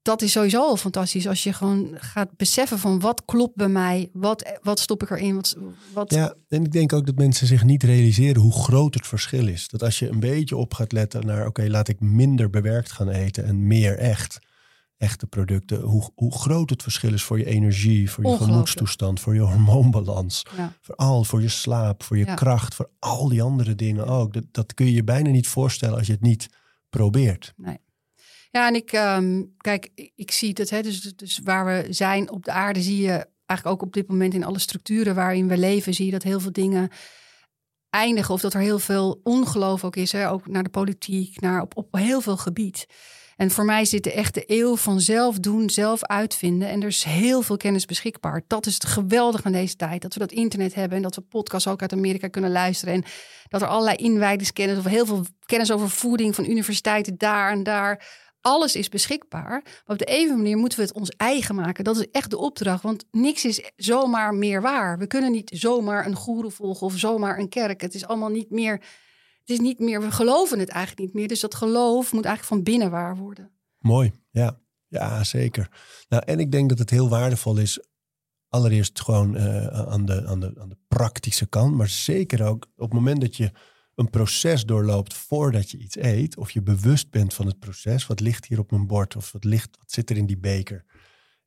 dat 0.03 0.22
is 0.22 0.32
sowieso 0.32 0.61
al 0.61 0.76
fantastisch. 0.76 1.26
Als 1.26 1.42
je 1.42 1.53
gewoon 1.53 1.88
gaat 1.94 2.36
beseffen 2.36 2.78
van 2.78 3.00
wat 3.00 3.22
klopt 3.24 3.57
bij 3.57 3.68
mij. 3.68 4.11
Wat, 4.12 4.59
wat 4.62 4.78
stop 4.80 5.03
ik 5.03 5.11
erin? 5.11 5.34
Wat, 5.34 5.57
wat, 5.92 6.14
Ja, 6.14 6.34
en 6.48 6.64
ik 6.64 6.72
denk 6.72 6.92
ook 6.92 7.07
dat 7.07 7.14
mensen 7.14 7.46
zich 7.46 7.64
niet 7.64 7.82
realiseren 7.82 8.42
hoe 8.42 8.53
groot 8.53 8.94
het 8.94 9.07
verschil 9.07 9.46
is. 9.46 9.68
Dat 9.68 9.82
als 9.82 9.98
je 9.98 10.09
een 10.09 10.20
beetje 10.20 10.57
op 10.57 10.74
gaat 10.74 10.92
letten 10.92 11.26
naar, 11.26 11.46
oké, 11.46 11.66
laat 11.68 11.88
ik 11.88 12.00
minder 12.00 12.50
bewerkt 12.50 12.92
gaan 12.92 13.09
eten 13.09 13.44
en 13.44 13.66
meer 13.66 13.98
echt, 13.98 14.38
echte 14.96 15.26
producten. 15.26 15.80
Hoe, 15.80 16.11
hoe 16.14 16.32
groot 16.34 16.70
het 16.70 16.82
verschil 16.82 17.12
is 17.12 17.22
voor 17.22 17.38
je 17.38 17.44
energie, 17.46 18.11
voor 18.11 18.26
je 18.26 18.36
gemoedstoestand, 18.36 19.20
voor 19.20 19.34
je 19.34 19.40
hormoonbalans. 19.40 20.42
Ja. 20.57 20.72
Vooral 20.80 21.24
voor 21.24 21.42
je 21.42 21.48
slaap, 21.48 22.03
voor 22.03 22.18
je 22.18 22.24
Ja. 22.26 22.34
kracht, 22.34 22.74
voor 22.74 22.90
al 22.98 23.28
die 23.28 23.42
andere 23.42 23.74
dingen 23.74 24.07
ook. 24.07 24.32
Dat, 24.32 24.44
dat 24.50 24.74
kun 24.74 24.86
je 24.86 24.92
je 24.92 25.05
bijna 25.05 25.30
niet 25.30 25.48
voorstellen 25.48 25.98
als 25.98 26.07
je 26.07 26.12
het 26.12 26.22
niet 26.22 26.48
probeert. 26.90 27.55
Ja, 28.53 28.66
en 28.66 28.74
ik, 28.74 28.92
ehm, 28.92 29.42
kijk, 29.57 29.90
ik, 30.14 30.30
zie 30.30 30.50
het, 30.55 30.70
hè, 30.70 30.82
dus, 30.82 31.00
dus 31.00 31.40
waar 31.44 31.64
we 31.64 31.86
zijn 31.92 32.30
op 32.30 32.44
de 32.44 32.50
aarde, 32.50 32.82
zie 32.82 33.03
je 33.03 33.26
eigenlijk 33.46 33.66
ook 33.66 33.86
op 33.88 33.92
dit 33.92 34.09
moment 34.09 34.34
in 34.34 34.44
alle 34.44 34.59
structuren 34.59 35.14
waarin 35.14 35.48
we 35.48 35.57
leven, 35.57 35.94
zie 35.94 36.05
je 36.05 36.11
dat 36.11 36.22
heel 36.22 36.40
veel 36.40 36.53
dingen 36.53 36.90
eindigen. 37.90 38.34
Of 38.34 38.40
dat 38.40 38.55
er 38.55 38.61
heel 38.61 38.78
veel 38.78 39.20
ongeloof 39.22 39.84
ook 39.84 39.96
is, 39.96 40.12
hè, 40.12 40.30
ook 40.30 40.46
naar 40.46 40.62
de 40.62 40.70
politiek, 40.70 41.40
naar 41.40 41.62
op, 41.62 41.76
op 41.76 41.96
heel 41.96 42.20
veel 42.20 42.36
gebied. 42.36 42.86
En 43.36 43.50
voor 43.50 43.64
mij 43.64 43.84
zit 43.84 44.05
de 44.05 44.12
echte 44.12 44.44
eeuw 44.46 44.76
van 44.76 45.00
zelf 45.00 45.38
doen, 45.38 45.70
zelf 45.70 46.05
uitvinden. 46.05 46.68
En 46.68 46.80
er 46.80 46.88
is 46.88 47.05
heel 47.05 47.42
veel 47.42 47.57
kennis 47.57 47.84
beschikbaar. 47.84 48.42
Dat 48.46 48.66
is 48.66 48.74
het 48.74 48.84
geweldige 48.84 49.44
aan 49.44 49.53
deze 49.53 49.76
tijd. 49.76 50.03
Dat 50.03 50.14
we 50.14 50.20
dat 50.20 50.32
internet 50.32 50.74
hebben 50.74 50.96
en 50.96 51.03
dat 51.03 51.14
we 51.14 51.20
podcasts 51.20 51.68
ook 51.68 51.80
uit 51.80 51.92
Amerika 51.92 52.28
kunnen 52.28 52.50
luisteren. 52.50 52.94
En 52.94 53.05
dat 53.48 53.62
er 53.62 53.68
allerlei 53.68 53.96
inwijdingskennis 53.96 54.78
of 54.78 54.84
heel 54.84 55.07
veel 55.07 55.24
kennis 55.46 55.70
over 55.72 55.90
voeding 55.90 56.34
van 56.34 56.50
universiteiten 56.50 57.18
daar 57.18 57.50
en 57.50 57.62
daar. 57.62 58.07
Alles 58.43 58.76
is 58.76 58.88
beschikbaar. 58.88 59.51
Maar 59.51 59.82
op 59.86 59.99
de 59.99 60.20
een 60.20 60.36
manier 60.36 60.57
moeten 60.57 60.78
we 60.78 60.84
het 60.84 60.95
ons 60.95 61.11
eigen 61.11 61.55
maken. 61.55 61.84
Dat 61.84 61.97
is 61.97 62.11
echt 62.11 62.30
de 62.30 62.38
opdracht. 62.38 62.82
Want 62.82 63.05
niks 63.11 63.45
is 63.45 63.70
zomaar 63.76 64.34
meer 64.34 64.62
waar. 64.62 64.99
We 64.99 65.07
kunnen 65.07 65.32
niet 65.32 65.51
zomaar 65.55 66.07
een 66.07 66.16
goeroe 66.16 66.51
volgen 66.51 66.86
of 66.86 66.99
zomaar 66.99 67.38
een 67.38 67.49
kerk. 67.49 67.80
Het 67.80 67.95
is 67.95 68.07
allemaal 68.07 68.28
niet 68.28 68.51
meer. 68.51 68.72
Het 69.40 69.51
is 69.51 69.61
niet 69.61 69.78
meer. 69.78 70.01
We 70.01 70.11
geloven 70.11 70.59
het 70.59 70.68
eigenlijk 70.68 71.07
niet 71.07 71.14
meer. 71.14 71.28
Dus 71.28 71.40
dat 71.40 71.55
geloof 71.55 72.12
moet 72.12 72.24
eigenlijk 72.24 72.55
van 72.55 72.72
binnen 72.72 72.90
waar 72.90 73.16
worden. 73.16 73.51
Mooi, 73.78 74.12
ja. 74.30 74.61
Ja, 74.88 75.24
zeker. 75.24 75.68
Nou, 76.09 76.22
en 76.26 76.40
ik 76.40 76.53
denk 76.53 76.68
dat 76.68 76.78
het 76.78 76.90
heel 76.90 77.09
waardevol 77.09 77.59
is, 77.59 77.80
allereerst 78.49 79.01
gewoon 79.01 79.36
eh, 79.36 79.66
aan, 79.66 80.05
de, 80.05 80.26
aan, 80.26 80.40
de, 80.40 80.55
aan 80.61 80.68
de 80.68 80.78
praktische 80.88 81.47
kant, 81.47 81.74
maar 81.74 81.88
zeker 81.88 82.45
ook 82.45 82.66
op 82.76 82.84
het 82.84 82.93
moment 82.93 83.20
dat 83.20 83.36
je 83.36 83.51
een 84.03 84.11
proces 84.11 84.64
doorloopt 84.64 85.14
voordat 85.14 85.70
je 85.70 85.78
iets 85.78 85.96
eet, 85.96 86.36
of 86.36 86.50
je 86.50 86.62
bewust 86.62 87.11
bent 87.11 87.34
van 87.34 87.46
het 87.46 87.59
proces, 87.59 88.07
wat 88.07 88.20
ligt 88.20 88.46
hier 88.46 88.59
op 88.59 88.70
mijn 88.70 88.86
bord, 88.86 89.16
of 89.16 89.32
wat, 89.32 89.44
ligt, 89.44 89.76
wat 89.78 89.92
zit 89.92 90.11
er 90.11 90.16
in 90.16 90.26
die 90.26 90.38
beker? 90.38 90.84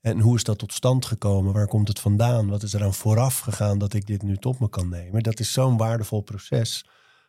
En 0.01 0.19
hoe 0.19 0.35
is 0.35 0.43
dat 0.43 0.57
tot 0.57 0.73
stand 0.73 1.05
gekomen? 1.05 1.53
Waar 1.53 1.67
komt 1.67 1.87
het 1.87 1.99
vandaan? 1.99 2.47
Wat 2.47 2.63
is 2.63 2.73
er 2.73 2.83
aan 2.83 2.93
vooraf 2.93 3.39
gegaan 3.39 3.77
dat 3.77 3.93
ik 3.93 4.05
dit 4.05 4.21
nu 4.21 4.37
tot 4.37 4.59
me 4.59 4.69
kan 4.69 4.89
nemen? 4.89 5.23
Dat 5.23 5.39
is 5.39 5.51
zo'n 5.51 5.77
waardevol 5.77 6.21
proces. 6.21 6.85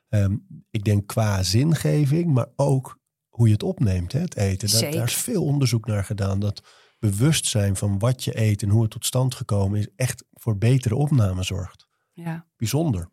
Ehm, 0.09 0.37
ik 0.71 0.85
denk 0.85 1.07
qua 1.07 1.43
zingeving, 1.43 2.33
maar 2.33 2.47
ook 2.57 2.99
hoe 3.29 3.47
je 3.47 3.53
het 3.53 3.63
opneemt, 3.63 4.13
hè, 4.13 4.21
het 4.21 4.37
eten. 4.37 4.93
Daar 4.93 5.05
is 5.05 5.15
veel 5.15 5.45
onderzoek 5.45 5.87
naar 5.87 6.05
gedaan. 6.05 6.41
Dat 6.41 6.63
bewustzijn 6.99 7.77
van 7.77 7.99
wat 7.99 8.25
je 8.25 8.41
eet 8.41 8.63
en 8.63 8.69
hoe 8.69 8.83
het 8.83 8.91
tot 8.91 9.05
stand 9.05 9.35
gekomen 9.35 9.79
is, 9.79 9.89
echt 9.97 10.25
voor 10.33 10.59
betere 10.59 10.97
opname 10.97 11.43
zorgt. 11.43 11.87
Ja. 12.13 12.47
Bijzonder. 12.57 13.09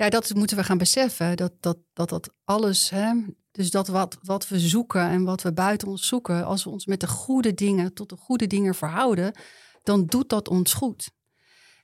Ja, 0.00 0.08
dat 0.08 0.34
moeten 0.34 0.56
we 0.56 0.64
gaan 0.64 0.78
beseffen. 0.78 1.36
Dat 1.36 1.52
dat, 1.60 1.78
dat, 1.92 2.08
dat 2.08 2.34
alles, 2.44 2.90
hè, 2.90 3.12
Dus 3.50 3.70
dat 3.70 3.88
wat, 3.88 4.18
wat 4.22 4.48
we 4.48 4.58
zoeken 4.58 5.08
en 5.08 5.24
wat 5.24 5.42
we 5.42 5.52
buiten 5.52 5.88
ons 5.88 6.06
zoeken, 6.06 6.44
als 6.44 6.64
we 6.64 6.70
ons 6.70 6.86
met 6.86 7.00
de 7.00 7.08
goede 7.08 7.54
dingen 7.54 7.94
tot 7.94 8.08
de 8.08 8.16
goede 8.16 8.46
dingen 8.46 8.74
verhouden, 8.74 9.32
dan 9.82 10.06
doet 10.06 10.28
dat 10.28 10.48
ons 10.48 10.72
goed. 10.72 11.10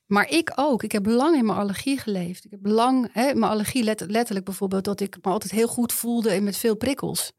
Maar 0.07 0.29
ik 0.29 0.53
ook. 0.55 0.83
Ik 0.83 0.93
heb 0.93 1.07
lang 1.07 1.37
in 1.37 1.45
mijn 1.45 1.59
allergie 1.59 1.99
geleefd. 1.99 2.45
Ik 2.45 2.51
heb 2.51 2.67
lang, 2.67 3.09
hè, 3.13 3.35
mijn 3.35 3.53
allergie 3.53 3.85
letterlijk 3.85 4.45
bijvoorbeeld, 4.45 4.85
dat 4.85 5.01
ik 5.01 5.17
me 5.23 5.31
altijd 5.31 5.53
heel 5.53 5.69
goed 5.69 5.93
voelde 5.93 6.31
en 6.31 6.45
met 6.45 6.57
veel 6.57 6.77
prikkels. 6.77 7.33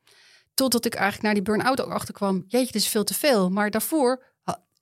Totdat 0.54 0.86
ik 0.86 0.94
eigenlijk 0.94 1.24
naar 1.24 1.34
die 1.34 1.44
burn-out 1.44 1.82
ook 1.82 1.92
achterkwam. 1.92 2.44
Jeetje, 2.48 2.72
dit 2.72 2.82
is 2.82 2.88
veel 2.88 3.04
te 3.04 3.14
veel. 3.14 3.50
Maar 3.50 3.72
daarvoor 3.72 4.24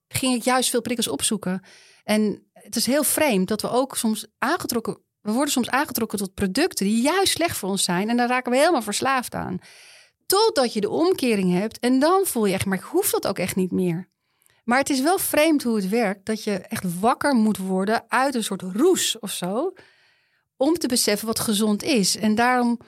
ging 0.08 0.36
ik 0.36 0.44
juist 0.44 0.70
veel 0.70 0.82
prikkels 0.82 1.08
opzoeken. 1.08 1.64
En 2.04 2.48
het 2.54 2.76
is 2.76 2.86
heel 2.86 3.04
vreemd 3.04 3.48
dat 3.48 3.62
we 3.62 3.70
ook 3.70 3.98
soms 3.98 4.28
aangetrokken... 4.38 5.04
We 5.26 5.32
worden 5.32 5.52
soms 5.52 5.70
aangetrokken 5.70 6.18
tot 6.18 6.34
producten 6.34 6.86
die 6.86 7.02
juist 7.02 7.34
slecht 7.34 7.58
voor 7.58 7.70
ons 7.70 7.84
zijn. 7.84 8.10
En 8.10 8.18
daar 8.18 8.28
raken 8.28 8.52
we 8.52 8.58
helemaal 8.58 8.82
verslaafd 8.82 9.36
aan. 9.36 9.60
Totdat 10.26 10.74
je 10.74 10.82
de 10.82 10.90
omkering 10.90 11.54
hebt. 11.54 11.80
En 11.80 12.00
dan 12.00 12.26
voel 12.26 12.46
je 12.46 12.54
echt, 12.54 12.66
maar 12.66 12.78
ik 12.78 12.84
hoef 12.84 13.10
dat 13.10 13.28
ook 13.28 13.40
echt 13.40 13.56
niet 13.56 13.72
meer. 13.72 14.10
Maar 14.64 14.78
het 14.78 14.90
is 14.90 15.02
wel 15.02 15.18
vreemd 15.18 15.64
hoe 15.64 15.76
het 15.76 15.90
werkt. 15.90 16.26
Dat 16.26 16.44
je 16.44 16.58
echt 16.58 17.00
wakker 17.00 17.36
moet 17.36 17.58
worden 17.58 18.04
uit 18.08 18.36
een 18.36 18.44
soort 18.44 18.62
roes 18.62 19.20
of 19.20 19.32
zo. 19.32 19.74
Om 20.58 20.74
te 20.74 20.88
beseffen 20.88 21.28
wat 21.28 21.40
gezond 21.40 21.84
is. 21.84 22.18
En 22.18 22.36
daarom 22.36 22.80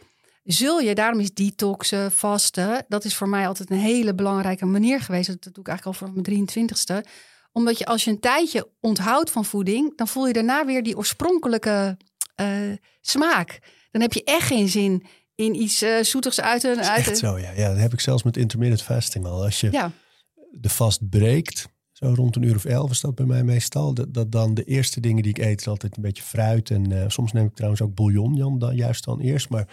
zul 0.43 0.79
je, 0.79 0.95
daarom 0.95 1.19
is 1.19 1.33
detoxen, 1.33 2.11
vasten, 2.11 2.85
dat 2.87 3.03
is 3.03 3.15
voor 3.15 3.29
mij 3.29 3.47
altijd 3.47 3.69
een 3.69 3.77
hele 3.77 4.15
belangrijke 4.15 4.65
manier 4.65 5.01
geweest. 5.01 5.27
Dat 5.27 5.53
doe 5.53 5.63
ik 5.63 5.67
eigenlijk 5.67 6.01
al 6.01 6.07
voor 6.07 6.23
mijn 6.23 6.47
23ste. 6.47 7.09
Omdat 7.51 7.77
je 7.77 7.85
als 7.85 8.03
je 8.03 8.11
een 8.11 8.19
tijdje 8.19 8.69
onthoudt 8.79 9.31
van 9.31 9.45
voeding, 9.45 9.97
dan 9.97 10.07
voel 10.07 10.27
je 10.27 10.33
daarna 10.33 10.65
weer 10.65 10.83
die 10.83 10.97
oorspronkelijke 10.97 11.97
uh, 12.41 12.73
smaak. 13.01 13.59
Dan 13.91 14.01
heb 14.01 14.13
je 14.13 14.23
echt 14.23 14.47
geen 14.47 14.67
zin 14.67 15.05
in 15.35 15.61
iets 15.61 15.83
uh, 15.83 16.03
zoetigs 16.03 16.41
uit 16.41 16.63
een... 16.63 16.83
Uit 16.83 17.07
echt 17.07 17.17
zo, 17.17 17.37
ja. 17.37 17.51
ja. 17.51 17.69
Dat 17.69 17.77
heb 17.77 17.93
ik 17.93 17.99
zelfs 17.99 18.23
met 18.23 18.37
intermittent 18.37 18.81
fasting 18.81 19.25
al. 19.25 19.43
Als 19.43 19.59
je 19.59 19.71
ja. 19.71 19.91
de 20.51 20.69
vast 20.69 21.09
breekt, 21.09 21.67
zo 21.91 22.13
rond 22.15 22.35
een 22.35 22.43
uur 22.43 22.55
of 22.55 22.65
elf 22.65 22.91
is 22.91 23.01
dat 23.01 23.15
bij 23.15 23.25
mij 23.25 23.43
meestal. 23.43 23.93
Dat, 23.93 24.13
dat 24.13 24.31
dan 24.31 24.53
de 24.53 24.63
eerste 24.63 24.99
dingen 24.99 25.23
die 25.23 25.31
ik 25.31 25.45
eet 25.45 25.59
is 25.59 25.67
altijd 25.67 25.95
een 25.95 26.01
beetje 26.01 26.23
fruit. 26.23 26.69
En 26.69 26.91
uh, 26.91 27.03
soms 27.07 27.31
neem 27.31 27.45
ik 27.45 27.53
trouwens 27.53 27.81
ook 27.81 27.95
bouillon, 27.95 28.35
Jan, 28.35 28.59
dan, 28.59 28.75
juist 28.75 29.03
dan 29.03 29.19
eerst. 29.19 29.49
Maar 29.49 29.67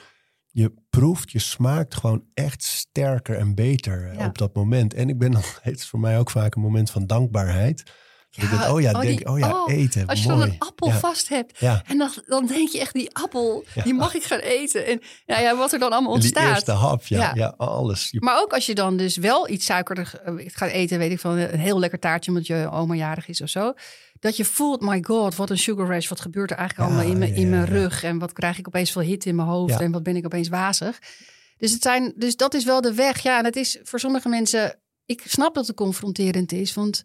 je 0.46 0.72
proeft, 0.90 1.30
je 1.30 1.38
smaakt 1.38 1.94
gewoon 1.94 2.24
echt 2.34 2.62
sterker 2.62 3.36
en 3.36 3.54
beter 3.54 4.10
eh, 4.10 4.26
op 4.26 4.38
dat 4.38 4.54
moment. 4.54 4.94
En 4.94 5.08
ik 5.08 5.18
ben 5.18 5.30
dan, 5.30 5.42
het 5.62 5.78
is 5.78 5.86
voor 5.86 6.00
mij 6.00 6.18
ook 6.18 6.30
vaak 6.30 6.54
een 6.54 6.62
moment 6.62 6.90
van 6.90 7.06
dankbaarheid. 7.06 7.82
Ja, 8.36 8.72
oh 8.72 8.80
ja, 8.80 8.92
oh, 8.92 9.00
denk, 9.00 9.28
oh 9.28 9.38
ja, 9.38 9.62
oh, 9.62 9.72
eten. 9.72 10.06
Als 10.06 10.22
je 10.22 10.28
dan 10.28 10.42
een 10.42 10.54
appel 10.58 10.90
vast 10.90 11.28
hebt. 11.28 11.58
En 11.86 11.98
dan, 11.98 12.10
dan 12.26 12.46
denk 12.46 12.68
je 12.68 12.80
echt, 12.80 12.92
die 12.92 13.14
appel, 13.14 13.64
die 13.84 13.94
mag 13.94 14.14
ik 14.14 14.22
gaan 14.22 14.38
eten. 14.38 14.86
En 14.86 15.00
nou 15.26 15.42
ja, 15.42 15.56
wat 15.56 15.72
er 15.72 15.78
dan 15.78 15.92
allemaal 15.92 16.12
ontstaat. 16.12 16.44
Die 16.44 16.52
eerste 16.52 16.72
hap, 16.72 17.06
ja, 17.06 17.32
ja. 17.34 17.54
alles. 17.56 18.12
Maar 18.18 18.40
ook 18.40 18.52
als 18.52 18.66
je 18.66 18.74
dan 18.74 18.96
dus 18.96 19.16
wel 19.16 19.48
iets 19.48 19.64
suikerder 19.64 20.12
eh, 20.24 20.34
gaat 20.46 20.70
eten, 20.70 20.98
weet 20.98 21.10
ik 21.10 21.20
van 21.20 21.36
een 21.36 21.58
heel 21.58 21.78
lekker 21.78 21.98
taartje 21.98 22.30
omdat 22.30 22.46
je 22.46 22.68
oma 22.72 22.94
jarig 22.94 23.28
is 23.28 23.40
of 23.40 23.48
zo. 23.48 23.72
Dat 24.20 24.36
je 24.36 24.44
voelt, 24.44 24.80
my 24.80 25.02
god, 25.02 25.36
wat 25.36 25.50
een 25.50 25.58
sugar 25.58 25.86
rush. 25.86 26.08
Wat 26.08 26.20
gebeurt 26.20 26.50
er 26.50 26.56
eigenlijk 26.56 26.90
allemaal 26.90 27.10
in, 27.10 27.18
mijn, 27.18 27.34
in 27.34 27.50
mijn 27.50 27.66
rug? 27.66 28.02
En 28.02 28.18
wat 28.18 28.32
krijg 28.32 28.58
ik 28.58 28.66
opeens 28.66 28.92
veel 28.92 29.02
hit 29.02 29.26
in 29.26 29.34
mijn 29.34 29.48
hoofd? 29.48 29.80
En 29.80 29.92
wat 29.92 30.02
ben 30.02 30.16
ik 30.16 30.24
opeens 30.24 30.48
wazig? 30.48 30.98
Dus, 31.58 31.72
het 31.72 31.82
zijn, 31.82 32.12
dus 32.16 32.36
dat 32.36 32.54
is 32.54 32.64
wel 32.64 32.80
de 32.80 32.94
weg. 32.94 33.22
Ja, 33.22 33.38
en 33.38 33.44
het 33.44 33.56
is 33.56 33.78
voor 33.82 34.00
sommige 34.00 34.28
mensen... 34.28 34.78
Ik 35.06 35.22
snap 35.26 35.54
dat 35.54 35.66
het 35.66 35.76
confronterend 35.76 36.52
is, 36.52 36.74
want 36.74 37.04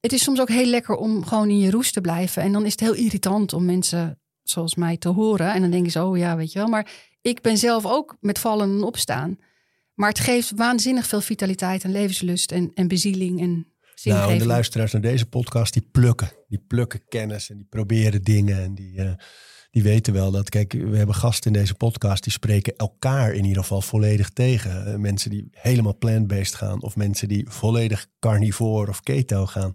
het 0.00 0.12
is 0.12 0.22
soms 0.22 0.40
ook 0.40 0.48
heel 0.48 0.66
lekker 0.66 0.94
om 0.94 1.24
gewoon 1.24 1.48
in 1.48 1.58
je 1.58 1.70
roes 1.70 1.92
te 1.92 2.00
blijven. 2.00 2.42
En 2.42 2.52
dan 2.52 2.64
is 2.64 2.72
het 2.72 2.80
heel 2.80 2.94
irritant 2.94 3.52
om 3.52 3.64
mensen 3.64 4.20
zoals 4.42 4.74
mij 4.74 4.96
te 4.96 5.08
horen. 5.08 5.52
En 5.52 5.60
dan 5.60 5.70
denk 5.70 5.84
je 5.84 5.90
zo, 5.90 6.08
oh 6.08 6.16
ja, 6.16 6.36
weet 6.36 6.52
je 6.52 6.58
wel. 6.58 6.68
Maar 6.68 6.90
ik 7.22 7.40
ben 7.40 7.56
zelf 7.56 7.86
ook 7.86 8.16
met 8.20 8.38
vallen 8.38 8.70
en 8.70 8.82
opstaan. 8.82 9.38
Maar 9.94 10.08
het 10.08 10.20
geeft 10.20 10.52
waanzinnig 10.56 11.06
veel 11.06 11.20
vitaliteit 11.20 11.84
en 11.84 11.92
levenslust 11.92 12.52
en, 12.52 12.70
en 12.74 12.88
bezieling 12.88 13.40
en 13.40 13.72
nou, 14.04 14.32
en 14.32 14.38
de 14.38 14.46
luisteraars 14.46 14.92
naar 14.92 15.02
deze 15.02 15.26
podcast, 15.26 15.72
die 15.72 15.88
plukken. 15.92 16.30
Die 16.48 16.64
plukken 16.66 17.00
kennis 17.08 17.50
en 17.50 17.56
die 17.56 17.66
proberen 17.70 18.22
dingen. 18.22 18.62
En 18.62 18.74
die, 18.74 18.92
uh, 18.92 19.12
die 19.70 19.82
weten 19.82 20.12
wel 20.12 20.30
dat, 20.30 20.48
kijk, 20.48 20.72
we 20.72 20.96
hebben 20.96 21.14
gasten 21.14 21.52
in 21.52 21.58
deze 21.58 21.74
podcast 21.74 22.22
die 22.22 22.32
spreken 22.32 22.76
elkaar 22.76 23.32
in 23.32 23.44
ieder 23.44 23.62
geval 23.62 23.80
volledig 23.80 24.30
tegen. 24.30 24.88
Uh, 24.88 24.94
mensen 24.94 25.30
die 25.30 25.48
helemaal 25.50 25.98
plant-based 25.98 26.54
gaan 26.54 26.82
of 26.82 26.96
mensen 26.96 27.28
die 27.28 27.50
volledig 27.50 28.06
carnivore 28.20 28.90
of 28.90 29.00
keto 29.00 29.46
gaan. 29.46 29.72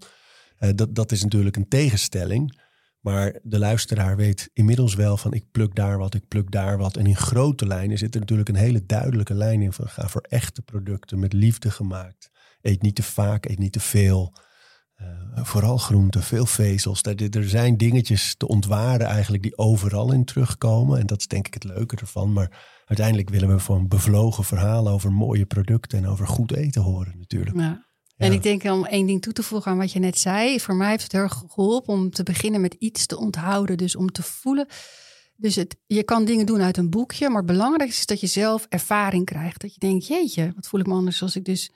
Uh, 0.59 0.69
dat, 0.75 0.95
dat 0.95 1.11
is 1.11 1.23
natuurlijk 1.23 1.55
een 1.55 1.67
tegenstelling. 1.67 2.61
Maar 2.99 3.39
de 3.43 3.59
luisteraar 3.59 4.15
weet 4.15 4.49
inmiddels 4.53 4.95
wel 4.95 5.17
van 5.17 5.33
ik 5.33 5.51
pluk 5.51 5.75
daar 5.75 5.97
wat, 5.97 6.13
ik 6.13 6.27
pluk 6.27 6.51
daar 6.51 6.77
wat. 6.77 6.97
En 6.97 7.05
in 7.05 7.15
grote 7.15 7.67
lijnen 7.67 7.97
zit 7.97 8.13
er 8.13 8.19
natuurlijk 8.19 8.49
een 8.49 8.55
hele 8.55 8.85
duidelijke 8.85 9.33
lijn 9.33 9.61
in 9.61 9.73
van 9.73 9.87
ga 9.87 10.07
voor 10.07 10.21
echte 10.21 10.61
producten 10.61 11.19
met 11.19 11.33
liefde 11.33 11.71
gemaakt. 11.71 12.29
Eet 12.61 12.81
niet 12.81 12.95
te 12.95 13.03
vaak, 13.03 13.45
eet 13.45 13.59
niet 13.59 13.71
te 13.71 13.79
veel. 13.79 14.33
Uh, 15.03 15.43
vooral 15.45 15.77
groenten, 15.77 16.23
veel 16.23 16.45
vezels. 16.45 17.01
Er, 17.03 17.49
zijn 17.49 17.77
dingetjes 17.77 18.35
te 18.37 18.47
ontwaren 18.47 19.07
eigenlijk 19.07 19.43
die 19.43 19.57
overal 19.57 20.11
in 20.11 20.25
terugkomen. 20.25 20.99
En 20.99 21.05
dat 21.05 21.19
is 21.19 21.27
denk 21.27 21.47
ik 21.47 21.53
het 21.53 21.63
leuke 21.63 21.95
ervan. 21.95 22.33
Maar 22.33 22.81
uiteindelijk 22.85 23.29
willen 23.29 23.49
we 23.49 23.59
van 23.59 23.87
bevlogen 23.87 24.43
verhalen 24.43 24.93
over 24.93 25.11
mooie 25.11 25.45
producten 25.45 25.97
en 25.97 26.07
over 26.07 26.27
goed 26.27 26.53
eten 26.53 26.81
horen 26.81 27.13
natuurlijk. 27.17 27.59
Ja. 27.59 27.85
En 28.17 28.31
ik 28.31 28.43
denk 28.43 28.63
om 28.63 28.85
één 28.85 29.05
ding 29.05 29.21
toe 29.21 29.33
te 29.33 29.43
voegen 29.43 29.71
aan 29.71 29.77
wat 29.77 29.91
je 29.91 29.99
net 29.99 30.19
zei. 30.19 30.59
Voor 30.59 30.75
mij 30.75 30.89
heeft 30.89 31.03
het 31.03 31.11
heel 31.11 31.21
erg 31.21 31.43
geholpen 31.47 31.93
om 31.93 32.09
te 32.09 32.23
beginnen 32.23 32.61
met 32.61 32.75
iets 32.79 33.05
te 33.05 33.17
onthouden. 33.17 33.77
Dus 33.77 33.95
om 33.95 34.11
te 34.11 34.23
voelen. 34.23 34.67
Dus 35.35 35.55
het, 35.55 35.75
je 35.85 36.03
kan 36.03 36.25
dingen 36.25 36.45
doen 36.45 36.61
uit 36.61 36.77
een 36.77 36.89
boekje. 36.89 37.27
Maar 37.27 37.37
het 37.37 37.51
belangrijkste 37.51 37.99
is 37.99 38.05
dat 38.05 38.19
je 38.19 38.27
zelf 38.27 38.65
ervaring 38.69 39.25
krijgt. 39.25 39.61
Dat 39.61 39.73
je 39.73 39.79
denkt, 39.79 40.07
jeetje, 40.07 40.51
wat 40.55 40.67
voel 40.67 40.79
ik 40.79 40.85
me 40.85 40.93
anders 40.93 41.21
als 41.21 41.35
ik 41.35 41.45
dus 41.45 41.71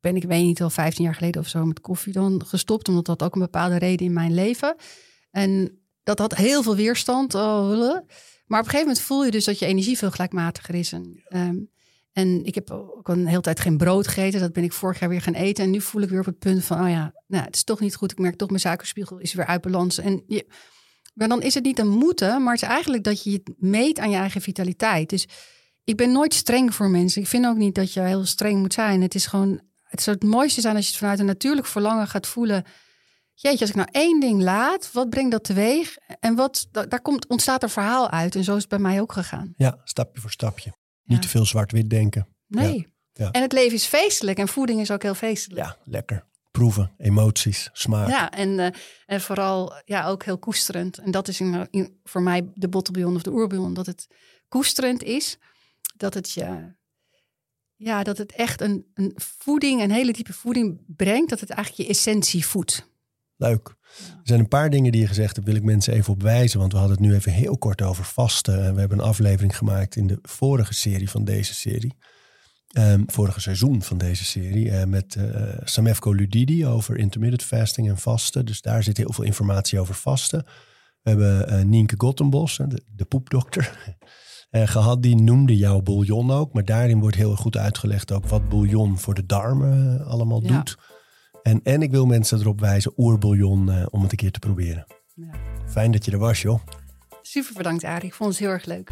ben 0.00 0.16
ik 0.16 0.24
weet 0.24 0.44
niet 0.44 0.62
al 0.62 0.70
15 0.70 1.04
jaar 1.04 1.14
geleden 1.14 1.40
of 1.40 1.48
zo 1.48 1.64
met 1.64 1.80
koffie 1.80 2.12
dan 2.12 2.42
gestopt. 2.46 2.88
Omdat 2.88 3.06
dat 3.06 3.22
ook 3.22 3.34
een 3.34 3.40
bepaalde 3.40 3.78
reden 3.78 4.06
in 4.06 4.12
mijn 4.12 4.34
leven. 4.34 4.76
En 5.30 5.78
dat 6.02 6.18
had 6.18 6.34
heel 6.34 6.62
veel 6.62 6.76
weerstand. 6.76 7.34
Oh, 7.34 7.68
maar 8.46 8.60
op 8.60 8.64
een 8.64 8.70
gegeven 8.70 8.78
moment 8.78 9.00
voel 9.00 9.24
je 9.24 9.30
dus 9.30 9.44
dat 9.44 9.58
je 9.58 9.66
energie 9.66 9.98
veel 9.98 10.10
gelijkmatiger 10.10 10.74
is. 10.74 10.92
En, 10.92 11.22
ehm, 11.24 11.56
en 12.12 12.44
ik 12.44 12.54
heb 12.54 12.70
ook 12.70 13.08
een 13.08 13.26
hele 13.26 13.40
tijd 13.40 13.60
geen 13.60 13.76
brood 13.76 14.08
gegeten. 14.08 14.40
Dat 14.40 14.52
ben 14.52 14.64
ik 14.64 14.72
vorig 14.72 15.00
jaar 15.00 15.08
weer 15.08 15.22
gaan 15.22 15.34
eten. 15.34 15.64
En 15.64 15.70
nu 15.70 15.80
voel 15.80 16.02
ik 16.02 16.08
weer 16.08 16.20
op 16.20 16.26
het 16.26 16.38
punt 16.38 16.64
van, 16.64 16.80
oh 16.80 16.90
ja, 16.90 17.14
nou, 17.26 17.44
het 17.44 17.54
is 17.54 17.64
toch 17.64 17.80
niet 17.80 17.94
goed. 17.94 18.12
Ik 18.12 18.18
merk 18.18 18.36
toch 18.36 18.48
mijn 18.48 18.60
suikerspiegel 18.60 19.18
is 19.18 19.32
weer 19.32 19.46
uit 19.46 19.60
balans. 19.60 19.98
En 19.98 20.22
je, 20.26 20.46
maar 21.14 21.28
dan 21.28 21.42
is 21.42 21.54
het 21.54 21.64
niet 21.64 21.78
een 21.78 21.88
moeten, 21.88 22.42
maar 22.42 22.52
het 22.52 22.62
is 22.62 22.68
eigenlijk 22.68 23.04
dat 23.04 23.22
je 23.22 23.30
het 23.30 23.54
meet 23.56 23.98
aan 23.98 24.10
je 24.10 24.16
eigen 24.16 24.40
vitaliteit. 24.40 25.10
Dus 25.10 25.28
ik 25.84 25.96
ben 25.96 26.12
nooit 26.12 26.34
streng 26.34 26.74
voor 26.74 26.90
mensen. 26.90 27.22
Ik 27.22 27.28
vind 27.28 27.46
ook 27.46 27.56
niet 27.56 27.74
dat 27.74 27.92
je 27.92 28.00
heel 28.00 28.24
streng 28.24 28.58
moet 28.60 28.72
zijn. 28.72 29.02
Het 29.02 29.14
is 29.14 29.26
gewoon 29.26 29.60
het 29.88 30.02
zou 30.02 30.16
het 30.16 30.24
mooiste 30.24 30.60
zijn 30.60 30.76
als 30.76 30.84
je 30.84 30.90
het 30.90 31.00
vanuit 31.00 31.18
een 31.18 31.26
natuurlijk 31.26 31.66
verlangen 31.66 32.06
gaat 32.06 32.26
voelen. 32.26 32.64
Jeetje, 33.34 33.60
als 33.60 33.70
ik 33.70 33.76
nou 33.76 33.88
één 33.92 34.20
ding 34.20 34.42
laat, 34.42 34.92
wat 34.92 35.10
brengt 35.10 35.30
dat 35.30 35.44
teweeg? 35.44 35.96
En 36.20 36.34
wat, 36.34 36.68
daar 36.70 37.00
komt, 37.02 37.26
ontstaat 37.26 37.62
een 37.62 37.68
verhaal 37.68 38.10
uit. 38.10 38.34
En 38.34 38.44
zo 38.44 38.54
is 38.54 38.60
het 38.60 38.70
bij 38.70 38.78
mij 38.78 39.00
ook 39.00 39.12
gegaan. 39.12 39.54
Ja, 39.56 39.80
stapje 39.84 40.20
voor 40.20 40.30
stapje. 40.30 40.72
Niet 41.04 41.22
te 41.22 41.28
veel 41.28 41.44
zwart-wit 41.44 41.90
denken. 41.90 42.28
Nee. 42.46 42.86
Ja. 43.12 43.30
En 43.30 43.42
het 43.42 43.52
leven 43.52 43.74
is 43.74 43.84
feestelijk 43.84 44.38
en 44.38 44.48
voeding 44.48 44.80
is 44.80 44.90
ook 44.90 45.02
heel 45.02 45.14
feestelijk. 45.14 45.60
Ja, 45.60 45.76
lekker. 45.84 46.26
Proeven, 46.50 46.94
emoties, 46.98 47.70
smaak. 47.72 48.08
Ja, 48.08 48.30
en, 48.30 48.48
uh, 48.48 48.66
en 49.06 49.20
vooral 49.20 49.82
ja, 49.84 50.06
ook 50.06 50.24
heel 50.24 50.38
koesterend. 50.38 50.98
En 50.98 51.10
dat 51.10 51.28
is 51.28 51.40
in, 51.40 51.66
in, 51.70 52.00
voor 52.04 52.22
mij 52.22 52.50
de 52.54 52.68
bottelbillon 52.68 53.14
of 53.14 53.22
de 53.22 53.32
oerbillon. 53.32 53.74
Dat 53.74 53.86
het 53.86 54.06
koesterend 54.48 55.02
is. 55.02 55.38
Dat 55.96 56.14
het 56.14 56.30
je 56.30 56.76
ja, 57.78 58.02
dat 58.02 58.18
het 58.18 58.32
echt 58.32 58.60
een, 58.60 58.86
een 58.94 59.12
voeding, 59.16 59.82
een 59.82 59.90
hele 59.90 60.12
diepe 60.12 60.32
voeding 60.32 60.80
brengt. 60.86 61.30
Dat 61.30 61.40
het 61.40 61.50
eigenlijk 61.50 61.88
je 61.88 61.94
essentie 61.94 62.46
voedt. 62.46 62.90
Leuk. 63.36 63.76
Er 63.98 64.20
zijn 64.22 64.40
een 64.40 64.48
paar 64.48 64.70
dingen 64.70 64.92
die 64.92 65.00
je 65.00 65.06
gezegd 65.06 65.34
hebt, 65.34 65.46
wil 65.46 65.56
ik 65.56 65.62
mensen 65.62 65.92
even 65.92 66.12
op 66.12 66.22
wijzen. 66.22 66.58
Want 66.58 66.72
we 66.72 66.78
hadden 66.78 66.96
het 66.96 67.06
nu 67.06 67.14
even 67.14 67.32
heel 67.32 67.58
kort 67.58 67.82
over 67.82 68.04
vasten. 68.04 68.64
En 68.64 68.74
we 68.74 68.80
hebben 68.80 68.98
een 68.98 69.04
aflevering 69.04 69.56
gemaakt 69.56 69.96
in 69.96 70.06
de 70.06 70.18
vorige 70.22 70.74
serie 70.74 71.10
van 71.10 71.24
deze 71.24 71.54
serie. 71.54 71.96
Um, 72.78 73.04
vorige 73.06 73.40
seizoen 73.40 73.82
van 73.82 73.98
deze 73.98 74.24
serie. 74.24 74.66
Uh, 74.66 74.84
met 74.84 75.14
uh, 75.14 75.42
Samefko 75.64 76.12
Ludidi 76.12 76.66
over 76.66 76.96
intermittent 76.96 77.42
fasting 77.42 77.88
en 77.88 77.98
vasten. 77.98 78.46
Dus 78.46 78.60
daar 78.60 78.82
zit 78.82 78.96
heel 78.96 79.12
veel 79.12 79.24
informatie 79.24 79.80
over 79.80 79.94
vasten. 79.94 80.44
We 81.02 81.10
hebben 81.10 81.52
uh, 81.52 81.64
Nienke 81.64 81.94
Gottenbos, 81.98 82.56
de, 82.56 82.82
de 82.94 83.04
poepdokter. 83.04 83.96
Uh, 84.50 84.66
gehad. 84.66 85.02
Die 85.02 85.16
noemde 85.16 85.56
jouw 85.56 85.80
bouillon 85.80 86.30
ook. 86.30 86.52
Maar 86.52 86.64
daarin 86.64 87.00
wordt 87.00 87.16
heel 87.16 87.36
goed 87.36 87.56
uitgelegd 87.56 88.12
ook 88.12 88.26
wat 88.26 88.48
bouillon 88.48 88.98
voor 88.98 89.14
de 89.14 89.26
darmen 89.26 90.00
eh, 90.00 90.06
allemaal 90.06 90.40
doet. 90.40 90.78
En, 91.42 91.60
en 91.62 91.82
ik 91.82 91.90
wil 91.90 92.06
mensen 92.06 92.40
erop 92.40 92.60
wijzen, 92.60 92.92
oerbouillon, 92.96 93.68
uh, 93.68 93.86
om 93.90 94.02
het 94.02 94.10
een 94.10 94.16
keer 94.16 94.30
te 94.30 94.38
proberen. 94.38 94.86
Ja. 95.14 95.30
Fijn 95.66 95.90
dat 95.90 96.04
je 96.04 96.10
er 96.10 96.18
was, 96.18 96.42
joh. 96.42 96.60
Super 97.22 97.54
bedankt, 97.56 97.84
Arie. 97.84 98.08
Ik 98.08 98.14
vond 98.14 98.30
het 98.30 98.38
heel 98.38 98.48
erg 98.50 98.64
leuk. 98.64 98.90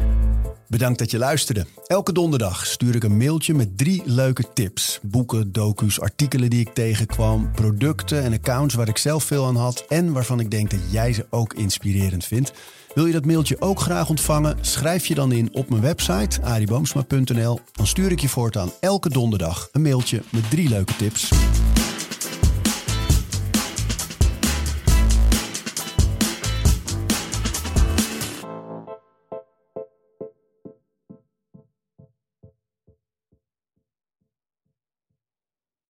Bedankt 0.67 0.99
dat 0.99 1.11
je 1.11 1.17
luisterde. 1.17 1.65
Elke 1.85 2.11
donderdag 2.11 2.65
stuur 2.65 2.95
ik 2.95 3.03
een 3.03 3.17
mailtje 3.17 3.53
met 3.53 3.77
drie 3.77 4.01
leuke 4.05 4.53
tips. 4.53 4.99
Boeken, 5.01 5.51
docu's, 5.51 5.99
artikelen 5.99 6.49
die 6.49 6.59
ik 6.59 6.73
tegenkwam, 6.73 7.51
producten 7.51 8.23
en 8.23 8.33
accounts 8.33 8.73
waar 8.73 8.87
ik 8.87 8.97
zelf 8.97 9.23
veel 9.23 9.45
aan 9.45 9.55
had 9.55 9.85
en 9.87 10.13
waarvan 10.13 10.39
ik 10.39 10.51
denk 10.51 10.69
dat 10.69 10.91
jij 10.91 11.13
ze 11.13 11.25
ook 11.29 11.53
inspirerend 11.53 12.25
vindt. 12.25 12.53
Wil 12.97 13.05
je 13.05 13.13
dat 13.13 13.25
mailtje 13.25 13.61
ook 13.61 13.79
graag 13.79 14.09
ontvangen? 14.09 14.57
Schrijf 14.61 15.05
je 15.05 15.15
dan 15.15 15.31
in 15.31 15.49
op 15.53 15.69
mijn 15.69 15.81
website 15.81 16.41
ariboomsma.nl. 16.41 17.59
Dan 17.71 17.87
stuur 17.87 18.11
ik 18.11 18.19
je 18.19 18.29
voortaan 18.29 18.71
elke 18.79 19.09
donderdag 19.09 19.69
een 19.71 19.81
mailtje 19.81 20.21
met 20.31 20.49
drie 20.49 20.69
leuke 20.69 20.95
tips. 20.95 21.31